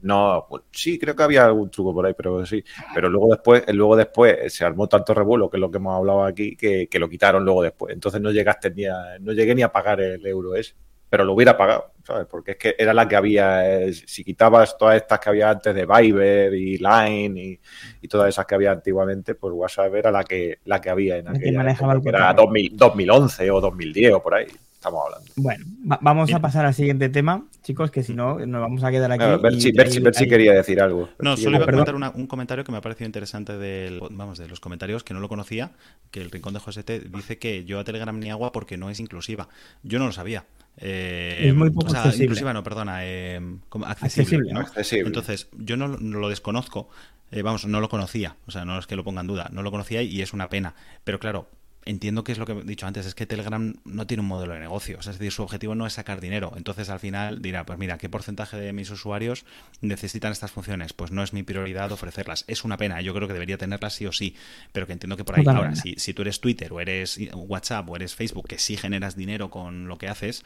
no, 0.00 0.46
sí, 0.70 0.96
creo 0.98 1.16
que 1.16 1.22
había 1.24 1.44
algún 1.44 1.70
truco 1.70 1.92
por 1.92 2.06
ahí, 2.06 2.14
pero 2.16 2.46
sí. 2.46 2.62
Pero 2.94 3.08
luego 3.10 3.30
después, 3.30 3.64
luego 3.74 3.96
después 3.96 4.52
se 4.54 4.64
armó 4.64 4.86
tanto 4.88 5.12
revuelo, 5.12 5.50
que 5.50 5.56
es 5.56 5.60
lo 5.60 5.70
que 5.72 5.78
hemos 5.78 5.96
hablado 5.96 6.24
aquí, 6.24 6.56
que, 6.56 6.86
que 6.86 6.98
lo 7.00 7.08
quitaron 7.08 7.44
luego 7.44 7.62
después. 7.64 7.92
Entonces 7.94 8.20
no 8.20 8.30
llegaste 8.30 8.70
ni 8.70 8.84
a, 8.86 9.18
no 9.20 9.32
llegué 9.32 9.54
ni 9.56 9.62
a 9.62 9.72
pagar 9.72 10.00
el 10.00 10.24
euro 10.24 10.54
ese. 10.54 10.74
Pero 11.10 11.24
lo 11.24 11.32
hubiera 11.32 11.56
pagado, 11.56 11.92
¿sabes? 12.04 12.26
Porque 12.30 12.52
es 12.52 12.56
que 12.58 12.76
era 12.78 12.92
la 12.92 13.08
que 13.08 13.16
había, 13.16 13.80
eh, 13.80 13.92
si 13.92 14.24
quitabas 14.24 14.76
todas 14.76 14.96
estas 14.96 15.18
que 15.20 15.28
había 15.30 15.50
antes 15.50 15.74
de 15.74 15.86
Viber 15.86 16.54
y 16.54 16.78
Line 16.78 17.60
y, 18.02 18.08
todas 18.08 18.28
esas 18.30 18.46
que 18.46 18.54
había 18.54 18.72
antiguamente, 18.72 19.34
pues 19.34 19.52
WhatsApp 19.54 19.94
era 19.94 20.10
la 20.10 20.24
que, 20.24 20.60
la 20.64 20.80
que 20.80 20.90
había 20.90 21.18
en 21.18 21.28
aquella 21.28 21.74
que 22.02 22.08
era 22.08 22.32
2011 22.32 23.50
o 23.50 23.60
2010 23.60 24.14
o 24.14 24.22
por 24.22 24.34
ahí 24.34 24.46
estamos 24.78 25.02
hablando. 25.04 25.32
Bueno, 25.36 25.64
vamos 26.00 26.32
a 26.32 26.40
pasar 26.40 26.64
al 26.64 26.72
siguiente 26.72 27.08
tema, 27.08 27.44
chicos, 27.62 27.90
que 27.90 28.02
si 28.02 28.14
no, 28.14 28.38
nos 28.38 28.60
vamos 28.60 28.84
a 28.84 28.90
quedar 28.90 29.10
aquí. 29.10 29.24
A 29.24 29.36
ver, 29.36 29.60
si, 29.60 29.72
ver, 29.72 30.14
si, 30.14 30.28
quería 30.28 30.54
decir 30.54 30.80
algo. 30.80 31.08
No, 31.18 31.36
solo 31.36 31.56
iba 31.56 31.64
a 31.64 31.70
comentar 31.70 31.94
un 32.14 32.26
comentario 32.26 32.64
que 32.64 32.72
me 32.72 32.78
ha 32.78 32.80
parecido 32.80 33.06
interesante 33.06 33.58
del, 33.58 34.00
vamos, 34.10 34.38
de 34.38 34.48
los 34.48 34.60
comentarios, 34.60 35.02
que 35.02 35.14
no 35.14 35.20
lo 35.20 35.28
conocía, 35.28 35.72
que 36.10 36.20
el 36.20 36.30
Rincón 36.30 36.54
de 36.54 36.60
José 36.60 36.84
T 36.84 37.00
dice 37.00 37.38
que 37.38 37.64
yo 37.64 37.80
a 37.80 37.84
Telegram 37.84 38.18
ni 38.18 38.30
agua 38.30 38.52
porque 38.52 38.76
no 38.76 38.88
es 38.88 39.00
inclusiva. 39.00 39.48
Yo 39.82 39.98
no 39.98 40.06
lo 40.06 40.12
sabía. 40.12 40.44
Eh, 40.76 41.48
es 41.48 41.54
muy 41.54 41.70
poco 41.70 41.92
Inclusiva, 42.16 42.52
no, 42.52 42.62
perdona, 42.62 43.04
eh, 43.04 43.40
accesible. 43.84 44.52
Entonces, 44.92 45.48
yo 45.56 45.76
no, 45.76 45.88
lo 45.88 46.28
desconozco, 46.28 46.88
eh, 47.30 47.42
vamos, 47.42 47.66
no 47.66 47.80
lo 47.80 47.88
conocía, 47.88 48.36
o 48.46 48.50
sea, 48.50 48.64
no 48.64 48.78
es 48.78 48.86
que 48.86 48.96
lo 48.96 49.04
ponga 49.04 49.20
en 49.20 49.26
duda, 49.26 49.48
no 49.52 49.62
lo 49.62 49.70
conocía 49.70 50.02
y 50.02 50.22
es 50.22 50.32
una 50.32 50.48
pena. 50.48 50.74
Pero 51.04 51.18
claro, 51.18 51.48
entiendo 51.88 52.22
que 52.22 52.32
es 52.32 52.38
lo 52.38 52.44
que 52.44 52.52
he 52.52 52.62
dicho 52.64 52.86
antes, 52.86 53.06
es 53.06 53.14
que 53.14 53.24
Telegram 53.24 53.74
no 53.84 54.06
tiene 54.06 54.20
un 54.20 54.28
modelo 54.28 54.52
de 54.52 54.60
negocio, 54.60 54.98
es 55.00 55.06
decir, 55.06 55.32
su 55.32 55.42
objetivo 55.42 55.74
no 55.74 55.86
es 55.86 55.94
sacar 55.94 56.20
dinero, 56.20 56.52
entonces 56.54 56.90
al 56.90 57.00
final 57.00 57.40
dirá, 57.40 57.64
pues 57.64 57.78
mira, 57.78 57.96
¿qué 57.96 58.10
porcentaje 58.10 58.58
de 58.58 58.74
mis 58.74 58.90
usuarios 58.90 59.46
necesitan 59.80 60.30
estas 60.30 60.50
funciones? 60.50 60.92
Pues 60.92 61.12
no 61.12 61.22
es 61.22 61.32
mi 61.32 61.42
prioridad 61.42 61.90
ofrecerlas, 61.90 62.44
es 62.46 62.62
una 62.64 62.76
pena, 62.76 63.00
yo 63.00 63.14
creo 63.14 63.26
que 63.26 63.32
debería 63.32 63.56
tenerlas 63.56 63.94
sí 63.94 64.04
o 64.04 64.12
sí, 64.12 64.36
pero 64.72 64.86
que 64.86 64.92
entiendo 64.92 65.16
que 65.16 65.24
por 65.24 65.38
ahí, 65.38 65.44
ahora, 65.46 65.74
si, 65.74 65.94
si 65.96 66.12
tú 66.12 66.22
eres 66.22 66.40
Twitter 66.40 66.70
o 66.74 66.80
eres 66.80 67.18
WhatsApp 67.34 67.88
o 67.88 67.96
eres 67.96 68.14
Facebook, 68.14 68.48
que 68.48 68.58
sí 68.58 68.76
generas 68.76 69.16
dinero 69.16 69.48
con 69.48 69.88
lo 69.88 69.96
que 69.96 70.08
haces, 70.08 70.44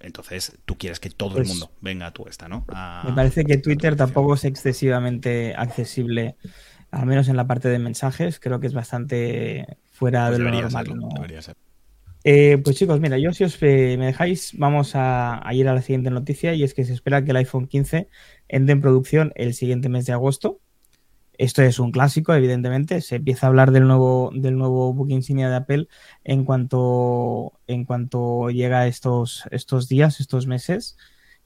entonces 0.00 0.58
tú 0.64 0.76
quieres 0.76 0.98
que 0.98 1.10
todo 1.10 1.38
el 1.38 1.44
pues 1.44 1.48
mundo 1.50 1.70
venga 1.80 2.08
a 2.08 2.10
tu 2.12 2.26
esta, 2.26 2.48
¿no? 2.48 2.66
Me 3.04 3.12
parece 3.12 3.44
que 3.44 3.58
Twitter 3.58 3.94
tampoco 3.94 4.34
es 4.34 4.44
excesivamente 4.44 5.54
accesible, 5.54 6.34
al 6.90 7.06
menos 7.06 7.28
en 7.28 7.36
la 7.36 7.46
parte 7.46 7.68
de 7.68 7.78
mensajes, 7.78 8.40
creo 8.40 8.58
que 8.58 8.66
es 8.66 8.74
bastante 8.74 9.78
fuera 10.00 10.28
pues 10.28 10.38
de 10.38 10.44
lo 10.44 10.50
normal. 10.50 10.86
Eh, 12.24 12.58
pues 12.64 12.76
chicos, 12.76 13.00
mira, 13.00 13.18
yo 13.18 13.32
si 13.32 13.44
os 13.44 13.62
eh, 13.62 13.96
me 13.98 14.06
dejáis, 14.06 14.52
vamos 14.58 14.92
a, 14.94 15.42
ir 15.52 15.68
a 15.68 15.74
la 15.74 15.82
siguiente 15.82 16.10
noticia 16.10 16.54
y 16.54 16.62
es 16.62 16.74
que 16.74 16.84
se 16.84 16.92
espera 16.94 17.22
que 17.22 17.30
el 17.30 17.36
iPhone 17.36 17.66
15 17.66 18.08
entre 18.48 18.72
en 18.72 18.80
producción 18.80 19.32
el 19.36 19.54
siguiente 19.54 19.88
mes 19.90 20.06
de 20.06 20.14
agosto. 20.14 20.60
Esto 21.36 21.62
es 21.62 21.78
un 21.78 21.92
clásico, 21.92 22.34
evidentemente. 22.34 23.00
Se 23.02 23.16
empieza 23.16 23.46
a 23.46 23.48
hablar 23.48 23.72
del 23.72 23.86
nuevo, 23.86 24.30
del 24.34 24.56
nuevo 24.56 24.92
book 24.92 25.10
insignia 25.10 25.48
de 25.48 25.56
Apple 25.56 25.88
en 26.24 26.44
cuanto, 26.44 27.52
en 27.66 27.84
cuanto 27.84 28.50
llega 28.50 28.86
estos, 28.86 29.44
estos 29.50 29.88
días, 29.88 30.20
estos 30.20 30.46
meses. 30.46 30.96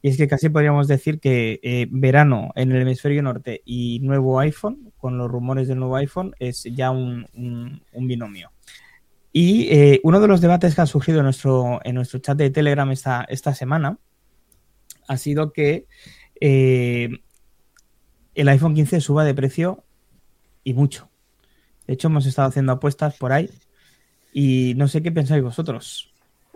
Y 0.05 0.09
es 0.09 0.18
que 0.18 0.28
casi 0.28 0.50
podríamos 0.50 0.86
decir 0.86 1.18
que 1.18 1.61
eh, 1.62 1.86
verano 1.90 2.52
en 2.57 2.70
el 2.72 2.82
hemisferio 2.82 3.22
norte 3.22 3.62
y 3.64 4.00
nuevo 4.00 4.38
iPhone, 4.38 4.92
con 4.98 5.16
los 5.16 5.30
rumores 5.30 5.66
del 5.66 5.78
nuevo 5.78 5.96
iPhone, 5.96 6.34
es 6.38 6.64
ya 6.64 6.90
un, 6.90 7.26
binomio. 7.90 8.52
Y 9.32 9.66
eh, 9.70 10.00
uno 10.05 10.20
de 10.20 10.28
los 10.28 10.42
debates 10.42 10.74
que 10.74 10.82
ha 10.82 10.86
surgido 10.86 11.20
en 11.20 11.24
nuestro, 11.24 11.80
en 11.84 11.94
nuestro 11.94 12.18
chat 12.18 12.36
de 12.36 12.50
Telegram 12.50 12.90
esta, 12.90 13.24
esta 13.30 13.55
semana 13.55 13.98
ha 15.09 15.16
sido 15.16 15.55
que 15.55 15.86
eh, 16.38 17.09
el 18.34 18.48
iPhone 18.50 18.74
15 18.74 19.00
suba 19.00 19.24
de 19.24 19.32
precio 19.32 19.84
y 20.64 20.74
mucho. 20.74 21.09
De 21.86 21.94
hecho, 21.94 22.09
hemos 22.09 22.26
estado 22.26 22.48
haciendo 22.48 22.72
apuestas 22.72 23.16
por 23.16 23.32
ahí 23.32 23.48
y 24.34 24.74
no 24.76 24.86
sé 24.86 25.02
qué 25.02 25.11
pensáis 25.11 25.42
vosotros. 25.42 26.14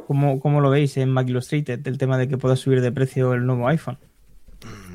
¿Cómo, 0.08 0.60
lo 0.62 0.70
veis 0.70 0.96
en 0.96 1.10
McIllustrated, 1.10 1.86
el 1.86 1.98
tema 1.98 2.16
de 2.16 2.28
que 2.28 2.38
pueda 2.38 2.56
subir 2.56 2.80
de 2.80 2.90
precio 2.90 3.34
el 3.34 3.44
nuevo 3.44 3.68
iPhone? 3.68 3.98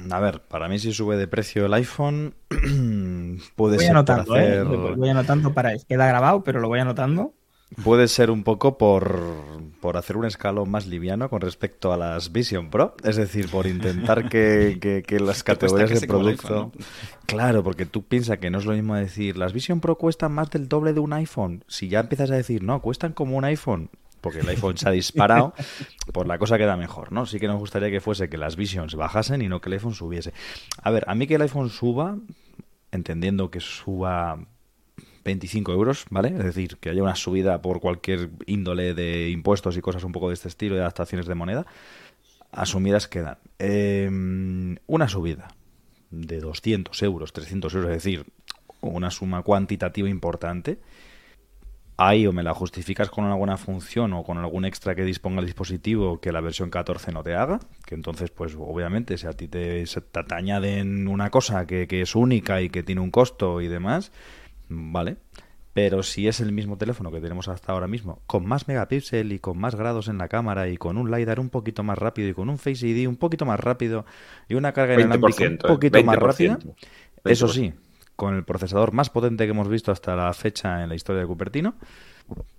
A 0.09 0.19
ver, 0.19 0.41
para 0.41 0.67
mí 0.67 0.79
si 0.79 0.91
sube 0.91 1.17
de 1.17 1.27
precio 1.27 1.67
el 1.67 1.73
iPhone 1.75 2.33
puede 3.55 3.75
voy 3.75 3.85
ser 3.85 3.91
anotando, 3.91 4.35
¿eh? 4.35 4.63
Voy 4.63 5.09
anotando 5.09 5.53
para... 5.53 5.77
Queda 5.77 6.07
grabado, 6.07 6.43
pero 6.43 6.59
lo 6.59 6.67
voy 6.67 6.79
anotando. 6.79 7.35
Puede 7.83 8.07
ser 8.07 8.31
un 8.31 8.43
poco 8.43 8.79
por, 8.79 9.19
por 9.81 9.97
hacer 9.97 10.17
un 10.17 10.25
escalón 10.25 10.71
más 10.71 10.87
liviano 10.87 11.29
con 11.29 11.41
respecto 11.41 11.93
a 11.93 11.97
las 11.97 12.31
Vision 12.31 12.71
Pro, 12.71 12.95
es 13.03 13.15
decir, 13.15 13.51
por 13.51 13.67
intentar 13.67 14.29
que, 14.29 15.05
las 15.21 15.43
categorías 15.43 16.01
de 16.01 16.07
producto... 16.07 16.71
Claro, 17.27 17.63
porque 17.63 17.85
tú 17.85 18.03
piensas 18.03 18.39
que 18.39 18.49
no 18.49 18.57
es 18.57 18.65
lo 18.65 18.73
mismo 18.73 18.95
decir, 18.95 19.37
las 19.37 19.53
Vision 19.53 19.79
Pro 19.79 19.95
cuestan 19.95 20.31
más 20.31 20.49
del 20.49 20.67
doble 20.67 20.91
de 20.93 21.01
un 21.01 21.13
iPhone. 21.13 21.63
Si 21.67 21.87
ya 21.87 21.99
empiezas 21.99 22.31
a 22.31 22.35
decir, 22.35 22.63
no, 22.63 22.81
cuestan 22.81 23.13
como 23.13 23.37
un 23.37 23.45
iPhone, 23.45 23.91
porque 24.23 24.39
el 24.39 24.47
iPhone 24.47 24.77
se 24.77 24.87
ha 24.87 24.91
disparado, 24.91 25.53
pues 26.13 26.27
la 26.27 26.39
cosa 26.39 26.57
queda 26.57 26.77
mejor, 26.77 27.11
¿no? 27.11 27.25
Sí 27.25 27.41
que 27.41 27.47
nos 27.47 27.59
gustaría 27.59 27.91
que 27.91 27.99
fuese 27.99 28.29
que 28.29 28.37
las 28.37 28.55
Visions 28.55 28.95
bajasen 28.95 29.41
y 29.41 29.49
no 29.49 29.59
que 29.59 29.67
el 29.67 29.73
iPhone 29.73 29.93
subiese. 29.93 30.33
A 30.81 30.91
ver, 30.91 31.03
a 31.07 31.13
mí 31.13 31.27
que 31.27 31.35
el 31.35 31.41
iPhone 31.41 31.69
suba, 31.69 32.17
entendiendo 32.91 33.51
que 33.51 33.59
suba 33.59 34.39
25 35.25 35.73
euros, 35.73 36.05
¿vale? 36.09 36.29
Es 36.29 36.43
decir, 36.43 36.77
que 36.77 36.89
haya 36.89 37.03
una 37.03 37.15
subida 37.15 37.61
por 37.61 37.81
cualquier 37.81 38.29
índole 38.45 38.93
de 38.93 39.29
impuestos 39.29 39.75
y 39.75 39.81
cosas 39.81 40.05
un 40.05 40.13
poco 40.13 40.29
de 40.29 40.35
este 40.35 40.47
estilo, 40.47 40.75
de 40.75 40.81
adaptaciones 40.81 41.25
de 41.25 41.35
moneda, 41.35 41.65
asumidas 42.53 43.09
quedan. 43.09 43.39
Em, 43.59 44.77
una 44.87 45.09
subida 45.09 45.49
de 46.11 46.39
200 46.39 47.03
euros, 47.03 47.33
300 47.33 47.73
euros, 47.75 47.91
es 47.91 48.03
decir, 48.03 48.25
una 48.79 49.11
suma 49.11 49.41
cuantitativa 49.41 50.07
importante 50.07 50.79
ahí 51.97 52.25
o 52.25 52.33
me 52.33 52.43
la 52.43 52.53
justificas 52.53 53.09
con 53.09 53.25
una 53.25 53.35
buena 53.35 53.57
función 53.57 54.13
o 54.13 54.23
con 54.23 54.37
algún 54.37 54.65
extra 54.65 54.95
que 54.95 55.03
disponga 55.03 55.39
el 55.39 55.45
dispositivo 55.45 56.19
que 56.19 56.31
la 56.31 56.41
versión 56.41 56.69
14 56.69 57.11
no 57.11 57.23
te 57.23 57.35
haga, 57.35 57.59
que 57.85 57.95
entonces 57.95 58.31
pues 58.31 58.55
obviamente 58.57 59.17
si 59.17 59.27
a 59.27 59.33
ti 59.33 59.47
te, 59.47 59.83
te 59.85 60.35
añaden 60.35 61.07
una 61.07 61.29
cosa 61.29 61.65
que, 61.65 61.87
es 61.89 62.15
única 62.15 62.61
y 62.61 62.69
que 62.69 62.83
tiene 62.83 63.01
un 63.01 63.11
costo 63.11 63.61
y 63.61 63.67
demás, 63.67 64.11
vale. 64.69 65.17
Pero 65.73 66.03
si 66.03 66.27
es 66.27 66.39
el 66.39 66.51
mismo 66.51 66.77
teléfono 66.77 67.11
que 67.11 67.19
tenemos 67.19 67.47
hasta 67.47 67.71
ahora 67.71 67.87
mismo, 67.87 68.21
con 68.27 68.45
más 68.45 68.67
megapíxel 68.67 69.31
y 69.31 69.39
con 69.39 69.57
más 69.57 69.73
grados 69.73 70.07
en 70.07 70.19
la 70.19 70.27
cámara 70.27 70.69
y 70.69 70.77
con 70.77 70.97
un 70.97 71.09
LiDAR 71.09 71.39
un 71.39 71.49
poquito 71.49 71.81
más 71.81 71.97
rápido 71.97 72.29
y 72.29 72.33
con 72.35 72.47
un 72.49 72.59
Face 72.59 72.87
ID 72.87 73.07
un 73.07 73.15
poquito 73.15 73.45
más 73.45 73.59
rápido 73.59 74.05
y 74.47 74.53
una 74.53 74.71
carga 74.71 74.93
inalámbrica 74.93 75.45
un 75.45 75.57
poquito 75.57 76.03
más 76.03 76.17
rápida, 76.17 76.59
eso 77.25 77.47
sí, 77.47 77.73
con 78.15 78.35
el 78.35 78.43
procesador 78.43 78.93
más 78.93 79.09
potente 79.09 79.45
que 79.45 79.51
hemos 79.51 79.67
visto 79.67 79.91
hasta 79.91 80.15
la 80.15 80.33
fecha 80.33 80.83
en 80.83 80.89
la 80.89 80.95
historia 80.95 81.21
de 81.21 81.27
Cupertino, 81.27 81.75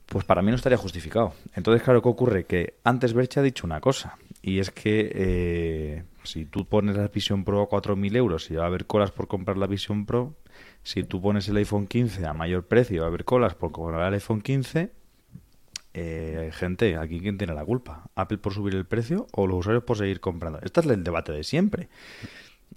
pues 0.06 0.24
para 0.24 0.42
mí 0.42 0.50
no 0.50 0.56
estaría 0.56 0.78
justificado. 0.78 1.34
Entonces, 1.54 1.82
claro, 1.82 2.02
¿qué 2.02 2.08
ocurre? 2.08 2.44
Que 2.44 2.74
antes 2.84 3.12
Berche 3.12 3.40
ha 3.40 3.42
dicho 3.42 3.66
una 3.66 3.80
cosa, 3.80 4.18
y 4.42 4.58
es 4.58 4.70
que 4.70 5.10
eh, 5.14 6.04
si 6.22 6.44
tú 6.44 6.66
pones 6.66 6.96
la 6.96 7.08
Vision 7.08 7.44
Pro 7.44 7.62
a 7.62 7.68
4.000 7.68 8.16
euros 8.16 8.50
y 8.50 8.54
va 8.54 8.64
a 8.64 8.66
haber 8.66 8.86
colas 8.86 9.10
por 9.10 9.26
comprar 9.26 9.56
la 9.56 9.66
Vision 9.66 10.04
Pro, 10.06 10.34
si 10.82 11.02
tú 11.02 11.20
pones 11.20 11.48
el 11.48 11.56
iPhone 11.56 11.86
15 11.86 12.26
a 12.26 12.34
mayor 12.34 12.66
precio 12.66 13.00
va 13.00 13.06
a 13.06 13.08
haber 13.08 13.24
colas 13.24 13.54
por 13.54 13.72
comprar 13.72 14.06
el 14.08 14.14
iPhone 14.14 14.42
15, 14.42 14.92
eh, 15.94 16.50
gente, 16.52 16.96
aquí 16.96 17.20
quién 17.20 17.38
tiene 17.38 17.54
la 17.54 17.64
culpa, 17.64 18.04
Apple 18.14 18.38
por 18.38 18.52
subir 18.52 18.74
el 18.74 18.84
precio 18.84 19.26
o 19.32 19.46
los 19.46 19.60
usuarios 19.60 19.84
por 19.84 19.96
seguir 19.96 20.20
comprando. 20.20 20.58
Este 20.62 20.80
es 20.80 20.86
el 20.86 21.04
debate 21.04 21.32
de 21.32 21.44
siempre. 21.44 21.88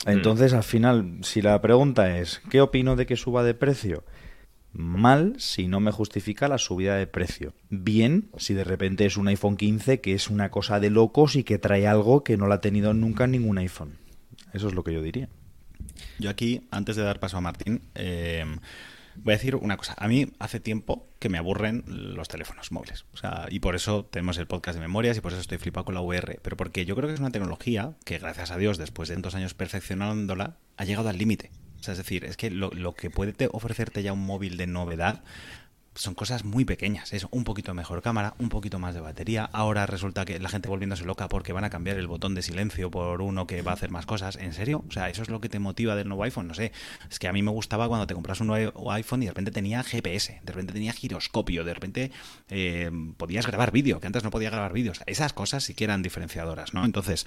Mm. 0.06 0.10
Entonces, 0.10 0.54
al 0.54 0.64
final, 0.64 1.20
si 1.22 1.42
la 1.42 1.60
pregunta 1.62 2.18
es, 2.20 2.42
¿qué 2.50 2.62
opino 2.62 2.96
de 2.96 3.06
que 3.06 3.16
suba 3.16 3.44
de 3.44 3.54
precio? 3.54 4.04
Mal 4.74 5.36
si 5.40 5.68
no 5.68 5.80
me 5.80 5.92
justifica 5.92 6.48
la 6.48 6.58
subida 6.58 6.96
de 6.96 7.08
precio. 7.08 7.54
Bien 7.70 8.30
si 8.38 8.54
de 8.54 8.64
repente 8.64 9.06
es 9.06 9.18
un 9.18 9.28
iPhone 9.28 9.58
15 9.58 10.02
que 10.02 10.14
es 10.14 10.30
una 10.30 10.52
cosa 10.52 10.80
de 10.80 10.92
locos 10.92 11.36
y 11.36 11.44
que 11.44 11.58
trae 11.58 11.88
algo 11.88 12.24
que 12.24 12.38
no 12.38 12.48
la 12.48 12.56
ha 12.56 12.62
tenido 12.62 12.94
nunca 12.94 13.26
ningún 13.26 13.58
iPhone. 13.58 13.98
Eso 14.54 14.68
es 14.68 14.76
lo 14.76 14.84
que 14.84 14.94
yo 14.94 15.02
diría. 15.02 15.30
Yo 16.20 16.30
aquí, 16.30 16.68
antes 16.70 16.96
de 16.96 17.04
dar 17.04 17.20
paso 17.20 17.38
a 17.38 17.42
Martín, 17.42 17.82
eh, 17.96 18.46
Voy 19.24 19.34
a 19.34 19.38
decir 19.38 19.56
una 19.56 19.78
cosa. 19.78 19.96
A 19.98 20.08
mí 20.08 20.32
hace 20.40 20.60
tiempo 20.60 21.08
que 21.20 21.30
me 21.30 21.38
aburren 21.38 21.84
los 21.88 22.28
teléfonos 22.28 22.72
móviles. 22.72 23.06
O 23.14 23.18
sea, 23.18 23.48
y 23.50 23.60
por 23.60 23.76
eso 23.76 24.06
tenemos 24.06 24.38
el 24.38 24.48
podcast 24.48 24.76
de 24.76 24.82
memorias 24.82 25.18
y 25.18 25.22
por 25.22 25.32
eso 25.32 25.42
estoy 25.42 25.58
flipado 25.58 25.86
con 25.86 25.96
la 25.96 26.02
VR. 26.02 26.40
Pero 26.42 26.58
porque 26.58 26.86
yo 26.86 26.96
creo 26.96 27.08
que 27.08 27.14
es 27.14 27.20
una 27.20 27.32
tecnología 27.32 27.94
que, 28.06 28.20
gracias 28.20 28.52
a 28.52 28.58
Dios, 28.58 28.78
después 28.78 29.10
de 29.10 29.16
tantos 29.16 29.36
años 29.36 29.54
perfeccionándola, 29.54 30.58
ha 30.78 30.86
llegado 30.86 31.10
al 31.10 31.18
límite. 31.18 31.52
O 31.80 31.84
sea, 31.84 31.94
es 31.94 31.98
decir, 31.98 32.26
es 32.26 32.38
que 32.38 32.50
lo, 32.50 32.70
lo 32.72 32.94
que 32.94 33.10
puede 33.10 33.34
ofrecerte 33.52 34.04
ya 34.04 34.14
un 34.14 34.26
móvil 34.26 34.58
de 34.58 34.68
novedad 34.68 35.24
son 35.98 36.14
cosas 36.14 36.46
muy 36.46 36.66
pequeñas. 36.66 37.14
Es 37.14 37.26
un 37.32 37.44
poquito 37.44 37.74
mejor 37.74 38.02
cámara, 38.02 38.36
un 38.40 38.50
poquito 38.50 38.80
más 38.80 38.94
de 38.94 39.02
batería. 39.02 39.50
Ahora 39.52 39.86
resulta 39.86 40.26
que 40.26 40.40
la 40.40 40.50
gente 40.50 40.70
volviéndose 40.70 41.06
loca 41.06 41.28
porque 41.28 41.54
van 41.54 41.64
a 41.64 41.70
cambiar 41.70 41.98
el 41.98 42.08
botón 42.08 42.36
de 42.36 42.42
silencio 42.42 42.92
por 42.92 43.22
uno 43.22 43.48
que 43.48 43.62
va 43.62 43.72
a 43.72 43.74
hacer 43.74 43.90
más 43.90 44.06
cosas. 44.06 44.36
¿En 44.36 44.54
serio? 44.54 44.84
O 44.88 44.92
sea, 44.92 45.10
¿eso 45.10 45.22
es 45.22 45.30
lo 45.30 45.42
que 45.42 45.50
te 45.50 45.60
motiva 45.60 45.96
del 45.96 46.08
nuevo 46.08 46.24
iPhone? 46.24 46.48
No 46.48 46.54
sé. 46.54 46.72
Es 47.10 47.20
que 47.20 47.28
a 47.28 47.34
mí 47.34 47.42
me 47.42 47.52
gustaba 47.52 47.88
cuando 47.88 48.08
te 48.08 48.14
compras 48.14 48.40
un 48.42 48.48
nuevo 48.48 48.92
iPhone 48.92 49.24
y 49.24 49.26
de 49.26 49.32
repente 49.32 49.52
tenía 49.52 49.84
GPS, 49.84 50.40
de 50.44 50.54
repente 50.54 50.74
tenía 50.74 50.94
giroscopio, 50.94 51.64
de 51.64 51.74
repente 51.74 52.12
eh, 52.50 52.92
podías 53.18 53.48
grabar 53.48 53.72
vídeo, 53.72 54.00
que 54.00 54.08
antes 54.08 54.24
no 54.24 54.30
podía 54.30 54.50
grabar 54.50 54.74
vídeos. 54.74 55.02
Esas 55.06 55.34
cosas 55.34 55.64
sí 55.64 55.74
que 55.74 55.84
eran 55.84 56.02
diferenciadoras, 56.04 56.74
¿no? 56.74 56.86
Entonces, 56.86 57.26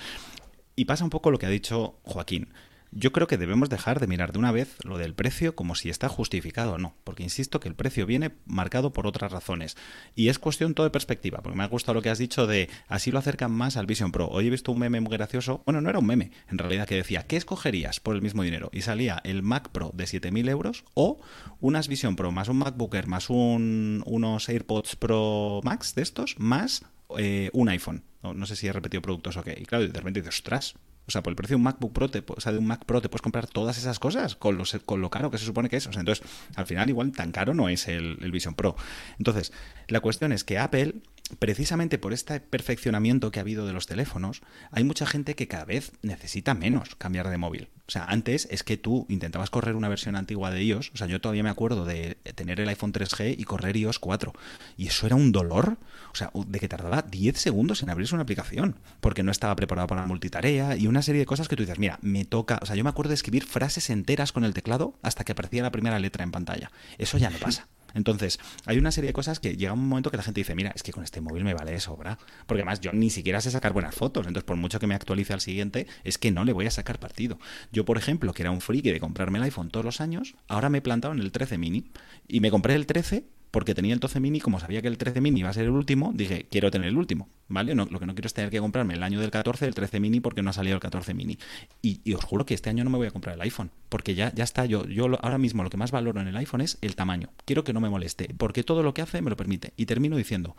y 0.76 0.84
pasa 0.84 1.04
un 1.04 1.10
poco 1.10 1.30
lo 1.30 1.38
que 1.38 1.46
ha 1.46 1.50
dicho 1.50 1.98
Joaquín. 2.04 2.48
Yo 2.92 3.12
creo 3.12 3.26
que 3.26 3.38
debemos 3.38 3.68
dejar 3.68 4.00
de 4.00 4.06
mirar 4.06 4.32
de 4.32 4.38
una 4.38 4.52
vez 4.52 4.76
lo 4.84 4.98
del 4.98 5.14
precio 5.14 5.54
como 5.54 5.74
si 5.74 5.90
está 5.90 6.08
justificado 6.08 6.72
o 6.72 6.78
no, 6.78 6.94
porque 7.04 7.22
insisto 7.22 7.60
que 7.60 7.68
el 7.68 7.74
precio 7.74 8.06
viene 8.06 8.32
marcado 8.46 8.92
por 8.92 9.06
otras 9.06 9.32
razones. 9.32 9.76
Y 10.14 10.28
es 10.28 10.38
cuestión 10.38 10.74
todo 10.74 10.84
de 10.84 10.90
perspectiva, 10.90 11.40
porque 11.42 11.56
me 11.56 11.64
ha 11.64 11.68
gustado 11.68 11.94
lo 11.94 12.02
que 12.02 12.10
has 12.10 12.18
dicho 12.18 12.46
de 12.46 12.68
así 12.88 13.10
lo 13.10 13.18
acercan 13.18 13.52
más 13.52 13.76
al 13.76 13.86
Vision 13.86 14.12
Pro. 14.12 14.28
Hoy 14.28 14.46
he 14.46 14.50
visto 14.50 14.72
un 14.72 14.80
meme 14.80 15.00
muy 15.00 15.12
gracioso, 15.12 15.62
bueno, 15.64 15.80
no 15.80 15.90
era 15.90 15.98
un 15.98 16.06
meme, 16.06 16.32
en 16.48 16.58
realidad, 16.58 16.86
que 16.86 16.96
decía, 16.96 17.24
¿qué 17.26 17.36
escogerías 17.36 18.00
por 18.00 18.14
el 18.14 18.22
mismo 18.22 18.42
dinero? 18.42 18.70
Y 18.72 18.82
salía 18.82 19.20
el 19.24 19.42
Mac 19.42 19.68
Pro 19.70 19.92
de 19.94 20.04
7.000 20.04 20.48
euros 20.48 20.84
o 20.94 21.20
unas 21.60 21.88
Vision 21.88 22.16
Pro 22.16 22.32
más 22.32 22.48
un 22.48 22.58
MacBook 22.58 22.94
Air 22.94 23.06
más 23.06 23.30
un, 23.30 24.02
unos 24.06 24.48
AirPods 24.48 24.96
Pro 24.96 25.60
Max 25.64 25.94
de 25.94 26.02
estos, 26.02 26.38
más 26.38 26.84
eh, 27.18 27.50
un 27.52 27.68
iPhone. 27.68 28.04
No, 28.22 28.46
sé 28.46 28.54
si 28.54 28.66
he 28.66 28.72
repetido 28.72 29.00
productos 29.00 29.36
o 29.36 29.42
qué. 29.42 29.56
Y 29.58 29.64
claro, 29.64 29.86
de 29.86 29.92
repente 29.92 30.20
dices, 30.20 30.40
ostras, 30.40 30.74
o 31.10 31.12
sea, 31.12 31.24
por 31.24 31.32
el 31.32 31.36
precio 31.36 31.54
de 31.54 31.56
un 31.56 31.64
MacBook 31.64 31.92
Pro, 31.92 32.08
te, 32.08 32.22
o 32.24 32.40
sea, 32.40 32.52
de 32.52 32.58
un 32.58 32.66
Mac 32.68 32.84
Pro 32.84 33.02
te 33.02 33.08
puedes 33.08 33.20
comprar 33.20 33.48
todas 33.48 33.76
esas 33.78 33.98
cosas 33.98 34.36
con 34.36 34.56
lo, 34.56 34.64
con 34.86 35.00
lo 35.00 35.10
caro 35.10 35.28
que 35.28 35.38
se 35.38 35.44
supone 35.44 35.68
que 35.68 35.76
es. 35.76 35.86
O 35.88 35.92
sea, 35.92 36.00
entonces, 36.00 36.24
al 36.54 36.66
final 36.66 36.88
igual 36.88 37.10
tan 37.10 37.32
caro 37.32 37.52
no 37.52 37.68
es 37.68 37.88
el 37.88 38.30
Vision 38.30 38.54
Pro. 38.54 38.76
Entonces, 39.18 39.52
la 39.88 39.98
cuestión 39.98 40.30
es 40.30 40.44
que 40.44 40.58
Apple 40.58 40.94
precisamente 41.38 41.98
por 41.98 42.12
este 42.12 42.40
perfeccionamiento 42.40 43.30
que 43.30 43.38
ha 43.38 43.42
habido 43.42 43.66
de 43.66 43.72
los 43.72 43.86
teléfonos, 43.86 44.42
hay 44.70 44.84
mucha 44.84 45.06
gente 45.06 45.34
que 45.34 45.48
cada 45.48 45.64
vez 45.64 45.92
necesita 46.02 46.54
menos 46.54 46.94
cambiar 46.96 47.28
de 47.28 47.38
móvil. 47.38 47.68
O 47.86 47.92
sea, 47.92 48.04
antes 48.04 48.46
es 48.50 48.62
que 48.62 48.76
tú 48.76 49.04
intentabas 49.08 49.50
correr 49.50 49.74
una 49.74 49.88
versión 49.88 50.14
antigua 50.14 50.52
de 50.52 50.62
iOS, 50.62 50.92
o 50.94 50.96
sea, 50.96 51.08
yo 51.08 51.20
todavía 51.20 51.42
me 51.42 51.50
acuerdo 51.50 51.84
de 51.84 52.16
tener 52.36 52.60
el 52.60 52.68
iPhone 52.68 52.92
3G 52.92 53.34
y 53.36 53.44
correr 53.44 53.76
iOS 53.76 53.98
4, 53.98 54.32
y 54.76 54.86
eso 54.86 55.06
era 55.06 55.16
un 55.16 55.32
dolor, 55.32 55.76
o 56.12 56.14
sea, 56.14 56.30
de 56.34 56.60
que 56.60 56.68
tardaba 56.68 57.02
10 57.02 57.36
segundos 57.36 57.82
en 57.82 57.90
abrirse 57.90 58.14
una 58.14 58.22
aplicación, 58.22 58.76
porque 59.00 59.24
no 59.24 59.32
estaba 59.32 59.56
preparado 59.56 59.88
para 59.88 60.02
la 60.02 60.06
multitarea 60.06 60.76
y 60.76 60.86
una 60.86 61.02
serie 61.02 61.20
de 61.20 61.26
cosas 61.26 61.48
que 61.48 61.56
tú 61.56 61.64
dices, 61.64 61.80
mira, 61.80 61.98
me 62.00 62.24
toca, 62.24 62.60
o 62.62 62.66
sea, 62.66 62.76
yo 62.76 62.84
me 62.84 62.90
acuerdo 62.90 63.08
de 63.08 63.16
escribir 63.16 63.44
frases 63.44 63.90
enteras 63.90 64.30
con 64.30 64.44
el 64.44 64.54
teclado 64.54 64.94
hasta 65.02 65.24
que 65.24 65.32
aparecía 65.32 65.62
la 65.62 65.72
primera 65.72 65.98
letra 65.98 66.22
en 66.22 66.30
pantalla. 66.30 66.70
Eso 66.98 67.18
ya 67.18 67.30
no 67.30 67.38
pasa. 67.40 67.66
Entonces, 67.94 68.38
hay 68.66 68.78
una 68.78 68.92
serie 68.92 69.08
de 69.08 69.14
cosas 69.14 69.40
que 69.40 69.56
llega 69.56 69.72
un 69.72 69.88
momento 69.88 70.10
que 70.10 70.16
la 70.16 70.22
gente 70.22 70.40
dice, 70.40 70.54
mira, 70.54 70.72
es 70.74 70.82
que 70.82 70.92
con 70.92 71.04
este 71.04 71.20
móvil 71.20 71.44
me 71.44 71.54
vale 71.54 71.72
de 71.72 71.80
sobra. 71.80 72.18
Porque 72.46 72.62
además 72.62 72.80
yo 72.80 72.92
ni 72.92 73.10
siquiera 73.10 73.40
sé 73.40 73.50
sacar 73.50 73.72
buenas 73.72 73.94
fotos. 73.94 74.26
Entonces, 74.26 74.44
por 74.44 74.56
mucho 74.56 74.78
que 74.78 74.86
me 74.86 74.94
actualice 74.94 75.32
al 75.32 75.40
siguiente, 75.40 75.86
es 76.04 76.18
que 76.18 76.30
no 76.30 76.44
le 76.44 76.52
voy 76.52 76.66
a 76.66 76.70
sacar 76.70 76.98
partido. 76.98 77.38
Yo, 77.72 77.84
por 77.84 77.98
ejemplo, 77.98 78.32
que 78.32 78.42
era 78.42 78.50
un 78.50 78.60
friki 78.60 78.90
de 78.90 79.00
comprarme 79.00 79.38
el 79.38 79.44
iPhone 79.44 79.70
todos 79.70 79.84
los 79.84 80.00
años, 80.00 80.34
ahora 80.48 80.68
me 80.68 80.78
he 80.78 80.82
plantado 80.82 81.14
en 81.14 81.20
el 81.20 81.32
13 81.32 81.58
mini. 81.58 81.90
Y 82.28 82.40
me 82.40 82.50
compré 82.50 82.74
el 82.74 82.86
13 82.86 83.24
porque 83.50 83.74
tenía 83.74 83.94
el 83.94 84.00
12 84.00 84.20
mini, 84.20 84.40
como 84.40 84.60
sabía 84.60 84.82
que 84.82 84.88
el 84.88 84.98
13 84.98 85.20
mini 85.20 85.40
iba 85.40 85.48
a 85.48 85.52
ser 85.52 85.64
el 85.64 85.70
último, 85.70 86.12
dije, 86.14 86.46
quiero 86.50 86.70
tener 86.70 86.88
el 86.88 86.96
último, 86.96 87.28
¿vale? 87.48 87.74
No, 87.74 87.86
lo 87.90 87.98
que 87.98 88.06
no 88.06 88.14
quiero 88.14 88.26
es 88.26 88.34
tener 88.34 88.50
que 88.50 88.60
comprarme 88.60 88.94
el 88.94 89.02
año 89.02 89.20
del 89.20 89.30
14 89.30 89.66
el 89.66 89.74
13 89.74 90.00
mini 90.00 90.20
porque 90.20 90.42
no 90.42 90.50
ha 90.50 90.52
salido 90.52 90.74
el 90.74 90.80
14 90.80 91.14
mini. 91.14 91.38
Y, 91.82 92.12
os 92.14 92.24
juro 92.24 92.46
que 92.46 92.54
este 92.54 92.70
año 92.70 92.84
no 92.84 92.90
me 92.90 92.98
voy 92.98 93.06
a 93.06 93.10
comprar 93.10 93.34
el 93.34 93.40
iPhone, 93.42 93.70
porque 93.88 94.14
ya, 94.14 94.32
ya 94.34 94.44
está, 94.44 94.66
yo, 94.66 94.86
yo 94.86 95.06
ahora 95.22 95.38
mismo 95.38 95.62
lo 95.62 95.70
que 95.70 95.76
más 95.76 95.90
valoro 95.90 96.20
en 96.20 96.28
el 96.28 96.36
iPhone 96.36 96.60
es 96.60 96.78
el 96.80 96.94
tamaño. 96.96 97.30
Quiero 97.44 97.64
que 97.64 97.72
no 97.72 97.80
me 97.80 97.88
moleste, 97.88 98.34
porque 98.36 98.62
todo 98.62 98.82
lo 98.82 98.94
que 98.94 99.02
hace 99.02 99.22
me 99.22 99.30
lo 99.30 99.36
permite. 99.36 99.72
Y 99.76 99.86
termino 99.86 100.16
diciendo, 100.16 100.56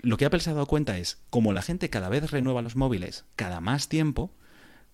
lo 0.00 0.16
que 0.16 0.24
Apple 0.24 0.40
se 0.40 0.50
ha 0.50 0.54
dado 0.54 0.66
cuenta 0.66 0.98
es, 0.98 1.20
como 1.30 1.52
la 1.52 1.62
gente 1.62 1.90
cada 1.90 2.08
vez 2.08 2.30
renueva 2.30 2.62
los 2.62 2.76
móviles 2.76 3.24
cada 3.36 3.60
más 3.60 3.88
tiempo, 3.88 4.32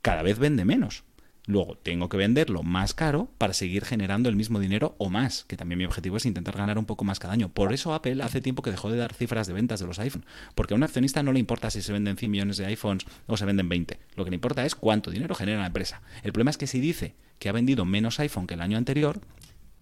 cada 0.03 0.23
vez 0.23 0.39
vende 0.39 0.65
menos. 0.65 1.05
Luego 1.49 1.79
tengo 1.79 2.11
que 2.11 2.19
venderlo 2.19 2.63
más 2.63 2.93
caro 2.93 3.31
para 3.39 3.55
seguir 3.55 3.87
generando 3.87 4.29
el 4.29 4.37
mismo 4.37 4.61
dinero 4.61 4.95
o 4.99 5.09
más, 5.09 5.45
que 5.45 5.57
también 5.57 5.79
mi 5.79 5.87
objetivo 5.87 6.19
es 6.19 6.27
intentar 6.27 6.55
ganar 6.55 6.77
un 6.77 6.85
poco 6.85 7.07
más 7.07 7.19
cada 7.19 7.33
año. 7.33 7.49
Por 7.49 7.73
eso 7.73 7.95
Apple 7.95 8.23
hace 8.23 8.43
tiempo 8.43 8.61
que 8.61 8.71
dejó 8.71 8.91
de 8.91 8.99
dar 8.99 9.15
cifras 9.15 9.47
de 9.47 9.55
ventas 9.55 9.81
de 9.81 9.87
los 9.87 9.99
iPhones, 9.99 10.29
porque 10.55 10.75
a 10.75 10.77
un 10.77 10.83
accionista 10.83 11.23
no 11.23 11.33
le 11.33 11.41
importa 11.41 11.71
si 11.71 11.81
se 11.81 11.91
venden 11.91 12.19
100 12.19 12.31
millones 12.31 12.59
de 12.59 12.67
iPhones 12.67 13.07
o 13.27 13.39
se 13.39 13.47
venden 13.47 13.67
20. 13.67 13.99
Lo 14.15 14.25
que 14.25 14.31
le 14.31 14.35
importa 14.35 14.67
es 14.67 14.75
cuánto 14.75 15.11
dinero 15.11 15.35
genera 15.35 15.61
la 15.61 15.69
empresa. 15.69 16.03
El 16.23 16.35
problema 16.35 16.51
es 16.51 16.59
que 16.59 16.67
si 16.67 16.81
dice 16.81 17.15
que 17.39 17.49
ha 17.49 17.53
vendido 17.53 17.87
menos 17.87 18.21
iPhone 18.21 18.47
que 18.47 18.53
el 18.53 18.61
año 18.61 18.77
anterior, 18.77 19.23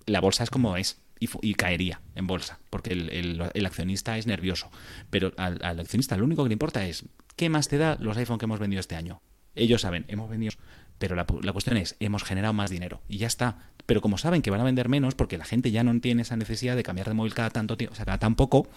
la 0.06 0.20
bolsa 0.20 0.44
es 0.44 0.50
como 0.50 0.76
es. 0.76 1.00
Y, 1.18 1.54
caería 1.54 2.02
en 2.14 2.26
bolsa, 2.28 2.60
porque 2.70 2.92
el, 2.92 3.66
accionista 3.66 4.18
es 4.18 4.28
nervioso. 4.28 4.70
Pero 5.10 5.32
al, 5.36 5.58
al 5.64 5.80
accionista 5.80 6.16
lo 6.16 6.26
único 6.26 6.44
que 6.44 6.50
le 6.50 6.52
importa 6.52 6.86
es, 6.86 7.06
¿qué 7.34 7.48
más 7.48 7.66
te 7.66 7.78
da 7.78 7.96
los 7.98 8.16
iPhone 8.18 8.38
que 8.38 8.44
hemos 8.44 8.60
vendido 8.60 8.80
este 8.80 8.94
año? 8.94 9.20
Ellos 9.56 9.80
saben, 9.80 10.04
hemos 10.08 10.28
vendido 10.28 10.52
pero 10.98 11.14
la, 11.14 11.24
cuestión 11.24 11.76
es, 11.76 11.96
hemos 12.00 12.24
generado 12.24 12.54
más 12.54 12.70
dinero 12.70 13.00
y 13.08 13.18
ya 13.18 13.26
está. 13.26 13.58
Pero 13.86 14.00
como 14.00 14.18
saben 14.18 14.42
que 14.42 14.50
van 14.50 14.60
a 14.60 14.64
vender 14.64 14.88
menos, 14.88 15.14
porque 15.14 15.38
la 15.38 15.44
gente 15.44 15.70
ya 15.70 15.84
no 15.84 15.98
tiene 16.00 16.22
esa 16.22 16.36
necesidad 16.36 16.76
de 16.76 16.82
cambiar 16.82 17.08
de 17.08 17.14
móvil 17.14 17.34
cada 17.34 17.50
tanto 17.50 17.76
tiempo, 17.76 17.92
o 17.92 17.96
sea, 17.96 18.04
cada 18.04 18.18
tan 18.18 18.34
poco, 18.34 18.68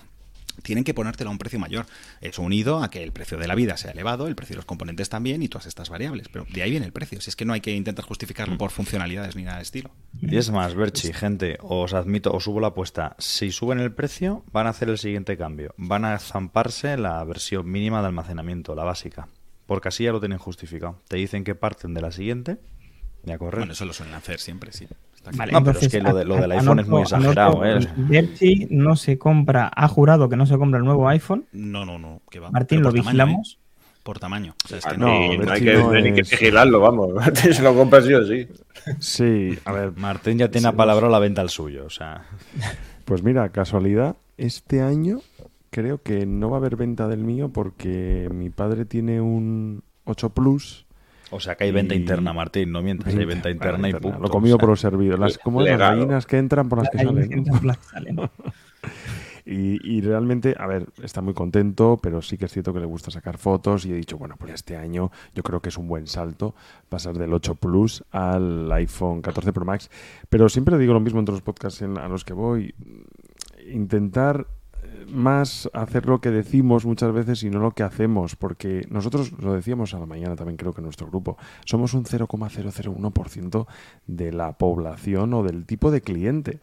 tienen 0.61 0.83
que 0.83 0.93
ponértelo 0.93 1.29
a 1.29 1.33
un 1.33 1.39
precio 1.39 1.59
mayor. 1.59 1.85
Eso 2.21 2.41
unido 2.41 2.83
a 2.83 2.89
que 2.89 3.03
el 3.03 3.11
precio 3.11 3.37
de 3.37 3.47
la 3.47 3.55
vida 3.55 3.77
sea 3.77 3.91
elevado, 3.91 4.27
el 4.27 4.35
precio 4.35 4.53
de 4.53 4.57
los 4.57 4.65
componentes 4.65 5.09
también 5.09 5.41
y 5.41 5.47
todas 5.47 5.67
estas 5.67 5.89
variables. 5.89 6.27
Pero 6.29 6.45
de 6.51 6.61
ahí 6.61 6.71
viene 6.71 6.85
el 6.85 6.91
precio. 6.91 7.21
Si 7.21 7.29
es 7.29 7.35
que 7.35 7.45
no 7.45 7.53
hay 7.53 7.61
que 7.61 7.71
intentar 7.71 8.05
justificarlo 8.05 8.57
por 8.57 8.71
funcionalidades 8.71 9.35
ni 9.35 9.43
nada 9.43 9.57
de 9.57 9.63
estilo. 9.63 9.91
Y 10.21 10.37
es 10.37 10.51
más, 10.51 10.75
Berchi, 10.75 11.13
gente, 11.13 11.57
os 11.61 11.93
admito, 11.93 12.33
os 12.33 12.43
subo 12.43 12.59
la 12.59 12.67
apuesta. 12.67 13.15
Si 13.19 13.51
suben 13.51 13.79
el 13.79 13.93
precio, 13.93 14.43
van 14.51 14.67
a 14.67 14.71
hacer 14.71 14.89
el 14.89 14.97
siguiente 14.97 15.37
cambio. 15.37 15.73
Van 15.77 16.05
a 16.05 16.17
zamparse 16.19 16.97
la 16.97 17.23
versión 17.23 17.69
mínima 17.69 18.01
de 18.01 18.07
almacenamiento, 18.07 18.75
la 18.75 18.83
básica 18.83 19.27
porque 19.69 19.89
así 19.89 20.03
ya 20.03 20.11
lo 20.11 20.19
tienen 20.19 20.39
justificado. 20.39 20.95
Te 21.07 21.17
dicen 21.17 21.43
que 21.43 21.53
parten 21.53 21.93
de 21.93 22.01
la 22.01 22.11
siguiente 22.11 22.57
y 23.23 23.29
a 23.29 23.37
correr. 23.37 23.59
Bueno, 23.59 23.73
eso 23.73 23.85
lo 23.85 23.93
suelen 23.93 24.15
hacer 24.15 24.39
siempre, 24.39 24.71
sí. 24.71 24.87
Vale, 25.35 25.51
no, 25.51 25.63
pero 25.63 25.77
es 25.77 25.87
que 25.89 26.01
lo, 26.01 26.15
de, 26.15 26.25
lo 26.25 26.37
del 26.37 26.51
iPhone 26.53 26.79
es 26.79 26.87
muy 26.87 27.03
exagerado. 27.03 27.63
¿eh? 27.63 27.87
Berti 27.95 28.65
no 28.71 28.95
se 28.95 29.19
compra, 29.19 29.71
ha 29.75 29.87
jurado 29.87 30.27
que 30.27 30.37
no 30.37 30.47
se 30.47 30.57
compra 30.57 30.79
el 30.79 30.85
nuevo 30.85 31.07
iPhone. 31.07 31.45
No, 31.51 31.85
no, 31.85 31.99
no. 31.99 32.23
Que 32.31 32.39
va. 32.39 32.49
Martín, 32.49 32.81
¿lo 32.81 32.91
vigilamos? 32.91 33.59
¿eh? 33.59 33.91
Por 34.01 34.17
tamaño. 34.17 34.55
O 34.65 34.67
sea, 34.67 34.79
es 34.79 34.85
que 34.87 34.97
no, 34.97 35.05
no, 35.05 35.51
hay 35.51 35.61
que, 35.61 35.73
no 35.75 35.91
ni 35.91 36.13
que 36.13 36.23
vigilarlo, 36.23 36.79
vamos. 36.79 37.11
se 37.35 37.61
lo 37.61 37.75
compra 37.75 38.01
sí 38.01 38.11
o 38.15 38.25
sí. 38.25 38.47
Sí, 38.97 39.59
a 39.65 39.71
ver. 39.71 39.91
Martín 39.97 40.39
ya 40.39 40.49
tiene 40.49 40.67
a 40.67 40.71
palabra 40.71 41.09
la 41.09 41.19
venta 41.19 41.41
al 41.41 41.51
suyo, 41.51 41.85
o 41.85 41.91
sea. 41.91 42.25
Pues 43.05 43.23
mira, 43.23 43.49
casualidad, 43.49 44.17
este 44.37 44.81
año 44.81 45.21
creo 45.69 46.01
que 46.01 46.25
no 46.25 46.49
va 46.49 46.57
a 46.57 46.59
haber 46.59 46.75
venta 46.75 47.07
del 47.07 47.23
mío 47.23 47.49
porque 47.49 48.29
mi 48.33 48.49
padre 48.49 48.85
tiene 48.85 49.21
un 49.21 49.83
8 50.05 50.29
Plus. 50.31 50.85
O 51.31 51.39
sea 51.39 51.55
que 51.55 51.65
hay 51.65 51.71
venta 51.71 51.93
interna, 51.93 52.33
Martín, 52.33 52.71
no 52.71 52.81
mientras 52.81 53.15
hay 53.15 53.25
venta 53.25 53.51
interna 53.51 53.87
y 53.87 53.93
punto. 53.93 54.19
Lo 54.19 54.29
comido 54.29 54.57
por 54.57 54.69
lo 54.69 54.75
servido. 54.75 55.15
Las, 55.15 55.37
como 55.37 55.61
las 55.61 55.77
gallinas 55.77 56.25
que 56.25 56.37
entran 56.37 56.67
por 56.67 56.79
las 56.79 56.89
que 56.89 56.97
salen. 56.97 57.45
y, 59.45 59.97
y, 59.97 60.01
realmente, 60.01 60.55
a 60.57 60.65
ver, 60.65 60.87
está 61.03 61.21
muy 61.21 61.35
contento, 61.35 61.99
pero 62.01 62.23
sí 62.23 62.37
que 62.37 62.45
es 62.45 62.51
cierto 62.51 62.73
que 62.73 62.79
le 62.79 62.87
gusta 62.87 63.11
sacar 63.11 63.37
fotos 63.37 63.85
y 63.85 63.91
he 63.91 63.95
dicho, 63.95 64.17
bueno, 64.17 64.37
pues 64.39 64.55
este 64.55 64.75
año 64.75 65.11
yo 65.35 65.43
creo 65.43 65.61
que 65.61 65.69
es 65.69 65.77
un 65.77 65.87
buen 65.87 66.07
salto 66.07 66.55
pasar 66.89 67.15
del 67.15 67.31
8 67.31 67.55
Plus 67.55 68.03
al 68.09 68.71
iPhone 68.71 69.21
14 69.21 69.53
Pro 69.53 69.65
Max. 69.65 69.91
Pero 70.29 70.49
siempre 70.49 70.79
digo 70.79 70.93
lo 70.93 70.99
mismo 70.99 71.19
entre 71.19 71.33
los 71.33 71.43
podcasts 71.43 71.83
a 71.83 72.07
los 72.07 72.25
que 72.25 72.33
voy, 72.33 72.73
intentar 73.71 74.47
más 75.11 75.69
hacer 75.73 76.05
lo 76.05 76.21
que 76.21 76.31
decimos 76.31 76.85
muchas 76.85 77.11
veces 77.11 77.43
y 77.43 77.49
no 77.49 77.59
lo 77.59 77.71
que 77.71 77.83
hacemos, 77.83 78.35
porque 78.35 78.87
nosotros 78.89 79.33
lo 79.39 79.53
decíamos 79.53 79.93
a 79.93 79.99
la 79.99 80.05
mañana 80.05 80.35
también 80.35 80.57
creo 80.57 80.73
que 80.73 80.81
en 80.81 80.85
nuestro 80.85 81.07
grupo, 81.07 81.37
somos 81.65 81.93
un 81.93 82.05
0,001% 82.05 83.67
de 84.07 84.31
la 84.31 84.57
población 84.57 85.33
o 85.33 85.43
del 85.43 85.65
tipo 85.65 85.91
de 85.91 86.01
cliente. 86.01 86.59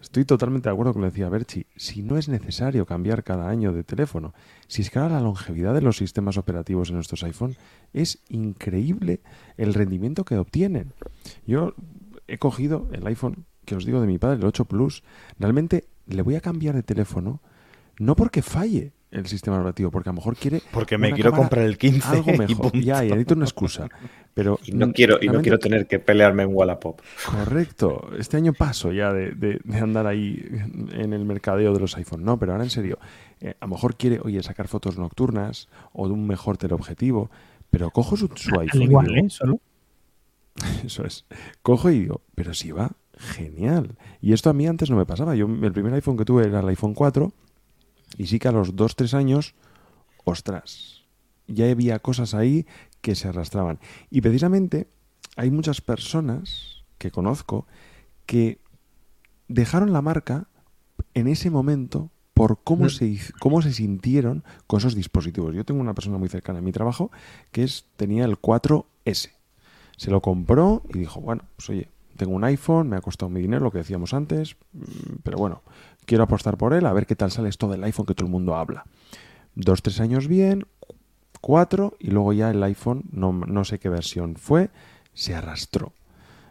Estoy 0.00 0.24
totalmente 0.24 0.68
de 0.68 0.72
acuerdo 0.72 0.92
con 0.92 1.02
lo 1.02 1.08
que 1.08 1.12
decía 1.12 1.28
Berchi. 1.28 1.66
Si 1.74 2.02
no 2.02 2.16
es 2.18 2.28
necesario 2.28 2.86
cambiar 2.86 3.24
cada 3.24 3.48
año 3.48 3.72
de 3.72 3.82
teléfono, 3.82 4.32
si 4.68 4.82
es 4.82 4.90
que 4.90 4.98
ahora 5.00 5.16
la 5.16 5.22
longevidad 5.22 5.74
de 5.74 5.82
los 5.82 5.96
sistemas 5.96 6.36
operativos 6.36 6.88
en 6.88 6.94
nuestros 6.94 7.24
iPhone 7.24 7.56
es 7.92 8.20
increíble 8.28 9.20
el 9.56 9.74
rendimiento 9.74 10.24
que 10.24 10.38
obtienen. 10.38 10.92
Yo 11.46 11.74
he 12.28 12.38
cogido 12.38 12.88
el 12.92 13.04
iPhone 13.08 13.46
que 13.64 13.74
os 13.74 13.84
digo 13.84 14.00
de 14.00 14.06
mi 14.06 14.18
padre, 14.18 14.38
el 14.38 14.46
8 14.46 14.64
Plus. 14.64 15.02
Realmente 15.38 15.84
le 16.06 16.22
voy 16.22 16.36
a 16.36 16.40
cambiar 16.40 16.74
de 16.74 16.82
teléfono 16.82 17.40
no 17.98 18.16
porque 18.16 18.42
falle 18.42 18.92
el 19.10 19.26
sistema 19.26 19.56
operativo, 19.56 19.90
porque 19.90 20.10
a 20.10 20.12
lo 20.12 20.16
mejor 20.16 20.36
quiere. 20.36 20.62
Porque 20.70 20.98
me 20.98 21.12
quiero 21.12 21.32
comprar 21.32 21.64
el 21.64 21.78
15. 21.78 22.08
Algo 22.08 22.32
mejor. 22.32 22.72
ya, 22.78 23.04
y 23.04 23.08
necesito 23.08 23.34
una 23.34 23.44
excusa. 23.44 23.88
Pero 24.34 24.58
y 24.64 24.72
no, 24.72 24.92
quiero, 24.92 25.18
y 25.20 25.28
no 25.28 25.40
quiero 25.40 25.58
tener 25.58 25.86
que 25.86 25.98
pelearme 25.98 26.42
en 26.42 26.50
Wallapop. 26.52 27.00
Correcto. 27.26 28.10
Este 28.18 28.36
año 28.36 28.52
paso 28.52 28.92
ya 28.92 29.12
de, 29.12 29.60
andar 29.80 30.06
ahí 30.06 30.44
en 30.92 31.12
el 31.12 31.24
mercadeo 31.24 31.72
de 31.72 31.80
los 31.80 31.96
iPhone. 31.96 32.24
No, 32.24 32.38
pero 32.38 32.52
ahora 32.52 32.64
en 32.64 32.70
serio. 32.70 32.98
Eh, 33.40 33.54
a 33.58 33.66
lo 33.66 33.72
mejor 33.72 33.96
quiere, 33.96 34.20
oye, 34.20 34.42
sacar 34.42 34.68
fotos 34.68 34.98
nocturnas 34.98 35.68
o 35.92 36.06
de 36.06 36.12
un 36.12 36.26
mejor 36.26 36.58
teleobjetivo. 36.58 37.30
Pero 37.70 37.90
cojo 37.90 38.16
su, 38.16 38.28
iPhone. 38.60 38.82
igual, 38.82 39.16
¿eh? 39.16 39.26
Solo. 39.28 39.60
Eso 40.84 41.04
es. 41.04 41.24
Cojo 41.62 41.90
y 41.90 42.00
digo, 42.00 42.22
pero 42.34 42.52
si 42.52 42.72
va 42.72 42.92
genial. 43.18 43.96
Y 44.20 44.32
esto 44.32 44.48
a 44.50 44.52
mí 44.52 44.66
antes 44.66 44.90
no 44.90 44.96
me 44.96 45.06
pasaba. 45.06 45.34
Yo, 45.34 45.46
el 45.46 45.72
primer 45.72 45.92
iPhone 45.94 46.16
que 46.16 46.24
tuve 46.24 46.46
era 46.46 46.60
el 46.60 46.68
iPhone 46.68 46.94
4 46.94 47.32
y 48.16 48.26
sí 48.26 48.38
que 48.38 48.48
a 48.48 48.52
los 48.52 48.74
2-3 48.74 49.14
años, 49.14 49.54
ostras, 50.24 51.04
ya 51.46 51.70
había 51.70 51.98
cosas 51.98 52.34
ahí 52.34 52.66
que 53.00 53.14
se 53.14 53.28
arrastraban. 53.28 53.78
Y 54.10 54.20
precisamente 54.20 54.88
hay 55.36 55.50
muchas 55.50 55.80
personas 55.80 56.84
que 56.98 57.10
conozco 57.10 57.66
que 58.26 58.58
dejaron 59.48 59.92
la 59.92 60.02
marca 60.02 60.48
en 61.14 61.28
ese 61.28 61.50
momento 61.50 62.10
por 62.34 62.62
cómo, 62.62 62.84
mm. 62.84 62.90
se, 62.90 63.18
cómo 63.40 63.62
se 63.62 63.72
sintieron 63.72 64.44
con 64.66 64.78
esos 64.78 64.94
dispositivos. 64.94 65.54
Yo 65.54 65.64
tengo 65.64 65.80
una 65.80 65.94
persona 65.94 66.18
muy 66.18 66.28
cercana 66.28 66.60
en 66.60 66.64
mi 66.64 66.72
trabajo 66.72 67.10
que 67.50 67.64
es, 67.64 67.86
tenía 67.96 68.24
el 68.24 68.40
4S. 68.40 69.30
Se 69.96 70.10
lo 70.10 70.20
compró 70.20 70.82
y 70.94 70.98
dijo, 70.98 71.20
bueno, 71.20 71.42
pues 71.56 71.70
oye, 71.70 71.90
tengo 72.16 72.32
un 72.32 72.44
iPhone, 72.44 72.88
me 72.88 72.96
ha 72.96 73.00
costado 73.00 73.30
mi 73.30 73.40
dinero, 73.40 73.64
lo 73.64 73.70
que 73.70 73.78
decíamos 73.78 74.14
antes, 74.14 74.56
mm, 74.72 75.16
pero 75.24 75.38
bueno, 75.38 75.62
quiero 76.08 76.24
apostar 76.24 76.56
por 76.56 76.72
él, 76.72 76.86
a 76.86 76.92
ver 76.94 77.06
qué 77.06 77.14
tal 77.14 77.30
sale 77.30 77.50
esto 77.50 77.68
del 77.68 77.84
iPhone 77.84 78.06
que 78.06 78.14
todo 78.14 78.24
el 78.24 78.32
mundo 78.32 78.56
habla. 78.56 78.84
Dos, 79.54 79.82
tres 79.82 80.00
años 80.00 80.26
bien, 80.26 80.66
cuatro, 81.42 81.96
y 82.00 82.10
luego 82.10 82.32
ya 82.32 82.50
el 82.50 82.62
iPhone, 82.62 83.04
no, 83.12 83.32
no 83.32 83.64
sé 83.64 83.78
qué 83.78 83.90
versión 83.90 84.36
fue, 84.36 84.70
se 85.12 85.34
arrastró. 85.34 85.92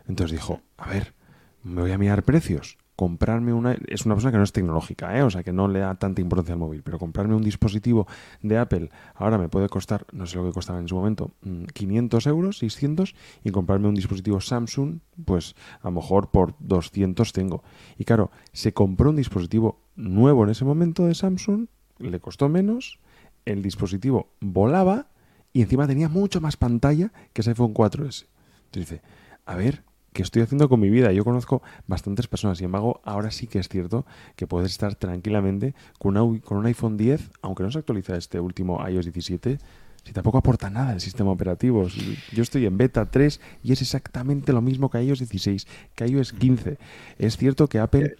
Entonces 0.08 0.32
dijo, 0.32 0.62
a 0.78 0.90
ver, 0.90 1.16
me 1.64 1.82
voy 1.82 1.92
a 1.92 1.98
mirar 1.98 2.22
precios 2.22 2.78
comprarme 2.98 3.54
una... 3.54 3.78
Es 3.88 4.06
una 4.06 4.16
persona 4.16 4.32
que 4.32 4.40
no 4.40 4.44
es 4.44 4.52
tecnológica, 4.52 5.16
¿eh? 5.18 5.22
o 5.22 5.30
sea, 5.30 5.44
que 5.44 5.54
no 5.54 5.68
le 5.68 5.80
da 5.80 5.96
tanta 5.96 6.20
importancia 6.20 6.54
al 6.54 6.60
móvil, 6.60 6.82
pero 6.82 6.98
comprarme 6.98 7.36
un 7.36 7.44
dispositivo 7.44 8.08
de 8.42 8.58
Apple 8.58 8.90
ahora 9.14 9.38
me 9.38 9.50
puede 9.50 9.70
costar, 9.70 10.08
no 10.12 10.26
sé 10.26 10.38
lo 10.38 10.46
que 10.46 10.52
costaba 10.52 10.80
en 10.80 10.88
su 10.88 10.96
momento, 10.96 11.32
500 11.74 12.26
mm, 12.26 12.30
euros, 12.30 12.58
600, 12.58 13.16
y 13.44 13.52
comprarme 13.52 13.88
un 13.88 13.94
dispositivo 13.94 14.42
Samsung, 14.42 15.00
pues 15.24 15.56
a 15.82 15.86
lo 15.86 15.92
mejor 15.92 16.32
por 16.32 16.56
200 16.60 17.32
tengo. 17.34 17.64
Y 18.00 18.04
claro, 18.04 18.32
se 18.52 18.74
compró 18.74 19.12
un 19.12 19.16
dispositivo 19.16 19.80
nuevo 19.96 20.44
en 20.44 20.50
ese 20.50 20.66
momento 20.66 21.06
de 21.06 21.14
Samsung, 21.14 21.68
le 22.00 22.20
costó 22.20 22.50
menos, 22.50 23.00
el 23.46 23.62
dispositivo 23.62 24.32
volaba 24.42 25.10
y 25.54 25.62
encima 25.62 25.86
tenía 25.86 26.10
mucho 26.10 26.42
más 26.42 26.58
pantalla 26.58 27.14
que 27.32 27.42
ese 27.42 27.52
iPhone 27.52 27.76
4S. 27.76 28.26
Entonces 28.66 28.90
dice, 28.90 29.02
a 29.46 29.56
ver, 29.56 29.84
¿qué 30.18 30.24
estoy 30.24 30.42
haciendo 30.42 30.68
con 30.68 30.80
mi 30.80 30.90
vida? 30.90 31.12
Yo 31.12 31.24
conozco 31.24 31.62
bastantes 31.86 32.26
personas, 32.26 32.58
sin 32.58 32.66
embargo, 32.66 33.02
ahora 33.04 33.30
sí 33.30 33.46
que 33.46 33.60
es 33.60 33.70
cierto 33.70 34.04
que 34.36 34.48
puedes 34.48 34.72
estar 34.72 34.96
tranquilamente 34.96 35.76
con, 36.00 36.18
un 36.18 36.66
iPhone 36.66 36.98
10, 36.98 37.34
aunque 37.44 37.62
no 37.62 37.70
se 37.70 37.78
actualiza 37.78 38.18
este 38.18 38.40
último 38.40 38.84
iOS 38.90 39.06
17, 39.14 39.60
si 40.04 40.14
tampoco 40.14 40.40
aporta 40.40 40.72
nada 40.72 40.94
el 40.94 41.02
sistema 41.02 41.30
operativo. 41.30 41.88
Yo 42.34 42.42
estoy 42.42 42.66
en 42.66 42.80
beta 42.80 43.06
3 43.06 43.40
y 43.62 43.74
es 43.74 43.84
exactamente 43.84 44.54
lo 44.54 44.62
mismo 44.64 44.90
que 44.90 45.04
iOS 45.04 45.20
16, 45.20 45.68
que 45.94 46.08
iOS 46.08 46.34
15. 46.34 46.80
Es 47.20 47.38
cierto 47.38 47.68
que 47.68 47.78
Apple 47.78 48.16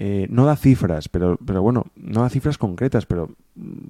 eh, 0.00 0.28
no 0.30 0.46
da 0.46 0.54
cifras, 0.54 1.08
pero, 1.08 1.36
pero 1.44 1.60
bueno, 1.60 1.86
no 1.96 2.22
da 2.22 2.30
cifras 2.30 2.56
concretas, 2.56 3.04
pero 3.04 3.30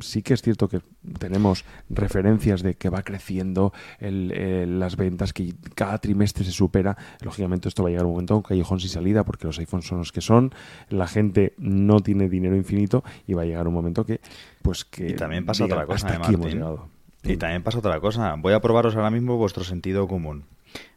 sí 0.01 0.23
que 0.23 0.33
es 0.33 0.41
cierto 0.41 0.67
que 0.67 0.81
tenemos 1.19 1.67
referencias 1.91 2.63
de 2.63 2.77
que 2.77 2.89
va 2.89 3.03
creciendo 3.03 3.75
las 4.01 4.97
ventas, 4.97 5.35
que 5.35 5.53
cada 5.75 5.99
trimestre 5.99 6.47
se 6.47 6.51
supera. 6.51 6.97
Lógicamente 7.21 7.69
esto 7.69 7.83
va 7.83 7.91
a 7.91 7.93
llegar 7.93 8.07
un 8.07 8.13
momento 8.13 8.33
a 8.33 8.37
un 8.39 8.43
callejón 8.43 8.81
sin 8.81 8.89
salida 8.89 9.23
porque 9.23 9.47
los 9.47 9.59
iPhones 9.59 9.87
son 9.87 9.99
los 9.99 10.11
que 10.11 10.23
son, 10.23 10.55
la 10.89 11.07
gente 11.07 11.53
no 11.59 12.01
tiene 12.01 12.31
dinero 12.31 12.57
infinito 12.57 13.05
y 13.27 13.35
va 13.35 13.43
a 13.43 13.45
llegar 13.45 13.69
un 13.69 13.75
momento 13.75 14.07
que 14.07 14.23
pues 14.63 14.87
que... 14.87 15.11
Y 15.11 15.15
también 15.15 15.45
pasa 15.45 15.67
otra 15.67 15.85
cosa, 15.85 16.07
hasta 16.07 16.23
aquí 16.23 16.35
hemos 16.35 16.55
llegado. 16.55 16.89
Y 17.23 17.37
también 17.37 17.63
pasa 17.63 17.81
otra 17.81 18.01
cosa. 18.01 18.35
Voy 18.39 18.55
a 18.55 18.61
probaros 18.61 18.97
ahora 18.97 19.11
mismo 19.11 19.37
vuestro 19.37 19.63
sentido 19.63 20.09
común. 20.09 20.45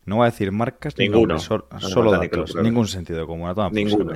No 0.04 0.16
voy 0.18 0.24
a 0.28 0.32
decir 0.32 0.52
marcas, 0.52 0.98
Ninguno. 0.98 1.38
solo 1.38 1.68
datos. 2.12 2.56
Ningún 2.56 2.88
sentido 2.88 3.28
común. 3.28 3.54
Ninguno. 3.72 4.14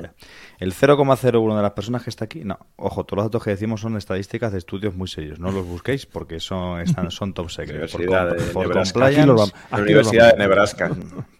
El 0.58 0.74
0,01 0.74 1.56
de 1.56 1.62
las 1.62 1.70
personas 1.72 2.02
que 2.02 2.10
está 2.10 2.24
aquí, 2.24 2.42
no, 2.44 2.58
ojo, 2.76 3.04
todos 3.04 3.18
los 3.18 3.26
datos 3.26 3.44
que 3.44 3.50
decimos 3.50 3.82
son 3.82 3.96
estadísticas 3.96 4.50
de 4.52 4.58
estudios 4.58 4.96
muy 4.96 5.06
serios. 5.06 5.38
No 5.38 5.52
los 5.52 5.64
busquéis 5.64 6.04
porque 6.06 6.40
son, 6.40 6.80
están, 6.80 7.10
son 7.12 7.34
top 7.34 7.50
secret. 7.50 7.90
Por, 7.90 8.52
por 8.52 8.72
compliance, 8.72 9.52
Universidad 9.72 10.32
de 10.32 10.38
Nebraska. 10.38 10.90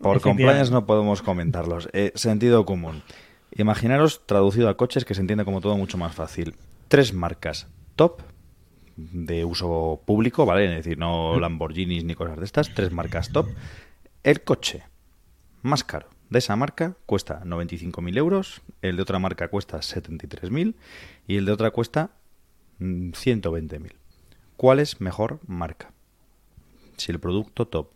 Por 0.01 0.21
compliance 0.21 0.71
no 0.71 0.87
podemos 0.87 1.23
comentarlos. 1.23 1.89
Eh, 1.93 2.13
sentido 2.15 2.65
común. 2.65 3.03
Imaginaros 3.57 4.27
traducido 4.27 4.69
a 4.69 4.77
coches 4.77 5.05
que 5.05 5.15
se 5.15 5.23
entiende 5.23 5.45
como 5.45 5.61
todo 5.61 5.77
mucho 5.77 5.99
más 5.99 6.15
fácil. 6.15 6.55
Tres 6.89 7.13
marcas 7.13 7.67
top 7.97 8.21
de 8.97 9.45
uso 9.45 10.01
público, 10.07 10.47
¿vale? 10.47 10.65
Es 10.67 10.85
decir, 10.85 10.99
no 10.99 11.39
Lamborghinis 11.41 12.05
ni 12.05 12.15
cosas 12.15 12.39
de 12.39 12.45
estas. 12.45 12.73
Tres 12.75 12.93
marcas 12.93 13.31
top 13.31 13.49
el 14.27 14.43
coche 14.43 14.83
más 15.63 15.85
caro 15.85 16.09
de 16.31 16.41
esa 16.41 16.57
marca 16.57 16.97
cuesta 17.07 17.45
95.000 17.45 18.19
euros, 18.19 18.61
el 18.83 18.97
de 18.97 19.03
otra 19.03 19.21
marca 19.21 19.47
cuesta 19.47 19.79
73.000 19.79 20.75
y 21.29 21.37
el 21.37 21.45
de 21.45 21.53
otra 21.53 21.71
cuesta 21.71 22.11
120.000. 22.81 23.81
Mm, 23.81 23.87
¿Cuál 24.57 24.81
es 24.81 25.01
mejor 25.01 25.39
marca? 25.47 25.93
Si 26.97 27.13
el 27.13 27.21
producto 27.21 27.69
top 27.69 27.93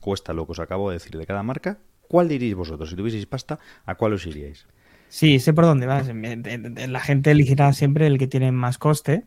cuesta 0.00 0.32
lo 0.32 0.46
que 0.46 0.52
os 0.52 0.60
acabo 0.60 0.88
de 0.88 0.96
decir 0.96 1.18
de 1.18 1.26
cada 1.26 1.42
marca, 1.42 1.78
¿cuál 2.08 2.28
diríais 2.28 2.54
vosotros? 2.54 2.88
Si 2.88 2.96
tuvieseis 2.96 3.26
pasta, 3.26 3.58
¿a 3.84 3.96
cuál 3.96 4.14
os 4.14 4.24
iríais? 4.24 4.66
Sí, 5.10 5.40
sé 5.40 5.52
por 5.52 5.66
dónde 5.66 5.84
vas. 5.84 6.08
La 6.08 7.00
gente 7.00 7.30
elegirá 7.30 7.74
siempre 7.74 8.06
el 8.06 8.16
que 8.16 8.26
tiene 8.26 8.50
más 8.50 8.78
coste, 8.78 9.26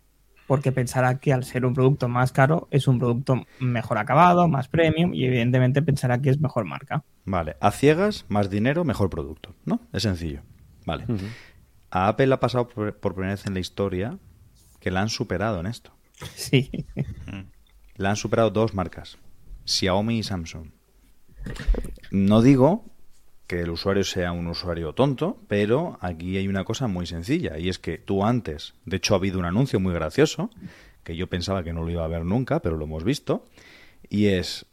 porque 0.49 0.71
pensará 0.71 1.19
que 1.19 1.31
al 1.31 1.43
ser 1.43 1.63
un 1.63 1.75
producto 1.75 2.07
más 2.07 2.31
caro 2.31 2.67
es 2.71 2.87
un 2.87 2.97
producto 2.97 3.45
mejor 3.59 3.99
acabado, 3.99 4.47
más 4.47 4.67
premium 4.67 5.13
y 5.13 5.25
evidentemente 5.25 5.83
pensará 5.83 6.23
que 6.23 6.31
es 6.31 6.39
mejor 6.39 6.65
marca. 6.65 7.03
Vale, 7.23 7.55
a 7.61 7.69
ciegas, 7.69 8.25
más 8.29 8.49
dinero, 8.49 8.83
mejor 8.83 9.11
producto, 9.11 9.53
¿no? 9.65 9.79
Es 9.93 10.01
sencillo. 10.01 10.41
Vale. 10.87 11.05
A 11.91 12.07
Apple 12.07 12.33
ha 12.33 12.39
pasado 12.39 12.67
por, 12.67 12.97
primera 13.13 13.35
vez 13.35 13.45
en 13.45 13.53
la 13.53 13.59
historia 13.59 14.17
que 14.79 14.89
la 14.89 15.01
han 15.01 15.09
superado 15.09 15.59
en 15.59 15.67
esto. 15.67 15.91
Sí. 16.35 16.71
La 17.95 18.09
han 18.09 18.15
superado 18.15 18.49
dos 18.49 18.73
marcas, 18.73 19.19
Xiaomi 19.65 20.17
y 20.17 20.23
Samsung. 20.23 20.71
No 22.09 22.41
digo 22.41 22.85
que 23.49 23.61
el 23.61 23.71
usuario 23.71 24.03
sea 24.03 24.31
un 24.31 24.45
usuario 24.45 24.93
tonto, 24.93 25.41
pero 25.47 25.97
aquí 26.01 26.37
hay 26.37 26.47
una 26.47 26.63
cosa 26.65 26.87
muy 26.87 27.07
sencilla 27.07 27.57
y 27.57 27.67
es 27.67 27.79
que 27.79 27.97
tú 27.97 28.23
antes, 28.23 28.75
de 28.85 28.97
hecho 28.97 29.15
ha 29.15 29.17
habido 29.17 29.39
un 29.39 29.45
anuncio 29.45 29.79
muy 29.79 29.91
gracioso, 29.91 30.51
que 31.03 31.15
yo 31.15 31.25
pensaba 31.25 31.63
que 31.63 31.73
no 31.73 31.83
lo 31.83 31.89
iba 31.89 32.05
a 32.05 32.07
ver 32.07 32.25
nunca, 32.25 32.59
pero 32.59 32.77
lo 32.77 32.85
hemos 32.85 33.03
visto, 33.03 33.43
y 34.07 34.27
es, 34.27 34.67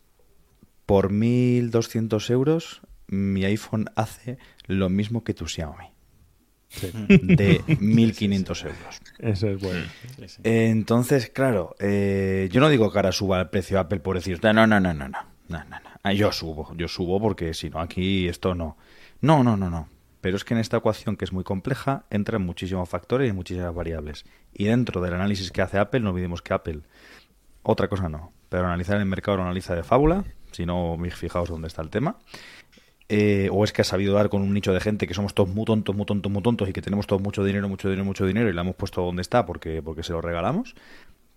por 0.84 1.10
1.200 1.10 2.30
euros 2.30 2.82
mi 3.06 3.46
iPhone 3.46 3.86
hace 3.96 4.36
lo 4.66 4.90
mismo 4.90 5.24
que 5.24 5.32
tu 5.32 5.46
Xiaomi. 5.46 5.86
De 6.82 7.62
1.500 7.66 8.62
euros. 8.66 9.00
Eso 9.20 9.48
es 9.48 9.58
bueno. 9.58 9.86
Entonces, 10.44 11.30
claro, 11.30 11.76
eh, 11.80 12.50
yo 12.52 12.60
no 12.60 12.68
digo 12.68 12.92
que 12.92 12.98
ahora 12.98 13.12
suba 13.12 13.40
el 13.40 13.48
precio 13.48 13.80
Apple 13.80 14.00
por 14.00 14.16
decir, 14.16 14.38
no, 14.42 14.52
no, 14.52 14.66
no, 14.66 14.80
no, 14.80 14.92
no, 14.92 15.08
no, 15.08 15.18
no, 15.48 15.64
no. 15.64 15.95
Ah, 16.06 16.12
yo 16.12 16.30
subo, 16.30 16.72
yo 16.76 16.86
subo 16.86 17.20
porque 17.20 17.52
si 17.52 17.68
no 17.68 17.80
aquí 17.80 18.28
esto 18.28 18.54
no. 18.54 18.76
No, 19.20 19.42
no, 19.42 19.56
no, 19.56 19.70
no. 19.70 19.88
Pero 20.20 20.36
es 20.36 20.44
que 20.44 20.54
en 20.54 20.60
esta 20.60 20.76
ecuación 20.76 21.16
que 21.16 21.24
es 21.24 21.32
muy 21.32 21.42
compleja 21.42 22.04
entran 22.10 22.42
muchísimos 22.42 22.88
factores 22.88 23.28
y 23.28 23.32
muchísimas 23.32 23.74
variables. 23.74 24.24
Y 24.54 24.66
dentro 24.66 25.00
del 25.00 25.14
análisis 25.14 25.50
que 25.50 25.62
hace 25.62 25.78
Apple, 25.78 25.98
no 25.98 26.10
olvidemos 26.10 26.42
que 26.42 26.54
Apple, 26.54 26.82
otra 27.64 27.88
cosa 27.88 28.08
no, 28.08 28.32
pero 28.48 28.66
analizar 28.66 28.98
el 28.98 29.06
mercado 29.06 29.38
lo 29.38 29.42
analiza 29.42 29.74
de 29.74 29.82
fábula, 29.82 30.22
si 30.52 30.64
no, 30.64 30.96
fijaos 31.10 31.48
dónde 31.48 31.66
está 31.66 31.82
el 31.82 31.90
tema. 31.90 32.18
Eh, 33.08 33.48
o 33.50 33.64
es 33.64 33.72
que 33.72 33.82
ha 33.82 33.84
sabido 33.84 34.14
dar 34.14 34.28
con 34.28 34.42
un 34.42 34.54
nicho 34.54 34.72
de 34.72 34.78
gente 34.78 35.08
que 35.08 35.14
somos 35.14 35.34
todos 35.34 35.48
muy 35.48 35.64
tontos, 35.64 35.96
muy 35.96 36.06
tontos, 36.06 36.30
muy 36.30 36.40
tontos 36.40 36.68
y 36.68 36.72
que 36.72 36.82
tenemos 36.82 37.08
todos 37.08 37.20
mucho 37.20 37.42
dinero, 37.42 37.68
mucho 37.68 37.88
dinero, 37.88 38.04
mucho 38.04 38.26
dinero 38.26 38.48
y 38.48 38.52
la 38.52 38.60
hemos 38.60 38.76
puesto 38.76 39.02
donde 39.02 39.22
está 39.22 39.44
porque, 39.44 39.82
porque 39.82 40.04
se 40.04 40.12
lo 40.12 40.20
regalamos. 40.20 40.76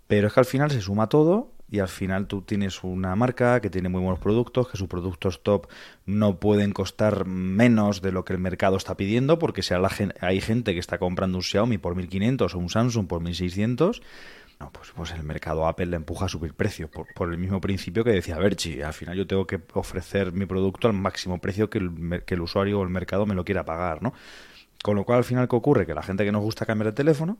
Pero 0.05 0.27
es 0.27 0.33
que 0.33 0.39
al 0.39 0.45
final 0.45 0.69
se 0.69 0.79
suma 0.79 1.09
todo 1.09 1.53
y 1.71 1.79
al 1.79 1.87
final 1.87 2.27
tú 2.27 2.41
tienes 2.41 2.83
una 2.83 3.15
marca 3.15 3.59
que 3.61 3.69
tiene 3.69 3.89
muy 3.89 4.01
buenos 4.01 4.19
productos, 4.19 4.67
que 4.69 4.77
sus 4.77 4.87
productos 4.87 5.43
top 5.43 5.67
no 6.05 6.39
pueden 6.39 6.71
costar 6.71 7.25
menos 7.25 8.01
de 8.01 8.11
lo 8.11 8.25
que 8.25 8.33
el 8.33 8.39
mercado 8.39 8.77
está 8.77 8.97
pidiendo, 8.97 9.39
porque 9.39 9.61
si 9.61 9.73
hay 10.21 10.41
gente 10.41 10.73
que 10.73 10.79
está 10.79 10.97
comprando 10.97 11.37
un 11.37 11.43
Xiaomi 11.43 11.77
por 11.77 11.95
1500 11.95 12.55
o 12.55 12.57
un 12.57 12.69
Samsung 12.69 13.07
por 13.07 13.21
1600, 13.21 14.01
no, 14.59 14.71
pues, 14.71 14.91
pues 14.93 15.11
el 15.11 15.23
mercado 15.23 15.67
Apple 15.67 15.85
le 15.85 15.95
empuja 15.95 16.25
a 16.25 16.29
subir 16.29 16.53
precio 16.53 16.89
por, 16.89 17.31
el 17.31 17.37
mismo 17.37 17.61
principio 17.61 18.03
que 18.03 18.11
decía 18.11 18.37
Berchi. 18.37 18.81
Al 18.81 18.93
final 18.93 19.15
yo 19.15 19.25
tengo 19.25 19.47
que 19.47 19.61
ofrecer 19.73 20.33
mi 20.33 20.45
producto 20.45 20.87
al 20.87 20.93
máximo 20.93 21.39
precio 21.39 21.69
que 21.69 21.77
el, 21.77 22.23
que 22.25 22.33
el 22.33 22.41
usuario 22.41 22.79
o 22.79 22.83
el 22.83 22.89
mercado 22.89 23.25
me 23.25 23.35
lo 23.35 23.45
quiera 23.45 23.63
pagar, 23.63 24.03
¿no? 24.03 24.13
Con 24.83 24.95
lo 24.95 25.05
cual, 25.05 25.19
al 25.19 25.23
final, 25.23 25.47
¿qué 25.47 25.55
ocurre? 25.55 25.85
Que 25.85 25.93
la 25.93 26.03
gente 26.03 26.25
que 26.25 26.31
nos 26.31 26.41
gusta 26.41 26.65
cambiar 26.65 26.87
de 26.87 26.93
teléfono, 26.93 27.37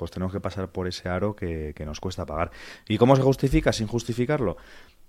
pues 0.00 0.10
tenemos 0.10 0.32
que 0.32 0.40
pasar 0.40 0.72
por 0.72 0.88
ese 0.88 1.10
aro 1.10 1.36
que, 1.36 1.74
nos 1.84 2.00
cuesta 2.00 2.24
pagar. 2.24 2.50
¿Y 2.88 2.96
cómo 2.96 3.16
se 3.16 3.22
justifica 3.22 3.70
sin 3.70 3.86
justificarlo? 3.86 4.56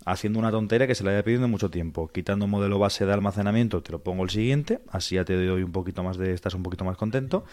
Haciendo 0.05 0.37
una 0.37 0.51
tontería 0.51 0.85
que 0.85 0.95
se 0.95 1.05
le 1.05 1.11
haya 1.11 1.23
pedido 1.23 1.47
mucho 1.47 1.69
tiempo. 1.69 2.09
Quitando 2.09 2.43
un 2.43 2.51
modelo 2.51 2.77
base 2.77 3.05
de 3.05 3.13
almacenamiento, 3.13 3.81
te 3.81 3.93
lo 3.93 4.03
pongo 4.03 4.23
el 4.23 4.29
siguiente, 4.29 4.81
así 4.89 5.15
ya 5.15 5.23
te 5.23 5.33
doy 5.33 5.63
un 5.63 5.71
poquito 5.71 6.03
más 6.03 6.17
de, 6.17 6.33
estás 6.33 6.55
un 6.55 6.63
poquito 6.63 6.83
más 6.83 6.97
contento. 6.97 7.45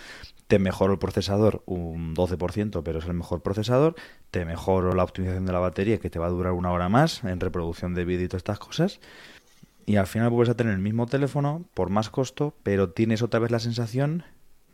Te 0.49 0.59
mejoro 0.59 0.95
el 0.95 0.99
procesador 0.99 1.63
un 1.65 2.17
12%, 2.17 2.83
pero 2.83 2.99
es 2.99 3.05
el 3.05 3.15
mejor 3.15 3.41
procesador. 3.41 3.95
Te 4.33 4.45
mejoro 4.45 4.97
la 4.97 5.05
optimización 5.05 5.47
de 5.47 5.53
la 5.53 5.61
batería, 5.61 6.01
que 6.01 6.11
te 6.11 6.19
va 6.19 6.27
a 6.27 6.31
durar 6.31 6.55
una 6.55 6.73
hora 6.73 6.89
más 6.89 7.23
en 7.23 7.39
reproducción 7.39 7.95
de 7.95 8.05
vídeo 8.05 8.25
y 8.25 8.29
todas 8.29 8.41
estas 8.41 8.59
cosas. 8.59 8.99
Y 9.87 9.95
al 9.95 10.09
final 10.09 10.31
vuelves 10.31 10.49
a 10.49 10.57
tener 10.57 10.73
el 10.73 10.81
mismo 10.81 11.07
teléfono 11.07 11.65
por 11.73 11.89
más 11.89 12.11
costo, 12.11 12.57
pero 12.65 12.91
tienes 12.91 13.23
otra 13.23 13.39
vez 13.39 13.53
la 13.53 13.61
sensación 13.61 14.25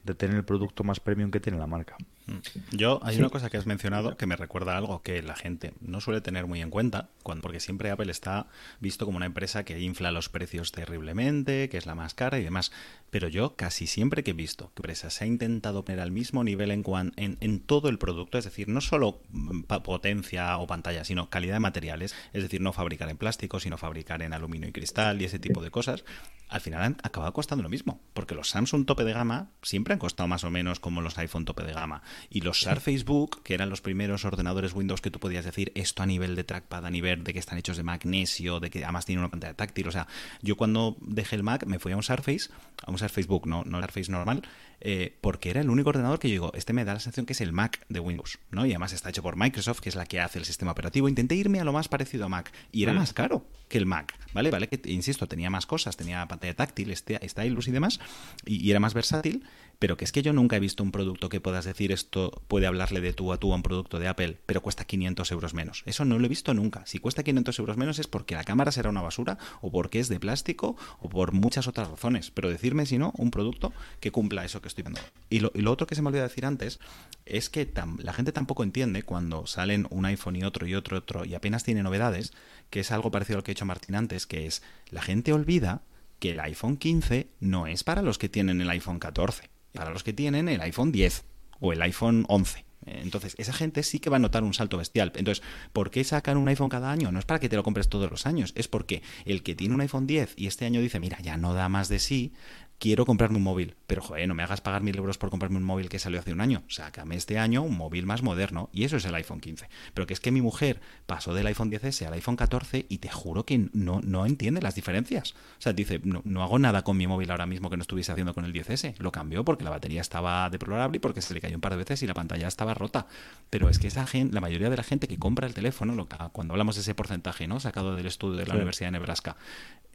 de 0.05 0.15
tener 0.15 0.37
el 0.37 0.45
producto 0.45 0.85
más 0.85 1.01
premium 1.01 1.31
que 1.31 1.41
tiene 1.41 1.59
la 1.59 1.67
marca. 1.67 1.97
Mm. 2.27 2.77
Yo, 2.77 3.01
hay 3.03 3.19
una 3.19 3.29
cosa 3.29 3.51
que 3.51 3.57
has 3.57 3.67
mencionado 3.67 4.17
que 4.17 4.27
me 4.27 4.37
recuerda 4.37 4.77
algo 4.77 5.03
que 5.03 5.23
la 5.23 5.37
gente 5.37 5.75
no 5.81 6.01
suele 6.01 6.21
tener 6.21 6.47
muy 6.47 6.63
en 6.63 6.71
cuenta, 6.71 7.09
cuando, 7.23 7.43
porque 7.43 7.61
siempre 7.61 7.91
Apple 7.91 8.11
está 8.11 8.47
visto 8.81 9.05
como 9.05 9.17
una 9.17 9.27
empresa 9.27 9.65
que 9.65 9.81
infla 9.81 10.13
los 10.13 10.29
precios 10.29 10.73
terriblemente, 10.73 11.69
que 11.69 11.77
es 11.77 11.87
la 11.87 11.95
más 11.95 12.15
cara 12.15 12.39
y 12.39 12.45
demás. 12.45 12.73
Pero 13.11 13.29
yo 13.29 13.57
casi 13.57 13.87
siempre 13.87 14.25
que 14.25 14.31
he 14.31 14.35
visto 14.35 14.73
que 14.75 14.85
empresa 14.85 15.09
se 15.09 15.25
ha 15.25 15.27
intentado 15.27 15.85
poner 15.85 16.01
al 16.01 16.11
mismo 16.11 16.45
nivel 16.45 16.71
en, 16.71 16.85
en, 17.17 17.39
en 17.41 17.61
todo 17.61 17.89
el 17.89 17.99
producto, 17.99 18.37
es 18.37 18.45
decir, 18.45 18.69
no 18.69 18.81
solo 18.81 19.21
mm, 19.31 19.63
potencia 19.83 20.57
o 20.59 20.67
pantalla, 20.67 21.05
sino 21.05 21.31
calidad 21.31 21.55
de 21.55 21.61
materiales, 21.61 22.15
es 22.33 22.43
decir, 22.43 22.61
no 22.61 22.73
fabricar 22.73 23.09
en 23.09 23.17
plástico, 23.17 23.61
sino 23.61 23.79
fabricar 23.79 24.23
en 24.23 24.35
aluminio 24.35 24.69
y 24.69 24.73
cristal 24.73 25.23
y 25.23 25.25
ese 25.25 25.39
tipo 25.39 25.63
de 25.63 25.71
cosas, 25.71 26.05
al 26.49 26.61
final 26.61 26.83
han 26.83 26.97
acabado 27.03 27.33
costando 27.33 27.63
lo 27.63 27.69
mismo, 27.69 28.01
porque 28.13 28.35
los 28.35 28.51
Samsung 28.51 28.87
tope 28.87 29.05
de 29.05 29.13
gama 29.13 29.51
siempre 29.63 29.95
han 29.95 29.99
costado 29.99 30.29
más 30.29 30.45
o 30.45 30.51
menos 30.51 30.79
como 30.81 31.01
los 31.01 31.19
iPhone 31.19 31.45
tope 31.45 31.65
de 31.65 31.73
gama. 31.73 32.03
Y 32.31 32.41
los 32.41 32.61
Surface 32.61 33.05
Book, 33.05 33.43
que 33.43 33.55
eran 33.55 33.71
los 33.71 33.81
primeros 33.81 34.25
ordenadores 34.25 34.75
Windows 34.75 35.01
que 35.01 35.11
tú 35.11 35.19
podías 35.19 35.45
decir 35.45 35.73
esto 35.75 36.03
a 36.03 36.07
nivel 36.07 36.37
de 36.37 36.45
trackpad, 36.45 36.87
a 36.87 36.91
nivel 36.91 37.25
de 37.25 37.33
que 37.33 37.39
están 37.39 37.59
hechos 37.59 37.77
de 37.77 37.83
magnesio, 37.83 38.61
de 38.61 38.71
que 38.71 38.85
además 38.85 39.07
tienen 39.07 39.21
una 39.21 39.31
pantalla 39.31 39.55
táctil. 39.55 39.89
O 39.89 39.93
sea, 39.93 40.07
yo 40.43 40.57
cuando 40.57 40.97
dejé 41.01 41.37
el 41.37 41.43
Mac 41.43 41.67
me 41.67 41.79
fui 41.79 41.93
a 41.93 41.97
un 41.97 42.03
Surface, 42.03 42.51
a 42.85 42.91
un 42.91 42.99
Surface 42.99 43.27
Book, 43.27 43.47
no, 43.47 43.65
no 43.65 43.79
el 43.79 43.85
Surface 43.85 44.11
normal, 44.11 44.43
eh, 44.81 45.17
porque 45.21 45.51
era 45.51 45.61
el 45.61 45.71
único 45.71 45.91
ordenador 45.91 46.19
que 46.19 46.29
yo 46.29 46.33
digo, 46.33 46.53
este 46.55 46.73
me 46.73 46.85
da 46.85 46.95
la 46.95 47.01
sensación 47.01 47.27
que 47.27 47.33
es 47.33 47.41
el 47.41 47.53
Mac 47.53 47.85
de 47.89 48.01
Windows, 48.01 48.39
¿no? 48.51 48.67
Y 48.67 48.71
además 48.71 48.93
está 48.93 49.09
hecho 49.09 49.23
por 49.23 49.37
Microsoft, 49.37 49.81
que 49.81 49.89
es 49.89 49.95
la 49.95 50.05
que 50.07 50.21
hace 50.21 50.39
el 50.39 50.45
sistema 50.45 50.73
operativo. 50.73 51.09
Intenté 51.09 51.35
irme 51.35 51.61
a 51.61 51.65
lo 51.65 51.73
más 51.73 51.89
parecido 51.89 52.27
a 52.27 52.29
Mac 52.29 52.53
y 52.73 52.83
era 52.83 52.93
mm. 52.93 52.97
más 52.97 53.13
caro 53.13 53.47
que 53.69 53.79
el 53.79 53.87
Mac, 53.87 54.15
¿vale? 54.35 54.51
Vale, 54.51 54.69
que 54.69 54.81
insisto, 54.91 55.27
tenía 55.27 55.49
más 55.49 55.67
cosas, 55.67 55.97
tenía 55.97 56.27
pantalla 56.29 56.55
táctil, 56.55 56.91
este, 56.91 57.19
stylus 57.27 57.69
y 57.69 57.73
demás, 57.73 57.99
y 58.45 58.71
era 58.71 58.79
más 58.79 58.95
versátil, 58.95 59.45
pero 59.85 59.99
que 59.99 60.07
es 60.07 60.13
que 60.13 60.23
yo 60.23 60.33
nunca 60.33 60.57
he 60.57 60.61
visto 60.61 60.83
un 60.83 60.93
producto 60.93 61.29
que 61.29 61.43
puedas 61.43 61.67
decir 61.67 61.93
esto 61.93 62.43
puede 62.49 62.67
hablarle 62.67 63.03
de 63.03 63.13
tú 63.13 63.35
a 63.35 63.37
tú 63.37 63.53
a 63.53 63.57
un 63.57 63.63
producto 63.63 63.99
de 63.99 64.09
Apple, 64.09 64.39
pero 64.47 64.63
cuesta 64.63 64.87
500 64.87 65.31
euros 65.31 65.53
menos. 65.53 65.83
Eso 65.85 66.07
no 66.07 66.19
lo 66.19 66.25
he 66.25 66.29
visto 66.31 66.55
nunca. 66.55 66.87
Si 66.87 66.99
cuesta 67.01 67.23
500 67.23 67.59
euros 67.59 67.77
menos 67.77 67.99
es 67.99 68.07
porque 68.07 68.35
la 68.35 68.45
cámara 68.45 68.73
será 68.73 68.89
una 68.89 69.03
basura, 69.03 69.37
o 69.61 69.71
porque 69.71 70.01
es 70.01 70.09
de 70.09 70.19
plástico, 70.19 70.79
o 71.01 71.11
por 71.11 71.33
muchas 71.33 71.69
otras 71.69 71.91
razones. 71.91 72.31
Pero 72.31 72.49
decirme 72.49 72.87
si 72.87 72.97
no, 72.97 73.13
un 73.19 73.31
producto 73.31 73.75
que 74.01 74.11
cumpla 74.11 74.47
eso 74.47 74.63
que 74.63 74.69
estoy 74.69 74.85
viendo. 74.85 75.03
Y 75.29 75.41
lo, 75.41 75.53
y 75.55 75.61
lo 75.61 75.71
otro 75.71 75.87
que 75.87 75.95
se 75.95 76.01
me 76.01 76.09
olvidó 76.09 76.23
decir 76.23 76.47
antes 76.47 76.81
es 77.27 77.51
que 77.51 77.71
la 77.99 78.15
gente 78.15 78.33
tampoco 78.33 78.63
entiende 78.63 79.03
cuando 79.03 79.47
salen 79.47 79.87
un 79.91 80.07
iPhone 80.07 80.37
y 80.37 80.45
otro 80.45 80.67
y 80.67 80.75
otro 80.75 80.97
y 80.97 81.01
otro 81.01 81.25
y 81.27 81.35
apenas 81.35 81.63
tiene 81.63 81.83
novedades, 81.83 82.33
que 82.71 82.81
es 82.81 82.91
algo 82.91 83.11
parecido 83.11 83.37
a 83.37 83.41
lo 83.41 83.45
que 83.45 83.51
ha 83.51 83.53
hecho 83.53 83.67
Martín 83.67 83.97
antes, 83.97 84.27
que 84.27 84.47
es 84.47 84.63
la 84.89 85.03
gente 85.03 85.35
olvida 85.35 85.83
que 86.21 86.31
el 86.31 86.41
iPhone 86.41 86.79
15 86.79 87.29
no 87.41 87.67
es 87.67 87.85
para 87.85 88.01
los 88.01 88.17
que 88.17 88.31
tienen 88.31 88.63
el 88.63 88.71
iPhone 88.71 88.99
14 88.99 89.53
para 89.75 89.91
los 89.91 90.03
que 90.03 90.13
tienen 90.13 90.49
el 90.49 90.61
iPhone 90.63 90.93
10 90.93 91.25
o 91.61 91.73
el 91.73 91.83
iPhone 91.83 92.25
11. 92.29 92.65
Entonces, 92.87 93.35
esa 93.39 93.53
gente 93.53 93.83
sí 93.83 93.99
que 93.99 94.11
va 94.11 94.17
a 94.17 94.21
notar 94.21 94.45
un 94.45 94.55
salto 94.55 94.77
bestial. 94.77 95.13
Entonces, 95.17 95.43
¿por 95.73 95.91
qué 95.91 96.05
sacan 96.05 96.37
un 96.37 96.49
iPhone 96.49 96.69
cada 96.69 96.91
año? 96.91 97.11
No 97.13 97.19
es 97.19 97.25
para 97.25 97.41
que 97.41 97.49
te 97.49 97.57
lo 97.57 97.63
compres 97.63 97.89
todos 97.89 98.11
los 98.11 98.27
años, 98.27 98.53
es 98.57 98.69
porque 98.69 99.03
el 99.25 99.43
que 99.43 99.55
tiene 99.55 99.75
un 99.75 99.81
iPhone 99.81 100.07
10 100.07 100.35
y 100.37 100.47
este 100.47 100.67
año 100.67 100.81
dice, 100.81 101.01
mira, 101.01 101.19
ya 101.21 101.37
no 101.37 101.55
da 101.55 101.69
más 101.69 101.89
de 101.89 101.99
sí, 101.99 102.33
quiero 102.79 103.07
comprarme 103.07 103.39
un 103.39 103.43
móvil, 103.43 103.77
pero 103.87 104.03
joder, 104.03 104.29
no 104.29 104.35
me 104.35 104.43
hagas 104.43 104.61
pagar 104.61 104.83
mil 104.83 104.97
euros 104.97 105.19
por 105.19 105.31
comprarme 105.31 105.57
un 105.57 105.65
móvil 105.65 105.89
que 105.89 105.99
salió 105.99 106.21
hace 106.21 106.33
un 106.33 106.41
año. 106.41 106.63
Sácame 106.69 107.17
este 107.17 107.39
año 107.39 107.63
un 107.63 107.77
móvil 107.77 108.07
más 108.07 108.23
moderno 108.23 108.69
y 108.73 108.85
eso 108.85 108.97
es 108.97 109.05
el 109.05 109.15
iPhone 109.15 109.41
15. 109.41 109.69
Pero 109.95 110.07
que 110.07 110.15
es 110.15 110.21
que 110.21 110.31
mi 110.31 110.43
mujer 110.43 110.81
pasó 111.07 111.35
del 111.35 111.47
iPhone 111.47 111.71
10S 111.71 112.07
al 112.07 112.15
iPhone 112.15 112.37
14 112.37 112.87
y 112.89 112.99
te 112.99 113.09
juro 113.09 113.45
que 113.45 113.69
no, 113.73 114.01
no 114.03 114.27
entiende 114.27 114.61
las 114.61 114.75
diferencias. 114.75 115.33
O 115.59 115.63
sea, 115.63 115.73
dice, 115.73 116.01
no, 116.05 116.23
no, 116.25 116.43
hago 116.43 116.59
nada 116.59 116.83
con 116.83 116.97
mi 116.97 117.07
móvil 117.07 117.31
ahora 117.31 117.47
mismo 117.47 117.71
que 117.71 117.77
no 117.77 117.83
estuviese 117.83 118.13
haciendo 118.13 118.35
con 118.35 118.45
el 118.45 118.53
10S. 118.53 118.97
Lo 118.99 119.13
cambió 119.13 119.45
porque 119.45 119.65
la 119.65 119.71
batería 119.71 120.01
estaba 120.01 120.49
deplorable 120.51 120.97
y 120.97 121.01
porque 121.01 121.23
se 121.23 121.35
le 121.35 121.41
cayó 121.41 121.57
un 121.57 121.61
par 121.61 121.73
de 121.73 121.79
veces 121.79 122.03
y 122.03 122.07
la 122.07 122.15
pantalla 122.15 122.49
estaba 122.49 122.75
rota. 122.75 123.07
Pero 123.51 123.69
es 123.69 123.79
que 123.79 123.89
esa 123.89 124.07
gente, 124.07 124.35
la 124.35 124.41
mayoría 124.41 124.71
de 124.71 124.77
la 124.77 124.83
gente 124.83 125.09
que 125.09 125.19
compra 125.19 125.47
el 125.47 125.55
teléfono, 125.55 125.95
lo, 125.95 126.09
cuando 126.33 126.55
hablamos 126.55 126.75
de 126.77 126.83
ese 126.83 126.95
porcentaje, 126.95 127.47
¿no? 127.47 127.61
Sacado 127.61 127.97
del 127.97 128.07
estudio 128.07 128.37
de 128.37 128.47
la 128.47 128.55
Universidad 128.55 128.89
de 128.89 128.93
Nebraska, 128.93 129.37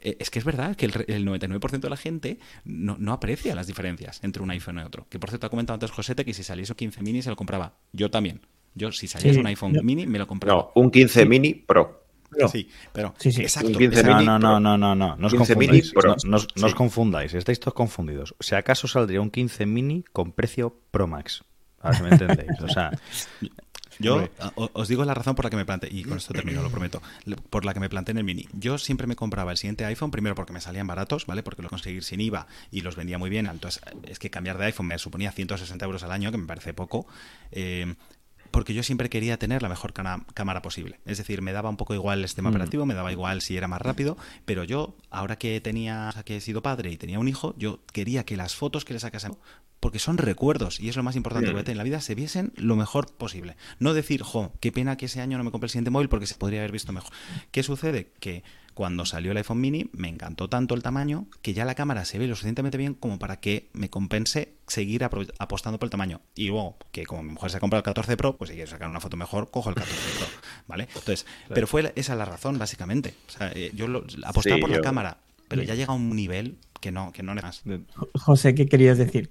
eh, 0.02 0.16
es 0.18 0.30
que 0.30 0.38
es 0.38 0.44
verdad 0.44 0.76
que 0.76 0.86
el, 0.86 0.92
99% 0.92 1.80
de 1.80 1.90
la 1.90 1.96
gente 1.96 2.38
no, 2.70 2.96
no, 2.98 3.12
aprecia 3.12 3.54
las 3.54 3.66
diferencias 3.66 4.20
entre 4.22 4.42
un 4.42 4.50
iPhone 4.50 4.78
y 4.78 4.82
otro. 4.82 5.06
Que 5.08 5.18
por 5.18 5.30
cierto 5.30 5.46
ha 5.46 5.50
comentado 5.50 5.74
antes 5.74 5.90
Josete 5.90 6.24
que 6.24 6.34
si 6.34 6.42
saliese 6.42 6.72
un 6.72 6.76
15 6.76 7.02
mini 7.02 7.22
se 7.22 7.30
lo 7.30 7.36
compraba. 7.36 7.74
Yo 7.92 8.10
también. 8.10 8.40
Yo 8.74 8.92
si 8.92 9.08
saliese 9.08 9.40
un 9.40 9.46
iPhone 9.46 9.78
mini 9.82 10.06
me 10.06 10.18
lo 10.18 10.26
compraba. 10.26 10.70
No, 10.74 10.82
un 10.82 10.90
15 10.90 11.26
mini 11.26 11.54
Pro. 11.54 12.00
Sí, 12.50 12.68
pero 12.92 13.12
sí, 13.18 13.32
sí. 13.32 13.42
exacto. 13.42 13.70
no, 13.70 14.22
no, 14.22 14.38
no, 14.38 14.60
no, 14.60 14.78
no, 14.78 14.94
no, 14.94 15.16
no 15.16 15.26
os 15.26 15.34
confundáis. 15.34 15.92
No, 16.24 16.36
os 16.36 16.74
confundáis, 16.74 17.34
estáis 17.34 17.58
todos 17.58 17.74
confundidos. 17.74 18.36
Si 18.38 18.54
acaso 18.54 18.86
saldría 18.86 19.20
un 19.20 19.30
15 19.30 19.66
mini 19.66 20.04
con 20.12 20.32
precio 20.32 20.76
Pro 20.90 21.06
Max. 21.06 21.42
A 21.80 21.88
ver 21.88 21.96
si 21.96 22.02
me 22.02 22.08
entendéis. 22.10 22.60
O 22.60 22.68
sea, 22.68 22.90
yo 24.00 24.28
os 24.54 24.88
digo 24.88 25.04
la 25.04 25.14
razón 25.14 25.34
por 25.34 25.44
la 25.44 25.50
que 25.50 25.56
me 25.56 25.64
planteé, 25.64 25.90
y 25.92 26.04
con 26.04 26.18
esto 26.18 26.32
termino, 26.32 26.62
lo 26.62 26.70
prometo, 26.70 27.02
por 27.50 27.64
la 27.64 27.74
que 27.74 27.80
me 27.80 27.88
planteé 27.88 28.12
en 28.12 28.18
el 28.18 28.24
mini. 28.24 28.48
Yo 28.52 28.78
siempre 28.78 29.06
me 29.06 29.16
compraba 29.16 29.52
el 29.52 29.56
siguiente 29.56 29.84
iPhone, 29.84 30.10
primero 30.10 30.34
porque 30.34 30.52
me 30.52 30.60
salían 30.60 30.86
baratos, 30.86 31.26
¿vale? 31.26 31.42
Porque 31.42 31.62
lo 31.62 31.68
conseguir 31.68 32.02
sin 32.04 32.20
IVA 32.20 32.46
y 32.70 32.80
los 32.80 32.96
vendía 32.96 33.18
muy 33.18 33.30
bien. 33.30 33.46
Entonces, 33.46 33.82
es 34.06 34.18
que 34.18 34.30
cambiar 34.30 34.58
de 34.58 34.66
iPhone 34.66 34.86
me 34.86 34.98
suponía 34.98 35.32
160 35.32 35.84
euros 35.84 36.02
al 36.02 36.12
año, 36.12 36.30
que 36.30 36.38
me 36.38 36.46
parece 36.46 36.74
poco. 36.74 37.06
Eh, 37.52 37.94
porque 38.50 38.74
yo 38.74 38.82
siempre 38.82 39.08
quería 39.08 39.38
tener 39.38 39.62
la 39.62 39.68
mejor 39.68 39.92
cámara 39.92 40.62
posible. 40.62 41.00
Es 41.06 41.18
decir, 41.18 41.42
me 41.42 41.52
daba 41.52 41.70
un 41.70 41.76
poco 41.76 41.94
igual 41.94 42.20
el 42.20 42.28
sistema 42.28 42.50
mm. 42.50 42.52
operativo, 42.52 42.86
me 42.86 42.94
daba 42.94 43.12
igual 43.12 43.40
si 43.40 43.56
era 43.56 43.68
más 43.68 43.80
rápido, 43.80 44.16
pero 44.44 44.64
yo, 44.64 44.96
ahora 45.10 45.36
que 45.36 45.60
tenía, 45.60 46.12
que 46.24 46.36
he 46.36 46.40
sido 46.40 46.62
padre 46.62 46.90
y 46.90 46.96
tenía 46.96 47.18
un 47.18 47.28
hijo, 47.28 47.54
yo 47.58 47.80
quería 47.92 48.24
que 48.24 48.36
las 48.36 48.54
fotos 48.54 48.84
que 48.84 48.94
le 48.94 49.00
sacase 49.00 49.28
porque 49.80 49.98
son 49.98 50.18
recuerdos 50.18 50.78
y 50.78 50.88
es 50.88 50.96
lo 50.96 51.02
más 51.02 51.16
importante 51.16 51.52
que 51.52 51.70
en 51.70 51.78
la 51.78 51.82
vida, 51.82 52.00
se 52.00 52.14
viesen 52.14 52.52
lo 52.56 52.76
mejor 52.76 53.12
posible. 53.16 53.56
No 53.78 53.94
decir, 53.94 54.22
jo, 54.22 54.52
qué 54.60 54.70
pena 54.70 54.96
que 54.96 55.06
ese 55.06 55.22
año 55.22 55.38
no 55.38 55.44
me 55.44 55.50
compré 55.50 55.66
el 55.66 55.70
siguiente 55.70 55.90
móvil 55.90 56.10
porque 56.10 56.26
se 56.26 56.34
podría 56.34 56.60
haber 56.60 56.72
visto 56.72 56.92
mejor. 56.92 57.10
¿Qué 57.50 57.62
sucede? 57.62 58.12
Que 58.20 58.44
cuando 58.80 59.04
salió 59.04 59.32
el 59.32 59.36
iPhone 59.36 59.60
mini 59.60 59.90
me 59.92 60.08
encantó 60.08 60.48
tanto 60.48 60.74
el 60.74 60.82
tamaño 60.82 61.26
que 61.42 61.52
ya 61.52 61.66
la 61.66 61.74
cámara 61.74 62.06
se 62.06 62.18
ve 62.18 62.26
lo 62.26 62.34
suficientemente 62.34 62.78
bien 62.78 62.94
como 62.94 63.18
para 63.18 63.38
que 63.38 63.68
me 63.74 63.90
compense 63.90 64.54
seguir 64.68 65.04
apostando 65.04 65.78
por 65.78 65.86
el 65.86 65.90
tamaño. 65.90 66.22
Y 66.34 66.46
luego, 66.46 66.78
que 66.90 67.04
como 67.04 67.22
mi 67.22 67.32
mujer 67.32 67.50
se 67.50 67.58
ha 67.58 67.60
comprado 67.60 67.80
el 67.80 67.84
14 67.84 68.16
Pro, 68.16 68.38
pues 68.38 68.48
si 68.48 68.56
quiero 68.56 68.70
sacar 68.70 68.88
una 68.88 69.00
foto 69.00 69.18
mejor, 69.18 69.50
cojo 69.50 69.68
el 69.68 69.74
14 69.74 69.98
Pro, 70.16 70.26
¿vale? 70.66 70.84
Entonces, 70.84 71.26
pero 71.50 71.66
fue 71.66 71.92
esa 71.94 72.14
la 72.14 72.24
razón, 72.24 72.56
básicamente. 72.56 73.12
O 73.28 73.30
sea, 73.32 73.52
eh, 73.54 73.70
yo 73.74 73.84
apostaba 74.24 74.58
por 74.58 74.70
la 74.70 74.80
cámara, 74.80 75.18
pero 75.46 75.62
ya 75.62 75.74
llega 75.74 75.92
a 75.92 75.96
un 75.96 76.16
nivel 76.16 76.56
que 76.80 76.90
no, 76.90 77.12
que 77.12 77.22
no 77.22 77.34
más. 77.34 77.62
José, 78.14 78.54
¿qué 78.54 78.64
querías 78.64 78.96
decir? 78.96 79.28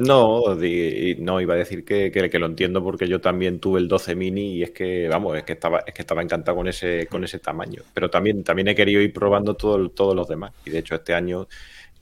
No, 0.00 0.54
no, 0.54 1.40
iba 1.42 1.54
a 1.54 1.56
decir 1.58 1.84
que, 1.84 2.10
que, 2.10 2.38
lo 2.38 2.46
entiendo 2.46 2.82
porque 2.82 3.06
yo 3.06 3.20
también 3.20 3.60
tuve 3.60 3.80
el 3.80 3.86
12 3.86 4.14
mini 4.14 4.54
y 4.54 4.62
es 4.62 4.70
que, 4.70 5.08
vamos, 5.08 5.36
es 5.36 5.44
que 5.44 5.52
estaba, 5.52 5.80
es 5.80 5.92
que 5.92 6.00
estaba 6.00 6.22
encantado 6.22 6.56
con 6.56 6.68
ese, 6.68 7.06
con 7.06 7.22
ese 7.22 7.38
tamaño. 7.38 7.82
Pero 7.92 8.08
también, 8.08 8.42
también 8.42 8.68
he 8.68 8.74
querido 8.74 9.02
ir 9.02 9.12
probando 9.12 9.56
todo, 9.56 9.90
todos 9.90 10.16
los 10.16 10.26
demás. 10.26 10.52
Y 10.64 10.70
de 10.70 10.78
hecho, 10.78 10.94
este 10.94 11.12
año, 11.12 11.48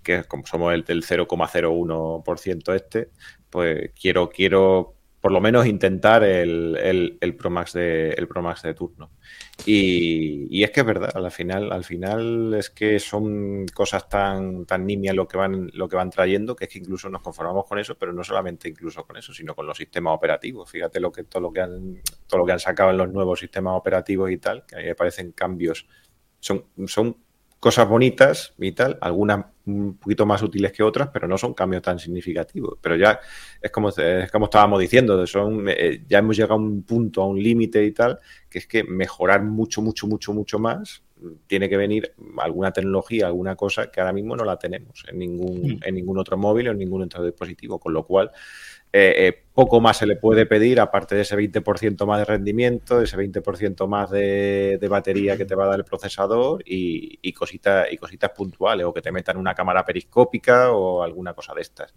que 0.05 0.23
como 0.25 0.47
somos 0.47 0.73
el 0.75 0.85
del 0.85 1.03
0,01% 1.03 2.75
este, 2.75 3.09
pues 3.51 3.91
quiero, 4.01 4.31
quiero 4.31 4.95
por 5.29 5.35
lo 5.35 5.43
menos 5.43 5.67
intentar 5.67 6.25
el, 6.25 6.75
el, 6.83 7.19
el 7.21 7.37
Pro 7.37 7.51
Max 7.51 7.75
de, 7.75 8.13
el 8.13 8.27
Pro 8.27 8.41
Max 8.41 8.63
de 8.63 8.73
turno. 8.73 9.11
Y, 9.67 10.63
es 10.65 10.71
que 10.71 10.81
es 10.81 10.87
verdad, 10.87 11.11
al 11.15 11.31
final, 11.31 11.71
al 11.71 11.85
final 11.85 12.55
es 12.55 12.71
que 12.71 12.99
son 12.99 13.67
cosas 13.75 14.09
tan, 14.09 14.65
tan 14.65 14.87
nimias 14.87 15.15
lo 15.15 15.29
que 15.29 15.37
van, 15.37 15.71
lo 15.75 15.87
que 15.87 15.97
van 15.97 16.09
trayendo, 16.09 16.57
que 16.57 16.65
es 16.65 16.71
que 16.71 16.79
incluso 16.79 17.11
nos 17.11 17.21
conformamos 17.21 17.67
con 17.67 17.79
eso, 17.79 17.99
pero 17.99 18.11
no 18.15 18.25
solamente 18.25 18.71
incluso 18.71 19.07
con 19.07 19.19
eso, 19.19 19.35
sino 19.35 19.55
con 19.55 19.67
los 19.67 19.77
sistemas 19.77 20.15
operativos. 20.15 20.71
Fíjate 20.71 20.99
lo 20.99 21.13
que, 21.13 21.25
todo 21.25 21.43
lo 21.43 21.53
que 21.53 21.61
han, 21.61 22.01
todo 22.27 22.39
lo 22.39 22.47
que 22.47 22.53
han 22.53 22.61
sacado 22.61 22.91
en 22.91 22.97
los 22.97 23.13
nuevos 23.13 23.39
sistemas 23.39 23.75
operativos 23.77 24.31
y 24.31 24.39
tal, 24.39 24.65
que 24.65 24.77
a 24.77 24.79
mí 24.79 24.87
me 24.87 24.95
parecen 24.95 25.33
cambios. 25.33 25.87
Son, 26.41 26.65
son 26.87 27.19
cosas 27.61 27.87
bonitas 27.87 28.55
y 28.57 28.73
tal, 28.73 28.97
algunas 29.03 29.45
un 29.69 29.99
poquito 29.99 30.27
más 30.27 30.43
útiles 30.43 30.73
que 30.73 30.83
otras, 30.83 31.09
pero 31.13 31.29
no 31.29 31.39
son 31.39 31.55
cambios 31.55 31.83
tan 31.83 31.99
significativos. 31.99 32.79
Pero 32.81 32.97
ya 32.97 33.21
es 33.61 33.71
como, 33.71 33.91
es 33.91 34.31
como 34.31 34.47
estábamos 34.47 34.81
diciendo, 34.81 35.27
son, 35.27 35.67
eh, 35.69 36.03
ya 36.09 36.19
hemos 36.19 36.37
llegado 36.37 36.55
a 36.55 36.57
un 36.57 36.83
punto, 36.83 37.23
a 37.23 37.27
un 37.27 37.43
límite 37.43 37.85
y 37.85 37.93
tal, 37.93 38.19
que 38.49 38.59
es 38.59 38.67
que 38.67 38.85
mejorar 38.85 39.43
mucho, 39.43 39.83
mucho, 39.83 40.07
mucho, 40.07 40.33
mucho 40.33 40.59
más 40.59 41.03
tiene 41.47 41.69
que 41.69 41.77
venir 41.77 42.13
alguna 42.39 42.73
tecnología, 42.73 43.27
alguna 43.27 43.57
cosa 43.57 43.91
que 43.91 44.01
ahora 44.01 44.13
mismo 44.13 44.37
no 44.37 44.45
la 44.45 44.59
tenemos 44.59 45.05
en 45.09 45.19
ningún, 45.19 45.61
mm. 45.61 45.81
en 45.83 45.95
ningún 45.95 46.19
otro 46.19 46.37
móvil 46.37 46.69
o 46.69 46.71
en 46.73 46.79
ningún 46.79 47.03
otro 47.03 47.25
dispositivo, 47.25 47.79
con 47.79 47.93
lo 47.93 48.07
cual 48.07 48.31
eh, 48.91 49.15
eh, 49.17 49.45
poco 49.53 49.81
más 49.81 49.99
se 49.99 50.07
le 50.07 50.17
puede 50.17 50.47
pedir, 50.47 50.81
aparte 50.81 51.15
de 51.15 51.23
ese 51.23 51.37
20% 51.37 52.07
más 52.07 52.19
de 52.21 52.25
rendimiento, 52.25 52.99
de 52.99 53.05
ese 53.05 53.17
20% 53.17 53.87
más 53.87 54.11
de, 54.11 54.79
batería 54.89 55.37
que 55.37 55.45
te 55.45 55.55
va 55.55 55.65
a 55.65 55.69
dar 55.69 55.81
el 55.81 55.85
procesador 55.85 56.63
y, 56.65 57.33
cositas, 57.33 57.89
y 57.91 57.97
cositas 57.97 58.31
puntuales, 58.31 58.87
o 58.87 58.95
que 58.95 59.03
te 59.03 59.13
metan 59.13 59.37
una 59.37 59.55
cámara 59.55 59.85
periscópica 59.85 60.71
o 60.71 61.03
alguna 61.03 61.35
cosa 61.35 61.55
de 61.55 61.61
estas. 61.61 61.93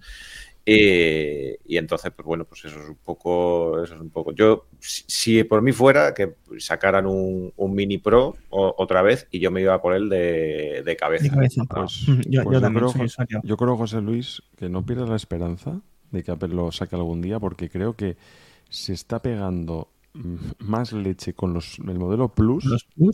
Eh, 0.65 1.57
y 1.65 1.77
entonces, 1.77 2.11
pues 2.15 2.25
bueno, 2.25 2.45
pues 2.45 2.65
eso 2.65 2.79
es 2.79 2.89
un 2.89 2.97
poco, 2.97 3.81
eso 3.83 3.95
es 3.95 4.01
un 4.01 4.09
poco. 4.09 4.31
Yo, 4.33 4.67
si, 4.79 5.43
por 5.43 5.61
mí 5.61 5.71
fuera 5.71 6.13
que 6.13 6.35
sacaran 6.57 7.05
un, 7.05 7.53
mini 7.57 7.99
pro 7.99 8.35
otra 8.49 9.01
vez 9.01 9.27
y 9.31 9.39
yo 9.39 9.49
me 9.49 9.61
iba 9.61 9.79
por 9.81 9.93
él 9.93 10.09
de, 10.09 10.81
de 10.83 10.95
cabeza. 10.97 11.33
Pues, 11.69 12.05
yo, 12.27 12.43
pues 12.43 12.61
yo, 12.61 12.69
creo, 12.69 13.41
yo 13.43 13.57
creo, 13.57 13.77
José 13.77 14.01
Luis, 14.01 14.41
que 14.57 14.67
no 14.67 14.85
pierdas 14.85 15.09
la 15.09 15.15
esperanza 15.15 15.81
de 16.11 16.23
que 16.23 16.47
lo 16.47 16.71
saque 16.71 16.95
algún 16.95 17.21
día 17.21 17.39
porque 17.39 17.69
creo 17.69 17.95
que 17.95 18.17
se 18.69 18.93
está 18.93 19.21
pegando 19.21 19.89
más 20.59 20.91
leche 20.91 21.33
con 21.33 21.53
los, 21.53 21.79
el 21.79 21.97
modelo 21.97 22.29
Plus, 22.29 22.63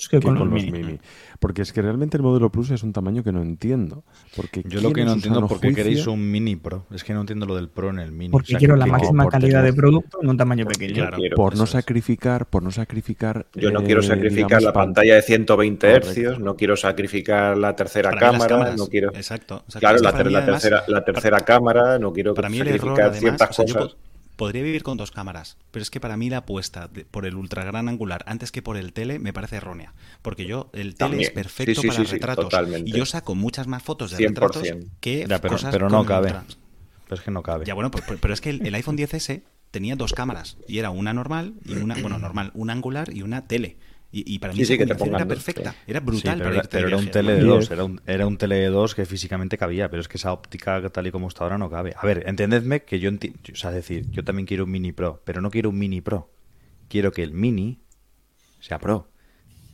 que, 0.09 0.19
con, 0.19 0.37
los, 0.37 0.49
mini. 0.49 0.99
Porque 1.39 1.61
es 1.61 1.71
que 1.71 1.81
realmente 1.81 2.17
el 2.17 2.23
modelo 2.23 2.51
Plus 2.51 2.71
es 2.71 2.83
un 2.83 2.93
tamaño 2.93 3.23
que 3.23 3.31
no 3.31 3.41
entiendo. 3.41 4.03
Porque 4.35 4.63
Yo 4.65 4.81
lo 4.81 4.91
que 4.91 5.05
no 5.05 5.13
entiendo 5.13 5.41
es 5.41 5.45
por 5.47 5.59
qué 5.59 5.73
queréis 5.73 6.07
un 6.07 6.31
Mini 6.31 6.55
Pro. 6.55 6.85
Es 6.91 7.03
que 7.03 7.13
no 7.13 7.21
entiendo 7.21 7.45
lo 7.45 7.55
del 7.55 7.69
Pro 7.69 7.89
en 7.89 7.99
el 7.99 8.11
Mini. 8.11 8.31
Porque 8.31 8.55
quiero 8.55 8.75
la 8.75 8.85
máxima 8.85 9.27
calidad 9.27 9.63
de 9.63 9.73
producto 9.73 10.19
en 10.21 10.29
un 10.29 10.37
tamaño 10.37 10.65
pequeño. 10.65 11.09
por 11.35 11.55
no 11.55 11.65
sacrificar, 11.65 12.47
por 12.47 12.63
no 12.63 12.71
sacrificar. 12.71 13.47
Yo 13.53 13.71
no 13.71 13.83
quiero 13.83 14.01
eh, 14.01 14.03
sacrificar 14.03 14.61
la 14.61 14.73
pantalla 14.73 15.15
de 15.15 15.21
120 15.21 15.99
Hz, 16.01 16.39
no 16.39 16.55
quiero 16.55 16.75
sacrificar 16.75 17.57
la 17.57 17.75
tercera 17.75 18.11
cámara, 18.11 18.75
no 18.75 18.87
quiero. 18.87 19.09
Exacto. 19.13 19.63
Claro, 19.79 19.99
la, 19.99 20.13
tercera, 20.13 20.83
la 20.87 21.05
tercera 21.05 21.39
cámara, 21.41 21.99
no 21.99 22.11
quiero 22.11 22.33
sacrificar 22.35 23.13
ciertas 23.13 23.55
cosas 23.55 23.95
podría 24.37 24.63
vivir 24.63 24.83
con 24.83 24.97
dos 24.97 25.11
cámaras, 25.11 25.57
pero 25.71 25.83
es 25.83 25.89
que 25.89 25.99
para 25.99 26.15
mí 26.15 26.29
la 26.29 26.37
apuesta 26.37 26.89
por 27.11 27.25
el 27.25 27.35
ultra 27.35 27.65
gran 27.65 27.89
angular 27.89 28.23
antes 28.27 28.51
que 28.51 28.61
por 28.61 28.77
el 28.77 28.93
tele 28.93 29.19
me 29.19 29.33
parece 29.33 29.57
errónea. 29.57 29.93
Porque 30.21 30.45
yo, 30.45 30.69
el 30.73 30.95
tele 30.95 31.23
es 31.23 31.31
perfecto 31.31 31.81
para 31.81 32.03
retratos. 32.03 32.53
y 32.85 32.91
yo 32.91 33.05
saco 33.05 33.35
muchas 33.35 33.67
más 33.67 33.83
fotos 33.83 34.11
de 34.11 34.27
retratos 34.27 34.63
que 35.01 35.25
pero, 35.27 35.41
cosas 35.49 35.71
pero 35.73 35.89
no 35.89 36.05
cabe. 36.05 36.33
Pero 37.03 37.19
es 37.19 37.21
que 37.21 37.31
no 37.31 37.41
cabe. 37.41 37.65
Ya, 37.65 37.73
bueno, 37.73 37.89
pero, 37.91 38.33
es 38.33 38.41
que 38.41 38.51
el, 38.51 38.75
iPhone 38.75 38.97
10S 38.97 39.41
tenía 39.71 39.95
dos 39.95 40.13
cámaras. 40.13 40.57
Y 40.67 40.77
era 40.79 40.91
una 40.91 41.13
normal 41.13 41.55
y 41.65 41.73
una, 41.73 41.95
bueno, 41.95 42.19
normal, 42.19 42.51
una 42.53 42.73
angular 42.73 43.13
y 43.13 43.23
una 43.23 43.47
tele. 43.47 43.77
Y, 44.25 44.39
para 44.39 44.53
mí 44.53 44.65
sí, 44.65 44.73
era 44.73 44.95
perfecta, 45.27 45.75
era 45.85 45.99
brutal. 45.99 46.39
pero, 46.71 46.87
era, 46.87 46.97
un 46.97 47.11
tele 47.11 47.33
de 47.33 47.43
dos, 47.43 47.69
era 47.69 47.83
un, 47.83 48.01
era 48.07 48.25
un 48.25 48.37
tele 48.37 48.55
de 48.55 48.67
dos 48.67 48.95
que 48.95 49.05
físicamente 49.05 49.59
cabía, 49.59 49.89
pero 49.89 50.01
es 50.01 50.07
que 50.07 50.17
esa 50.17 50.33
óptica 50.33 50.81
tal 50.89 51.05
y 51.05 51.11
como 51.11 51.27
está 51.27 51.43
ahora 51.43 51.59
no 51.59 51.69
cabe. 51.69 51.93
A 51.95 52.05
ver, 52.05 52.23
entendedme 52.25 52.83
que 52.83 52.99
yo, 52.99 53.11
o 53.11 53.55
sea, 53.55 53.69
decir, 53.71 54.09
yo 54.09 54.23
también 54.23 54.47
quiero 54.47 54.63
un 54.63 54.71
Mini 54.71 54.91
Pro, 54.91 55.21
pero 55.23 55.39
no 55.39 55.51
quiero 55.51 55.69
un 55.69 55.77
Mini 55.77 56.01
Pro. 56.01 56.31
Quiero 56.87 57.11
que 57.11 57.21
el 57.21 57.33
Mini 57.33 57.81
sea 58.59 58.79
Pro 58.79 59.11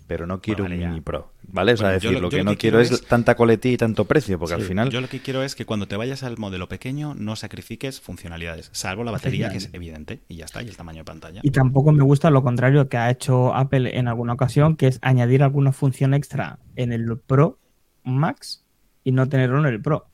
pero 0.07 0.27
no 0.27 0.41
quiero 0.41 0.65
un 0.65 0.77
Mini 0.77 1.01
Pro. 1.01 1.31
¿Vale? 1.47 1.73
O 1.73 1.77
sea, 1.77 1.89
decir, 1.89 2.19
lo, 2.19 2.29
que 2.29 2.43
no 2.43 2.57
quiero 2.57 2.79
es, 2.79 3.05
tanta 3.05 3.35
coletilla 3.35 3.73
y 3.73 3.77
tanto 3.77 4.05
precio, 4.05 4.39
porque 4.39 4.55
al 4.55 4.61
final. 4.61 4.89
Yo 4.89 5.01
lo 5.01 5.07
que 5.07 5.19
quiero 5.19 5.43
es 5.43 5.55
que 5.55 5.65
cuando 5.65 5.87
te 5.87 5.95
vayas 5.95 6.23
al 6.23 6.37
modelo 6.37 6.67
pequeño 6.67 7.13
no 7.15 7.35
sacrifiques 7.35 8.01
funcionalidades, 8.01 8.69
salvo 8.73 9.03
la 9.03 9.11
batería, 9.11 9.49
que 9.49 9.57
es 9.57 9.69
evidente, 9.73 10.21
y 10.27 10.37
ya 10.37 10.45
está, 10.45 10.61
y 10.63 10.67
el 10.67 10.77
tamaño 10.77 10.99
de 10.99 11.05
pantalla. 11.05 11.41
Y 11.43 11.51
tampoco 11.51 11.91
me 11.91 12.03
gusta 12.03 12.29
lo 12.29 12.43
contrario 12.43 12.89
que 12.89 12.97
ha 12.97 13.09
hecho 13.09 13.53
Apple 13.53 13.97
en 13.97 14.07
alguna 14.07 14.33
ocasión, 14.33 14.75
que 14.75 14.87
es 14.87 14.99
añadir 15.01 15.43
alguna 15.43 15.71
función 15.71 16.13
extra 16.13 16.59
en 16.75 16.91
el 16.91 17.17
Pro 17.17 17.59
Max 18.03 18.63
y 19.03 19.11
no 19.11 19.27
tenerlo 19.29 19.59
en 19.59 19.65
el 19.65 19.81
Pro. 19.81 20.07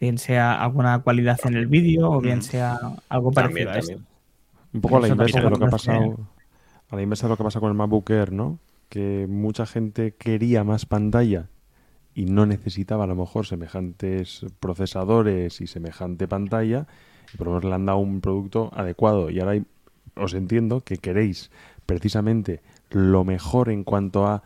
Bien 0.00 0.18
sea 0.18 0.60
alguna 0.62 1.00
cualidad 1.00 1.38
en 1.44 1.54
el 1.54 1.66
vídeo 1.66 2.10
o 2.10 2.20
bien 2.20 2.42
sea 2.42 2.78
algo 3.08 3.32
parecido 3.32 3.70
a 3.70 3.78
esto. 3.78 4.00
Un 4.72 4.80
poco 4.80 4.96
a 4.96 5.00
la 5.00 5.08
inversa 5.08 5.40
de 5.40 5.50
lo 5.50 5.58
que 5.58 5.64
ha 5.64 5.70
pasado. 5.70 6.18
A 6.90 6.96
la 6.96 7.02
inversa 7.02 7.26
de 7.26 7.30
lo 7.30 7.36
que 7.36 7.44
pasa 7.44 7.60
con 7.60 7.70
el 7.70 7.76
MacBook 7.76 8.10
Air, 8.10 8.32
¿no? 8.32 8.58
Que 8.94 9.26
mucha 9.28 9.66
gente 9.66 10.14
quería 10.14 10.62
más 10.62 10.86
pantalla 10.86 11.48
y 12.14 12.26
no 12.26 12.46
necesitaba 12.46 13.02
a 13.02 13.06
lo 13.08 13.16
mejor 13.16 13.44
semejantes 13.44 14.46
procesadores 14.60 15.60
y 15.60 15.66
semejante 15.66 16.28
pantalla, 16.28 16.86
y 17.32 17.36
por 17.36 17.48
lo 17.48 17.54
menos 17.54 17.64
le 17.64 17.74
han 17.74 17.86
dado 17.86 17.98
un 17.98 18.20
producto 18.20 18.70
adecuado. 18.72 19.30
Y 19.30 19.40
ahora 19.40 19.60
os 20.14 20.34
entiendo 20.34 20.82
que 20.82 20.98
queréis 20.98 21.50
precisamente 21.86 22.62
lo 22.90 23.24
mejor 23.24 23.68
en 23.68 23.82
cuanto 23.82 24.28
a 24.28 24.44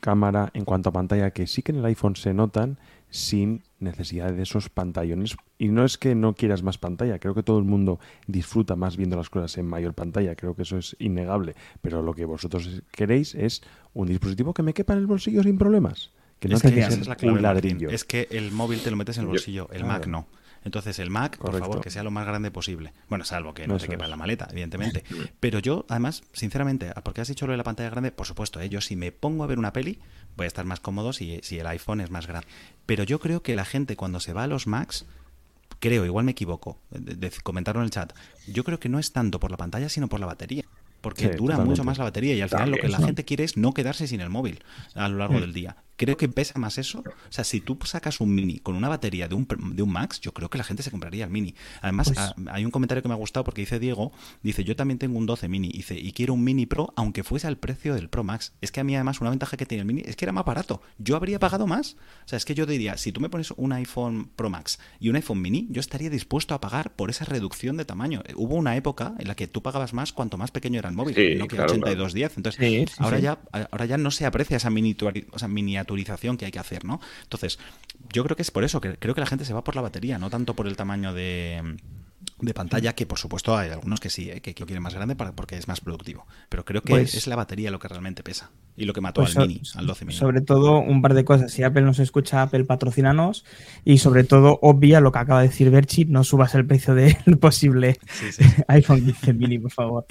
cámara, 0.00 0.50
en 0.52 0.66
cuanto 0.66 0.90
a 0.90 0.92
pantalla, 0.92 1.30
que 1.30 1.46
sí 1.46 1.62
que 1.62 1.72
en 1.72 1.78
el 1.78 1.86
iPhone 1.86 2.16
se 2.16 2.34
notan 2.34 2.76
sin 3.10 3.62
necesidad 3.78 4.32
de 4.32 4.42
esos 4.42 4.68
pantallones. 4.68 5.36
Y 5.58 5.68
no 5.68 5.84
es 5.84 5.98
que 5.98 6.14
no 6.14 6.34
quieras 6.34 6.62
más 6.62 6.78
pantalla, 6.78 7.18
creo 7.18 7.34
que 7.34 7.42
todo 7.42 7.58
el 7.58 7.64
mundo 7.64 7.98
disfruta 8.26 8.76
más 8.76 8.96
viendo 8.96 9.16
las 9.16 9.30
cosas 9.30 9.58
en 9.58 9.66
mayor 9.66 9.94
pantalla, 9.94 10.34
creo 10.36 10.54
que 10.54 10.62
eso 10.62 10.78
es 10.78 10.96
innegable. 10.98 11.54
Pero 11.82 12.02
lo 12.02 12.14
que 12.14 12.24
vosotros 12.24 12.82
queréis 12.92 13.34
es 13.34 13.62
un 13.92 14.08
dispositivo 14.08 14.54
que 14.54 14.62
me 14.62 14.74
quepa 14.74 14.94
en 14.94 15.00
el 15.00 15.06
bolsillo 15.06 15.42
sin 15.42 15.58
problemas. 15.58 16.10
Que 16.38 16.48
no 16.48 16.56
es 16.56 16.62
que, 16.62 17.28
un 17.28 17.42
ladrillo. 17.42 17.90
Es 17.90 18.04
que 18.04 18.26
el 18.30 18.50
móvil 18.50 18.80
te 18.80 18.90
lo 18.90 18.96
metes 18.96 19.18
en 19.18 19.24
el 19.24 19.28
bolsillo, 19.28 19.68
el 19.72 19.84
Mac 19.84 20.06
no. 20.06 20.26
Entonces 20.64 20.98
el 20.98 21.10
Mac, 21.10 21.38
por 21.38 21.58
favor, 21.58 21.80
que 21.80 21.90
sea 21.90 22.02
lo 22.02 22.10
más 22.10 22.26
grande 22.26 22.50
posible. 22.50 22.92
Bueno, 23.08 23.24
salvo 23.24 23.54
que 23.54 23.66
no, 23.66 23.78
se 23.78 23.88
quepa 23.88 24.04
en 24.04 24.10
la 24.10 24.16
maleta, 24.16 24.48
evidentemente. 24.50 25.04
Pero 25.38 25.58
yo, 25.58 25.86
además, 25.88 26.22
sinceramente, 26.32 26.92
porque 27.02 27.22
has 27.22 27.28
dicho 27.28 27.46
lo 27.46 27.52
de 27.52 27.56
la 27.56 27.64
pantalla 27.64 27.90
grande, 27.90 28.12
por 28.12 28.26
supuesto, 28.26 28.60
¿eh? 28.60 28.68
yo 28.68 28.80
si 28.80 28.96
me 28.96 29.12
pongo 29.12 29.44
a 29.44 29.46
ver 29.46 29.58
una 29.58 29.72
peli, 29.72 29.98
voy 30.36 30.44
a 30.44 30.48
estar 30.48 30.64
más 30.64 30.80
cómodo 30.80 31.12
si, 31.12 31.40
si 31.42 31.58
el 31.58 31.66
iPhone 31.66 32.00
es 32.00 32.10
más 32.10 32.26
grande. 32.26 32.46
Pero 32.86 33.04
yo 33.04 33.20
creo 33.20 33.42
que 33.42 33.56
la 33.56 33.64
gente 33.64 33.96
cuando 33.96 34.20
se 34.20 34.32
va 34.32 34.44
a 34.44 34.46
los 34.46 34.66
Macs, 34.66 35.06
creo, 35.78 36.04
igual 36.04 36.24
me 36.24 36.32
equivoco, 36.32 36.78
de, 36.90 37.30
comentarlo 37.42 37.80
en 37.80 37.86
el 37.86 37.90
chat, 37.90 38.12
yo 38.46 38.64
creo 38.64 38.80
que 38.80 38.88
no 38.88 38.98
es 38.98 39.12
tanto 39.12 39.40
por 39.40 39.50
la 39.50 39.56
pantalla, 39.56 39.88
sino 39.88 40.08
por 40.08 40.20
la 40.20 40.26
batería 40.26 40.64
porque 41.00 41.28
dura 41.30 41.58
mucho 41.58 41.84
más 41.84 41.98
la 41.98 42.04
batería 42.04 42.34
y 42.34 42.40
al 42.40 42.48
final 42.48 42.70
lo 42.70 42.76
que 42.76 42.88
la 42.88 42.98
gente 42.98 43.24
quiere 43.24 43.44
es 43.44 43.56
no 43.56 43.72
quedarse 43.72 44.06
sin 44.06 44.20
el 44.20 44.30
móvil 44.30 44.62
a 44.94 45.08
lo 45.08 45.18
largo 45.18 45.38
mm. 45.38 45.40
del 45.40 45.52
día 45.52 45.76
creo 46.00 46.16
que 46.16 46.30
pesa 46.30 46.58
más 46.58 46.78
eso. 46.78 47.00
O 47.00 47.32
sea, 47.32 47.44
si 47.44 47.60
tú 47.60 47.78
sacas 47.84 48.20
un 48.20 48.34
mini 48.34 48.58
con 48.58 48.74
una 48.74 48.88
batería 48.88 49.28
de 49.28 49.34
un, 49.34 49.46
de 49.74 49.82
un 49.82 49.92
Max, 49.92 50.18
yo 50.18 50.32
creo 50.32 50.48
que 50.48 50.56
la 50.56 50.64
gente 50.64 50.82
se 50.82 50.90
compraría 50.90 51.26
el 51.26 51.30
mini. 51.30 51.54
Además, 51.82 52.08
pues 52.08 52.18
ah, 52.18 52.34
hay 52.52 52.64
un 52.64 52.70
comentario 52.70 53.02
que 53.02 53.08
me 53.08 53.12
ha 53.12 53.18
gustado 53.18 53.44
porque 53.44 53.60
dice 53.60 53.78
Diego, 53.78 54.10
dice, 54.42 54.64
yo 54.64 54.76
también 54.76 54.96
tengo 54.96 55.18
un 55.18 55.26
12 55.26 55.48
mini, 55.48 55.68
dice, 55.68 55.98
y 55.98 56.12
quiero 56.12 56.32
un 56.32 56.42
mini 56.42 56.64
Pro, 56.64 56.94
aunque 56.96 57.22
fuese 57.22 57.48
al 57.48 57.58
precio 57.58 57.94
del 57.94 58.08
Pro 58.08 58.24
Max. 58.24 58.54
Es 58.62 58.72
que 58.72 58.80
a 58.80 58.84
mí 58.84 58.94
además 58.94 59.20
una 59.20 59.28
ventaja 59.28 59.58
que 59.58 59.66
tiene 59.66 59.82
el 59.82 59.86
mini 59.86 60.02
es 60.06 60.16
que 60.16 60.24
era 60.24 60.32
más 60.32 60.46
barato. 60.46 60.80
Yo 60.96 61.16
habría 61.16 61.38
pagado 61.38 61.66
más. 61.66 61.96
O 62.24 62.28
sea, 62.28 62.38
es 62.38 62.46
que 62.46 62.54
yo 62.54 62.64
diría, 62.64 62.96
si 62.96 63.12
tú 63.12 63.20
me 63.20 63.28
pones 63.28 63.50
un 63.50 63.74
iPhone 63.74 64.30
Pro 64.36 64.48
Max 64.48 64.78
y 65.00 65.10
un 65.10 65.16
iPhone 65.16 65.42
mini, 65.42 65.66
yo 65.68 65.80
estaría 65.80 66.08
dispuesto 66.08 66.54
a 66.54 66.62
pagar 66.62 66.94
por 66.94 67.10
esa 67.10 67.26
reducción 67.26 67.76
de 67.76 67.84
tamaño. 67.84 68.22
Hubo 68.36 68.54
una 68.54 68.74
época 68.74 69.12
en 69.18 69.28
la 69.28 69.34
que 69.34 69.48
tú 69.48 69.62
pagabas 69.62 69.92
más 69.92 70.14
cuanto 70.14 70.38
más 70.38 70.50
pequeño 70.50 70.78
era 70.78 70.89
el 70.90 70.96
móvil, 70.96 71.38
no 71.38 71.48
que 71.48 71.60
8210. 71.60 72.36
Entonces, 72.36 72.94
ahora, 72.98 73.18
Ya, 73.18 73.38
ahora 73.52 73.86
ya 73.86 73.96
no 73.96 74.10
se 74.10 74.26
aprecia 74.26 74.56
esa, 74.56 74.70
esa 75.34 75.48
miniaturización 75.48 76.36
que 76.36 76.44
hay 76.44 76.50
que 76.52 76.58
hacer 76.58 76.84
¿no? 76.84 77.00
Entonces, 77.22 77.58
yo 78.12 78.24
creo 78.24 78.36
que 78.36 78.42
es 78.42 78.50
por 78.50 78.64
eso, 78.64 78.80
que 78.80 78.96
creo 78.96 79.14
que 79.14 79.20
la 79.20 79.26
gente 79.26 79.44
se 79.44 79.52
va 79.52 79.64
por 79.64 79.76
la 79.76 79.82
batería, 79.82 80.18
no 80.18 80.30
tanto 80.30 80.54
por 80.54 80.66
el 80.66 80.76
tamaño 80.76 81.14
de, 81.14 81.76
de 82.46 82.54
pantalla, 82.54 82.94
que 82.94 83.06
por 83.06 83.18
supuesto 83.18 83.56
hay 83.56 83.70
algunos 83.70 84.00
que 84.00 84.10
sí, 84.10 84.30
¿eh? 84.30 84.40
que, 84.40 84.54
que, 84.54 84.60
lo 84.60 84.66
quieren 84.66 84.82
más 84.82 84.94
grande 84.94 85.16
para, 85.16 85.32
porque 85.32 85.56
es 85.56 85.68
más 85.68 85.80
productivo. 85.80 86.26
Pero 86.48 86.64
creo 86.64 86.82
que 86.82 86.92
pues 86.94 87.14
es 87.14 87.26
la 87.26 87.36
batería 87.36 87.70
lo 87.70 87.78
que 87.78 87.88
realmente 87.88 88.22
pesa 88.22 88.50
y 88.76 88.84
lo 88.84 88.94
que 88.94 89.00
mató 89.00 89.20
pues 89.20 89.36
al 89.36 89.46
Mini, 89.46 89.62
al 89.74 89.86
12 89.86 90.04
Mini. 90.06 90.18
Sobre 90.18 90.40
todo, 90.40 90.78
un 90.78 91.02
par 91.02 91.14
de 91.14 91.24
cosas. 91.24 91.52
Si 91.52 91.62
Apple 91.62 91.82
nos 91.82 91.98
escucha, 91.98 92.42
Apple 92.42 92.64
patrocinanos 92.64 93.44
y 93.84 93.98
sobre 93.98 94.24
todo, 94.24 94.58
obvia 94.62 95.00
lo 95.00 95.12
que 95.12 95.18
acaba 95.18 95.42
de 95.42 95.48
decir 95.48 95.70
Berchi, 95.70 96.06
no 96.06 96.24
subas 96.24 96.54
el 96.54 96.66
precio 96.66 96.94
del 96.94 97.16
posible 97.40 97.98
iPhone 98.68 99.04
15 99.04 99.34
Mini, 99.34 99.58
por 99.58 99.70
favor. 99.70 100.06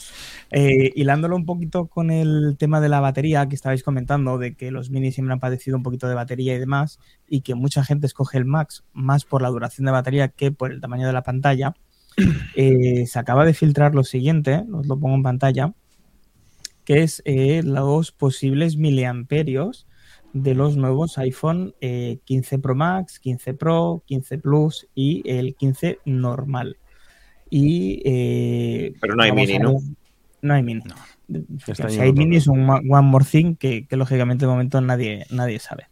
Eh, 0.52 0.92
hilándolo 0.96 1.36
un 1.36 1.46
poquito 1.46 1.88
con 1.88 2.12
el 2.12 2.56
tema 2.58 2.80
de 2.80 2.90
la 2.90 3.00
batería 3.00 3.48
que 3.48 3.56
estabais 3.56 3.84
comentando, 3.84 4.38
de 4.38 4.56
que 4.56 4.72
los 4.72 4.90
Mini 4.90 5.12
siempre 5.12 5.34
han 5.34 5.40
padecido 5.40 5.78
un 5.78 5.84
poquito 5.84 6.08
de 6.08 6.16
batería 6.16 6.56
y 6.56 6.60
demás, 6.60 7.00
y 7.28 7.42
que 7.42 7.56
mucha 7.56 7.84
gente 7.84 8.06
escoge 8.06 8.38
el 8.38 8.46
Max 8.46 8.84
más 8.94 9.26
por 9.26 9.42
la 9.42 9.50
duración 9.50 9.86
de 9.86 9.92
batería 9.92 10.28
que 10.28 10.52
por 10.52 10.72
el 10.72 10.82
tamaño 10.82 11.08
de 11.08 11.14
la 11.14 11.24
pantalla. 11.24 11.74
Eh, 12.56 13.06
se 13.06 13.20
acaba 13.20 13.46
de 13.46 13.54
filtrar 13.54 13.96
lo 13.96 14.04
siguiente, 14.04 14.66
os 14.74 14.88
lo 14.88 15.00
pongo 15.00 15.16
en 15.16 15.24
pantalla, 15.24 15.74
que 16.84 17.04
es 17.04 17.22
eh, 17.26 17.62
los 17.64 18.12
posibles 18.12 18.78
miliamperios 18.78 19.88
de 20.34 20.54
los 20.54 20.78
nuevos 20.78 21.18
iPhone 21.18 21.74
15 21.80 22.56
eh, 22.56 22.60
Pro 22.60 22.76
Max, 22.76 23.20
15 23.20 23.54
Pro, 23.54 24.04
15 24.06 24.38
Plus 24.40 24.88
y 24.94 25.24
el 25.26 25.56
15 25.56 26.00
normal. 26.06 26.78
Y, 27.50 28.02
Pero 29.00 29.16
no 29.16 29.24
hay 29.24 29.32
mini, 29.32 29.58
¿no? 29.58 29.78
No 30.42 30.54
hay 30.54 30.64
mini. 30.64 30.82
Si 31.66 32.00
hay 32.00 32.14
mini 32.14 32.38
es 32.38 32.48
un 32.48 32.70
one 32.70 33.08
more 33.08 33.26
thing 33.26 33.56
que, 33.56 33.88
que, 33.88 33.98
lógicamente 33.98 34.46
de 34.46 34.52
momento 34.52 34.82
nadie, 34.82 35.26
nadie 35.32 35.60
sabe. 35.60 35.88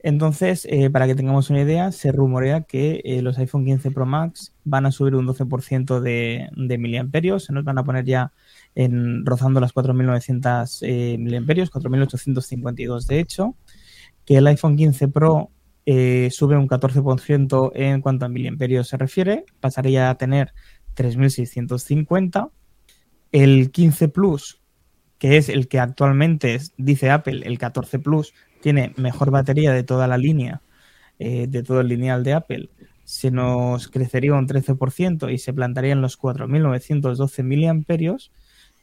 Entonces, 0.00 0.66
eh, 0.70 0.90
para 0.90 1.06
que 1.06 1.16
tengamos 1.16 1.50
una 1.50 1.60
idea, 1.60 1.90
se 1.90 2.12
rumorea 2.12 2.62
que 2.62 3.02
eh, 3.04 3.20
los 3.20 3.36
iPhone 3.38 3.64
15 3.64 3.90
Pro 3.90 4.06
Max 4.06 4.54
van 4.64 4.86
a 4.86 4.92
subir 4.92 5.16
un 5.16 5.26
12% 5.26 6.00
de, 6.00 6.78
miliamperios, 6.78 7.44
se 7.44 7.52
nos 7.52 7.64
van 7.64 7.78
a 7.78 7.84
poner 7.84 8.04
ya 8.04 8.32
en, 8.76 9.26
rozando 9.26 9.60
las 9.60 9.74
4.900 9.74 10.78
eh, 10.82 11.18
miliamperios, 11.18 11.72
4.852 11.72 13.06
de 13.06 13.18
hecho, 13.18 13.56
que 14.24 14.36
el 14.36 14.46
iPhone 14.46 14.76
15 14.76 15.08
Pro 15.08 15.50
sube 16.30 16.58
un 16.58 16.68
14% 16.68 17.72
en 17.74 18.02
cuanto 18.02 18.26
a 18.26 18.28
miliamperios 18.28 18.88
se 18.88 18.98
refiere, 18.98 19.46
pasaría 19.58 20.10
a 20.10 20.16
tener 20.16 20.52
3.650. 20.94 22.50
El 23.32 23.70
15 23.70 24.08
Plus, 24.08 24.60
que 25.18 25.38
es 25.38 25.48
el 25.48 25.66
que 25.66 25.80
actualmente 25.80 26.60
dice 26.76 27.10
Apple, 27.10 27.42
el 27.44 27.58
14 27.58 27.98
Plus, 27.98 28.34
tiene 28.60 28.92
mejor 28.96 29.30
batería 29.30 29.72
de 29.72 29.82
toda 29.82 30.06
la 30.06 30.18
línea, 30.18 30.62
eh, 31.18 31.46
de 31.48 31.62
todo 31.62 31.80
el 31.80 31.88
lineal 31.88 32.24
de 32.24 32.34
Apple, 32.34 32.68
se 33.04 33.30
nos 33.30 33.88
crecería 33.88 34.34
un 34.34 34.46
13% 34.46 35.32
y 35.32 35.38
se 35.38 35.54
plantaría 35.54 35.92
en 35.92 36.02
los 36.02 36.18
4.912 36.18 37.42
miliamperios 37.42 38.30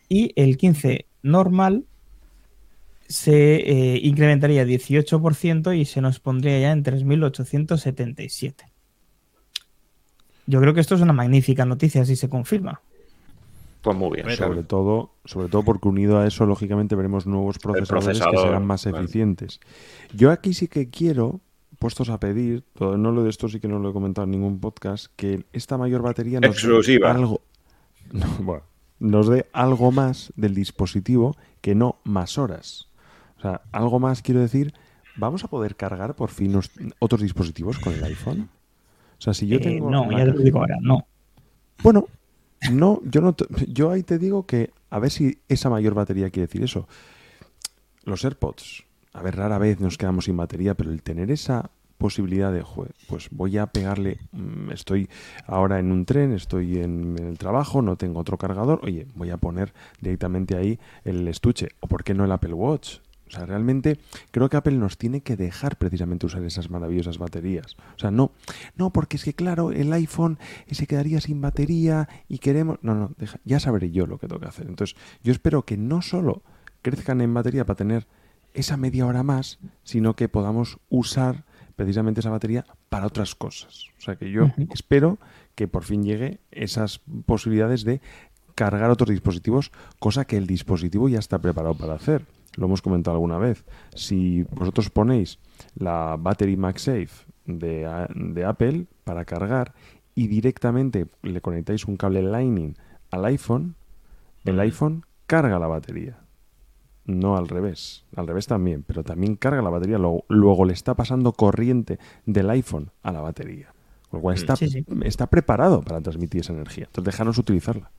y 0.10 0.34
el 0.36 0.58
15 0.58 1.06
normal 1.22 1.86
se 3.08 3.56
eh, 3.56 4.00
incrementaría 4.02 4.66
18% 4.66 5.78
y 5.78 5.86
se 5.86 6.02
nos 6.02 6.20
pondría 6.20 6.60
ya 6.60 6.72
en 6.72 6.84
3.877. 6.84 8.54
yo 10.48 10.60
creo 10.60 10.74
que 10.74 10.82
esto 10.82 10.96
es 10.96 11.02
una 11.02 11.14
magnífica 11.14 11.66
noticia 11.66 12.04
si 12.04 12.16
se 12.16 12.28
confirma. 12.28 12.82
Pues 13.86 13.96
muy 13.96 14.16
bien. 14.16 14.36
Sobre 14.36 14.64
todo, 14.64 15.12
sobre 15.26 15.48
todo 15.48 15.62
porque 15.62 15.88
unido 15.88 16.18
a 16.18 16.26
eso, 16.26 16.48
lógicamente, 16.48 16.96
veremos 16.96 17.28
nuevos 17.28 17.60
procesadores 17.60 18.20
que 18.20 18.38
serán 18.38 18.66
más 18.66 18.88
eficientes. 18.88 19.60
Yo 20.12 20.32
aquí 20.32 20.56
sí 20.56 20.68
que 20.68 20.90
quiero, 20.90 21.40
puestos 21.78 22.10
a 22.10 22.20
pedir, 22.20 22.64
no 22.80 23.12
lo 23.12 23.22
de 23.22 23.30
esto 23.30 23.48
sí 23.48 23.60
que 23.60 23.68
no 23.68 23.78
lo 23.78 23.92
he 23.92 23.94
comentado 23.94 24.26
en 24.26 24.32
ningún 24.32 24.60
podcast, 24.60 25.14
que 25.16 25.46
esta 25.54 25.78
mayor 25.78 26.02
batería 26.02 26.40
nos 26.40 26.60
dé 26.88 27.00
algo, 27.06 27.42
nos 29.00 29.30
dé 29.30 29.46
algo 29.54 29.92
más 29.92 30.34
del 30.36 30.56
dispositivo 30.56 31.38
que 31.62 31.76
no 31.76 32.00
más 32.06 32.40
horas. 32.40 32.90
O 33.38 33.42
sea, 33.42 33.62
algo 33.72 34.00
más 34.00 34.24
quiero 34.24 34.42
decir, 34.42 34.74
¿vamos 35.16 35.44
a 35.44 35.48
poder 35.48 35.76
cargar 35.76 36.16
por 36.16 36.32
fin 36.32 36.60
otros 36.98 37.22
dispositivos 37.22 37.78
con 37.78 37.94
el 37.94 38.04
iPhone? 38.04 38.50
O 39.20 39.22
sea, 39.22 39.36
si 39.36 39.46
yo 39.46 39.58
eh, 39.58 39.62
tengo... 39.62 39.92
no, 39.92 40.10
ya 40.10 40.26
te 40.26 40.32
lo 40.32 40.40
digo 40.40 40.58
ahora, 40.58 40.78
no. 40.82 41.06
Bueno, 41.84 42.08
no, 42.72 43.02
yo 43.04 43.22
no, 43.22 43.36
yo 43.68 43.92
ahí 43.92 44.04
te 44.04 44.18
digo 44.18 44.46
que 44.46 44.72
a 44.90 45.00
ver 45.00 45.12
si 45.12 45.40
esa 45.50 45.70
mayor 45.70 45.94
batería 45.94 46.30
quiere 46.30 46.48
decir 46.48 46.64
eso. 46.64 46.88
Los 48.04 48.24
AirPods, 48.24 48.86
a 49.14 49.22
ver, 49.22 49.36
rara 49.36 49.58
vez 49.58 49.80
nos 49.80 49.98
quedamos 49.98 50.26
sin 50.26 50.38
batería, 50.38 50.76
pero 50.76 50.92
el 50.92 51.02
tener 51.02 51.32
esa 51.32 51.72
posibilidad 51.98 52.52
de, 52.52 52.64
pues 53.08 53.30
voy 53.32 53.58
a 53.58 53.68
pegarle, 53.68 54.20
mm, 54.32 54.72
estoy 54.72 55.10
ahora 55.48 55.80
en 55.80 55.92
un 55.92 56.06
tren, 56.06 56.34
estoy 56.34 56.78
en, 56.78 57.16
el 57.20 57.38
trabajo, 57.38 57.82
no 57.82 57.96
tengo 57.96 58.20
otro 58.20 58.38
cargador, 58.38 58.82
oye, 58.84 59.08
voy 59.16 59.30
a 59.30 59.38
poner 59.38 59.74
directamente 60.02 60.56
ahí 60.58 60.80
el 61.04 61.28
estuche, 61.28 61.70
o 61.80 61.88
por 61.88 62.04
qué 62.04 62.14
no 62.14 62.26
el 62.26 62.32
Apple 62.32 62.54
Watch, 62.54 62.98
o 63.28 63.32
sea, 63.32 63.46
realmente 63.46 64.00
creo 64.32 64.50
que 64.50 64.58
Apple 64.58 64.76
nos 64.78 64.98
tiene 64.98 65.22
que 65.22 65.36
dejar 65.36 65.78
precisamente 65.78 66.26
usar 66.26 66.44
esas 66.44 66.70
maravillosas 66.70 67.18
baterías. 67.18 67.76
O 67.96 68.00
sea, 68.00 68.12
no, 68.12 68.32
no, 68.76 68.92
porque 68.92 69.18
es 69.18 69.24
que 69.24 69.34
claro, 69.34 69.72
el 69.72 69.92
iPhone 69.94 70.38
se 70.70 70.86
quedaría 70.86 71.20
sin 71.22 71.42
batería 71.42 72.08
y 72.28 72.38
queremos... 72.38 72.78
No, 72.82 72.94
no, 72.94 73.12
deja, 73.18 73.40
ya 73.44 73.60
sabré 73.60 73.92
yo 73.92 74.06
lo 74.06 74.20
que 74.20 74.28
tengo 74.28 74.40
que 74.40 74.48
hacer. 74.48 74.68
Entonces, 74.68 74.96
yo 75.24 75.32
espero 75.32 75.66
que 75.66 75.78
no 75.78 76.02
solo 76.02 76.44
crezcan 76.82 77.22
en 77.22 77.34
batería 77.34 77.66
para 77.66 77.78
tener 77.78 78.08
esa 78.54 78.78
media 78.78 79.06
hora 79.06 79.24
más, 79.24 79.60
sino 79.84 80.16
que 80.16 80.30
podamos 80.30 80.78
usar 80.90 81.46
precisamente 81.76 82.20
esa 82.20 82.30
batería 82.30 82.66
para 82.90 83.08
otras 83.08 83.34
cosas. 83.34 83.88
O 83.98 84.02
sea, 84.02 84.16
que 84.18 84.32
yo 84.32 84.52
espero 84.72 85.18
que 85.56 85.68
por 85.68 85.84
fin 85.84 86.04
llegue 86.04 86.40
esas 86.52 87.02
posibilidades 87.26 87.84
de 87.84 88.02
cargar 88.54 88.92
otros 88.92 89.10
dispositivos, 89.10 89.72
cosa 90.00 90.26
que 90.26 90.38
el 90.38 90.48
dispositivo 90.48 91.10
ya 91.10 91.20
está 91.20 91.40
preparado 91.40 91.76
para 91.76 91.96
hacer 91.96 92.26
lo 92.56 92.66
hemos 92.66 92.82
comentado 92.82 93.16
alguna 93.16 93.38
vez, 93.38 93.66
si 93.94 94.44
vosotros 94.44 94.90
ponéis 94.90 95.40
la 95.76 96.18
Battery 96.20 96.58
MagSafe 96.58 97.26
de, 97.46 98.08
de 98.16 98.46
Apple 98.46 98.86
para 99.04 99.26
cargar 99.26 99.74
y 100.16 100.28
directamente 100.28 101.08
le 101.22 101.42
conectáis 101.42 101.86
un 101.86 101.98
cable 101.98 102.22
Lightning 102.22 102.76
al 103.12 103.26
iPhone, 103.26 103.76
el 104.46 104.60
iPhone 104.60 105.06
carga 105.28 105.60
la 105.60 105.68
batería. 105.68 106.18
No 107.06 107.38
al 107.38 107.48
revés. 107.48 108.04
Al 108.16 108.28
revés 108.28 108.48
también, 108.48 108.84
pero 108.84 109.04
también 109.04 109.36
carga 109.36 109.62
la 109.62 109.70
batería. 109.70 110.00
Luego, 110.00 110.66
le 110.66 110.74
está 110.74 110.96
pasando 110.96 111.34
corriente 111.34 112.00
del 112.26 112.50
iPhone 112.50 112.90
a 113.04 113.12
la 113.12 113.22
batería. 113.22 113.74
Con 114.10 114.20
lo 114.20 114.22
cual 114.22 114.36
está, 114.36 114.56
está 115.04 115.28
preparado 115.28 115.82
para 115.82 116.02
transmitir 116.02 116.42
esa 116.42 116.54
energía. 116.54 116.86
Entonces 116.86 117.14
déjanos 117.14 117.38
utilizarla. 117.38 117.92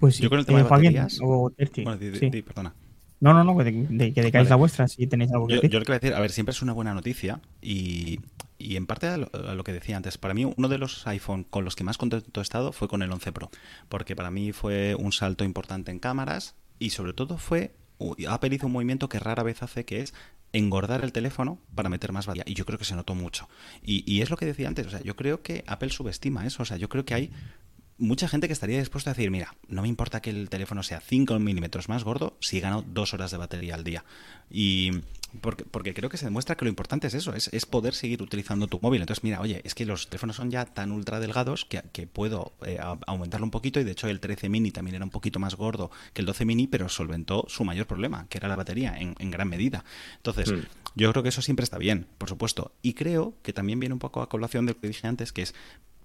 Pues 0.00 0.18
Yo 0.18 0.28
con 0.28 0.38
el 0.38 0.46
tema 0.46 0.58
de 0.58 0.64
baterías... 0.64 1.18
perdona. 2.42 2.74
No, 3.22 3.32
no, 3.32 3.44
no, 3.44 3.54
de, 3.62 4.12
que 4.12 4.20
decáis 4.20 4.50
la 4.50 4.56
vuestra 4.56 4.88
si 4.88 5.06
tenéis 5.06 5.30
algo 5.30 5.46
que 5.46 5.54
yo, 5.54 5.62
Yo 5.62 5.78
lo 5.78 5.84
que 5.84 5.92
voy 5.92 5.96
a 5.96 6.00
decir, 6.00 6.12
a 6.12 6.18
ver, 6.18 6.32
siempre 6.32 6.50
es 6.50 6.60
una 6.60 6.72
buena 6.72 6.92
noticia 6.92 7.40
y, 7.60 8.18
en 8.58 8.84
parte 8.84 9.06
a 9.06 9.16
lo, 9.16 9.62
que 9.62 9.72
decía 9.72 9.96
antes, 9.96 10.18
para 10.18 10.34
mí 10.34 10.44
uno 10.44 10.68
de 10.68 10.76
los 10.76 11.06
iPhone 11.06 11.44
con 11.44 11.64
los 11.64 11.76
que 11.76 11.84
más 11.84 11.98
contento 11.98 12.40
he 12.40 12.42
estado 12.42 12.72
fue 12.72 12.88
con 12.88 13.00
el 13.00 13.12
11 13.12 13.30
Pro, 13.30 13.48
porque 13.88 14.16
para 14.16 14.32
mí 14.32 14.50
fue 14.50 14.96
un 14.96 15.12
salto 15.12 15.44
importante 15.44 15.92
en 15.92 16.00
cámaras 16.00 16.56
y 16.80 16.90
sobre 16.90 17.12
todo 17.12 17.38
fue, 17.38 17.76
Apple 18.28 18.56
hizo 18.56 18.66
un 18.66 18.72
movimiento 18.72 19.08
que 19.08 19.20
rara 19.20 19.44
vez 19.44 19.62
hace, 19.62 19.84
que 19.84 20.00
es 20.00 20.14
engordar 20.52 21.04
el 21.04 21.12
teléfono 21.12 21.60
para 21.76 21.88
meter 21.88 22.10
más 22.10 22.26
batería. 22.26 22.42
Y 22.44 22.54
yo 22.54 22.66
creo 22.66 22.76
que 22.76 22.84
se 22.84 22.96
notó 22.96 23.14
mucho. 23.14 23.48
Y, 23.84 24.02
y, 24.12 24.22
es 24.22 24.30
lo 24.30 24.36
que 24.36 24.46
decía 24.46 24.66
antes, 24.66 24.88
o 24.88 24.90
sea, 24.90 25.00
yo 25.00 25.14
creo 25.14 25.42
que 25.42 25.62
Apple 25.68 25.90
subestima 25.90 26.44
eso. 26.44 26.64
O 26.64 26.66
sea, 26.66 26.76
yo 26.76 26.88
creo 26.88 27.04
que 27.04 27.14
hay 27.14 27.30
mucha 28.02 28.28
gente 28.28 28.48
que 28.48 28.52
estaría 28.52 28.78
dispuesta 28.78 29.10
a 29.10 29.14
decir, 29.14 29.30
mira, 29.30 29.54
no 29.68 29.82
me 29.82 29.88
importa 29.88 30.20
que 30.20 30.30
el 30.30 30.50
teléfono 30.50 30.82
sea 30.82 31.00
5 31.00 31.38
milímetros 31.38 31.88
más 31.88 32.02
gordo 32.04 32.36
si 32.40 32.60
gano 32.60 32.82
dos 32.82 33.14
horas 33.14 33.30
de 33.30 33.36
batería 33.36 33.76
al 33.76 33.84
día. 33.84 34.04
Y 34.50 34.90
porque, 35.40 35.64
porque 35.64 35.94
creo 35.94 36.10
que 36.10 36.16
se 36.16 36.26
demuestra 36.26 36.56
que 36.56 36.64
lo 36.64 36.68
importante 36.68 37.06
es 37.06 37.14
eso, 37.14 37.32
es, 37.34 37.66
poder 37.66 37.94
seguir 37.94 38.20
utilizando 38.20 38.66
tu 38.66 38.80
móvil. 38.80 39.00
Entonces, 39.00 39.24
mira, 39.24 39.40
oye, 39.40 39.62
es 39.64 39.74
que 39.74 39.86
los 39.86 40.08
teléfonos 40.08 40.36
son 40.36 40.50
ya 40.50 40.64
tan 40.66 40.90
ultra 40.92 41.20
delgados 41.20 41.64
que, 41.64 42.06
puedo 42.06 42.52
eh, 42.66 42.78
aumentarlo 43.06 43.46
un 43.46 43.50
poquito 43.50 43.80
y 43.80 43.84
de 43.84 43.92
hecho 43.92 44.08
el 44.08 44.20
13 44.20 44.48
mini 44.48 44.72
también 44.72 44.96
era 44.96 45.04
un 45.04 45.10
poquito 45.10 45.38
más 45.38 45.54
gordo 45.54 45.90
que 46.12 46.20
el 46.20 46.26
12 46.26 46.44
mini, 46.44 46.66
pero 46.66 46.88
solventó 46.88 47.46
su 47.48 47.64
mayor 47.64 47.86
problema, 47.86 48.26
que 48.28 48.38
era 48.38 48.48
la 48.48 48.56
batería, 48.56 48.96
en, 48.98 49.30
gran 49.30 49.48
medida. 49.48 49.84
Entonces, 50.16 50.52
hmm. 50.52 50.66
yo 50.96 51.10
creo 51.12 51.22
que 51.22 51.30
eso 51.30 51.40
siempre 51.40 51.64
está 51.64 51.78
bien, 51.78 52.06
por 52.18 52.28
supuesto. 52.28 52.72
Y 52.82 52.94
creo 52.94 53.34
que 53.42 53.52
también 53.52 53.78
viene 53.80 53.94
un 53.94 54.00
poco 54.00 54.20
a 54.20 54.28
colación 54.28 54.66
de 54.66 54.74
lo 54.74 54.80
que 54.80 54.88
dije 54.88 55.06
antes, 55.06 55.32
que 55.32 55.42
es 55.42 55.54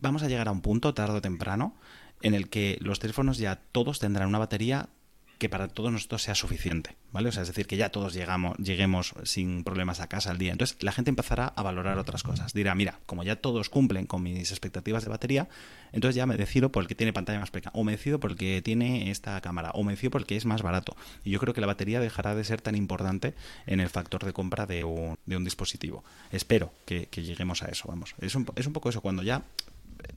vamos 0.01 0.23
a 0.23 0.27
llegar 0.27 0.47
a 0.47 0.51
un 0.51 0.61
punto, 0.61 0.93
tarde 0.93 1.17
o 1.17 1.21
temprano, 1.21 1.75
en 2.21 2.33
el 2.33 2.49
que 2.49 2.77
los 2.81 2.99
teléfonos 2.99 3.37
ya 3.37 3.59
todos 3.71 3.99
tendrán 3.99 4.27
una 4.27 4.39
batería 4.39 4.89
que 5.37 5.49
para 5.49 5.67
todos 5.67 5.91
nosotros 5.91 6.23
sea 6.23 6.35
suficiente, 6.35 6.95
¿vale? 7.11 7.29
O 7.29 7.31
sea, 7.31 7.43
es 7.43 7.47
decir, 7.47 7.67
que 7.67 7.77
ya 7.77 7.89
todos 7.89 8.13
llegamos, 8.13 8.57
lleguemos 8.57 9.13
sin 9.23 9.63
problemas 9.63 9.99
a 9.99 10.07
casa 10.07 10.31
al 10.31 10.37
día. 10.37 10.51
Entonces, 10.51 10.77
la 10.81 10.91
gente 10.91 11.09
empezará 11.09 11.47
a 11.47 11.61
valorar 11.61 11.97
otras 11.99 12.23
cosas. 12.23 12.53
Dirá, 12.53 12.73
mira, 12.75 12.99
como 13.05 13.23
ya 13.23 13.35
todos 13.35 13.69
cumplen 13.69 14.07
con 14.07 14.23
mis 14.23 14.51
expectativas 14.51 15.03
de 15.03 15.09
batería, 15.09 15.47
entonces 15.91 16.15
ya 16.15 16.25
me 16.25 16.37
decido 16.37 16.71
por 16.71 16.83
el 16.83 16.87
que 16.87 16.95
tiene 16.95 17.13
pantalla 17.13 17.39
más 17.39 17.51
pequeña, 17.51 17.71
o 17.75 17.83
me 17.83 17.91
decido 17.93 18.19
por 18.19 18.31
el 18.31 18.37
que 18.37 18.61
tiene 18.61 19.11
esta 19.11 19.39
cámara, 19.41 19.71
o 19.71 19.83
me 19.83 19.93
decido 19.93 20.11
por 20.11 20.21
el 20.21 20.27
que 20.27 20.37
es 20.37 20.45
más 20.45 20.61
barato. 20.61 20.95
Y 21.23 21.31
yo 21.31 21.39
creo 21.39 21.53
que 21.53 21.61
la 21.61 21.67
batería 21.67 21.99
dejará 21.99 22.33
de 22.35 22.43
ser 22.43 22.61
tan 22.61 22.75
importante 22.75 23.35
en 23.67 23.79
el 23.79 23.89
factor 23.89 24.25
de 24.25 24.33
compra 24.33 24.65
de 24.65 24.83
un, 24.83 25.17
de 25.25 25.37
un 25.37 25.43
dispositivo. 25.43 26.03
Espero 26.31 26.73
que, 26.85 27.07
que, 27.07 27.23
lleguemos 27.23 27.61
a 27.61 27.67
eso, 27.67 27.87
vamos. 27.87 28.15
Es 28.19 28.35
un, 28.35 28.47
es 28.55 28.65
un 28.65 28.73
poco 28.73 28.89
eso, 28.89 29.01
cuando 29.01 29.21
ya 29.21 29.43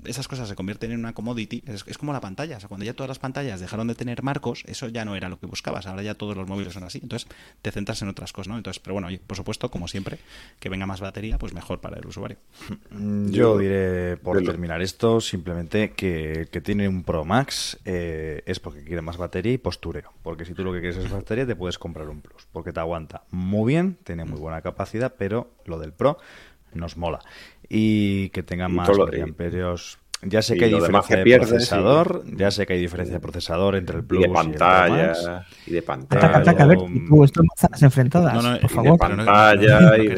esas 0.04 0.28
cosas 0.28 0.48
se 0.48 0.54
convierten 0.54 0.92
en 0.92 0.98
una 0.98 1.12
commodity, 1.12 1.62
es, 1.66 1.98
como 1.98 2.12
la 2.12 2.20
pantalla. 2.20 2.56
O 2.56 2.60
sea, 2.60 2.68
cuando 2.68 2.84
ya 2.84 2.94
todas 2.94 3.08
las 3.08 3.18
pantallas 3.18 3.60
dejaron 3.60 3.86
de 3.86 3.94
tener 3.94 4.22
marcos, 4.22 4.64
eso 4.66 4.88
ya 4.88 5.04
no 5.04 5.16
era 5.16 5.28
lo 5.28 5.38
que 5.38 5.46
buscabas. 5.46 5.86
Ahora 5.86 6.02
ya 6.02 6.14
todos 6.14 6.36
los 6.36 6.48
móviles 6.48 6.72
son 6.72 6.84
así. 6.84 7.00
Entonces 7.02 7.28
te 7.62 7.70
centras 7.70 8.02
en 8.02 8.08
otras 8.08 8.32
cosas, 8.32 8.48
¿no? 8.48 8.56
Entonces, 8.56 8.80
pero 8.80 8.94
bueno, 8.94 9.08
por 9.26 9.36
supuesto, 9.36 9.70
como 9.70 9.88
siempre, 9.88 10.18
que 10.58 10.68
venga 10.68 10.86
más 10.86 11.00
batería, 11.00 11.38
pues 11.38 11.52
mejor 11.52 11.80
para 11.80 11.98
el 11.98 12.06
usuario. 12.06 12.38
Mm, 12.90 13.30
yo 13.30 13.58
diré, 13.58 14.16
por 14.16 14.42
terminar 14.42 14.82
esto, 14.82 15.20
simplemente 15.20 15.92
que 15.92 16.48
que 16.50 16.60
tiene 16.60 16.88
un 16.88 17.02
Pro 17.02 17.24
Max 17.24 17.78
eh, 17.84 18.42
es 18.46 18.60
porque 18.60 18.84
quiere 18.84 19.02
más 19.02 19.16
batería 19.16 19.52
y 19.52 19.58
postureo. 19.58 20.12
Porque 20.22 20.44
si 20.44 20.54
tú 20.54 20.64
lo 20.64 20.72
que 20.72 20.80
quieres 20.80 20.98
es 20.98 21.10
batería, 21.10 21.46
te 21.46 21.56
puedes 21.56 21.78
comprar 21.78 22.08
un 22.08 22.20
Plus. 22.20 22.46
Porque 22.52 22.72
te 22.72 22.80
aguanta 22.80 23.22
muy 23.30 23.72
bien, 23.72 23.96
tiene 24.04 24.24
muy 24.24 24.38
buena 24.38 24.60
capacidad, 24.62 25.14
pero 25.16 25.50
lo 25.64 25.78
del 25.78 25.92
Pro 25.92 26.18
nos 26.74 26.96
mola 26.96 27.20
y 27.68 28.30
que 28.30 28.42
tenga 28.42 28.68
más 28.68 28.88
amperios. 29.22 29.98
Ya 30.22 30.42
sé 30.42 30.56
que 30.56 30.66
hay 30.66 30.74
diferencia 30.74 31.16
de 31.16 31.38
procesador, 31.38 32.24
ya 32.26 32.50
sé 32.50 32.66
que 32.66 32.74
hay 32.74 32.80
diferencia 32.80 33.14
de 33.14 33.20
procesador 33.20 33.74
entre 33.76 33.96
el 33.96 34.04
Plus 34.04 34.20
y 34.20 34.28
de 34.28 34.34
pantalla 34.34 35.46
y, 35.66 35.70
de 35.70 35.82
pantalla. 35.82 36.26
Ataca, 36.26 36.38
ataca, 36.38 36.64
a 36.64 36.66
ver, 36.66 36.78
tú, 37.08 37.24
esto 37.24 37.42
no 37.42 37.48
enfrentadas, 37.80 38.34
no, 38.34 38.42
no, 38.42 38.60
por 38.60 38.70
favor. 38.70 38.98
pantalla 38.98 39.96
y 39.96 40.08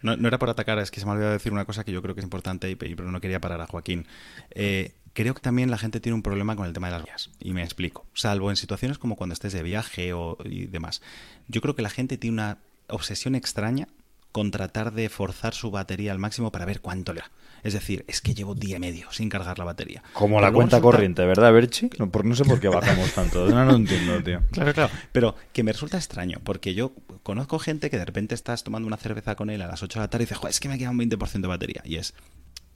no, 0.00 0.16
no, 0.16 0.28
era 0.28 0.38
por 0.38 0.50
atacar, 0.50 0.78
es 0.78 0.90
que 0.90 1.00
se 1.00 1.06
me 1.06 1.12
ha 1.12 1.14
olvidado 1.14 1.32
decir 1.32 1.52
una 1.52 1.64
cosa 1.64 1.82
que 1.82 1.90
yo 1.90 2.02
creo 2.02 2.14
que 2.14 2.20
es 2.20 2.24
importante, 2.24 2.70
y, 2.70 2.76
pero 2.76 3.10
no 3.10 3.20
quería 3.20 3.40
parar 3.40 3.60
a 3.62 3.66
Joaquín. 3.66 4.06
Eh, 4.50 4.92
creo 5.14 5.32
que 5.32 5.40
también 5.40 5.70
la 5.70 5.78
gente 5.78 5.98
tiene 5.98 6.14
un 6.14 6.22
problema 6.22 6.56
con 6.56 6.66
el 6.66 6.74
tema 6.74 6.88
de 6.88 6.92
las 6.92 7.04
vías. 7.04 7.30
Y 7.40 7.54
me 7.54 7.62
explico. 7.62 8.04
Salvo 8.12 8.50
en 8.50 8.56
situaciones 8.56 8.98
como 8.98 9.16
cuando 9.16 9.32
estés 9.32 9.54
de 9.54 9.62
viaje 9.62 10.12
o, 10.12 10.36
y 10.44 10.66
demás. 10.66 11.00
Yo 11.48 11.62
creo 11.62 11.74
que 11.74 11.80
la 11.80 11.88
gente 11.88 12.18
tiene 12.18 12.34
una 12.34 12.58
obsesión 12.88 13.34
extraña 13.34 13.88
con 14.34 14.50
tratar 14.50 14.92
de 14.92 15.08
forzar 15.08 15.54
su 15.54 15.70
batería 15.70 16.10
al 16.10 16.18
máximo 16.18 16.50
para 16.50 16.64
ver 16.64 16.80
cuánto 16.80 17.12
le 17.12 17.20
da. 17.20 17.30
Es 17.62 17.72
decir, 17.72 18.04
es 18.08 18.20
que 18.20 18.34
llevo 18.34 18.56
día 18.56 18.78
y 18.78 18.80
medio 18.80 19.06
sin 19.12 19.28
cargar 19.28 19.60
la 19.60 19.64
batería. 19.64 20.02
Como 20.12 20.40
la 20.40 20.50
cuenta 20.50 20.80
corriente, 20.80 21.24
¿verdad, 21.24 21.52
Berchi? 21.52 21.88
No, 22.00 22.10
no 22.12 22.34
sé 22.34 22.44
por 22.44 22.58
qué 22.58 22.66
bajamos 22.66 23.12
tanto. 23.12 23.48
No, 23.48 23.64
no 23.64 23.76
entiendo, 23.76 24.20
tío. 24.24 24.42
Claro, 24.50 24.74
claro. 24.74 24.92
Pero 25.12 25.36
que 25.52 25.62
me 25.62 25.70
resulta 25.70 25.98
extraño, 25.98 26.40
porque 26.42 26.74
yo 26.74 26.94
conozco 27.22 27.60
gente 27.60 27.90
que 27.90 27.96
de 27.96 28.04
repente 28.04 28.34
estás 28.34 28.64
tomando 28.64 28.88
una 28.88 28.96
cerveza 28.96 29.36
con 29.36 29.50
él 29.50 29.62
a 29.62 29.68
las 29.68 29.84
8 29.84 30.00
de 30.00 30.04
la 30.04 30.10
tarde 30.10 30.24
y 30.24 30.26
dice, 30.26 30.34
Joder, 30.34 30.50
es 30.50 30.58
que 30.58 30.68
me 30.68 30.78
queda 30.78 30.90
un 30.90 30.98
20% 30.98 31.40
de 31.40 31.46
batería. 31.46 31.82
Y 31.84 31.96
es, 31.96 32.14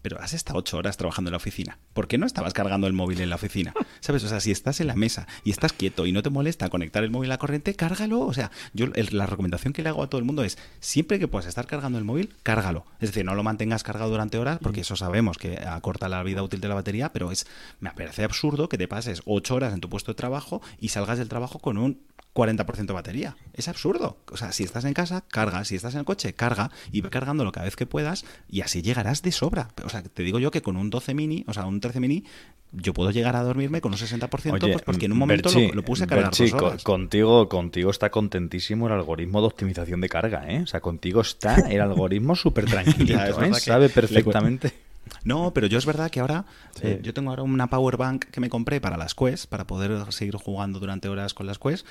pero 0.09 0.23
has 0.23 0.33
estado 0.33 0.59
ocho 0.59 0.79
horas 0.79 0.97
trabajando 0.97 1.29
en 1.29 1.33
la 1.33 1.37
oficina. 1.37 1.77
¿Por 1.93 2.09
qué 2.09 2.17
no 2.17 2.25
estabas 2.25 2.55
cargando 2.55 2.87
el 2.87 2.95
móvil 2.95 3.21
en 3.21 3.29
la 3.29 3.37
oficina? 3.37 3.75
¿Sabes? 4.01 4.25
O 4.25 4.29
sea, 4.29 4.41
si 4.41 4.51
estás 4.51 4.81
en 4.81 4.87
la 4.87 4.95
mesa 4.95 5.27
y 5.45 5.51
estás 5.51 5.75
quieto 5.75 6.07
y 6.07 6.13
no 6.13 6.23
te 6.23 6.31
molesta 6.31 6.71
conectar 6.71 7.05
el 7.05 7.11
móvil 7.11 7.31
a 7.31 7.35
la 7.35 7.39
corriente, 7.39 7.75
cárgalo. 7.75 8.21
O 8.21 8.33
sea, 8.33 8.51
yo 8.73 8.87
la 9.11 9.27
recomendación 9.27 9.75
que 9.75 9.83
le 9.83 9.91
hago 9.91 10.03
a 10.03 10.09
todo 10.09 10.19
el 10.19 10.25
mundo 10.25 10.45
es, 10.45 10.57
siempre 10.81 11.19
que 11.19 11.29
puedas 11.29 11.47
estar 11.47 11.67
cargando 11.67 11.99
el 11.99 12.05
móvil, 12.05 12.35
cárgalo. 12.43 12.87
Es 13.01 13.11
decir, 13.11 13.27
no 13.27 13.35
lo 13.35 13.43
mantengas 13.43 13.83
cargado 13.83 14.11
durante 14.11 14.39
horas, 14.39 14.61
porque 14.63 14.81
eso 14.81 14.97
sabemos 14.97 15.37
que 15.37 15.59
acorta 15.59 16.09
la 16.09 16.23
vida 16.23 16.43
útil 16.43 16.63
de 16.63 16.69
la 16.69 16.75
batería, 16.75 17.13
pero 17.13 17.31
es 17.31 17.47
me 17.79 17.91
parece 17.91 18.25
absurdo 18.25 18.71
que 18.71 18.79
te 18.79 18.89
pases 18.89 19.21
ocho 19.27 19.57
horas 19.57 19.75
en 19.75 19.81
tu 19.81 19.91
puesto 19.91 20.13
de 20.13 20.17
trabajo 20.17 20.63
y 20.81 20.89
salgas 20.89 21.19
del 21.19 21.29
trabajo 21.29 21.59
con 21.59 21.77
un 21.77 22.01
40% 22.39 22.87
de 22.87 22.93
batería. 22.93 23.37
Es 23.53 23.67
absurdo. 23.67 24.17
O 24.31 24.37
sea, 24.37 24.53
si 24.53 24.63
estás 24.63 24.85
en 24.85 24.95
casa, 24.95 25.25
carga. 25.27 25.65
Si 25.65 25.75
estás 25.75 25.95
en 25.95 26.01
el 26.01 26.07
coche, 26.07 26.35
carga. 26.35 26.71
Y 26.93 27.01
ve 27.01 27.11
cargándolo 27.11 27.51
cada 27.51 27.65
vez 27.65 27.75
que 27.75 27.85
puedas 27.85 28.25
y 28.49 28.61
así 28.61 28.81
llegarás 28.81 29.23
de 29.23 29.33
sobra. 29.33 29.69
O 29.85 29.89
sea, 29.89 30.03
te 30.03 30.23
digo 30.23 30.39
yo 30.39 30.53
que 30.53 30.63
con 30.63 30.77
un 30.77 30.89
12 30.89 31.15
mini, 31.15 31.45
o 31.49 31.53
sea, 31.53 31.67
un 31.67 31.81
13 31.81 31.99
mini, 31.99 32.25
yo 32.71 32.95
puedo 32.95 33.11
llegar 33.11 33.35
a 33.35 33.43
dormirme 33.43 33.81
con 33.81 33.93
un 33.93 33.99
60% 33.99 34.29
pues 34.29 34.83
porque 34.83 35.07
en 35.07 35.13
un 35.13 35.19
momento 35.19 35.51
lo, 35.73 35.83
puse 35.83 36.05
a 36.05 36.07
cargar 36.07 36.31
dos 36.31 36.85
Contigo, 36.85 37.49
contigo 37.49 37.91
está 37.91 38.11
contentísimo 38.11 38.87
el 38.87 38.93
algoritmo 38.93 39.41
de 39.41 39.47
optimización 39.47 40.01
de 40.01 40.09
carga, 40.09 40.49
¿eh? 40.49 40.63
O 40.63 40.67
sea, 40.67 40.81
contigo 40.81 41.23
está 41.23 41.57
el 41.71 41.81
algoritmo 41.81 42.37
súper 42.37 42.67
tranquilo, 42.67 43.43
¿eh? 43.43 43.55
Sabe 43.55 43.89
perfectamente... 43.89 44.88
No, 45.25 45.53
pero 45.53 45.67
yo 45.67 45.79
es 45.79 45.87
verdad 45.87 46.11
que 46.11 46.21
ahora 46.21 46.47
eh, 46.83 47.01
yo 47.03 47.15
tengo 47.15 47.31
ahora 47.31 47.43
una 47.43 47.69
power 47.69 47.97
bank 47.97 48.27
que 48.27 48.41
me 48.41 48.49
compré 48.49 48.81
para 48.81 48.97
las 48.97 49.15
Quest, 49.15 49.47
para 49.47 49.67
poder 49.67 50.13
seguir 50.13 50.37
jugando 50.37 50.81
durante 50.81 51.09
horas 51.09 51.35
con 51.35 51.47
las 51.47 51.59
Quest, 51.59 51.87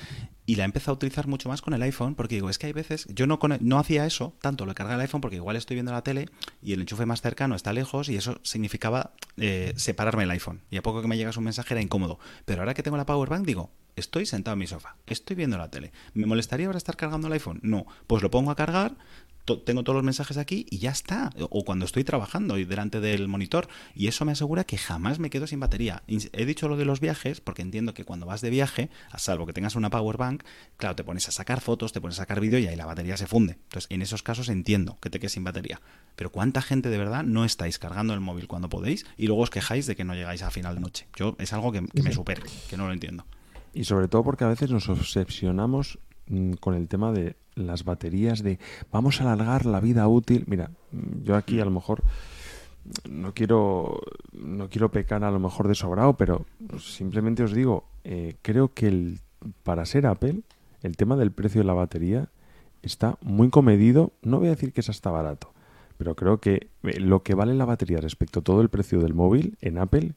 y 0.46 0.56
la 0.56 0.64
he 0.64 0.66
empezado 0.66 0.92
a 0.92 0.94
utilizar 0.94 1.26
mucho 1.26 1.48
más 1.48 1.62
con 1.62 1.74
el 1.74 1.82
iPhone, 1.82 2.14
porque 2.14 2.36
digo, 2.36 2.50
es 2.50 2.58
que 2.58 2.66
hay 2.66 2.72
veces, 2.72 3.06
yo 3.14 3.26
no, 3.26 3.38
no 3.60 3.78
hacía 3.78 4.06
eso, 4.06 4.34
tanto 4.40 4.66
lo 4.66 4.74
cargaba 4.74 4.96
el 4.96 5.02
iPhone, 5.02 5.20
porque 5.20 5.36
igual 5.36 5.56
estoy 5.56 5.76
viendo 5.76 5.92
la 5.92 6.02
tele 6.02 6.28
y 6.62 6.72
el 6.72 6.80
enchufe 6.80 7.06
más 7.06 7.20
cercano 7.20 7.54
está 7.54 7.72
lejos, 7.72 8.08
y 8.08 8.16
eso 8.16 8.40
significaba 8.42 9.12
eh, 9.36 9.72
separarme 9.76 10.24
el 10.24 10.30
iPhone. 10.30 10.62
Y 10.70 10.76
a 10.76 10.82
poco 10.82 11.02
que 11.02 11.08
me 11.08 11.16
llegas 11.16 11.36
un 11.36 11.44
mensaje 11.44 11.74
era 11.74 11.82
incómodo. 11.82 12.18
Pero 12.44 12.62
ahora 12.62 12.74
que 12.74 12.82
tengo 12.82 12.96
la 12.96 13.06
power 13.06 13.28
bank, 13.28 13.46
digo, 13.46 13.70
estoy 14.00 14.26
sentado 14.26 14.54
en 14.54 14.60
mi 14.60 14.66
sofá, 14.66 14.96
estoy 15.06 15.36
viendo 15.36 15.58
la 15.58 15.70
tele. 15.70 15.92
¿Me 16.14 16.26
molestaría 16.26 16.66
ahora 16.66 16.78
estar 16.78 16.96
cargando 16.96 17.26
el 17.26 17.32
iPhone? 17.32 17.60
No, 17.62 17.86
pues 18.06 18.22
lo 18.22 18.30
pongo 18.30 18.50
a 18.50 18.56
cargar, 18.56 18.96
tengo 19.56 19.82
todos 19.82 19.96
los 19.96 20.04
mensajes 20.04 20.36
aquí 20.36 20.66
y 20.70 20.78
ya 20.78 20.90
está. 20.90 21.30
O 21.50 21.64
cuando 21.64 21.84
estoy 21.84 22.04
trabajando 22.04 22.58
y 22.58 22.64
delante 22.64 23.00
del 23.00 23.28
monitor. 23.28 23.68
Y 23.94 24.08
eso 24.08 24.24
me 24.24 24.32
asegura 24.32 24.64
que 24.64 24.76
jamás 24.76 25.18
me 25.18 25.30
quedo 25.30 25.46
sin 25.46 25.60
batería. 25.60 26.02
He 26.06 26.44
dicho 26.44 26.68
lo 26.68 26.76
de 26.76 26.84
los 26.84 27.00
viajes 27.00 27.40
porque 27.40 27.62
entiendo 27.62 27.94
que 27.94 28.04
cuando 28.04 28.26
vas 28.26 28.40
de 28.40 28.50
viaje, 28.50 28.90
a 29.10 29.18
salvo 29.18 29.46
que 29.46 29.52
tengas 29.52 29.76
una 29.76 29.90
power 29.90 30.16
bank, 30.16 30.44
claro, 30.76 30.96
te 30.96 31.04
pones 31.04 31.28
a 31.28 31.32
sacar 31.32 31.60
fotos, 31.60 31.92
te 31.92 32.00
pones 32.00 32.18
a 32.18 32.22
sacar 32.22 32.40
vídeo 32.40 32.58
y 32.58 32.66
ahí 32.66 32.76
la 32.76 32.86
batería 32.86 33.16
se 33.16 33.26
funde. 33.26 33.54
Entonces, 33.54 33.86
en 33.90 34.02
esos 34.02 34.22
casos 34.22 34.48
entiendo 34.48 34.98
que 35.00 35.10
te 35.10 35.18
quedes 35.18 35.32
sin 35.32 35.44
batería. 35.44 35.80
Pero 36.16 36.30
¿cuánta 36.30 36.62
gente 36.62 36.90
de 36.90 36.98
verdad 36.98 37.22
no 37.22 37.44
estáis 37.44 37.78
cargando 37.78 38.12
el 38.14 38.20
móvil 38.20 38.48
cuando 38.48 38.68
podéis 38.68 39.06
y 39.16 39.26
luego 39.26 39.42
os 39.42 39.50
quejáis 39.50 39.86
de 39.86 39.96
que 39.96 40.04
no 40.04 40.14
llegáis 40.14 40.42
a 40.42 40.50
final 40.50 40.74
de 40.74 40.80
noche? 40.80 41.06
Yo 41.16 41.36
es 41.38 41.52
algo 41.52 41.72
que, 41.72 41.86
que 41.86 42.02
me 42.02 42.12
supera, 42.12 42.42
que 42.68 42.76
no 42.76 42.86
lo 42.86 42.92
entiendo. 42.92 43.24
Y 43.74 43.84
sobre 43.84 44.08
todo 44.08 44.24
porque 44.24 44.44
a 44.44 44.48
veces 44.48 44.70
nos 44.70 44.88
obsesionamos 44.88 45.98
mm, 46.26 46.52
con 46.54 46.74
el 46.74 46.88
tema 46.88 47.12
de 47.12 47.36
las 47.54 47.84
baterías 47.84 48.42
de 48.42 48.58
vamos 48.92 49.20
a 49.20 49.24
alargar 49.24 49.66
la 49.66 49.80
vida 49.80 50.06
útil. 50.08 50.44
Mira, 50.46 50.70
yo 51.22 51.36
aquí 51.36 51.60
a 51.60 51.64
lo 51.64 51.70
mejor 51.70 52.02
no 53.08 53.34
quiero 53.34 54.00
no 54.32 54.68
quiero 54.68 54.90
pecar 54.90 55.24
a 55.24 55.30
lo 55.30 55.38
mejor 55.38 55.68
de 55.68 55.74
sobrado, 55.74 56.16
pero 56.16 56.46
simplemente 56.78 57.42
os 57.42 57.52
digo, 57.52 57.84
eh, 58.04 58.36
creo 58.42 58.72
que 58.72 58.88
el, 58.88 59.20
para 59.62 59.84
ser 59.84 60.06
Apple 60.06 60.42
el 60.82 60.96
tema 60.96 61.16
del 61.16 61.32
precio 61.32 61.60
de 61.60 61.66
la 61.66 61.74
batería 61.74 62.30
está 62.82 63.18
muy 63.22 63.50
comedido. 63.50 64.12
No 64.22 64.38
voy 64.38 64.48
a 64.48 64.52
decir 64.52 64.72
que 64.72 64.80
es 64.80 64.88
hasta 64.88 65.10
barato, 65.10 65.52
pero 65.96 66.14
creo 66.14 66.40
que 66.40 66.68
eh, 66.84 67.00
lo 67.00 67.22
que 67.22 67.34
vale 67.34 67.54
la 67.54 67.64
batería 67.64 67.98
respecto 67.98 68.40
a 68.40 68.44
todo 68.44 68.60
el 68.60 68.68
precio 68.68 69.00
del 69.00 69.14
móvil 69.14 69.56
en 69.60 69.78
Apple, 69.78 70.12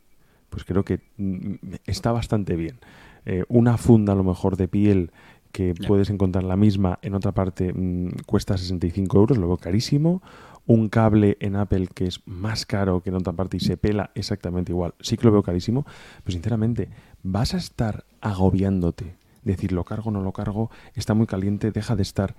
pues 0.50 0.64
creo 0.64 0.86
que 0.86 1.02
mm, 1.18 1.56
está 1.86 2.12
bastante 2.12 2.56
bien. 2.56 2.80
Eh, 3.26 3.44
una 3.48 3.78
funda 3.78 4.14
a 4.14 4.16
lo 4.16 4.24
mejor 4.24 4.58
de 4.58 4.68
piel 4.68 5.12
que 5.52 5.74
puedes 5.88 6.10
encontrar 6.10 6.44
la 6.44 6.56
misma 6.56 7.00
en 7.02 7.14
otra 7.14 7.34
parte 7.34 7.74
mm, 7.74 8.24
cuesta 8.26 8.58
65 8.58 9.18
euros, 9.18 9.38
lo 9.38 9.48
veo 9.48 9.58
carísimo. 9.58 10.22
Un 10.66 10.90
cable 10.90 11.38
en 11.40 11.56
Apple 11.56 11.88
que 11.94 12.06
es 12.06 12.22
más 12.26 12.66
caro 12.66 13.02
que 13.02 13.10
en 13.10 13.16
otra 13.16 13.34
parte 13.34 13.58
y 13.58 13.60
se 13.60 13.78
pela 13.78 14.12
exactamente 14.16 14.72
igual, 14.72 14.94
sí 15.00 15.18
que 15.18 15.26
lo 15.26 15.32
veo 15.32 15.44
carísimo, 15.44 15.86
pero 16.24 16.34
sinceramente, 16.34 16.90
vas 17.24 17.56
a 17.56 17.58
estar 17.58 18.06
agobiándote, 18.22 19.16
decir 19.44 19.72
lo 19.72 19.84
cargo, 19.84 20.12
no 20.12 20.22
lo 20.22 20.34
cargo, 20.34 20.70
está 20.94 21.14
muy 21.14 21.26
caliente, 21.26 21.72
deja 21.72 21.96
de 21.96 22.04
estar. 22.04 22.36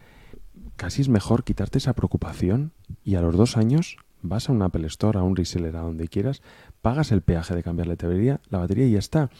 Casi 0.76 1.02
es 1.02 1.09
mejor 1.09 1.42
quitarte 1.44 1.78
esa 1.78 1.94
preocupación 1.94 2.72
y 3.04 3.16
a 3.16 3.22
los 3.22 3.36
dos 3.36 3.56
años 3.56 3.96
vas 4.22 4.48
a 4.48 4.52
un 4.52 4.62
Apple 4.62 4.86
Store, 4.86 5.18
a 5.18 5.22
un 5.22 5.36
reseller, 5.36 5.76
a 5.76 5.80
donde 5.80 6.09
quieras, 6.09 6.42
pagas 6.82 7.12
el 7.12 7.22
peaje 7.22 7.54
de 7.54 7.62
cambiar 7.62 7.86
la 7.86 7.94
batería, 7.94 8.40
la 8.50 8.59
batería 8.59 8.86
y 8.86 8.92
ya 8.92 8.98
está. 8.98 9.30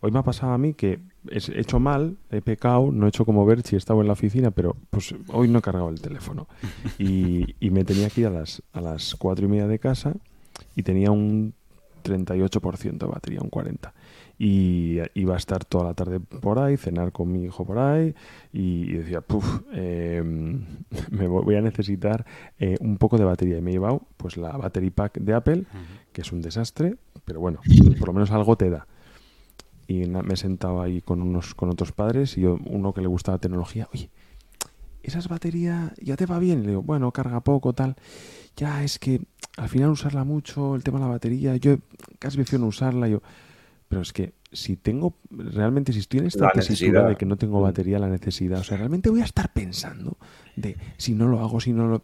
Hoy 0.00 0.10
me 0.10 0.18
ha 0.18 0.22
pasado 0.22 0.52
a 0.52 0.58
mí 0.58 0.74
que 0.74 0.98
he 1.30 1.60
hecho 1.60 1.78
mal, 1.78 2.16
he 2.30 2.40
pecado, 2.40 2.90
no 2.90 3.06
he 3.06 3.10
hecho 3.10 3.24
como 3.24 3.44
ver 3.44 3.62
si 3.62 3.76
estaba 3.76 4.00
en 4.00 4.06
la 4.06 4.14
oficina, 4.14 4.50
pero 4.50 4.76
pues 4.90 5.14
hoy 5.28 5.48
no 5.48 5.58
he 5.58 5.62
cargado 5.62 5.90
el 5.90 6.00
teléfono. 6.00 6.48
Y, 6.98 7.54
y 7.60 7.70
me 7.70 7.84
tenía 7.84 8.08
que 8.08 8.22
ir 8.22 8.26
a 8.28 8.30
las, 8.30 8.62
a 8.72 8.80
las 8.80 9.14
cuatro 9.16 9.44
y 9.46 9.48
media 9.48 9.66
de 9.66 9.78
casa 9.78 10.14
y 10.74 10.82
tenía 10.82 11.10
un 11.10 11.52
38% 12.02 12.98
de 12.98 13.06
batería, 13.06 13.40
un 13.42 13.50
40% 13.50 13.92
y 14.38 14.98
iba 15.14 15.34
a 15.34 15.36
estar 15.38 15.64
toda 15.64 15.84
la 15.84 15.94
tarde 15.94 16.20
por 16.20 16.58
ahí, 16.58 16.76
cenar 16.76 17.12
con 17.12 17.32
mi 17.32 17.44
hijo 17.44 17.64
por 17.64 17.78
ahí 17.78 18.14
y, 18.52 18.92
decía, 18.92 19.20
puff, 19.22 19.62
em, 19.72 20.64
me 21.10 21.26
voy 21.26 21.54
a 21.54 21.62
necesitar 21.62 22.26
eh, 22.58 22.76
un 22.80 22.98
poco 22.98 23.16
de 23.16 23.24
batería. 23.24 23.58
Y 23.58 23.62
me 23.62 23.70
he 23.70 23.74
llevado 23.74 24.02
pues 24.16 24.36
la 24.36 24.56
battery 24.56 24.90
pack 24.90 25.18
de 25.18 25.34
Apple, 25.34 25.64
que 26.12 26.20
es 26.20 26.32
un 26.32 26.42
desastre, 26.42 26.96
pero 27.24 27.40
bueno, 27.40 27.60
por 27.98 28.08
lo 28.08 28.14
menos 28.14 28.30
algo 28.30 28.56
te 28.56 28.70
da. 28.70 28.86
Y 29.88 30.06
me 30.06 30.34
he 30.34 30.36
sentado 30.36 30.82
ahí 30.82 31.00
con 31.00 31.22
unos 31.22 31.54
con 31.54 31.70
otros 31.70 31.92
padres 31.92 32.36
y 32.36 32.44
uno 32.44 32.92
que 32.92 33.00
le 33.00 33.06
gusta 33.06 33.32
la 33.32 33.38
tecnología, 33.38 33.88
oye, 33.94 34.10
esas 35.06 35.28
baterías 35.28 35.92
ya 36.02 36.16
te 36.16 36.26
va 36.26 36.38
bien. 36.38 36.60
Y 36.60 36.62
le 36.62 36.68
digo, 36.70 36.82
bueno, 36.82 37.12
carga 37.12 37.40
poco, 37.40 37.72
tal. 37.72 37.96
Ya 38.56 38.82
es 38.82 38.98
que 38.98 39.20
al 39.56 39.68
final 39.68 39.90
usarla 39.90 40.24
mucho, 40.24 40.74
el 40.74 40.82
tema 40.82 40.98
de 40.98 41.04
la 41.04 41.10
batería, 41.10 41.56
yo 41.56 41.76
casi 42.18 42.36
prefiero 42.36 42.62
no 42.62 42.68
usarla. 42.68 43.06
Yo, 43.08 43.22
pero 43.88 44.02
es 44.02 44.12
que 44.12 44.34
si 44.52 44.76
tengo, 44.76 45.14
realmente 45.30 45.92
si 45.92 46.00
estoy 46.00 46.20
en 46.20 46.26
esta 46.26 46.50
necesidad 46.54 47.08
de 47.08 47.16
que 47.16 47.26
no 47.26 47.36
tengo 47.36 47.60
batería, 47.60 47.98
la 47.98 48.08
necesidad, 48.08 48.60
o 48.60 48.64
sea, 48.64 48.76
realmente 48.78 49.10
voy 49.10 49.20
a 49.20 49.24
estar 49.24 49.52
pensando 49.52 50.16
de 50.56 50.76
si 50.96 51.14
no 51.14 51.28
lo 51.28 51.40
hago, 51.40 51.60
si 51.60 51.72
no 51.72 51.86
lo... 51.88 52.02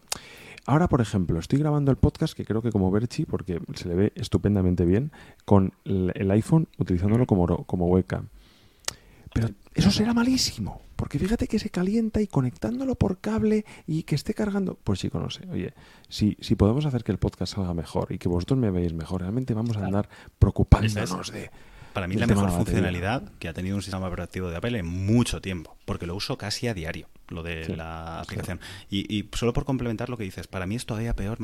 Ahora, 0.65 0.89
por 0.89 1.01
ejemplo, 1.01 1.41
estoy 1.41 1.59
grabando 1.59 1.91
el 1.91 1.97
podcast 1.97 2.35
que 2.35 2.45
creo 2.45 2.63
que 2.63 2.71
como 2.71 2.91
Berchi, 2.93 3.25
porque 3.25 3.61
se 3.75 3.89
le 3.89 3.97
ve 3.97 4.13
estupendamente 4.15 4.85
bien, 4.85 5.11
con 5.45 5.73
el 5.85 6.31
iPhone 6.31 6.69
utilizándolo 6.79 7.27
como, 7.27 7.65
como 7.67 7.87
webcam. 7.87 8.29
Pero 9.33 9.49
eso 9.75 9.91
será 9.91 10.15
malísimo, 10.15 10.83
porque 10.95 11.19
fíjate 11.19 11.49
que 11.49 11.59
se 11.59 11.71
calienta 11.71 12.21
y 12.21 12.29
conectándolo 12.29 12.95
por 12.95 13.19
cable 13.19 13.65
y 13.89 14.05
que 14.05 14.15
esté 14.15 14.35
cargando. 14.35 14.79
Pues 14.85 15.01
chico, 15.01 15.19
no 15.19 15.31
sé. 15.31 15.49
Oye, 15.51 15.75
si, 16.09 16.37
si 16.41 16.55
podemos 16.55 16.87
hacer 16.87 17.03
que 17.03 17.11
el 17.11 17.19
podcast 17.19 17.55
salga 17.55 17.75
mejor 17.75 18.13
y 18.13 18.19
que 18.19 18.29
vosotros 18.29 18.59
me 18.59 18.71
veáis 18.71 18.93
mejor, 18.93 19.23
realmente 19.23 19.55
vamos 19.55 19.77
a 19.77 19.85
andar 19.85 20.09
preocupándonos 20.39 21.33
de 21.33 21.51
para 21.93 22.09
mí 22.09 22.16
la 22.16 22.27
mejor 22.27 22.51
funcionalidad 22.51 23.23
que 23.39 23.48
ha 23.48 23.52
tenido 23.52 23.77
un 23.77 23.82
sistema 23.82 24.06
operativo 24.06 24.51
de 24.51 24.56
Apple 24.56 24.78
en 24.78 24.86
mucho 24.86 25.40
tiempo, 25.40 25.77
porque 25.85 26.06
lo 26.06 26.14
uso 26.14 26.39
casi 26.39 26.69
a 26.69 26.74
diario, 26.74 27.09
lo 27.28 27.43
de 27.43 27.69
la 27.77 28.20
aplicación. 28.20 28.60
Y, 28.90 29.28
solo 29.35 29.52
por 29.52 29.64
complementar 29.64 30.09
lo 30.09 30.16
que 30.16 30.24
dices, 30.24 30.47
para 30.47 30.66
mí 30.66 30.77
es 30.77 30.86
todavía 30.86 31.14
peor. 31.14 31.39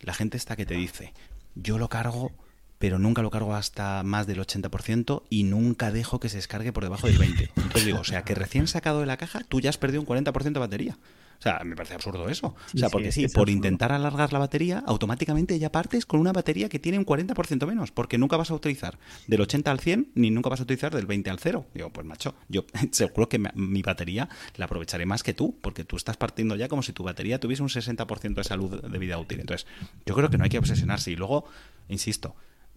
La 0.00 0.14
gente 0.14 0.36
está 0.36 0.56
que 0.56 0.66
te 0.66 0.74
dice, 0.74 1.12
yo 1.54 1.78
lo 1.78 1.88
cargo, 1.88 2.32
pero 2.78 2.98
nunca 2.98 3.22
lo 3.22 3.30
cargo 3.30 3.54
hasta 3.54 4.02
más 4.02 4.26
del 4.26 4.40
80% 4.40 5.22
y 5.30 5.44
nunca 5.44 5.90
dejo 5.90 6.20
que 6.20 6.28
se 6.28 6.36
descargue 6.36 6.72
por 6.72 6.84
debajo 6.84 7.06
del 7.06 7.18
20%. 7.18 7.50
Entonces 7.56 7.86
digo, 7.86 8.00
o 8.00 8.04
sea, 8.04 8.22
que 8.22 8.34
recién 8.34 8.66
sacado 8.66 9.00
de 9.00 9.06
la 9.06 9.16
caja, 9.16 9.40
tú 9.48 9.60
ya 9.60 9.70
has 9.70 9.78
perdido 9.78 10.00
un 10.00 10.06
40% 10.06 10.52
de 10.52 10.60
batería. 10.60 10.98
O 11.38 11.42
sea, 11.42 11.60
me 11.64 11.76
parece 11.76 11.94
absurdo 11.94 12.28
eso. 12.28 12.54
o 12.74 12.78
sea, 12.78 12.88
porque 12.88 13.12
sí, 13.12 13.28
por 13.28 13.48
intentar 13.50 13.92
alargar 13.92 14.32
la 14.32 14.38
batería, 14.38 14.82
automáticamente 14.86 15.58
ya 15.58 15.70
partes 15.70 16.06
con 16.06 16.20
una 16.20 16.32
batería 16.32 16.68
que 16.68 16.78
tiene 16.78 16.98
un 16.98 17.06
40% 17.06 17.66
menos, 17.66 17.90
porque 17.90 18.18
nunca 18.18 18.36
vas 18.36 18.50
a 18.50 18.54
utilizar 18.54 18.98
del 19.26 19.40
80 19.40 19.70
al 19.70 19.80
100, 19.80 20.12
ni 20.14 20.30
nunca 20.30 20.48
vas 20.48 20.60
a 20.60 20.62
utilizar 20.64 20.94
del 20.94 21.06
20 21.06 21.30
al 21.30 21.38
0. 21.38 21.66
Digo, 21.74 21.90
pues 21.90 22.06
macho, 22.06 22.34
yo 22.48 22.64
seguro 22.90 23.28
que 23.28 23.38
mi 23.38 23.82
batería 23.82 24.28
la 24.56 24.66
aprovecharé 24.66 25.06
más 25.06 25.22
que 25.22 25.34
tú, 25.34 25.58
porque 25.60 25.84
tú 25.84 25.96
estás 25.96 26.16
partiendo 26.16 26.56
ya 26.56 26.68
como 26.68 26.82
si 26.82 26.92
tu 26.92 27.02
batería 27.02 27.40
tuviese 27.40 27.62
un 27.62 27.68
60% 27.68 28.34
de 28.34 28.44
salud 28.44 28.82
de 28.82 28.98
vida 28.98 29.18
útil. 29.18 29.40
Entonces, 29.40 29.66
yo 30.04 30.14
creo 30.14 30.30
que 30.30 30.38
no 30.38 30.44
hay 30.44 30.50
que 30.50 30.58
obsesionarse. 30.58 31.10
Y 31.10 31.16
luego, 31.16 31.44
insisto, 31.88 32.34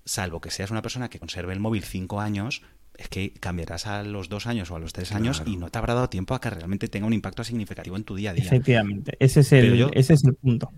salvo 0.10 0.42
que 0.42 0.52
seas 0.52 0.72
una 0.72 0.82
persona 0.82 1.10
que 1.10 1.20
conserve 1.20 1.54
el 1.54 1.60
móvil 1.60 1.84
5 1.84 2.20
años, 2.20 2.64
es 2.98 3.08
que 3.08 3.32
cambiarás 3.40 3.86
a 3.86 4.04
los 4.04 4.28
dos 4.28 4.48
años 4.48 4.72
o 4.72 4.76
a 4.76 4.80
los 4.80 4.92
tres 4.92 5.14
años 5.14 5.44
y 5.46 5.56
no 5.56 5.70
te 5.70 5.78
habrá 5.78 5.94
dado 5.94 6.10
tiempo 6.10 6.34
a 6.34 6.42
que 6.42 6.50
realmente 6.50 6.90
tenga 6.90 7.08
un 7.08 7.14
impacto 7.14 7.44
significativo 7.44 7.96
en 7.96 8.04
tu 8.04 8.16
día 8.16 8.32
a 8.32 8.34
día. 8.34 8.44
Efectivamente, 8.44 9.16
ese 9.20 9.42
es 9.42 9.52
el, 9.54 9.90
ese 9.94 10.14
es 10.14 10.24
el 10.26 10.34
punto. 10.34 10.72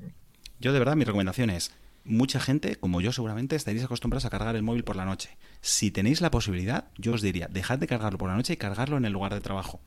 Yo 0.60 0.74
de 0.74 0.80
verdad 0.80 0.96
mi 0.96 1.06
recomendación 1.06 1.50
es, 1.50 1.72
mucha 2.04 2.40
gente, 2.40 2.76
como 2.76 3.02
yo 3.02 3.12
seguramente, 3.12 3.56
estaréis 3.56 3.84
acostumbrados 3.84 4.26
a 4.26 4.30
cargar 4.30 4.56
el 4.56 4.62
móvil 4.62 4.84
por 4.84 4.96
la 4.96 5.06
noche. 5.06 5.38
Si 5.62 5.90
tenéis 5.90 6.22
la 6.22 6.30
posibilidad, 6.30 6.86
yo 6.98 7.14
os 7.14 7.22
diría, 7.22 7.48
dejad 7.48 7.80
de 7.80 7.88
cargarlo 7.88 8.20
por 8.20 8.30
la 8.30 8.36
noche 8.36 8.54
y 8.54 8.58
cargarlo 8.58 8.98
en 8.98 9.06
el 9.06 9.14
lugar 9.14 9.34
de 9.34 9.42
trabajo 9.42 9.80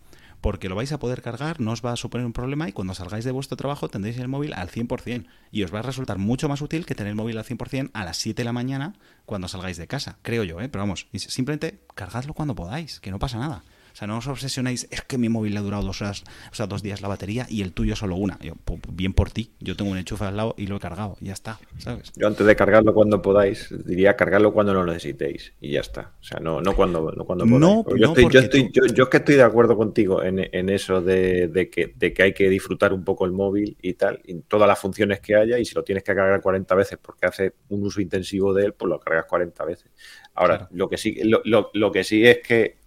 porque 0.44 0.68
lo 0.68 0.74
vais 0.74 0.92
a 0.92 0.98
poder 0.98 1.22
cargar, 1.22 1.58
no 1.58 1.72
os 1.72 1.80
va 1.80 1.92
a 1.92 1.96
suponer 1.96 2.26
un 2.26 2.34
problema 2.34 2.68
y 2.68 2.72
cuando 2.72 2.92
salgáis 2.92 3.24
de 3.24 3.30
vuestro 3.30 3.56
trabajo 3.56 3.88
tendréis 3.88 4.18
el 4.18 4.28
móvil 4.28 4.52
al 4.52 4.68
100% 4.68 5.24
y 5.50 5.62
os 5.62 5.72
va 5.72 5.78
a 5.78 5.82
resultar 5.82 6.18
mucho 6.18 6.50
más 6.50 6.60
útil 6.60 6.84
que 6.84 6.94
tener 6.94 7.12
el 7.12 7.16
móvil 7.16 7.38
al 7.38 7.46
100% 7.46 7.88
a 7.94 8.04
las 8.04 8.18
7 8.18 8.42
de 8.42 8.44
la 8.44 8.52
mañana 8.52 8.92
cuando 9.24 9.48
salgáis 9.48 9.78
de 9.78 9.86
casa, 9.86 10.18
creo 10.20 10.44
yo, 10.44 10.60
¿eh? 10.60 10.68
pero 10.68 10.82
vamos, 10.82 11.06
simplemente 11.14 11.80
cargadlo 11.94 12.34
cuando 12.34 12.54
podáis, 12.54 13.00
que 13.00 13.10
no 13.10 13.18
pasa 13.18 13.38
nada. 13.38 13.64
O 13.94 13.96
sea, 13.96 14.08
no 14.08 14.18
os 14.18 14.26
obsesionéis, 14.26 14.88
es 14.90 15.02
que 15.02 15.18
mi 15.18 15.28
móvil 15.28 15.52
le 15.52 15.60
ha 15.60 15.62
durado 15.62 15.84
dos 15.84 16.02
horas, 16.02 16.24
o 16.50 16.54
sea, 16.54 16.66
dos 16.66 16.82
días 16.82 17.00
la 17.00 17.06
batería 17.06 17.46
y 17.48 17.62
el 17.62 17.72
tuyo 17.72 17.94
solo 17.94 18.16
una. 18.16 18.36
Yo, 18.42 18.54
pues, 18.64 18.80
bien 18.92 19.12
por 19.12 19.30
ti, 19.30 19.52
yo 19.60 19.76
tengo 19.76 19.92
un 19.92 19.98
enchufe 19.98 20.24
al 20.24 20.36
lado 20.36 20.56
y 20.58 20.66
lo 20.66 20.74
he 20.76 20.80
cargado, 20.80 21.16
y 21.20 21.26
ya 21.26 21.32
está, 21.32 21.60
¿sabes? 21.78 22.10
Yo 22.16 22.26
antes 22.26 22.44
de 22.44 22.56
cargarlo 22.56 22.92
cuando 22.92 23.22
podáis, 23.22 23.72
diría 23.86 24.16
cargarlo 24.16 24.52
cuando 24.52 24.74
lo 24.74 24.84
necesitéis 24.84 25.52
y 25.60 25.70
ya 25.70 25.80
está. 25.80 26.12
O 26.20 26.24
sea, 26.24 26.40
no, 26.40 26.60
no 26.60 26.74
cuando, 26.74 27.12
no 27.12 27.24
cuando 27.24 27.44
podáis. 27.44 27.60
No, 27.60 27.84
yo, 27.88 27.96
no, 27.96 28.08
estoy, 28.08 28.28
yo, 28.30 28.40
estoy, 28.40 28.72
tú- 28.72 28.80
yo, 28.88 28.94
yo 28.94 29.04
es 29.04 29.10
que 29.10 29.16
estoy 29.18 29.36
de 29.36 29.42
acuerdo 29.44 29.76
contigo 29.76 30.24
en, 30.24 30.40
en 30.50 30.68
eso 30.70 31.00
de, 31.00 31.46
de 31.46 31.70
que, 31.70 31.92
de 31.94 32.12
que 32.12 32.22
hay 32.24 32.34
que 32.34 32.48
disfrutar 32.50 32.92
un 32.92 33.04
poco 33.04 33.24
el 33.26 33.30
móvil 33.30 33.76
y 33.80 33.94
tal, 33.94 34.20
y 34.24 34.34
todas 34.40 34.66
las 34.66 34.80
funciones 34.80 35.20
que 35.20 35.36
haya, 35.36 35.56
y 35.60 35.64
si 35.64 35.74
lo 35.76 35.84
tienes 35.84 36.02
que 36.02 36.16
cargar 36.16 36.40
40 36.40 36.74
veces 36.74 36.98
porque 37.00 37.26
hace 37.26 37.52
un 37.68 37.84
uso 37.86 38.00
intensivo 38.00 38.52
de 38.52 38.64
él, 38.66 38.72
pues 38.72 38.88
lo 38.88 38.98
cargas 38.98 39.26
40 39.26 39.64
veces. 39.64 39.88
Ahora, 40.34 40.56
Claro. 40.58 40.70
lo, 40.74 40.88
que 40.88 40.96
sí, 40.96 41.16
lo, 41.22 41.42
lo- 41.44 41.70
lo 41.74 41.92
que 41.92 42.02
sí 42.02 42.26
es 42.26 42.38
que 42.40 42.82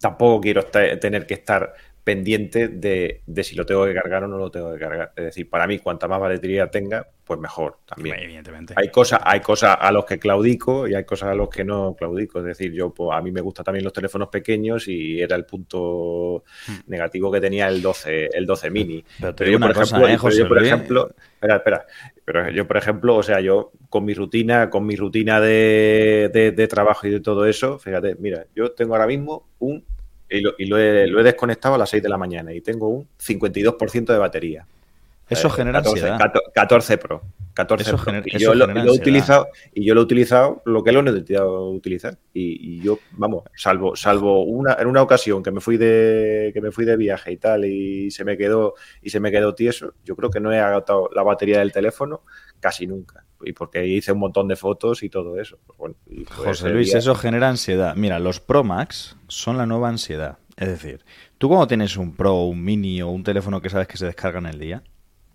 tampoco 0.00 0.40
quiero 0.40 0.64
tener 0.64 1.26
que 1.26 1.34
estar 1.34 1.72
pendiente 2.02 2.68
de, 2.68 3.22
de 3.26 3.44
si 3.44 3.54
lo 3.54 3.66
tengo 3.66 3.84
que 3.84 3.94
cargar 3.94 4.24
o 4.24 4.28
no 4.28 4.38
lo 4.38 4.50
tengo 4.50 4.72
que 4.72 4.78
cargar. 4.80 5.12
Es 5.16 5.24
decir, 5.26 5.48
para 5.50 5.66
mí, 5.66 5.78
cuanta 5.78 6.08
más 6.08 6.18
batería 6.20 6.70
tenga, 6.70 7.06
pues 7.24 7.38
mejor 7.38 7.78
también. 7.86 8.18
Evidentemente. 8.18 8.74
Hay 8.76 8.88
cosas, 8.90 9.20
hay 9.22 9.40
cosas 9.40 9.76
a 9.78 9.92
los 9.92 10.04
que 10.04 10.18
claudico 10.18 10.88
y 10.88 10.94
hay 10.94 11.04
cosas 11.04 11.28
a 11.30 11.34
los 11.34 11.48
que 11.50 11.62
no 11.64 11.94
claudico. 11.96 12.38
Es 12.40 12.44
decir, 12.46 12.72
yo 12.72 12.92
pues, 12.92 13.10
a 13.12 13.20
mí 13.20 13.30
me 13.30 13.40
gustan 13.40 13.64
también 13.64 13.84
los 13.84 13.92
teléfonos 13.92 14.28
pequeños 14.28 14.88
y 14.88 15.20
era 15.20 15.36
el 15.36 15.44
punto 15.44 16.42
negativo 16.86 17.30
que 17.30 17.40
tenía 17.40 17.68
el 17.68 17.82
12, 17.82 18.30
el 18.32 18.46
12 18.46 18.70
mini. 18.70 19.04
Pero 19.20 19.50
yo, 19.50 19.60
por 19.60 19.74
cosa, 19.74 19.96
ejemplo, 19.96 20.08
¿eh, 20.08 20.16
José 20.16 20.38
yo, 20.38 20.48
por 20.48 20.62
ejemplo, 20.62 21.10
espera, 21.34 21.56
espera. 21.56 21.86
Pero 22.24 22.50
yo, 22.50 22.66
por 22.66 22.76
ejemplo, 22.78 23.16
o 23.16 23.22
sea, 23.22 23.40
yo 23.40 23.72
con 23.88 24.04
mi 24.04 24.14
rutina, 24.14 24.70
con 24.70 24.86
mi 24.86 24.96
rutina 24.96 25.40
de, 25.40 26.30
de- 26.32 26.52
de 26.52 26.68
trabajo 26.68 27.06
y 27.06 27.10
de 27.10 27.20
todo 27.20 27.44
eso, 27.46 27.78
fíjate, 27.78 28.16
mira, 28.18 28.46
yo 28.54 28.72
tengo 28.72 28.94
ahora 28.94 29.06
mismo 29.06 29.48
un 29.58 29.84
y 30.30 30.40
lo, 30.40 30.52
y 30.58 30.66
lo 30.66 30.78
he, 30.78 31.06
lo 31.06 31.20
he 31.20 31.24
desconectado 31.24 31.74
a 31.74 31.78
las 31.78 31.90
6 31.90 32.02
de 32.02 32.08
la 32.08 32.16
mañana 32.18 32.52
y 32.52 32.60
tengo 32.60 32.88
un 32.88 33.08
52% 33.18 34.04
de 34.12 34.18
batería. 34.18 34.66
Eso 35.28 35.46
Eh, 35.46 35.50
genera 35.50 35.78
14, 35.80 36.00
ansiedad. 36.00 36.18
14 36.18 36.50
14 36.54 36.98
Pro. 36.98 37.22
14 37.54 37.82
Eso 37.90 37.96
Pro. 38.02 38.22
y 38.24 38.38
yo 38.38 38.54
lo, 38.54 38.68
he 38.68 38.90
utilizado 38.90 39.48
y 39.72 39.84
yo 39.84 39.94
lo 39.94 40.00
he 40.00 40.04
utilizado 40.04 40.62
lo 40.64 40.82
que 40.82 40.92
lo 40.92 41.00
he 41.00 41.02
necesitado 41.04 41.70
utilizar 41.70 42.16
y, 42.32 42.76
y 42.78 42.80
yo 42.82 42.98
vamos 43.12 43.44
salvo 43.54 43.94
salvo 43.96 44.44
una 44.44 44.74
en 44.80 44.86
una 44.88 45.02
ocasión 45.02 45.42
que 45.42 45.50
me 45.50 45.60
fui 45.60 45.76
de 45.76 46.50
que 46.54 46.60
me 46.60 46.70
fui 46.72 46.84
de 46.84 46.96
viaje 46.96 47.32
y 47.32 47.36
tal 47.36 47.64
y 47.64 48.10
se 48.10 48.24
me 48.24 48.36
quedó 48.36 48.74
y 49.02 49.10
se 49.10 49.20
me 49.20 49.30
quedó 49.30 49.54
tieso 49.54 49.94
yo 50.04 50.16
creo 50.16 50.30
que 50.30 50.40
no 50.40 50.52
he 50.52 50.58
agotado 50.58 51.10
la 51.14 51.22
batería 51.22 51.58
del 51.58 51.72
teléfono 51.72 52.22
casi 52.60 52.86
nunca 52.86 53.24
y 53.44 53.52
porque 53.52 53.86
hice 53.86 54.12
un 54.12 54.18
montón 54.18 54.48
de 54.48 54.56
fotos 54.56 55.02
y 55.02 55.08
todo 55.10 55.40
eso 55.40 55.58
Pues 55.66 55.78
bueno, 55.78 55.94
y 56.06 56.24
José 56.24 56.70
Luis, 56.70 56.88
día- 56.88 56.98
eso 56.98 57.14
genera 57.14 57.48
ansiedad. 57.48 57.94
Mira, 57.96 58.18
los 58.18 58.40
Pro 58.40 58.64
Max 58.64 59.16
son 59.28 59.56
la 59.56 59.66
nueva 59.66 59.88
ansiedad. 59.88 60.38
Es 60.56 60.68
decir, 60.68 61.04
tú 61.38 61.48
cuando 61.48 61.66
tienes 61.66 61.96
un 61.96 62.14
Pro, 62.14 62.42
un 62.44 62.62
Mini 62.62 63.00
o 63.02 63.08
un 63.08 63.22
teléfono 63.24 63.60
que 63.62 63.70
sabes 63.70 63.88
que 63.88 63.96
se 63.96 64.06
descarga 64.06 64.38
en 64.40 64.46
el 64.46 64.58
día, 64.58 64.82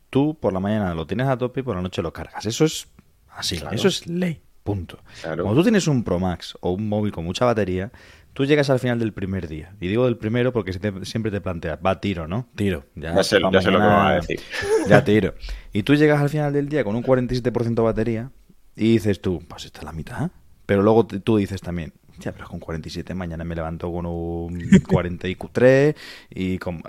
tú 0.10 0.38
por 0.40 0.54
la 0.54 0.60
mañana 0.60 0.94
lo 0.94 1.08
tienes 1.08 1.28
a 1.28 1.38
tope 1.38 1.62
y 1.62 1.64
por 1.64 1.76
la 1.76 1.82
noche 1.82 2.02
lo 2.02 2.14
cargas. 2.14 2.46
Eso 2.46 2.66
es 2.66 2.88
así, 3.30 3.58
Claro. 3.58 3.76
eso 3.76 3.88
es 3.88 4.06
ley. 4.08 4.42
Punto. 4.64 5.00
Claro. 5.22 5.44
Cuando 5.44 5.60
tú 5.62 5.64
tienes 5.66 5.88
un 5.88 6.04
Pro 6.04 6.20
Max 6.20 6.58
o 6.62 6.72
un 6.72 6.88
móvil 6.90 7.12
con 7.12 7.24
mucha 7.24 7.46
batería, 7.46 7.92
tú 8.36 8.46
llegas 8.46 8.70
al 8.70 8.80
final 8.80 9.00
del 9.00 9.12
primer 9.14 9.48
día. 9.48 9.74
Y 9.82 9.88
digo 9.88 10.06
del 10.06 10.18
primero 10.18 10.54
porque 10.54 10.72
siempre 10.74 11.32
te 11.32 11.42
planteas, 11.42 11.80
va 11.84 12.00
tiro, 12.00 12.28
¿no? 12.28 12.48
Tiro. 12.56 12.86
Ya 12.94 13.10
sé- 13.24 13.38
ya 13.52 13.62
sé 13.62 13.72
lo 13.72 13.80
que 13.80 13.84
me 13.84 13.90
va 13.90 14.10
a 14.10 14.16
decir. 14.16 14.40
Ya 14.88 15.04
tiro. 15.04 15.34
Y 15.74 15.82
tú 15.82 15.96
llegas 15.96 16.22
al 16.22 16.30
final 16.30 16.54
del 16.54 16.70
día 16.70 16.84
con 16.84 16.96
un 16.96 17.02
47% 17.04 17.82
de 17.82 17.82
batería 17.82 18.32
y 18.76 18.92
dices 18.94 19.20
tú, 19.22 19.42
pues 19.48 19.66
esta 19.66 19.80
es 19.80 19.86
la 19.86 19.92
mitad. 19.94 20.30
Pero 20.68 20.84
luego 20.84 21.08
te- 21.08 21.20
tú 21.20 21.38
dices 21.38 21.62
también, 21.62 21.94
ya, 22.20 22.32
pero 22.34 22.48
con 22.48 22.60
47 22.60 23.14
mañana 23.14 23.44
me 23.44 23.56
levanto 23.56 23.92
con 23.92 24.06
un 24.06 24.60
43 24.88 25.96
y 26.30 26.58
con- 26.58 26.82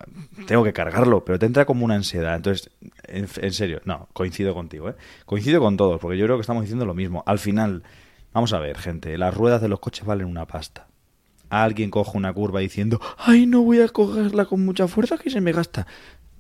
tengo 0.47 0.65
que 0.65 0.73
cargarlo, 0.73 1.25
pero 1.25 1.39
te 1.39 1.47
entra 1.47 1.65
como 1.65 1.85
una 1.85 1.95
ansiedad. 1.95 2.35
Entonces, 2.37 2.71
en, 3.05 3.27
en 3.41 3.53
serio, 3.53 3.81
no, 3.85 4.09
coincido 4.13 4.55
contigo, 4.55 4.91
¿eh? 4.91 4.95
Coincido 5.27 5.61
con 5.61 5.77
todos, 5.77 6.01
porque 6.01 6.19
yo 6.19 6.25
creo 6.27 6.37
que 6.37 6.43
estamos 6.43 6.63
diciendo 6.63 6.87
lo 6.87 6.95
mismo. 6.95 7.23
Al 7.27 7.39
final, 7.39 7.83
vamos 8.33 8.53
a 8.53 8.59
ver, 8.59 8.79
gente, 8.79 9.17
las 9.19 9.35
ruedas 9.35 9.61
de 9.63 9.69
los 9.69 9.81
coches 9.81 10.05
valen 10.07 10.27
una 10.27 10.47
pasta. 10.47 10.89
Alguien 11.49 11.91
coge 11.91 12.17
una 12.17 12.33
curva 12.33 12.61
diciendo, 12.61 13.01
ay, 13.19 13.47
no 13.47 13.63
voy 13.63 13.81
a 13.81 13.89
cogerla 13.89 14.47
con 14.47 14.65
mucha 14.65 14.89
fuerza 14.89 15.19
que 15.19 15.31
se 15.31 15.41
me 15.41 15.53
gasta. 15.53 15.87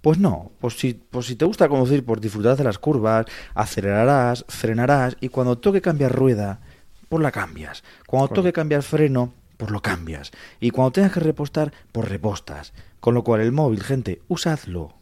Pues 0.01 0.19
no, 0.19 0.53
pues 0.61 0.75
si, 0.75 0.95
pues 0.95 1.27
si 1.27 1.37
te 1.37 1.45
gusta 1.45 1.69
conducir, 1.69 2.05
pues 2.05 2.21
disfrutarás 2.21 2.59
de 2.59 2.65
las 2.65 2.79
curvas, 2.79 3.27
acelerarás, 3.55 4.45
frenarás 4.49 5.17
y 5.21 5.29
cuando 5.29 5.59
toque 5.59 5.81
cambiar 5.81 6.13
rueda, 6.13 6.61
pues 7.09 7.23
la 7.23 7.33
cambias. 7.33 7.83
Cuando 8.07 8.29
toque 8.29 8.53
cambiar 8.53 8.83
freno, 8.83 9.35
pues 9.57 9.71
lo 9.71 9.81
cambias. 9.81 10.33
Y 10.61 10.71
cuando 10.71 10.93
tengas 10.93 11.13
que 11.13 11.21
repostar, 11.21 11.73
pues 11.93 12.09
repostas. 12.09 12.73
Con 13.01 13.15
lo 13.15 13.25
cual 13.25 13.41
el 13.41 13.53
móvil, 13.53 13.83
gente, 13.83 14.23
usadlo. 14.29 14.95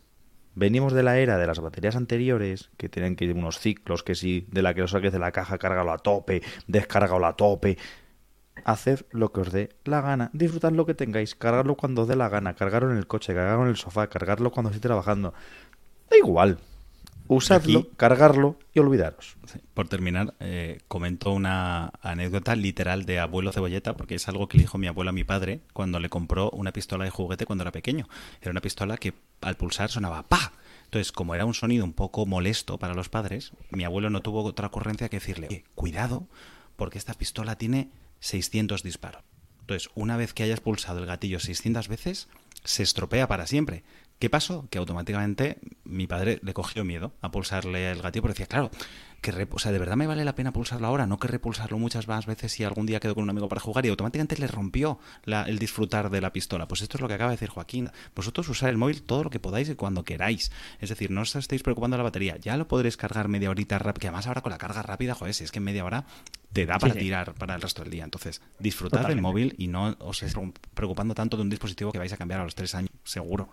Venimos 0.55 0.93
de 0.93 1.03
la 1.03 1.19
era 1.19 1.37
de 1.37 1.47
las 1.49 1.59
baterías 1.59 1.97
anteriores, 1.97 2.71
que 2.77 2.89
tenían 2.89 3.17
que 3.17 3.25
ir 3.25 3.35
unos 3.35 3.59
ciclos, 3.59 4.05
que 4.05 4.15
si 4.15 4.47
de 4.53 4.63
la 4.63 4.73
que 4.73 4.83
lo 4.83 4.89
saques 4.89 5.13
de 5.13 5.19
la 5.19 5.33
caja, 5.33 5.59
cárgalo 5.59 5.91
a 5.91 5.99
tope, 5.99 6.43
descárgalo 6.69 7.27
a 7.27 7.35
tope. 7.35 7.77
Haced 8.65 9.05
lo 9.11 9.33
que 9.33 9.41
os 9.41 9.53
dé 9.53 9.71
la 9.85 10.01
gana, 10.01 10.31
disfrutad 10.33 10.73
lo 10.73 10.87
que 10.87 10.95
tengáis, 10.95 11.35
cargarlo 11.35 11.75
cuando 11.77 12.03
os 12.03 12.09
dé 12.09 12.17
la 12.17 12.29
gana, 12.29 12.55
cargarlo 12.55 12.91
en 12.93 12.99
el 12.99 13.07
coche, 13.07 13.35
cargarlo 13.35 13.65
en 13.65 13.71
el 13.71 13.77
sofá, 13.77 14.07
cargarlo 14.09 14.51
cuando 14.53 14.71
estéis 14.71 14.83
trabajando. 14.83 15.35
Da 16.11 16.17
igual. 16.17 16.59
Usadlo, 17.27 17.79
Aquí- 17.81 17.91
cargarlo 17.97 18.59
y 18.75 18.81
olvidaros. 18.81 19.37
Por 19.73 19.89
terminar, 19.89 20.35
eh, 20.41 20.81
comento 20.89 21.33
una 21.33 21.91
anécdota 22.03 22.55
literal 22.55 23.07
de 23.07 23.19
abuelo 23.19 23.51
cebolleta, 23.51 23.97
porque 23.97 24.17
es 24.17 24.29
algo 24.29 24.47
que 24.47 24.59
le 24.59 24.65
dijo 24.65 24.77
mi 24.77 24.89
abuelo 24.89 25.09
a 25.09 25.13
mi 25.15 25.25
padre 25.25 25.61
cuando 25.73 26.01
le 26.01 26.11
compró 26.11 26.51
una 26.51 26.73
pistola 26.73 27.05
de 27.05 27.11
juguete 27.11 27.47
cuando 27.47 27.63
era 27.63 27.73
pequeño. 27.73 28.07
Era 28.43 28.51
una 28.51 28.61
pistola 28.61 28.99
que 28.99 29.15
al 29.41 29.57
pulsar 29.57 29.91
sonaba 29.91 30.23
¡pa! 30.25 30.53
Entonces, 30.85 31.13
como 31.13 31.35
era 31.35 31.47
un 31.47 31.55
sonido 31.55 31.85
un 31.85 31.95
poco 31.95 32.27
molesto 32.27 32.79
para 32.79 32.93
los 32.95 33.09
padres, 33.09 33.53
mi 33.71 33.85
abuelo 33.85 34.11
no 34.11 34.21
tuvo 34.21 34.45
otra 34.45 34.67
ocurrencia 34.67 35.09
que 35.09 35.17
decirle, 35.17 35.47
"Oye, 35.49 35.65
cuidado, 35.75 36.29
porque 36.77 36.99
esta 36.99 37.15
pistola 37.15 37.57
tiene 37.57 37.89
600 38.25 38.83
disparos. 38.83 39.23
Entonces, 39.61 39.91
una 39.95 40.17
vez 40.17 40.33
que 40.33 40.43
hayas 40.43 40.61
pulsado 40.61 40.99
el 40.99 41.07
gatillo 41.07 41.41
600 41.41 41.89
veces, 41.89 42.29
se 42.65 42.83
estropea 42.83 43.29
para 43.29 43.47
siempre. 43.47 43.85
¿Qué 44.19 44.31
pasó? 44.31 44.67
Que 44.71 44.79
automáticamente 44.79 45.59
mi 45.85 46.07
padre 46.07 46.41
le 46.43 46.55
cogió 46.55 46.85
miedo 46.85 47.13
a 47.21 47.31
pulsarle 47.31 47.91
el 47.91 48.01
gatillo 48.01 48.23
porque 48.23 48.33
decía, 48.33 48.47
claro, 48.47 48.71
que 49.25 49.49
o 49.51 49.59
sea, 49.59 49.73
de 49.73 49.79
verdad 49.79 49.97
me 49.97 50.07
vale 50.07 50.23
la 50.25 50.35
pena 50.35 50.53
pulsarlo 50.53 50.87
ahora, 50.87 51.07
no 51.07 51.19
que 51.19 51.27
repulsarlo 51.27 51.79
muchas 51.79 52.07
más 52.07 52.27
veces 52.27 52.53
si 52.53 52.63
algún 52.63 52.85
día 52.85 53.01
quedo 53.01 53.15
con 53.15 53.25
un 53.25 53.31
amigo 53.31 53.49
para 53.49 53.61
jugar 53.61 53.87
y 53.87 53.89
automáticamente 53.89 54.37
le 54.37 54.47
rompió 54.47 54.99
la- 55.25 55.45
el 55.45 55.59
disfrutar 55.59 56.11
de 56.11 56.21
la 56.21 56.31
pistola. 56.33 56.69
Pues 56.69 56.83
esto 56.83 56.99
es 56.99 57.01
lo 57.01 57.09
que 57.09 57.15
acaba 57.15 57.31
de 57.31 57.37
decir 57.37 57.49
Joaquín. 57.49 57.91
Vosotros 58.15 58.47
usar 58.51 58.69
el 58.69 58.77
móvil 58.77 59.03
todo 59.03 59.25
lo 59.25 59.31
que 59.31 59.41
podáis 59.41 59.69
y 59.71 59.75
cuando 59.75 60.05
queráis. 60.05 60.53
Es 60.79 60.91
decir, 60.91 61.11
no 61.11 61.23
os 61.23 61.35
estéis 61.35 61.63
preocupando 61.63 61.97
de 61.97 61.99
la 61.99 62.05
batería. 62.05 62.37
Ya 62.37 62.57
lo 62.59 62.69
podréis 62.69 62.97
cargar 62.99 63.29
media 63.29 63.49
horita 63.51 63.79
rápida, 63.79 64.01
que 64.01 64.07
además 64.09 64.27
ahora 64.27 64.43
con 64.43 64.53
la 64.53 64.59
carga 64.59 64.83
rápida, 64.83 65.15
joder, 65.15 65.33
si 65.35 65.45
es 65.45 65.51
que 65.51 65.59
en 65.59 65.65
media 65.65 65.85
hora 65.85 66.05
te 66.53 66.67
da 66.67 66.79
para 66.79 66.93
sí. 66.93 67.01
tirar 67.01 67.35
para 67.35 67.55
el 67.55 67.63
resto 67.63 67.83
del 67.83 67.91
día. 67.91 68.05
Entonces, 68.05 68.43
disfrutad 68.59 69.07
del 69.09 69.21
móvil 69.23 69.55
y 69.59 69.67
no 69.69 69.97
os 70.01 70.23
estéis 70.23 70.47
preocupando 70.75 71.15
tanto 71.15 71.37
de 71.37 71.43
un 71.43 71.51
dispositivo 71.51 71.91
que 71.93 71.99
vais 71.99 72.13
a 72.13 72.17
cambiar 72.17 72.41
a 72.41 72.45
los 72.45 72.55
tres 72.55 72.75
años, 72.75 72.91
seguro. 73.05 73.49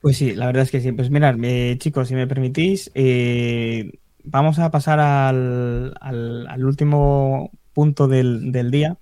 Pues 0.00 0.16
sí, 0.18 0.34
la 0.34 0.46
verdad 0.46 0.62
es 0.62 0.70
que 0.70 0.80
sí. 0.80 0.92
Pues 0.92 1.10
mirad, 1.10 1.36
eh, 1.42 1.76
chicos, 1.78 2.08
si 2.08 2.14
me 2.14 2.26
permitís, 2.26 2.90
eh, 2.94 3.92
vamos 4.24 4.58
a 4.58 4.70
pasar 4.70 5.00
al, 5.00 5.94
al- 6.00 6.46
al 6.48 6.64
último 6.64 7.50
punto 7.72 8.06
del, 8.08 8.52
del 8.52 8.70
día, 8.70 8.98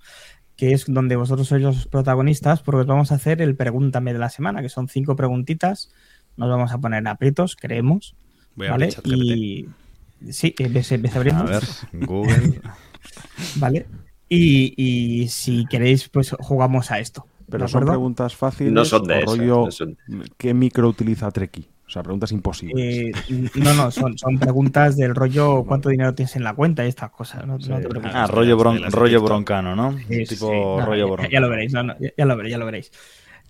que 0.57 0.73
es 0.73 0.85
donde 0.87 1.15
vosotros 1.15 1.47
sois 1.47 1.61
los 1.61 1.87
protagonistas, 1.87 2.61
porque 2.61 2.81
os 2.81 2.87
vamos 2.87 3.11
a 3.11 3.15
hacer 3.15 3.41
el 3.41 3.55
pregúntame 3.55 4.13
de 4.13 4.19
la 4.19 4.29
semana, 4.29 4.61
que 4.61 4.69
son 4.69 4.87
cinco 4.87 5.15
preguntitas. 5.15 5.91
Nos 6.37 6.49
vamos 6.49 6.71
a 6.71 6.77
poner 6.79 7.07
aprietos, 7.07 7.55
creemos. 7.55 8.15
Voy 8.55 8.67
a 8.67 8.71
¿Vale? 8.71 8.89
Y 9.05 9.67
sí, 10.31 10.55
a 10.57 11.17
abrirnos. 11.17 11.41
A 11.41 11.45
ver, 11.45 11.63
Google. 12.05 12.61
¿Vale? 13.55 13.87
Y, 14.27 14.73
y 15.23 15.27
si 15.27 15.65
queréis, 15.67 16.09
pues 16.09 16.31
jugamos 16.39 16.91
a 16.91 16.99
esto. 16.99 17.27
Pero 17.49 17.65
¿de 17.65 17.69
son 17.69 17.85
preguntas 17.85 18.35
fáciles 18.35 18.73
No 18.73 18.85
son 18.85 19.03
de 19.07 19.19
esas, 19.19 19.37
rollo 19.37 19.65
no 19.65 19.71
son- 19.71 19.97
¿qué 20.37 20.53
micro 20.53 20.87
utiliza 20.89 21.29
Treki? 21.31 21.69
O 21.87 21.89
sea, 21.89 22.01
preguntas 22.01 22.31
imposibles. 22.31 22.83
Eh, 22.83 23.11
no, 23.55 23.73
no, 23.75 23.91
son, 23.91 24.17
son 24.17 24.39
preguntas 24.39 24.97
del 24.97 25.13
rollo 25.13 25.63
cuánto 25.67 25.89
dinero 25.89 26.15
tienes 26.15 26.35
en 26.35 26.43
la 26.43 26.53
cuenta 26.55 26.83
y 26.83 26.87
estas 26.87 27.11
cosas. 27.11 27.45
No, 27.45 27.57
no 27.59 27.59
te 27.59 27.87
preocupes. 27.87 28.11
Ah, 28.15 28.25
rollo, 28.27 28.57
bron- 28.57 28.89
rollo 28.91 29.21
broncano, 29.21 29.75
¿no? 29.75 29.95
Sí, 30.09 30.23
tipo 30.25 30.47
sí, 30.47 30.51
no, 30.59 30.85
rollo 30.85 31.05
ya- 31.05 31.11
broncano. 31.11 31.29
Ya, 31.31 31.39
lo 31.39 31.49
veréis, 31.49 31.73
no, 31.73 31.83
no, 31.83 31.95
ya, 31.99 32.09
ya 32.17 32.25
lo 32.25 32.35
veréis, 32.35 32.51
ya 32.53 32.57
lo 32.57 32.65
veréis. 32.65 32.91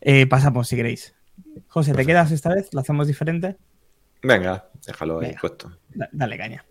Eh, 0.01 0.27
pasamos 0.27 0.67
si 0.67 0.76
queréis. 0.76 1.15
José, 1.67 1.93
¿te 1.93 2.05
quedas 2.05 2.31
esta 2.31 2.53
vez? 2.53 2.73
¿Lo 2.73 2.81
hacemos 2.81 3.07
diferente? 3.07 3.55
venga 4.22 4.65
déjalo 4.88 5.19
ahí 5.19 5.27
Venga. 5.27 5.39
puesto 5.41 5.72
Da- 5.93 6.09
dale 6.11 6.38
caña. 6.38 6.65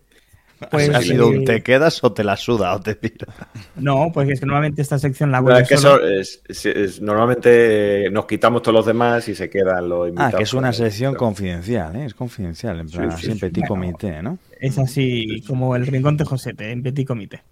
¿Ha 0.59 0.69
Pues, 0.69 0.97
sido 1.01 1.27
un 1.29 1.43
te 1.43 1.63
quedas 1.63 2.03
o 2.03 2.13
te 2.13 2.23
la 2.23 2.37
suda 2.37 2.75
o 2.75 2.79
te 2.79 2.95
tira? 2.95 3.27
No, 3.75 4.11
porque 4.13 4.33
es 4.33 4.39
que 4.39 4.45
normalmente 4.45 4.81
esta 4.81 4.99
sección 4.99 5.31
la 5.31 5.39
No, 5.39 5.43
vuelve 5.43 5.61
es 5.61 5.67
que 5.67 5.75
solo. 5.77 5.99
eso 5.99 6.05
es- 6.07 6.41
es- 6.47 6.65
es- 6.65 7.01
normalmente 7.01 8.09
nos 8.11 8.25
quitamos 8.25 8.61
todos 8.61 8.73
los 8.75 8.85
demás 8.85 9.27
y 9.27 9.35
se 9.35 9.49
quedan 9.49 9.89
los 9.89 10.07
Ah, 10.07 10.09
invitados. 10.09 10.37
que 10.37 10.43
es 10.43 10.53
una 10.53 10.69
el- 10.69 10.73
sección 10.73 11.15
confidencial, 11.15 11.95
¿eh? 11.95 12.05
Es 12.05 12.13
confidencial, 12.13 12.79
en 12.79 12.87
Sí, 12.87 12.91
plan, 12.91 13.11
sí, 13.11 13.27
así 13.27 13.31
en 13.31 13.39
petit 13.39 13.65
Bueno. 13.67 13.67
comité, 13.67 14.21
¿no? 14.23 14.39
Es 14.59 14.77
así 14.77 15.43
como 15.47 15.75
el 15.75 15.87
rincón 15.87 16.17
de 16.17 16.25
Josete, 16.25 16.71
en 16.71 16.83
petit 16.83 17.07
comité. 17.07 17.43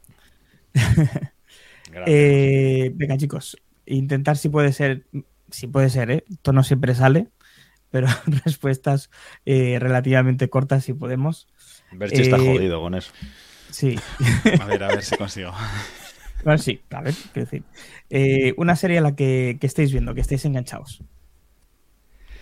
Eh, 2.05 2.91
venga, 2.95 3.17
chicos. 3.17 3.57
intentar 3.85 4.37
si 4.37 4.49
puede 4.49 4.73
ser, 4.73 5.05
si 5.51 5.67
puede 5.67 5.89
ser, 5.89 6.11
¿eh? 6.11 6.25
Esto 6.29 6.53
no 6.53 6.63
siempre 6.63 6.95
sale, 6.95 7.29
pero 7.91 8.07
respuestas 8.45 9.09
eh, 9.45 9.79
relativamente 9.79 10.49
cortas 10.49 10.85
si 10.85 10.93
podemos. 10.93 11.47
Berchi 11.95 12.21
está 12.21 12.37
eh, 12.37 12.39
jodido 12.39 12.81
con 12.81 12.95
eso. 12.95 13.11
Sí. 13.69 13.95
A 14.61 14.65
ver, 14.65 14.83
a 14.83 14.87
ver 14.87 15.03
si 15.03 15.17
consigo. 15.17 15.51
Bueno, 16.43 16.57
sí, 16.57 16.81
a 16.89 17.01
ver, 17.01 17.13
quiero 17.31 17.49
decir. 17.49 17.63
Eh, 18.09 18.53
una 18.57 18.75
serie 18.75 18.97
a 18.97 19.01
la 19.01 19.15
que, 19.15 19.57
que, 19.61 19.65
estéis 19.65 19.93
viendo, 19.93 20.13
que 20.13 20.19
estéis 20.19 20.43
enganchados. 20.43 21.01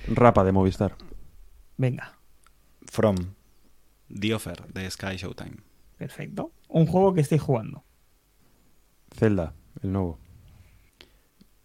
Rapa 0.07 0.43
de 0.43 0.51
Movistar. 0.51 0.95
Venga. 1.77 2.17
From. 2.87 3.15
The 4.19 4.33
Offer 4.33 4.73
de 4.73 4.89
Sky 4.89 5.17
Showtime. 5.17 5.57
Perfecto. 5.97 6.51
Un 6.67 6.87
juego 6.87 7.13
que 7.13 7.21
estéis 7.21 7.43
jugando. 7.43 7.83
Zelda, 9.15 9.53
el 9.83 9.91
nuevo. 9.91 10.17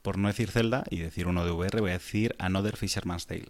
Por 0.02 0.18
no 0.18 0.28
decir 0.28 0.50
Zelda 0.50 0.84
y 0.90 0.98
decir 0.98 1.26
uno 1.26 1.44
de 1.44 1.52
VR, 1.52 1.80
voy 1.80 1.90
a 1.90 1.94
decir 1.94 2.36
Another 2.38 2.76
Fisherman's 2.76 3.26
Tale. 3.26 3.48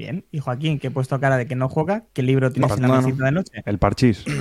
Bien. 0.00 0.24
Y 0.32 0.38
Joaquín, 0.38 0.78
que 0.78 0.86
he 0.86 0.90
puesto 0.90 1.20
cara 1.20 1.36
de 1.36 1.46
que 1.46 1.54
no 1.54 1.68
juega, 1.68 2.06
¿qué 2.14 2.22
libro 2.22 2.50
tienes 2.50 2.74
en 2.74 2.88
la 2.88 3.02
mesita 3.02 3.26
de 3.26 3.32
noche? 3.32 3.62
El 3.66 3.78
parchís. 3.78 4.24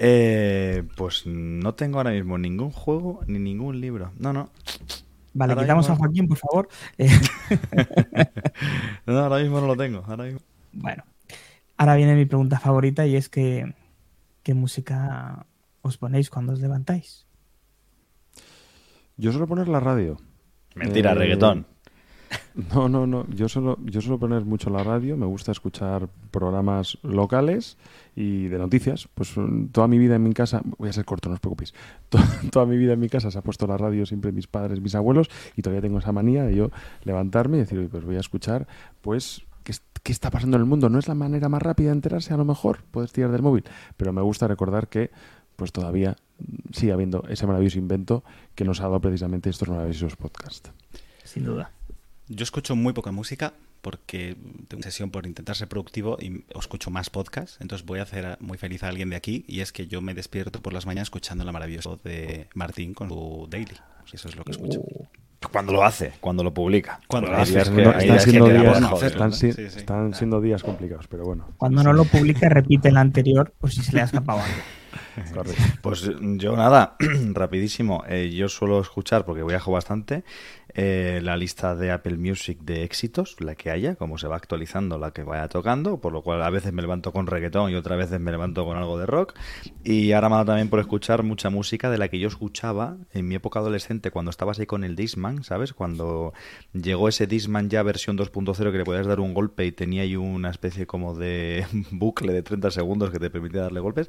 Eh, 0.00 0.82
pues 0.96 1.24
no 1.24 1.74
tengo 1.74 1.98
ahora 1.98 2.10
mismo 2.10 2.36
ningún 2.36 2.72
juego 2.72 3.20
ni 3.28 3.38
ningún 3.38 3.80
libro. 3.80 4.12
No, 4.18 4.32
no. 4.32 4.50
Vale, 5.32 5.54
quitamos 5.54 5.88
a 5.88 5.94
Joaquín, 5.94 6.26
por 6.26 6.36
favor. 6.36 6.68
no, 9.06 9.18
ahora 9.20 9.38
mismo 9.38 9.60
no 9.60 9.68
lo 9.68 9.76
tengo. 9.76 10.02
Ahora 10.06 10.26
Bueno, 10.72 11.04
ahora 11.76 11.94
viene 11.94 12.16
mi 12.16 12.26
pregunta 12.26 12.58
favorita 12.58 13.06
y 13.06 13.14
es 13.14 13.28
que 13.28 13.72
¿qué 14.42 14.52
música 14.52 15.46
os 15.80 15.96
ponéis 15.96 16.28
cuando 16.28 16.52
os 16.52 16.60
levantáis? 16.60 17.24
Yo 19.16 19.30
suelo 19.30 19.46
poner 19.46 19.68
la 19.68 19.78
radio. 19.78 20.18
Mentira, 20.74 21.12
eh, 21.12 21.14
reggaetón. 21.14 21.66
No, 22.72 22.88
no, 22.88 23.06
no. 23.06 23.26
Yo 23.30 23.48
suelo, 23.48 23.78
yo 23.84 24.00
suelo 24.00 24.18
poner 24.18 24.44
mucho 24.44 24.70
la 24.70 24.84
radio. 24.84 25.16
Me 25.16 25.26
gusta 25.26 25.52
escuchar 25.52 26.08
programas 26.30 26.98
locales 27.02 27.76
y 28.14 28.46
de 28.46 28.58
noticias. 28.58 29.08
Pues 29.14 29.36
mm, 29.36 29.66
toda 29.68 29.88
mi 29.88 29.98
vida 29.98 30.16
en 30.16 30.22
mi 30.22 30.32
casa, 30.32 30.62
voy 30.78 30.88
a 30.88 30.92
ser 30.92 31.04
corto, 31.04 31.28
no 31.28 31.34
os 31.34 31.40
preocupéis. 31.40 31.74
Toda, 32.50 32.66
mi 32.66 32.76
vida 32.76 32.92
en 32.92 33.00
mi 33.00 33.08
casa 33.08 33.30
se 33.30 33.38
ha 33.38 33.42
puesto 33.42 33.66
la 33.66 33.76
radio 33.76 34.06
siempre 34.06 34.30
mis 34.30 34.46
padres, 34.46 34.80
mis 34.80 34.94
abuelos, 34.94 35.28
y 35.56 35.62
todavía 35.62 35.82
tengo 35.82 35.98
esa 35.98 36.12
manía 36.12 36.44
de 36.44 36.54
yo 36.54 36.70
levantarme 37.02 37.56
y 37.56 37.60
decir, 37.60 37.88
pues 37.90 38.04
voy 38.04 38.16
a 38.16 38.20
escuchar, 38.20 38.66
pues 39.00 39.42
¿Qué, 39.64 39.72
¿qué, 40.02 40.12
está 40.12 40.30
pasando 40.30 40.58
en 40.58 40.62
el 40.62 40.68
mundo? 40.68 40.90
No 40.90 40.98
es 40.98 41.08
la 41.08 41.14
manera 41.14 41.48
más 41.48 41.62
rápida 41.62 41.88
de 41.88 41.94
enterarse, 41.94 42.34
a 42.34 42.36
lo 42.36 42.44
mejor, 42.44 42.84
puedes 42.90 43.12
tirar 43.12 43.32
del 43.32 43.40
móvil, 43.40 43.64
pero 43.96 44.12
me 44.12 44.20
gusta 44.20 44.46
recordar 44.46 44.88
que 44.88 45.10
pues 45.56 45.72
todavía 45.72 46.16
sigue 46.72 46.92
habiendo 46.92 47.24
ese 47.28 47.46
maravilloso 47.46 47.78
invento 47.78 48.24
que 48.54 48.64
nos 48.64 48.80
ha 48.80 48.84
dado 48.84 49.00
precisamente 49.00 49.50
estos 49.50 49.68
maravillosos 49.68 50.16
podcasts. 50.16 50.70
Sin 51.24 51.44
duda. 51.44 51.70
Yo 52.28 52.42
escucho 52.42 52.74
muy 52.74 52.92
poca 52.92 53.12
música 53.12 53.52
porque 53.82 54.36
tengo 54.68 54.80
una 54.80 54.84
sesión 54.84 55.10
por 55.10 55.26
intentar 55.26 55.56
ser 55.56 55.68
productivo 55.68 56.16
y 56.18 56.44
escucho 56.58 56.90
más 56.90 57.10
podcasts. 57.10 57.58
Entonces 57.60 57.86
voy 57.86 57.98
a 57.98 58.02
hacer 58.04 58.38
muy 58.40 58.56
feliz 58.56 58.82
a 58.82 58.88
alguien 58.88 59.10
de 59.10 59.16
aquí 59.16 59.44
y 59.46 59.60
es 59.60 59.72
que 59.72 59.86
yo 59.86 60.00
me 60.00 60.14
despierto 60.14 60.62
por 60.62 60.72
las 60.72 60.86
mañanas 60.86 61.06
escuchando 61.06 61.44
la 61.44 61.52
maravillosa 61.52 61.90
voz 61.90 62.02
de 62.02 62.48
Martín 62.54 62.94
con 62.94 63.10
su 63.10 63.46
daily. 63.50 63.76
Eso 64.12 64.28
es 64.28 64.36
lo 64.36 64.44
que 64.44 64.52
escucho. 64.52 64.80
Uh. 64.80 65.06
Cuando 65.52 65.74
lo 65.74 65.84
hace, 65.84 66.12
cuando 66.20 66.42
lo 66.42 66.54
publica. 66.54 67.00
Cuando 67.06 67.30
lo 67.30 67.36
hace. 67.36 67.58
están, 67.58 68.22
siendo 68.22 68.48
días, 68.48 69.76
están, 69.76 70.14
siendo 70.14 70.40
días 70.40 70.62
complicados, 70.62 71.06
pero 71.06 71.24
bueno. 71.24 71.48
Cuando 71.58 71.82
no 71.82 71.92
lo 71.92 72.04
publica, 72.04 72.48
repite 72.48 72.88
el 72.88 72.96
anterior, 72.96 73.52
pues 73.58 73.74
si 73.74 73.82
se 73.82 73.92
le 73.92 74.00
ha 74.00 74.04
escapado 74.04 74.40
algo. 74.40 74.56
Pues 75.82 76.10
yo 76.18 76.56
nada, 76.56 76.96
rapidísimo. 77.32 78.04
Eh, 78.08 78.30
yo 78.30 78.48
suelo 78.48 78.80
escuchar, 78.80 79.24
porque 79.24 79.42
viajo 79.42 79.72
bastante, 79.72 80.24
eh, 80.76 81.20
la 81.22 81.36
lista 81.36 81.76
de 81.76 81.92
Apple 81.92 82.16
Music 82.16 82.58
de 82.62 82.82
éxitos, 82.82 83.36
la 83.40 83.54
que 83.54 83.70
haya, 83.70 83.94
como 83.94 84.18
se 84.18 84.26
va 84.26 84.36
actualizando, 84.36 84.98
la 84.98 85.12
que 85.12 85.22
vaya 85.22 85.48
tocando, 85.48 86.00
por 86.00 86.12
lo 86.12 86.22
cual 86.22 86.42
a 86.42 86.50
veces 86.50 86.72
me 86.72 86.82
levanto 86.82 87.12
con 87.12 87.28
reggaetón 87.28 87.70
y 87.70 87.76
otras 87.76 87.96
veces 87.96 88.18
me 88.18 88.32
levanto 88.32 88.64
con 88.64 88.76
algo 88.76 88.98
de 88.98 89.06
rock. 89.06 89.34
Y 89.84 90.12
ahora 90.12 90.28
me 90.28 90.44
también 90.44 90.68
por 90.68 90.80
escuchar 90.80 91.22
mucha 91.22 91.48
música 91.48 91.90
de 91.90 91.98
la 91.98 92.08
que 92.08 92.18
yo 92.18 92.26
escuchaba 92.26 92.96
en 93.12 93.28
mi 93.28 93.36
época 93.36 93.60
adolescente, 93.60 94.10
cuando 94.10 94.30
estabas 94.30 94.58
ahí 94.58 94.66
con 94.66 94.82
el 94.82 94.96
Disman, 94.96 95.44
¿sabes? 95.44 95.72
Cuando 95.72 96.32
llegó 96.72 97.08
ese 97.08 97.28
Disman 97.28 97.70
ya 97.70 97.82
versión 97.84 98.18
2.0 98.18 98.72
que 98.72 98.78
le 98.78 98.84
podías 98.84 99.06
dar 99.06 99.20
un 99.20 99.32
golpe 99.32 99.64
y 99.64 99.70
tenía 99.70 100.02
ahí 100.02 100.16
una 100.16 100.50
especie 100.50 100.86
como 100.86 101.14
de 101.14 101.66
bucle 101.92 102.32
de 102.32 102.42
30 102.42 102.72
segundos 102.72 103.10
que 103.10 103.20
te 103.20 103.30
permitía 103.30 103.62
darle 103.62 103.78
golpes. 103.78 104.08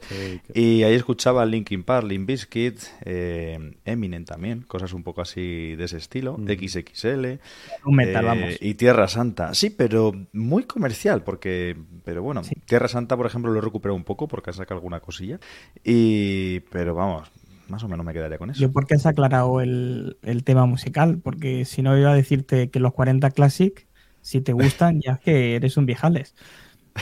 Y 0.53 0.74
ahí 0.83 0.95
escuchaba 0.95 1.45
Linkin 1.45 1.83
Park, 1.83 2.07
Limp 2.07 2.27
Bizkit, 2.27 2.79
eh, 3.03 3.77
Eminem 3.85 4.25
también, 4.25 4.61
cosas 4.61 4.93
un 4.93 5.03
poco 5.03 5.21
así 5.21 5.75
de 5.75 5.83
ese 5.83 5.97
estilo. 5.97 6.37
Mm. 6.37 6.47
XXL. 6.47 7.25
Eh, 7.25 8.57
y 8.61 8.73
Tierra 8.75 9.07
Santa. 9.07 9.53
Sí, 9.53 9.69
pero 9.69 10.13
muy 10.33 10.63
comercial, 10.63 11.23
porque. 11.23 11.75
Pero 12.03 12.23
bueno, 12.23 12.41
Tierra 12.65 12.87
Santa, 12.87 13.17
por 13.17 13.25
ejemplo, 13.25 13.51
lo 13.51 13.59
he 13.59 13.61
recuperado 13.61 13.95
un 13.95 14.03
poco 14.03 14.27
porque 14.27 14.49
ha 14.49 14.53
sacado 14.53 14.79
alguna 14.79 14.99
cosilla. 14.99 15.39
Y. 15.83 16.61
Pero 16.71 16.95
vamos, 16.95 17.29
más 17.67 17.83
o 17.83 17.87
menos 17.87 18.05
me 18.05 18.13
quedaría 18.13 18.37
con 18.37 18.49
eso. 18.49 18.59
Yo 18.59 18.71
porque 18.71 18.95
has 18.95 19.05
aclarado 19.05 19.61
el, 19.61 20.17
tema 20.43 20.65
musical, 20.65 21.19
porque 21.23 21.65
si 21.65 21.81
no 21.81 21.97
iba 21.97 22.11
a 22.11 22.15
decirte 22.15 22.69
que 22.69 22.79
los 22.79 22.93
40 22.93 23.31
Classic, 23.31 23.87
si 24.21 24.41
te 24.41 24.53
gustan, 24.53 25.01
ya 25.05 25.17
que 25.17 25.55
eres 25.55 25.77
un 25.77 25.85
viejales. 25.85 26.35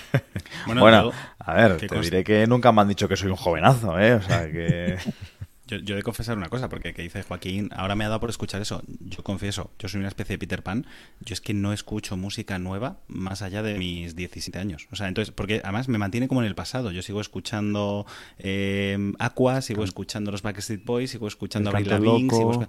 bueno, 0.65 1.11
a 1.40 1.53
ver, 1.53 1.78
te 1.78 1.99
diré 1.99 2.24
que 2.24 2.48
nunca 2.48 2.72
me 2.72 2.82
han 2.82 2.88
dicho 2.88 3.07
que 3.07 3.18
soy 3.18 3.30
un 3.30 3.36
jovenazo, 3.36 3.99
¿eh? 3.99 4.14
O 4.14 4.22
sea, 4.22 4.52
que... 4.52 4.98
Yo, 5.74 5.80
yo, 5.80 5.95
he 5.95 5.98
de 5.98 6.04
confesar 6.04 6.38
una 6.38 6.50
cosa, 6.50 6.70
porque 6.70 6.94
que 6.94 7.02
dice 7.02 7.24
Joaquín, 7.24 7.70
ahora 7.76 7.95
me 7.95 8.06
ha 8.06 8.10
dado 8.10 8.20
por 8.20 8.30
escuchar 8.30 8.62
eso. 8.62 8.84
Yo 9.00 9.24
confieso, 9.24 9.72
yo 9.80 9.88
soy 9.88 10.00
una 10.00 10.08
especie 10.08 10.36
de 10.36 10.40
Peter 10.40 10.64
Pan. 10.64 10.86
Yo 11.22 11.34
es 11.34 11.41
que 11.41 11.54
no 11.54 11.74
escucho 11.74 12.18
música 12.18 12.60
nueva 12.60 12.98
más 13.08 13.41
allá 13.41 13.64
de 13.64 13.78
mis 13.78 14.16
17 14.16 14.60
años. 14.60 14.88
O 14.91 14.95
sea, 14.95 15.08
entonces, 15.08 15.34
porque 15.34 15.62
además 15.64 15.88
me 15.88 15.98
mantiene 15.98 16.28
como 16.28 16.41
en 16.41 16.48
el 16.48 16.56
pasado. 16.56 16.91
Yo 16.91 17.02
sigo 17.02 17.22
escuchando 17.22 18.06
eh, 18.38 19.14
Aqua, 19.20 19.62
sigo 19.62 19.84
escuchando 19.84 20.32
los 20.32 20.41
Backstreet 20.41 20.86
Boys, 20.86 21.12
sigo 21.12 21.28
escuchando 21.28 21.70
a 21.70 21.80
Lavigne, 21.80 22.30
sigo 22.30 22.68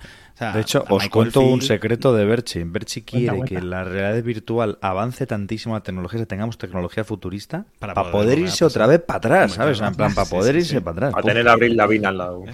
De 0.54 0.60
hecho, 0.60 0.84
os 0.88 1.08
cuento 1.08 1.40
un 1.40 1.62
secreto 1.62 2.14
de 2.14 2.24
Berchi. 2.24 2.62
Berchi 2.64 3.02
quiere 3.02 3.42
que 3.42 3.60
la 3.60 3.84
realidad 3.84 4.22
virtual 4.22 4.78
avance 4.80 5.26
tantísimo 5.26 5.74
la 5.74 5.82
tecnología, 5.82 6.20
que 6.20 6.26
tengamos 6.26 6.58
tecnología 6.58 7.04
futurista, 7.04 7.66
para, 7.78 7.94
poder, 8.10 8.38
irse 8.38 8.64
otra 8.64 8.86
vez 8.86 9.00
para 9.00 9.18
atrás, 9.18 9.52
¿sabes? 9.52 9.80
en 9.80 9.94
plan, 9.94 10.14
para 10.14 10.28
poder 10.28 10.56
irse 10.56 10.80
para 10.80 10.92
atrás. 10.92 11.12
Para 11.12 11.26
tener 11.26 11.48
a 11.48 11.52
Abril 11.52 11.76
Lavigne 11.76 12.06
al 12.06 12.18
lado. 12.18 12.44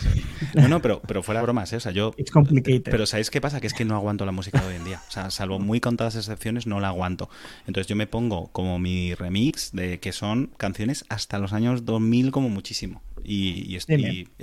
No, 0.55 0.69
no, 0.69 0.83
pero, 0.83 1.01
pero 1.07 1.23
fuera 1.23 1.43
bromas, 1.43 1.73
¿eh? 1.73 1.77
O 1.77 1.81
sea, 1.81 1.93
yo. 1.93 2.15
Pero 2.85 3.07
¿sabéis 3.07 3.31
qué 3.31 3.41
pasa? 3.41 3.61
Que 3.61 3.67
es 3.67 3.75
que 3.75 3.85
no 3.85 3.95
aguanto 3.95 4.25
la 4.25 4.33
música 4.33 4.61
de 4.61 4.69
hoy 4.69 4.77
en 4.77 4.85
día. 4.85 5.01
O 5.09 5.11
sea, 5.11 5.31
salvo 5.31 5.59
muy 5.59 5.81
contadas 5.81 6.17
excepciones, 6.17 6.67
no 6.67 6.81
la 6.81 6.89
aguanto. 6.89 7.29
Entonces 7.67 7.87
yo 7.87 7.97
me 7.97 8.07
pongo 8.07 8.49
como 8.49 8.79
mi 8.79 9.15
remix 9.15 9.73
de 9.73 10.01
que 10.01 10.12
son 10.12 10.51
canciones 10.57 11.05
hasta 11.09 11.39
los 11.39 11.53
años 11.53 11.85
2000 11.85 12.31
como 12.31 12.49
muchísimo. 12.49 13.03
Y, 13.23 13.77
es, 13.77 13.87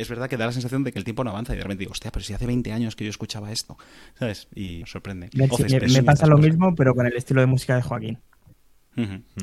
verdad 0.09 0.29
que 0.29 0.37
da 0.37 0.45
la 0.45 0.51
sensación 0.51 0.83
de 0.83 0.91
que 0.91 0.99
el 0.99 1.05
tiempo 1.05 1.23
no 1.23 1.31
avanza 1.31 1.53
y 1.53 1.57
de 1.57 1.63
repente 1.63 1.81
digo, 1.81 1.91
hostia, 1.91 2.11
pero 2.11 2.23
si 2.23 2.33
hace 2.33 2.45
20 2.45 2.71
años 2.71 2.95
que 2.95 3.03
yo 3.03 3.09
escuchaba 3.09 3.51
esto, 3.51 3.77
¿sabes? 4.17 4.47
Y 4.53 4.83
sorprende. 4.85 5.29
Me, 5.33 6.03
pasa 6.03 6.27
lo 6.27 6.37
mismo, 6.37 6.75
pero 6.75 6.93
con 6.93 7.05
el 7.05 7.13
estilo 7.13 7.41
de 7.41 7.47
música 7.47 7.75
de 7.75 7.81
Joaquín. 7.81 8.19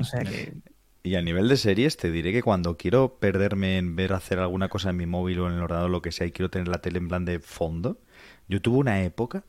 O 0.01 0.05
sea 0.05 0.21
que 0.21 0.53
y 1.07 1.17
a 1.17 1.23
nivel 1.23 1.49
de 1.49 1.59
series, 1.59 1.99
te 1.99 2.11
diré 2.11 2.33
que 2.33 2.43
cuando 2.43 2.79
quiero 2.79 3.19
perderme 3.19 3.77
en 3.77 3.95
ver 3.95 4.15
hacer 4.15 4.39
alguna 4.39 4.71
cosa 4.71 4.89
en 4.89 4.97
mi 4.97 5.05
móvil 5.05 5.41
o 5.41 5.47
en 5.47 5.53
el 5.53 5.63
ordenador, 5.63 5.91
lo 5.91 6.01
que 6.01 6.11
sea, 6.13 6.27
y 6.27 6.33
quiero 6.33 6.49
tener 6.51 6.67
la 6.67 6.81
tele 6.81 6.99
en 6.99 7.09
plan 7.09 7.27
de 7.27 7.41
fondo, 7.41 8.01
yo 8.49 8.63
tuve 8.63 8.79
una 8.79 9.05
época 9.05 9.45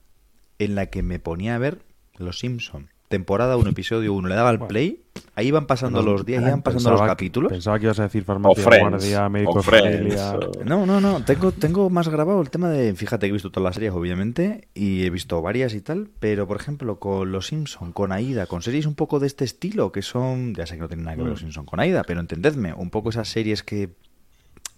en 0.59 0.75
la 0.75 0.87
que 0.87 1.01
me 1.01 1.17
ponía 1.17 1.55
a 1.55 1.59
ver 1.59 1.85
Los 2.17 2.39
Simpson 2.39 2.89
temporada 3.07 3.57
1, 3.57 3.69
episodio 3.69 4.13
1, 4.13 4.27
le 4.27 4.35
daba 4.35 4.49
al 4.49 4.67
play, 4.67 5.03
ahí 5.35 5.47
iban 5.47 5.67
pasando 5.67 6.01
los 6.01 6.25
días, 6.25 6.41
iban 6.41 6.61
pasando 6.61 6.91
los 6.91 7.01
capítulos. 7.01 7.51
Pensaba 7.51 7.77
que 7.77 7.85
ibas 7.85 7.99
a 7.99 8.03
decir 8.03 8.23
farmacia, 8.23 8.63
guardia, 8.63 9.29
médico, 9.29 9.61
familia... 9.61 10.37
No, 10.65 10.85
no, 10.85 10.99
no, 10.99 11.23
tengo, 11.23 11.51
tengo 11.51 11.89
más 11.89 12.09
grabado 12.09 12.41
el 12.41 12.49
tema 12.49 12.69
de, 12.69 12.93
fíjate 12.95 13.27
que 13.27 13.29
he 13.29 13.33
visto 13.33 13.51
todas 13.51 13.65
las 13.65 13.75
series, 13.75 13.93
obviamente, 13.93 14.67
y 14.73 15.05
he 15.05 15.09
visto 15.09 15.41
varias 15.41 15.73
y 15.73 15.81
tal, 15.81 16.09
pero 16.19 16.47
por 16.47 16.57
ejemplo, 16.57 16.99
con 16.99 17.31
Los 17.31 17.47
Simpson, 17.47 17.91
con 17.91 18.11
Aida, 18.11 18.47
con 18.47 18.61
series 18.61 18.85
un 18.85 18.95
poco 18.95 19.19
de 19.19 19.27
este 19.27 19.45
estilo, 19.45 19.91
que 19.91 20.01
son, 20.01 20.55
ya 20.55 20.65
sé 20.65 20.75
que 20.75 20.81
no 20.81 20.87
tienen 20.87 21.05
nada 21.05 21.17
que 21.17 21.23
ver 21.23 21.31
Los 21.31 21.41
mm. 21.41 21.45
Simpson 21.45 21.65
con 21.65 21.79
Aida, 21.79 22.03
pero 22.03 22.19
entendedme, 22.19 22.73
un 22.73 22.89
poco 22.89 23.09
esas 23.09 23.27
series 23.27 23.63
que, 23.63 23.91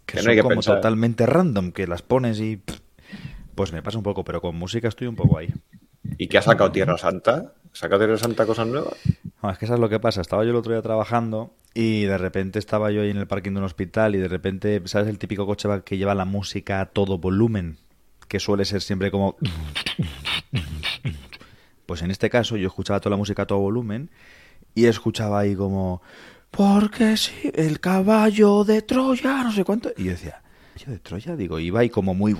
que, 0.06 0.22
son 0.22 0.38
como 0.40 0.62
totalmente 0.62 1.26
random, 1.26 1.72
que 1.72 1.88
las 1.88 2.02
pones 2.02 2.40
y... 2.40 2.62
Pues 3.56 3.74
me 3.74 3.82
pasa 3.82 3.98
un 3.98 4.04
poco, 4.04 4.24
pero 4.24 4.40
con 4.40 4.56
música 4.56 4.88
estoy 4.88 5.08
un 5.08 5.16
poco 5.16 5.40
ahí. 5.40 5.52
¿Y 6.20 6.28
qué 6.28 6.38
ha 6.38 6.41
sacado 6.44 6.72
Tierra 6.72 6.95
Santa? 6.98 7.54
¿Saca 7.73 7.98
Tierra 7.98 8.18
Santa 8.18 8.45
cosas 8.45 8.68
nuevas? 8.68 8.95
Es 9.52 9.57
que 9.57 9.65
eso 9.65 9.76
es 9.76 9.80
lo 9.80 9.89
que 9.89 9.99
pasa. 9.99 10.22
Estaba 10.22 10.44
yo 10.44 10.52
el 10.52 10.56
otro 10.56 10.73
día 10.73 10.81
trabajando 10.81 11.53
y 11.73 12.03
de 12.03 12.18
repente 12.18 12.60
estaba 12.60 12.91
yo 12.91 13.02
ahí 13.02 13.11
en 13.11 13.18
el 13.18 13.27
parking 13.27 13.52
de 13.52 13.60
un 13.60 13.65
hospital 13.65 14.15
y 14.15 14.18
de 14.18 14.27
repente, 14.27 14.81
¿sabes 14.85 15.07
el 15.07 15.19
típico 15.19 15.45
coche 15.45 15.69
que 15.85 15.98
lleva 15.98 16.15
la 16.15 16.26
música 16.26 16.81
a 16.81 16.88
todo 16.88 17.18
volumen? 17.18 17.77
Que 18.27 18.39
suele 18.39 18.65
ser 18.65 18.81
siempre 18.81 19.11
como... 19.11 19.38
Pues 21.85 22.02
en 22.02 22.11
este 22.11 22.30
caso 22.30 22.57
yo 22.57 22.68
escuchaba 22.68 22.99
toda 22.99 23.11
la 23.11 23.18
música 23.18 23.44
a 23.44 23.48
todo 23.48 23.60
volumen 23.60 24.10
y 24.76 24.85
escuchaba 24.85 25.39
ahí 25.39 25.56
como... 25.56 26.02
Porque 26.52 27.15
sí, 27.15 27.52
el 27.53 27.80
caballo 27.80 28.64
de 28.64 28.81
Troya, 28.81 29.44
no 29.44 29.52
sé 29.52 29.64
cuánto. 29.64 29.91
Y 29.95 30.06
yo 30.06 30.11
decía, 30.11 30.41
¿caballo 30.73 30.91
de 30.94 30.99
Troya? 30.99 31.35
Digo, 31.35 31.60
iba 31.60 31.81
ahí 31.81 31.89
como 31.89 32.14
muy 32.14 32.34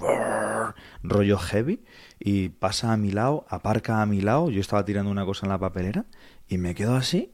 rollo 1.04 1.38
heavy 1.38 1.84
y 2.20 2.50
pasa 2.50 2.94
a 2.94 2.98
mi 2.98 3.12
lado, 3.12 3.46
aparca 3.50 4.02
a 4.02 4.06
mi 4.06 4.22
lado, 4.22 4.50
yo 4.50 4.62
estaba 4.62 4.86
tirando 4.86 5.12
una 5.12 5.26
cosa 5.26 5.46
en 5.46 5.52
la 5.52 5.60
papelera 5.60 6.06
y 6.48 6.58
me 6.58 6.76
quedo 6.76 6.96
así 6.96 7.32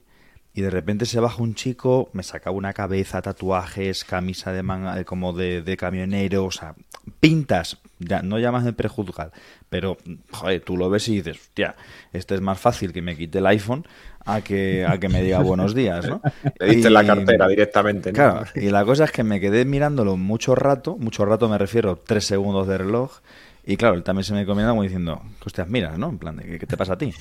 y 0.56 0.62
de 0.62 0.70
repente 0.70 1.06
se 1.06 1.20
baja 1.20 1.42
un 1.42 1.56
chico, 1.56 2.10
me 2.14 2.22
sacaba 2.22 2.56
una 2.56 2.74
cabeza, 2.74 3.22
tatuajes, 3.22 4.06
camisa 4.06 4.52
de 4.52 4.62
manga, 4.62 5.00
eh, 5.00 5.06
como 5.06 5.34
de, 5.34 5.64
de 5.64 5.78
camionero, 5.78 6.46
o 6.46 6.52
sea, 6.52 6.76
pintas, 7.20 7.80
ya, 7.98 8.22
no 8.22 8.38
llamas 8.38 8.64
de 8.64 8.72
prejuzgar, 8.72 9.32
pero, 9.70 9.98
joder, 10.32 10.62
tú 10.62 10.78
lo 10.78 10.92
ves 10.92 11.08
y 11.08 11.16
dices, 11.18 11.40
hostia, 11.40 11.76
este 12.12 12.36
es 12.36 12.42
más 12.42 12.60
fácil 12.60 12.94
que 12.94 13.02
me 13.02 13.18
quite 13.18 13.40
el 13.40 13.48
iPhone 13.48 13.88
a 14.26 14.42
que, 14.42 14.86
a 14.88 15.00
que 15.00 15.10
me 15.10 15.24
diga 15.24 15.40
buenos 15.40 15.74
días, 15.74 16.08
¿no? 16.08 16.22
Le 16.60 16.68
diste 16.68 16.92
la 16.92 17.04
cartera 17.04 17.48
directamente, 17.48 18.12
¿no? 18.12 18.16
Claro, 18.16 18.46
y 18.54 18.70
la 18.70 18.86
cosa 18.86 19.06
es 19.06 19.12
que 19.12 19.24
me 19.24 19.40
quedé 19.40 19.66
mirándolo 19.66 20.18
mucho 20.18 20.54
rato, 20.54 20.98
mucho 20.98 21.26
rato 21.26 21.50
me 21.50 21.58
refiero, 21.58 21.96
tres 21.96 22.26
segundos 22.26 22.68
de 22.68 22.78
reloj, 22.78 23.22
y 23.66 23.78
claro, 23.78 23.96
él 23.96 24.04
también 24.04 24.24
se 24.24 24.34
me 24.34 24.46
comienza 24.46 24.72
como 24.72 24.84
diciendo, 24.84 25.22
hostias, 25.46 25.70
miras, 25.70 25.98
¿no? 25.98 26.10
En 26.10 26.18
plan, 26.18 26.38
¿qué 26.38 26.66
te 26.66 26.78
pasa 26.78 26.94
a 26.94 26.98
ti? 26.98 27.14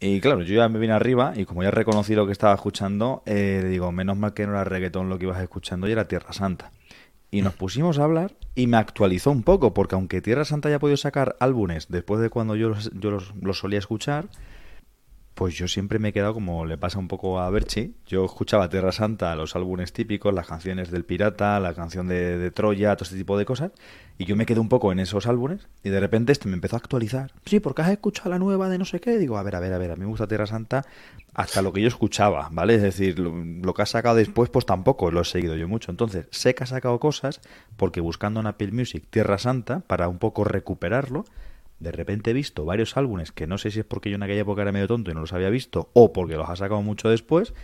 Y 0.00 0.20
claro, 0.20 0.42
yo 0.42 0.54
ya 0.54 0.68
me 0.68 0.78
vine 0.78 0.92
arriba 0.92 1.32
y 1.34 1.44
como 1.44 1.62
ya 1.62 1.70
reconocí 1.70 2.14
lo 2.14 2.26
que 2.26 2.32
estaba 2.32 2.54
escuchando, 2.54 3.22
eh, 3.26 3.60
le 3.62 3.68
digo, 3.68 3.90
menos 3.90 4.16
mal 4.16 4.32
que 4.32 4.46
no 4.46 4.52
era 4.52 4.64
reggaetón 4.64 5.08
lo 5.08 5.18
que 5.18 5.24
ibas 5.24 5.42
escuchando 5.42 5.88
y 5.88 5.92
era 5.92 6.06
Tierra 6.06 6.32
Santa. 6.32 6.70
Y 7.30 7.42
nos 7.42 7.54
pusimos 7.54 7.98
a 7.98 8.04
hablar 8.04 8.34
y 8.54 8.68
me 8.68 8.76
actualizó 8.76 9.30
un 9.30 9.42
poco, 9.42 9.74
porque 9.74 9.96
aunque 9.96 10.22
Tierra 10.22 10.44
Santa 10.44 10.68
haya 10.68 10.78
podido 10.78 10.96
sacar 10.96 11.36
álbumes 11.40 11.88
después 11.88 12.20
de 12.20 12.30
cuando 12.30 12.54
yo 12.54 12.68
los, 12.68 12.90
yo 12.94 13.10
los, 13.10 13.34
los 13.42 13.58
solía 13.58 13.78
escuchar, 13.78 14.26
pues 15.38 15.54
yo 15.54 15.68
siempre 15.68 16.00
me 16.00 16.08
he 16.08 16.12
quedado 16.12 16.34
como 16.34 16.66
le 16.66 16.76
pasa 16.78 16.98
un 16.98 17.06
poco 17.06 17.38
a 17.38 17.48
Berchi. 17.48 17.94
Yo 18.08 18.24
escuchaba 18.24 18.68
Tierra 18.68 18.90
Santa, 18.90 19.36
los 19.36 19.54
álbumes 19.54 19.92
típicos, 19.92 20.34
las 20.34 20.48
canciones 20.48 20.90
del 20.90 21.04
Pirata, 21.04 21.60
la 21.60 21.74
canción 21.74 22.08
de, 22.08 22.50
Troya, 22.50 22.96
todo 22.96 23.04
este 23.04 23.16
tipo 23.16 23.38
de 23.38 23.44
cosas. 23.44 23.70
Y 24.18 24.24
yo 24.24 24.34
me 24.34 24.46
quedé 24.46 24.58
un 24.58 24.68
poco 24.68 24.90
en 24.90 24.98
esos 24.98 25.28
álbumes 25.28 25.68
y 25.84 25.90
de 25.90 26.00
repente 26.00 26.32
este 26.32 26.48
me 26.48 26.54
empezó 26.54 26.74
a 26.74 26.80
actualizar. 26.80 27.30
Sí, 27.46 27.60
porque 27.60 27.82
has 27.82 27.90
escuchado 27.90 28.30
la 28.30 28.40
nueva 28.40 28.68
de 28.68 28.78
no 28.78 28.84
sé 28.84 29.00
qué. 29.00 29.16
Digo, 29.16 29.38
a 29.38 29.44
ver, 29.44 29.54
a 29.54 29.60
ver, 29.60 29.72
a 29.74 29.78
ver, 29.78 29.92
a 29.92 29.94
mí 29.94 30.00
me 30.00 30.06
gusta 30.06 30.26
Tierra 30.26 30.48
Santa 30.48 30.84
hasta 31.34 31.62
lo 31.62 31.72
que 31.72 31.82
yo 31.82 31.86
escuchaba, 31.86 32.48
¿vale? 32.50 32.74
Es 32.74 32.82
decir, 32.82 33.20
lo, 33.20 33.32
lo 33.32 33.74
que 33.74 33.82
has 33.82 33.90
sacado 33.90 34.16
después, 34.16 34.50
pues 34.50 34.66
tampoco 34.66 35.12
lo 35.12 35.20
he 35.20 35.24
seguido 35.24 35.54
yo 35.54 35.68
mucho. 35.68 35.92
Entonces, 35.92 36.26
sé 36.32 36.56
que 36.56 36.64
ha 36.64 36.66
sacado 36.66 36.98
cosas 36.98 37.40
porque 37.76 38.00
buscando 38.00 38.40
en 38.40 38.48
Apple 38.48 38.72
Music 38.72 39.04
Tierra 39.08 39.38
Santa 39.38 39.84
para 39.86 40.08
un 40.08 40.18
poco 40.18 40.42
recuperarlo 40.42 41.26
de 41.80 41.92
repente 41.92 42.30
he 42.30 42.34
visto 42.34 42.64
varios 42.64 42.96
álbumes 42.96 43.32
que 43.32 43.46
no 43.46 43.58
sé 43.58 43.70
si 43.70 43.80
es 43.80 43.84
porque 43.84 44.10
yo 44.10 44.16
en 44.16 44.22
aquella 44.22 44.40
época 44.40 44.62
era 44.62 44.72
medio 44.72 44.88
tonto 44.88 45.10
y 45.10 45.14
no 45.14 45.20
los 45.20 45.32
había 45.32 45.50
visto 45.50 45.90
o 45.92 46.12
porque 46.12 46.34
los 46.34 46.48
ha 46.48 46.56
sacado 46.56 46.82
mucho 46.82 47.08
después, 47.08 47.54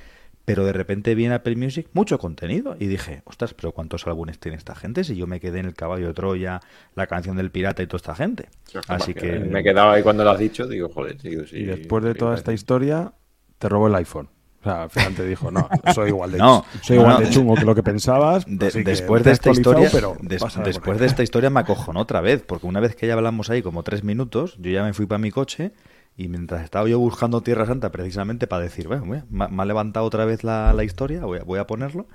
pero 0.45 0.65
de 0.65 0.73
repente 0.73 1.15
vi 1.15 1.25
en 1.25 1.33
Apple 1.33 1.57
Music 1.57 1.89
mucho 1.93 2.19
contenido 2.19 2.77
y 2.79 2.87
dije, 2.87 3.23
ostras, 3.25 3.55
pero 3.55 3.73
¿cuántos 3.73 4.07
álbumes 4.07 4.39
tiene 4.39 4.59
esta 4.59 4.75
gente? 4.75 5.03
Si 5.05 5.17
yo 5.17 5.27
me 5.27 5.41
quedé 5.41 5.61
en 5.61 5.67
El 5.67 5.75
Caballo 5.75 6.09
de 6.09 6.15
Troya, 6.15 6.61
la 6.95 7.07
canción 7.07 7.37
del 7.37 7.51
pirata 7.51 7.83
y 7.83 7.87
toda 7.87 7.97
esta 7.97 8.15
gente. 8.15 8.49
Así 8.89 9.15
que... 9.15 9.39
Me 9.39 9.63
quedaba 9.63 9.95
ahí 9.95 10.03
cuando 10.03 10.23
lo 10.23 10.31
has 10.31 10.39
dicho, 10.39 10.67
digo, 10.67 10.91
joder, 10.91 11.21
digo, 11.21 11.47
sí, 11.47 11.59
Y 11.59 11.65
después 11.65 12.05
de 12.05 12.15
toda 12.15 12.35
esta 12.35 12.53
historia, 12.53 13.15
te 13.59 13.69
robó 13.69 13.89
el 13.89 13.95
iPhone. 13.95 14.29
O 14.65 14.67
sea, 14.67 14.83
al 14.85 14.91
final 14.91 15.15
te 15.15 15.27
dijo, 15.27 15.51
no, 15.51 15.69
soy 15.95 16.09
igual 16.09 16.33
de, 16.33 16.39
no, 16.39 16.65
soy 16.81 16.97
igual 16.97 17.15
no, 17.15 17.21
de 17.21 17.29
chungo 17.29 17.55
que 17.55 17.67
lo 17.67 17.75
que 17.75 17.83
pensabas. 17.83 18.47
De, 18.47 18.69
así 18.69 18.79
que 18.79 18.91
después 18.93 19.23
de 19.23 19.33
esta 19.33 19.51
historia, 19.51 19.91
pero 19.93 20.17
des, 20.23 20.43
después 20.65 20.99
de 20.99 21.07
esta 21.07 21.23
historia 21.23 21.51
me 21.51 21.61
acojonó 21.61 22.01
otra 22.01 22.23
vez, 22.23 22.43
porque 22.43 22.67
una 22.67 22.81
vez 22.81 22.97
que 22.97 23.07
ya 23.07 23.13
hablamos 23.13 23.51
ahí 23.51 23.61
como 23.61 23.83
tres 23.83 24.05
minutos, 24.05 24.57
yo 24.59 24.71
ya 24.71 24.83
me 24.83 24.95
fui 24.95 25.05
para 25.05 25.19
mi 25.19 25.31
coche 25.31 25.73
y 26.17 26.29
mientras 26.29 26.65
estaba 26.65 26.89
yo 26.89 26.99
buscando 26.99 27.43
Tierra 27.43 27.67
Santa 27.67 27.93
precisamente 27.93 28.47
para 28.47 28.63
decir, 28.63 28.89
bueno, 28.89 29.05
mira, 29.05 29.27
me 29.29 29.63
ha 29.63 29.67
levantado 29.67 30.07
otra 30.07 30.25
vez 30.25 30.45
la, 30.45 30.73
la 30.73 30.83
historia, 30.85 31.27
voy 31.27 31.41
a, 31.41 31.43
voy 31.43 31.59
a 31.59 31.67
ponerlo, 31.67 32.07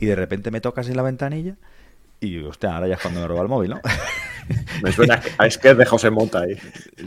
y 0.00 0.06
de 0.06 0.16
repente 0.16 0.50
me 0.50 0.60
tocas 0.60 0.88
en 0.88 0.96
la 0.96 1.02
ventanilla 1.02 1.56
y, 2.26 2.38
hostia, 2.44 2.74
ahora 2.74 2.88
ya 2.88 2.94
es 2.94 3.00
cuando 3.02 3.20
me 3.20 3.28
roba 3.28 3.42
el 3.42 3.48
móvil, 3.48 3.70
¿no? 3.70 3.80
Me 4.82 4.90
suena 4.90 5.22
a 5.38 5.46
es 5.46 5.56
que 5.56 5.70
es 5.70 5.78
de 5.78 5.86
José 5.86 6.10
Mota 6.10 6.40
ahí. 6.40 6.56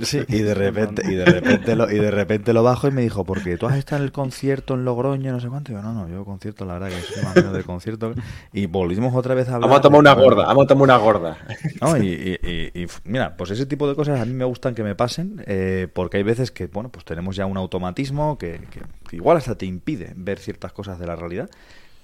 Sí, 0.03 0.23
y 0.29 0.39
de 0.39 0.53
repente, 0.53 1.03
y 1.05 1.15
de 1.15 1.25
repente 1.25 1.75
lo, 1.75 1.91
y 1.91 1.95
de 1.95 2.09
repente 2.09 2.53
lo 2.53 2.63
bajo 2.63 2.87
y 2.87 2.91
me 2.91 3.01
dijo, 3.01 3.25
porque 3.25 3.57
tú 3.57 3.67
has 3.67 3.75
estado 3.77 3.97
en 4.01 4.05
el 4.05 4.13
concierto 4.13 4.73
en 4.75 4.85
Logroño, 4.85 5.33
no 5.33 5.41
sé 5.41 5.49
cuánto. 5.49 5.71
Y 5.73 5.75
yo, 5.75 5.81
no, 5.81 5.91
no, 5.93 6.07
yo 6.07 6.23
concierto, 6.23 6.63
la 6.63 6.79
verdad 6.79 6.89
que 6.89 7.01
soy 7.13 7.23
más 7.23 7.35
menos 7.35 7.53
de 7.53 7.63
concierto. 7.63 8.13
Y 8.53 8.67
volvimos 8.67 9.13
otra 9.13 9.35
vez 9.35 9.49
a 9.49 9.55
hablar. 9.55 9.69
Vamos 9.69 9.79
a 9.79 9.81
tomar 9.81 9.99
una 9.99 10.13
gorda, 10.13 10.45
vamos 10.45 10.63
a 10.63 10.67
tomar 10.67 10.83
una 10.83 10.97
gorda. 10.97 11.37
¿no? 11.81 11.97
Y, 11.97 12.07
y- 12.07 12.39
y- 12.73 12.83
y, 12.83 12.87
mira, 13.03 13.35
pues 13.35 13.51
ese 13.51 13.65
tipo 13.65 13.87
de 13.89 13.95
cosas 13.95 14.21
a 14.21 14.25
mí 14.25 14.33
me 14.33 14.45
gustan 14.45 14.73
que 14.73 14.83
me 14.83 14.95
pasen, 14.95 15.43
eh, 15.45 15.89
porque 15.93 16.17
hay 16.17 16.23
veces 16.23 16.51
que, 16.51 16.67
bueno, 16.67 16.89
pues 16.89 17.03
tenemos 17.03 17.35
ya 17.35 17.45
un 17.45 17.57
automatismo 17.57 18.37
que, 18.37 18.61
que- 18.71 18.81
que 19.09 19.15
igual 19.17 19.35
hasta 19.37 19.55
te 19.55 19.65
impide 19.65 20.13
ver 20.15 20.39
ciertas 20.39 20.71
cosas 20.71 20.99
de 20.99 21.05
la 21.07 21.17
realidad. 21.17 21.49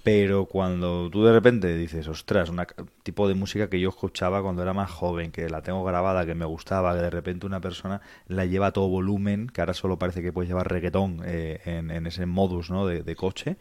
Pero 0.03 0.45
cuando 0.45 1.09
tú 1.11 1.23
de 1.23 1.31
repente 1.31 1.75
dices, 1.77 2.07
ostras, 2.07 2.49
un 2.49 2.59
tipo 3.03 3.27
de 3.27 3.35
música 3.35 3.69
que 3.69 3.79
yo 3.79 3.89
escuchaba 3.89 4.41
cuando 4.41 4.63
era 4.63 4.73
más 4.73 4.89
joven, 4.89 5.31
que 5.31 5.47
la 5.49 5.61
tengo 5.61 5.83
grabada, 5.83 6.25
que 6.25 6.33
me 6.33 6.45
gustaba, 6.45 6.95
que 6.95 7.01
de 7.01 7.09
repente 7.11 7.45
una 7.45 7.61
persona 7.61 8.01
la 8.27 8.45
lleva 8.45 8.67
a 8.67 8.71
todo 8.71 8.87
volumen, 8.87 9.47
que 9.47 9.61
ahora 9.61 9.73
solo 9.75 9.99
parece 9.99 10.21
que 10.23 10.33
puedes 10.33 10.49
llevar 10.49 10.71
reggaetón 10.71 11.21
eh, 11.25 11.59
en, 11.65 11.91
en 11.91 12.07
ese 12.07 12.25
modus 12.25 12.71
¿no? 12.71 12.87
de, 12.87 13.03
de 13.03 13.15
coche. 13.15 13.57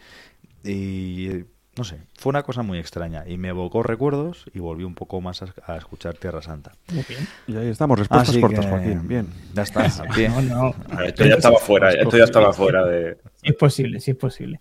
Y 0.65 1.45
no 1.77 1.85
sé, 1.85 1.99
fue 2.19 2.31
una 2.31 2.43
cosa 2.43 2.63
muy 2.63 2.79
extraña 2.79 3.25
y 3.27 3.39
me 3.39 3.49
evocó 3.49 3.83
recuerdos 3.83 4.45
y 4.53 4.59
volví 4.59 4.85
un 4.85 4.95
poco 4.95 5.21
más 5.21 5.43
a, 5.43 5.55
a 5.67 5.77
escuchar 5.77 6.15
Tierra 6.15 6.43
Santa. 6.43 6.73
Muy 6.93 7.05
bien. 7.09 7.27
Y 7.47 7.57
ahí 7.57 7.69
estamos, 7.69 7.99
respuestas 7.99 8.31
Así 8.31 8.41
cortas, 8.41 8.65
que- 8.67 8.71
Joaquín. 8.71 9.09
Bien. 9.09 9.29
Ya 9.55 9.63
está. 9.63 9.87
No, 10.31 10.43
no. 10.43 11.03
Esto 11.05 11.25
ya 11.25 11.35
estaba 11.35 11.59
fuera, 11.59 11.91
esto 11.93 12.17
ya 12.19 12.25
estaba 12.25 12.53
fuera 12.53 12.85
de. 12.85 13.17
Sí 13.37 13.49
es 13.51 13.55
posible, 13.57 14.01
sí 14.01 14.11
es 14.11 14.17
posible. 14.17 14.59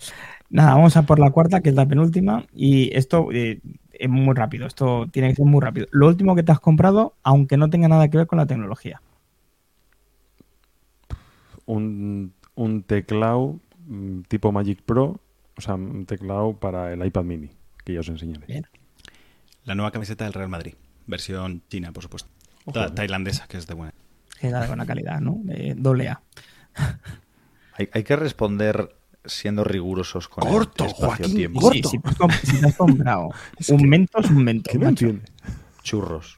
Nada, 0.49 0.73
vamos 0.75 0.97
a 0.97 1.03
por 1.03 1.19
la 1.19 1.29
cuarta, 1.31 1.61
que 1.61 1.69
es 1.69 1.75
la 1.75 1.85
penúltima. 1.87 2.45
Y 2.55 2.95
esto 2.95 3.29
eh, 3.31 3.59
es 3.91 4.09
muy 4.09 4.33
rápido, 4.33 4.65
esto 4.67 5.07
tiene 5.11 5.29
que 5.29 5.35
ser 5.35 5.45
muy 5.45 5.61
rápido. 5.61 5.87
Lo 5.91 6.07
último 6.07 6.35
que 6.35 6.43
te 6.43 6.51
has 6.51 6.59
comprado, 6.59 7.13
aunque 7.23 7.57
no 7.57 7.69
tenga 7.69 7.87
nada 7.87 8.07
que 8.09 8.17
ver 8.17 8.27
con 8.27 8.37
la 8.37 8.45
tecnología. 8.47 9.01
Un, 11.65 12.33
un 12.55 12.83
teclado 12.83 13.59
mm, 13.87 14.21
tipo 14.21 14.51
Magic 14.51 14.81
Pro, 14.81 15.19
o 15.57 15.61
sea, 15.61 15.75
un 15.75 16.05
teclado 16.05 16.53
para 16.53 16.91
el 16.93 17.05
iPad 17.05 17.23
mini, 17.23 17.49
que 17.83 17.93
ya 17.93 17.99
os 17.99 18.09
enseñaré. 18.09 18.45
Bien. 18.47 18.65
La 19.65 19.75
nueva 19.75 19.91
camiseta 19.91 20.23
del 20.23 20.33
Real 20.33 20.49
Madrid. 20.49 20.73
Versión 21.05 21.61
china, 21.69 21.91
por 21.91 22.03
supuesto. 22.03 22.29
Ta- 22.73 22.93
tailandesa, 22.93 23.47
que 23.47 23.57
es 23.57 23.67
de 23.67 23.73
buena. 23.75 23.93
Que 24.39 24.47
era 24.47 24.61
de 24.61 24.67
buena 24.67 24.85
calidad, 24.85 25.19
¿no? 25.19 25.37
De 25.43 25.75
doble 25.77 26.07
A. 26.07 26.21
Hay, 27.73 27.89
hay 27.91 28.03
que 28.03 28.15
responder 28.15 28.95
siendo 29.25 29.63
rigurosos 29.63 30.27
con 30.27 30.47
Corto, 30.49 30.85
el 30.85 30.91
Joaquín, 30.91 31.11
espacio-tiempo. 31.25 31.59
corto. 31.61 31.89
Si, 31.89 31.97
si 32.47 32.59
te 32.61 32.67
has 32.67 32.75
comprado 32.75 33.29
Es 33.57 33.69
un 33.69 33.77
que- 33.79 33.87
Mentos, 33.87 34.29
un 34.29 34.43
Mentos. 34.43 34.71
¿Qué 34.71 34.79
me 34.79 34.85
macho. 34.85 35.05
entiende? 35.07 35.31
Churros. 35.83 36.37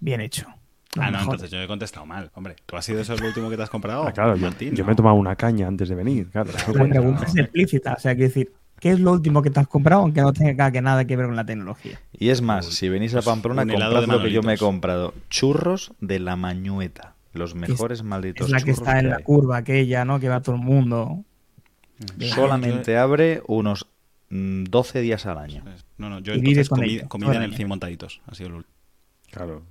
Bien 0.00 0.20
hecho. 0.20 0.46
Lo 0.94 1.02
Ah, 1.02 1.10
no, 1.10 1.20
entonces 1.22 1.50
yo 1.50 1.58
he 1.60 1.66
contestado 1.68 2.04
mal. 2.06 2.30
Hombre, 2.34 2.56
¿tú 2.66 2.76
has 2.76 2.84
sido 2.84 3.00
eso 3.00 3.16
lo 3.16 3.26
último 3.26 3.48
que 3.48 3.56
te 3.56 3.62
has 3.62 3.70
comprado? 3.70 4.06
Ah, 4.08 4.12
claro, 4.12 4.34
yo, 4.34 4.42
Martín? 4.46 4.74
yo 4.74 4.82
No. 4.82 4.86
me 4.88 4.92
he 4.92 4.96
tomado 4.96 5.14
una 5.16 5.36
caña 5.36 5.68
antes 5.68 5.88
de 5.88 5.94
venir, 5.94 6.28
claro. 6.30 6.50
La 6.74 6.84
pregunta 6.88 7.24
es 7.26 7.36
explícita, 7.36 7.94
o 7.94 8.00
sea, 8.00 8.14
quiero 8.16 8.28
decir, 8.28 8.52
¿qué 8.80 8.90
es 8.90 8.98
lo 8.98 9.12
último 9.12 9.40
que 9.40 9.50
te 9.50 9.60
has 9.60 9.68
comprado 9.68 10.02
aunque 10.02 10.20
no 10.20 10.32
tenga 10.32 10.72
que 10.72 10.82
nada 10.82 11.04
que 11.04 11.14
ver 11.16 11.26
con 11.26 11.36
la 11.36 11.46
tecnología? 11.46 12.00
Y 12.12 12.30
es 12.30 12.42
más, 12.42 12.66
si 12.66 12.88
venís 12.88 13.12
a 13.12 13.18
Pues 13.18 13.26
Pamplona, 13.26 13.64
comprad 13.66 14.04
lo 14.06 14.20
que 14.22 14.32
yo 14.32 14.42
me 14.42 14.54
he 14.54 14.58
comprado. 14.58 15.14
Churros 15.28 15.92
de 16.00 16.18
la 16.18 16.34
Mañueta. 16.36 17.14
Los 17.32 17.54
mejores 17.54 18.02
malditos 18.02 18.46
Es 18.48 18.50
la 18.52 18.60
que 18.60 18.72
está 18.72 18.98
en 18.98 19.10
la 19.10 19.20
curva 19.20 19.58
aquella, 19.58 20.04
¿no? 20.04 20.18
Que 20.18 20.28
va 20.28 20.40
todo 20.42 20.56
el 20.56 20.62
mundo. 20.62 21.24
Solamente 22.34 22.96
abre 22.96 23.42
unos 23.46 23.86
mm, 24.30 24.64
12 24.64 25.00
días 25.00 25.26
al 25.26 25.38
año. 25.38 25.64
No, 25.98 26.08
no, 26.08 26.20
yo 26.20 26.32
entonces 26.32 26.68
comí, 26.68 27.00
comida 27.00 27.34
en 27.36 27.42
el 27.42 27.50
vida. 27.50 27.56
100 27.58 27.68
montaditos. 27.68 28.20
Ha 28.26 28.34
sido 28.34 28.50
lo 28.50 28.56
último. 28.58 28.74
Claro. 29.30 29.62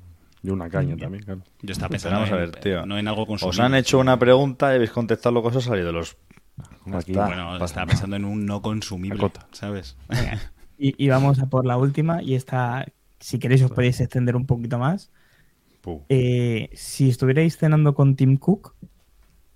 Y 0.42 0.50
una 0.52 0.70
caña 0.70 0.96
también, 0.96 1.24
claro. 1.24 1.42
Yo 1.62 1.72
estaba 1.74 1.90
pensando 1.90 2.18
vamos 2.20 2.32
a 2.32 2.36
en- 2.36 2.40
ver, 2.52 2.56
tío. 2.62 2.86
no 2.86 2.98
en 2.98 3.08
algo 3.08 3.26
consumido. 3.26 3.50
Os 3.50 3.60
han 3.60 3.76
hecho 3.76 4.00
una 4.00 4.18
pregunta 4.18 4.72
y 4.72 4.76
habéis 4.76 4.92
contestado 4.92 5.34
lo 5.34 5.42
que 5.42 5.50
os 5.50 5.56
ha 5.58 5.62
salido 5.62 5.88
de 5.88 5.94
los... 5.94 6.16
Aquí. 6.94 7.12
está. 7.12 7.28
Bueno, 7.28 7.50
pasa 7.54 7.66
estaba 7.66 7.86
pensando 7.88 8.16
en 8.16 8.26
un 8.26 8.46
no 8.46 8.62
consumible. 8.62 9.32
¿sabes? 9.52 9.98
Y, 10.82 10.96
y 11.04 11.10
vamos 11.10 11.40
a 11.40 11.48
por 11.48 11.66
la 11.66 11.76
última, 11.76 12.24
y 12.24 12.36
esta, 12.36 12.86
si 13.20 13.38
queréis, 13.38 13.62
os 13.64 13.72
podéis 13.72 14.00
extender 14.00 14.38
un 14.38 14.46
poquito 14.46 14.80
más. 14.80 15.12
Eh, 16.08 16.70
si 16.74 17.10
estuvierais 17.10 17.58
cenando 17.58 17.94
con 17.96 18.16
Tim 18.16 18.38
Cook, 18.38 18.76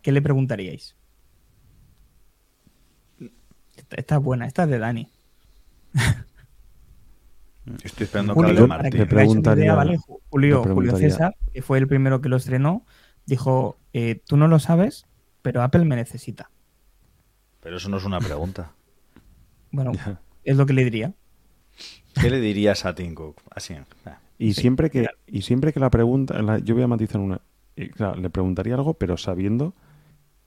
¿qué 0.01 0.11
le 0.11 0.21
preguntaríais? 0.21 0.97
Esta, 3.97 4.15
es 4.15 4.21
buena, 4.21 4.45
esta 4.47 4.63
es 4.63 4.69
de 4.69 4.79
Dani. 4.79 5.09
Estoy 7.83 8.03
esperando 8.05 8.33
que 8.33 8.39
Julio, 8.41 8.57
hable 8.59 8.67
para 8.67 8.89
que 8.89 9.05
preguntaría- 9.05 9.63
idea, 9.65 9.75
¿vale? 9.75 9.97
Ju- 9.97 10.19
Julio, 10.29 10.63
Julio 10.63 10.97
César, 10.97 11.35
que 11.53 11.61
fue 11.61 11.77
el 11.77 11.87
primero 11.87 12.19
que 12.21 12.27
lo 12.27 12.35
estrenó, 12.35 12.85
dijo, 13.25 13.77
eh, 13.93 14.21
tú 14.27 14.35
no 14.35 14.47
lo 14.49 14.59
sabes, 14.59 15.05
pero 15.41 15.61
Apple 15.63 15.85
me 15.85 15.95
necesita. 15.95 16.49
Pero 17.61 17.77
eso 17.77 17.87
no 17.89 17.97
es 17.97 18.03
una 18.05 18.19
pregunta. 18.19 18.71
Bueno, 19.75 19.91
es 20.43 20.55
lo 20.55 20.67
que 20.67 20.73
le 20.73 20.83
diría. 20.83 21.13
¿Qué 22.21 22.29
le 22.29 22.39
dirías 22.39 22.85
a 22.85 22.93
Tim 22.93 23.15
Cook? 23.15 23.41
Así. 23.49 23.73
ah. 24.05 24.19
Y 24.37 24.53
Sí, 24.53 24.61
siempre 24.61 24.91
que 24.91 25.01
claro. 25.01 25.17
y 25.25 25.41
siempre 25.41 25.73
que 25.73 25.79
la 25.79 25.89
pregunta, 25.89 26.39
la- 26.43 26.59
yo 26.59 26.75
voy 26.75 26.83
a 26.83 26.87
matizar 26.87 27.19
una, 27.19 27.41
y, 27.75 27.89
claro, 27.89 28.15
le 28.21 28.29
preguntaría 28.29 28.75
algo, 28.75 28.93
pero 28.93 29.17
sabiendo 29.17 29.73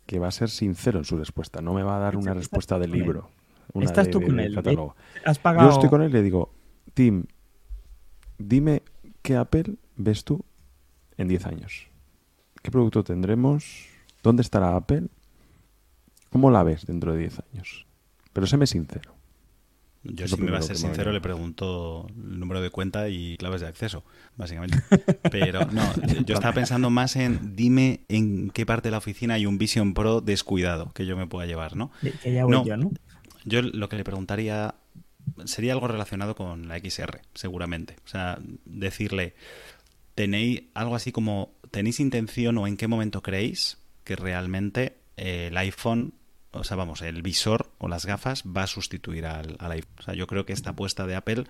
que 0.06 0.18
va 0.18 0.28
a 0.28 0.30
ser 0.30 0.48
sincero 0.50 0.98
en 0.98 1.04
su 1.04 1.16
respuesta, 1.16 1.60
no 1.60 1.74
me 1.74 1.82
va 1.82 1.96
a 1.96 2.00
dar 2.00 2.16
una 2.16 2.32
respuesta 2.34 2.78
de 2.78 2.88
libro. 2.88 3.28
una 3.72 3.86
Estás 3.86 4.06
de- 4.06 4.12
tú 4.12 4.22
con 4.22 4.38
él. 4.40 4.54
catálogo. 4.54 4.94
Has 5.24 5.38
pagado... 5.38 5.68
Yo 5.68 5.74
estoy 5.74 5.88
con 5.90 6.00
él 6.02 6.10
y 6.10 6.12
le 6.12 6.22
digo, 6.22 6.52
Tim, 6.94 7.24
dime 8.38 8.82
qué 9.22 9.36
Apple 9.36 9.74
ves 9.96 10.24
tú 10.24 10.44
en 11.16 11.26
10 11.28 11.46
años? 11.46 11.88
¿Qué 12.62 12.70
producto 12.70 13.02
tendremos? 13.04 13.86
¿Dónde 14.22 14.42
estará 14.42 14.76
Apple? 14.76 15.08
¿Cómo 16.30 16.50
la 16.50 16.62
ves 16.62 16.86
dentro 16.86 17.12
de 17.12 17.18
10 17.18 17.42
años? 17.52 17.86
Pero 18.32 18.46
séme 18.46 18.66
sincero. 18.66 19.15
Yo, 20.12 20.28
si 20.28 20.40
me 20.40 20.50
va 20.50 20.58
a 20.58 20.62
ser 20.62 20.76
sincero, 20.76 21.12
le 21.12 21.20
pregunto 21.20 22.06
el 22.08 22.38
número 22.38 22.60
de 22.60 22.70
cuenta 22.70 23.08
y 23.08 23.36
claves 23.36 23.60
de 23.60 23.66
acceso, 23.66 24.04
básicamente. 24.36 24.78
Pero 25.30 25.66
no, 25.66 25.82
yo 26.24 26.34
estaba 26.34 26.52
pensando 26.52 26.90
más 26.90 27.16
en 27.16 27.56
dime 27.56 28.00
en 28.08 28.50
qué 28.50 28.66
parte 28.66 28.88
de 28.88 28.92
la 28.92 28.98
oficina 28.98 29.34
hay 29.34 29.46
un 29.46 29.58
Vision 29.58 29.94
Pro 29.94 30.20
descuidado 30.20 30.92
que 30.92 31.06
yo 31.06 31.16
me 31.16 31.26
pueda 31.26 31.46
llevar, 31.46 31.76
¿no? 31.76 31.90
Que 32.22 32.32
ya 32.32 32.44
voy 32.44 32.64
yo, 32.64 32.76
¿no? 32.76 32.90
Yo 33.44 33.62
lo 33.62 33.88
que 33.88 33.96
le 33.96 34.04
preguntaría 34.04 34.74
sería 35.44 35.72
algo 35.72 35.88
relacionado 35.88 36.34
con 36.34 36.68
la 36.68 36.78
XR, 36.78 37.20
seguramente. 37.34 37.96
O 38.04 38.08
sea, 38.08 38.38
decirle, 38.64 39.34
¿tenéis 40.14 40.62
algo 40.74 40.94
así 40.94 41.12
como, 41.12 41.52
¿tenéis 41.70 42.00
intención 42.00 42.58
o 42.58 42.66
en 42.66 42.76
qué 42.76 42.88
momento 42.88 43.22
creéis 43.22 43.78
que 44.04 44.16
realmente 44.16 44.96
eh, 45.16 45.48
el 45.48 45.56
iPhone 45.56 46.14
o 46.56 46.64
sea, 46.64 46.76
vamos, 46.76 47.02
el 47.02 47.22
visor 47.22 47.70
o 47.78 47.88
las 47.88 48.06
gafas 48.06 48.44
va 48.44 48.64
a 48.64 48.66
sustituir 48.66 49.26
al, 49.26 49.56
iPhone. 49.60 49.94
O 49.98 50.02
sea, 50.02 50.14
yo 50.14 50.26
creo 50.26 50.46
que 50.46 50.52
esta 50.52 50.70
apuesta 50.70 51.06
de 51.06 51.16
Apple 51.16 51.44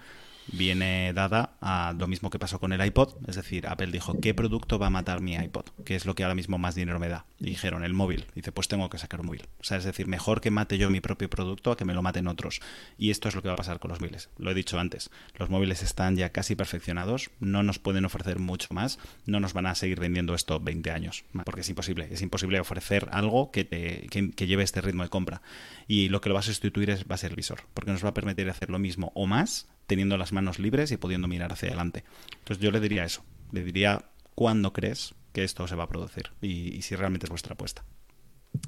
viene 0.49 1.13
dada 1.13 1.57
a 1.61 1.95
lo 1.99 2.07
mismo 2.07 2.31
que 2.31 2.39
pasó 2.39 2.61
con 2.61 2.73
el 2.73 2.85
iPod. 2.85 3.15
Es 3.29 3.37
decir, 3.37 3.67
Apple 3.67 3.89
dijo, 3.89 4.21
¿qué 4.21 4.35
producto 4.35 4.79
va 4.79 4.87
a 4.87 4.91
matar 4.91 5.21
mi 5.21 5.35
iPod? 5.35 5.67
¿Qué 5.85 5.97
es 5.97 6.07
lo 6.07 6.15
que 6.15 6.25
ahora 6.25 6.35
mismo 6.35 6.59
más 6.59 6.75
dinero 6.75 6.99
me 6.99 7.09
da? 7.09 7.27
Y 7.39 7.47
dijeron, 7.47 7.85
el 7.85 7.95
móvil. 7.95 8.27
dice, 8.35 8.53
pues 8.53 8.69
tengo 8.69 8.89
que 8.91 8.99
sacar 8.99 9.21
un 9.21 9.27
móvil. 9.27 9.43
O 9.61 9.65
sea, 9.65 9.79
es 9.79 9.85
decir, 9.85 10.07
mejor 10.07 10.41
que 10.41 10.51
mate 10.51 10.79
yo 10.79 10.91
mi 10.91 11.01
propio 11.01 11.29
producto 11.29 11.73
a 11.73 11.77
que 11.77 11.85
me 11.85 11.95
lo 11.95 12.03
maten 12.03 12.29
otros. 12.29 12.61
Y 12.99 13.11
esto 13.11 13.29
es 13.29 13.35
lo 13.35 13.43
que 13.43 13.49
va 13.49 13.55
a 13.55 13.59
pasar 13.59 13.79
con 13.79 13.91
los 13.91 14.01
móviles. 14.01 14.31
Lo 14.39 14.51
he 14.51 14.55
dicho 14.55 14.79
antes, 14.79 15.11
los 15.37 15.51
móviles 15.51 15.83
están 15.83 16.17
ya 16.17 16.31
casi 16.31 16.57
perfeccionados, 16.57 17.31
no 17.41 17.63
nos 17.63 17.79
pueden 17.79 18.05
ofrecer 18.05 18.39
mucho 18.39 18.69
más, 18.73 18.99
no 19.27 19.41
nos 19.41 19.53
van 19.53 19.67
a 19.67 19.75
seguir 19.75 20.01
vendiendo 20.01 20.35
esto 20.35 20.61
20 20.61 20.91
años, 20.91 21.25
porque 21.45 21.61
es 21.61 21.69
imposible. 21.69 22.09
Es 22.11 22.23
imposible 22.23 22.61
ofrecer 22.61 23.09
algo 23.13 23.51
que, 23.51 23.65
te, 23.65 24.07
que, 24.09 24.47
lleve 24.47 24.63
este 24.63 24.81
ritmo 24.81 25.03
de 25.03 25.09
compra. 25.09 25.43
Y 25.89 26.09
lo 26.09 26.21
que 26.21 26.29
lo 26.29 26.35
va 26.35 26.41
a 26.41 26.45
sustituir 26.45 26.91
es, 26.91 27.05
va 27.05 27.15
a 27.15 27.19
ser 27.19 27.31
el 27.31 27.37
visor, 27.37 27.63
porque 27.75 27.91
nos 27.91 28.05
va 28.05 28.11
a 28.11 28.15
permitir 28.15 28.49
hacer 28.49 28.71
lo 28.71 28.79
mismo 28.79 29.13
o 29.15 29.27
más 29.27 29.69
teniendo 29.87 30.17
las 30.17 30.33
manos 30.33 30.59
libres 30.59 30.91
y 30.93 30.97
pudiendo 30.97 31.29
mirar 31.29 31.53
hacia 31.53 31.69
adelante. 31.69 32.05
Entonces 32.39 32.63
yo 32.63 32.71
le 32.71 32.81
diría 32.81 33.05
eso, 33.05 33.25
le 33.53 33.63
diría 33.63 34.05
cuándo 34.35 34.73
crees 34.73 35.15
que 35.33 35.45
esto 35.45 35.67
se 35.67 35.77
va 35.77 35.85
a 35.85 35.89
producir 35.89 36.31
y, 36.41 36.81
si 36.83 36.97
realmente 36.97 37.27
es 37.27 37.31
vuestra 37.31 37.55
apuesta. 37.55 37.85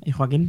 ¿Y 0.05 0.13
Joaquín? 0.13 0.49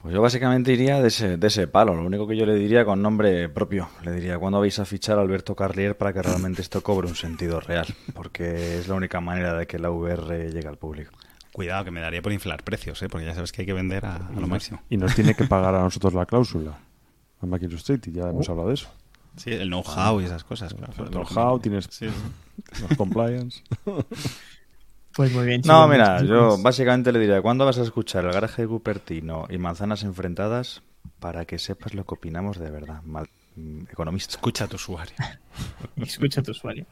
Pues 0.00 0.14
yo 0.14 0.20
básicamente 0.20 0.72
iría 0.72 1.00
de 1.00 1.08
ese, 1.08 1.38
de 1.38 1.46
ese 1.46 1.66
palo. 1.66 1.94
Lo 1.94 2.04
único 2.04 2.28
que 2.28 2.36
yo 2.36 2.44
le 2.44 2.54
diría 2.54 2.84
con 2.84 3.00
nombre 3.00 3.48
propio. 3.48 3.88
Le 4.04 4.12
diría, 4.12 4.38
¿cuándo 4.38 4.60
vais 4.60 4.78
a 4.78 4.84
fichar 4.84 5.18
a 5.18 5.22
Alberto 5.22 5.56
Carlier 5.56 5.96
para 5.96 6.12
que 6.12 6.20
realmente 6.20 6.60
esto 6.60 6.82
cobre 6.82 7.08
un 7.08 7.16
sentido 7.16 7.58
real? 7.58 7.86
Porque 8.14 8.78
es 8.78 8.86
la 8.86 8.96
única 8.96 9.20
manera 9.20 9.54
de 9.54 9.66
que 9.66 9.78
la 9.78 9.90
VR 9.90 10.52
llegue 10.52 10.68
al 10.68 10.76
público. 10.76 11.12
Cuidado, 11.52 11.84
que 11.84 11.90
me 11.90 12.00
daría 12.00 12.20
por 12.20 12.32
inflar 12.32 12.62
precios, 12.64 13.02
¿eh? 13.02 13.08
porque 13.08 13.26
ya 13.26 13.34
sabes 13.34 13.50
que 13.50 13.62
hay 13.62 13.66
que 13.66 13.72
vender 13.72 14.04
a, 14.04 14.28
lo 14.38 14.46
máximo. 14.46 14.82
Y 14.90 14.98
nos 14.98 15.14
tiene 15.14 15.34
que 15.34 15.44
pagar 15.44 15.74
a 15.74 15.80
nosotros 15.80 16.12
la 16.12 16.26
cláusula. 16.26 16.78
A 17.40 17.46
Mac 17.46 17.62
y 17.62 18.12
ya 18.12 18.28
hemos 18.28 18.48
uh. 18.48 18.52
hablado 18.52 18.68
de 18.68 18.74
eso. 18.74 18.90
Sí, 19.36 19.52
el 19.52 19.68
know-how 19.68 20.20
y 20.20 20.24
esas 20.24 20.44
cosas. 20.44 20.74
Claro. 20.74 20.92
El 21.04 21.10
know-how, 21.10 21.58
tienes 21.58 21.88
los 22.80 22.96
compliance. 22.96 23.62
Pues 25.14 25.32
muy 25.32 25.46
bien. 25.46 25.62
no, 25.64 25.86
mira, 25.86 26.24
yo 26.24 26.58
básicamente 26.58 27.12
le 27.12 27.20
diría, 27.20 27.40
¿cuándo 27.40 27.64
vas 27.64 27.78
a 27.78 27.82
escuchar 27.82 28.24
el 28.24 28.32
garaje 28.32 28.62
de 28.62 28.68
Cupertino 28.68 29.46
y 29.48 29.58
manzanas 29.58 30.02
enfrentadas 30.02 30.82
para 31.20 31.44
que 31.44 31.60
sepas 31.60 31.94
lo 31.94 32.04
que 32.04 32.14
opinamos 32.14 32.58
de 32.58 32.68
verdad? 32.72 33.00
Mal, 33.04 33.28
mm, 33.54 33.82
economista. 33.92 34.32
Escucha 34.32 34.64
a 34.64 34.66
tu 34.66 34.74
usuario. 34.74 35.14
Escucha 35.96 36.40
a 36.40 36.42
tu 36.42 36.50
usuario. 36.50 36.86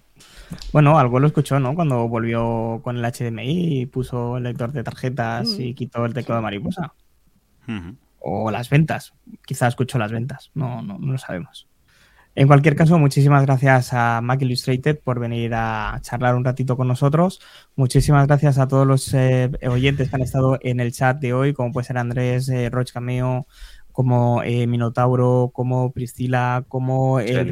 Bueno, 0.72 0.96
algo 1.00 1.18
lo 1.18 1.26
escuchó, 1.26 1.58
¿no? 1.58 1.74
Cuando 1.74 2.06
volvió 2.06 2.80
con 2.84 2.96
el 2.96 3.04
HDMI 3.04 3.80
y 3.80 3.86
puso 3.86 4.36
el 4.36 4.44
lector 4.44 4.70
de 4.70 4.84
tarjetas 4.84 5.58
y 5.58 5.72
mm. 5.72 5.74
quitó 5.74 6.04
el 6.04 6.14
teclado 6.14 6.40
de 6.40 6.44
mariposa. 6.44 6.94
O 8.20 8.52
las 8.52 8.70
ventas. 8.70 9.14
Quizá 9.44 9.66
escuchó 9.66 9.98
las 9.98 10.12
ventas. 10.12 10.52
No, 10.54 10.80
no, 10.80 10.96
no 10.96 11.10
lo 11.10 11.18
sabemos. 11.18 11.66
En 12.34 12.46
cualquier 12.46 12.76
caso, 12.76 12.98
muchísimas 12.98 13.44
gracias 13.44 13.92
a 13.92 14.20
Mac 14.22 14.40
Illustrated 14.40 14.98
por 15.04 15.20
venir 15.20 15.52
a 15.54 15.98
charlar 16.00 16.34
un 16.34 16.44
ratito 16.44 16.78
con 16.78 16.88
nosotros. 16.88 17.40
Muchísimas 17.76 18.26
gracias 18.26 18.58
a 18.58 18.66
todos 18.68 18.86
los 18.86 19.12
eh, 19.12 19.50
oyentes 19.68 20.08
que 20.08 20.16
han 20.16 20.22
estado 20.22 20.58
en 20.62 20.80
el 20.80 20.92
chat 20.92 21.18
de 21.20 21.34
hoy, 21.34 21.52
como 21.52 21.72
puede 21.72 21.86
ser 21.86 21.98
Andrés, 21.98 22.48
eh, 22.48 22.70
Roch 22.70 22.90
Cameo, 22.90 23.46
como 23.92 24.42
eh, 24.42 24.66
Minotauro, 24.66 25.50
como 25.52 25.92
Priscila, 25.92 26.64
como 26.68 27.20
el 27.20 27.50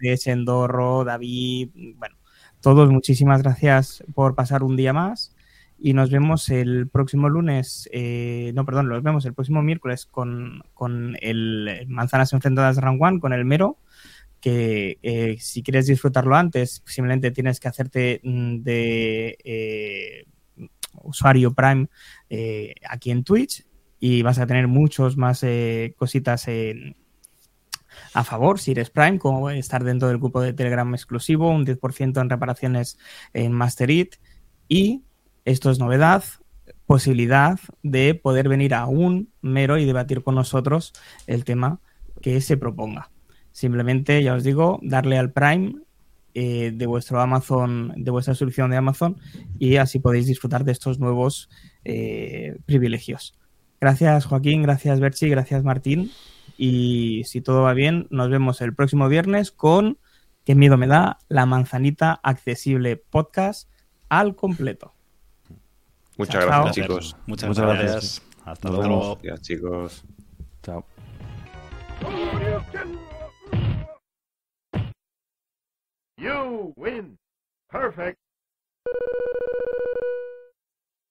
de 0.00 0.16
Sendorro, 0.16 1.04
David, 1.04 1.70
bueno, 1.96 2.16
todos 2.60 2.90
muchísimas 2.90 3.42
gracias 3.42 4.02
por 4.14 4.34
pasar 4.34 4.64
un 4.64 4.76
día 4.76 4.92
más 4.92 5.34
y 5.78 5.92
nos 5.92 6.10
vemos 6.10 6.48
el 6.48 6.88
próximo 6.88 7.28
lunes, 7.28 7.88
eh, 7.92 8.52
no, 8.54 8.64
perdón, 8.64 8.88
nos 8.88 9.02
vemos 9.02 9.24
el 9.26 9.34
próximo 9.34 9.62
miércoles 9.62 10.06
con, 10.06 10.62
con 10.72 11.16
el 11.20 11.84
Manzanas 11.88 12.32
Enfrentadas 12.32 12.78
Round 12.78 13.02
One, 13.02 13.20
con 13.20 13.32
el 13.32 13.44
Mero, 13.44 13.76
que 14.44 14.98
eh, 15.02 15.38
si 15.40 15.62
quieres 15.62 15.86
disfrutarlo 15.86 16.36
antes, 16.36 16.82
simplemente 16.84 17.30
tienes 17.30 17.58
que 17.60 17.68
hacerte 17.68 18.20
mm, 18.22 18.58
de 18.58 19.38
eh, 19.42 20.26
usuario 21.02 21.54
Prime 21.54 21.88
aquí 22.90 23.10
en 23.10 23.24
Twitch 23.24 23.64
y 23.98 24.20
vas 24.20 24.38
a 24.38 24.46
tener 24.46 24.68
muchos 24.68 25.16
más 25.16 25.44
cositas 25.96 26.46
a 28.12 28.24
favor 28.24 28.60
si 28.60 28.72
eres 28.72 28.90
Prime, 28.90 29.18
como 29.18 29.48
estar 29.48 29.82
dentro 29.82 30.08
del 30.08 30.18
grupo 30.18 30.42
de 30.42 30.52
Telegram 30.52 30.92
exclusivo, 30.94 31.50
un 31.50 31.64
10% 31.64 32.20
en 32.20 32.30
reparaciones 32.30 32.98
en 33.32 33.52
Master 33.52 33.90
y 34.68 35.04
esto 35.44 35.70
es 35.70 35.78
novedad, 35.78 36.22
posibilidad 36.86 37.58
de 37.82 38.14
poder 38.14 38.48
venir 38.48 38.74
a 38.74 38.86
un 38.86 39.32
mero 39.40 39.78
y 39.78 39.86
debatir 39.86 40.22
con 40.22 40.34
nosotros 40.34 40.92
el 41.26 41.44
tema 41.44 41.80
que 42.20 42.40
se 42.40 42.56
proponga. 42.56 43.13
Simplemente, 43.54 44.20
ya 44.20 44.34
os 44.34 44.42
digo, 44.42 44.80
darle 44.82 45.16
al 45.16 45.30
Prime 45.30 45.76
eh, 46.34 46.72
de 46.74 46.86
vuestro 46.86 47.20
Amazon, 47.20 47.92
de 47.96 48.10
vuestra 48.10 48.34
solución 48.34 48.72
de 48.72 48.76
Amazon, 48.76 49.16
y 49.60 49.76
así 49.76 50.00
podéis 50.00 50.26
disfrutar 50.26 50.64
de 50.64 50.72
estos 50.72 50.98
nuevos 50.98 51.48
eh, 51.84 52.58
privilegios. 52.66 53.38
Gracias, 53.80 54.24
Joaquín, 54.24 54.64
gracias, 54.64 54.98
Berchi, 54.98 55.28
gracias, 55.28 55.62
Martín. 55.62 56.10
Y 56.58 57.22
si 57.26 57.40
todo 57.40 57.62
va 57.62 57.74
bien, 57.74 58.08
nos 58.10 58.28
vemos 58.28 58.60
el 58.60 58.74
próximo 58.74 59.08
viernes 59.08 59.52
con 59.52 59.98
Qué 60.44 60.54
miedo 60.54 60.76
me 60.76 60.86
da 60.86 61.18
la 61.28 61.46
manzanita 61.46 62.20
accesible 62.22 62.96
podcast 62.98 63.70
al 64.10 64.36
completo. 64.36 64.92
Muchas 66.18 66.44
gracias, 66.44 66.74
chicos. 66.74 67.16
Muchas, 67.26 67.58
gracias. 67.58 68.22
Hasta 68.44 68.68
luego. 68.68 69.18
Gracias, 69.22 69.40
chicos. 69.40 70.04
Chao. 70.62 70.84
You 76.18 76.72
win. 76.76 77.18
Perfect. 77.70 78.18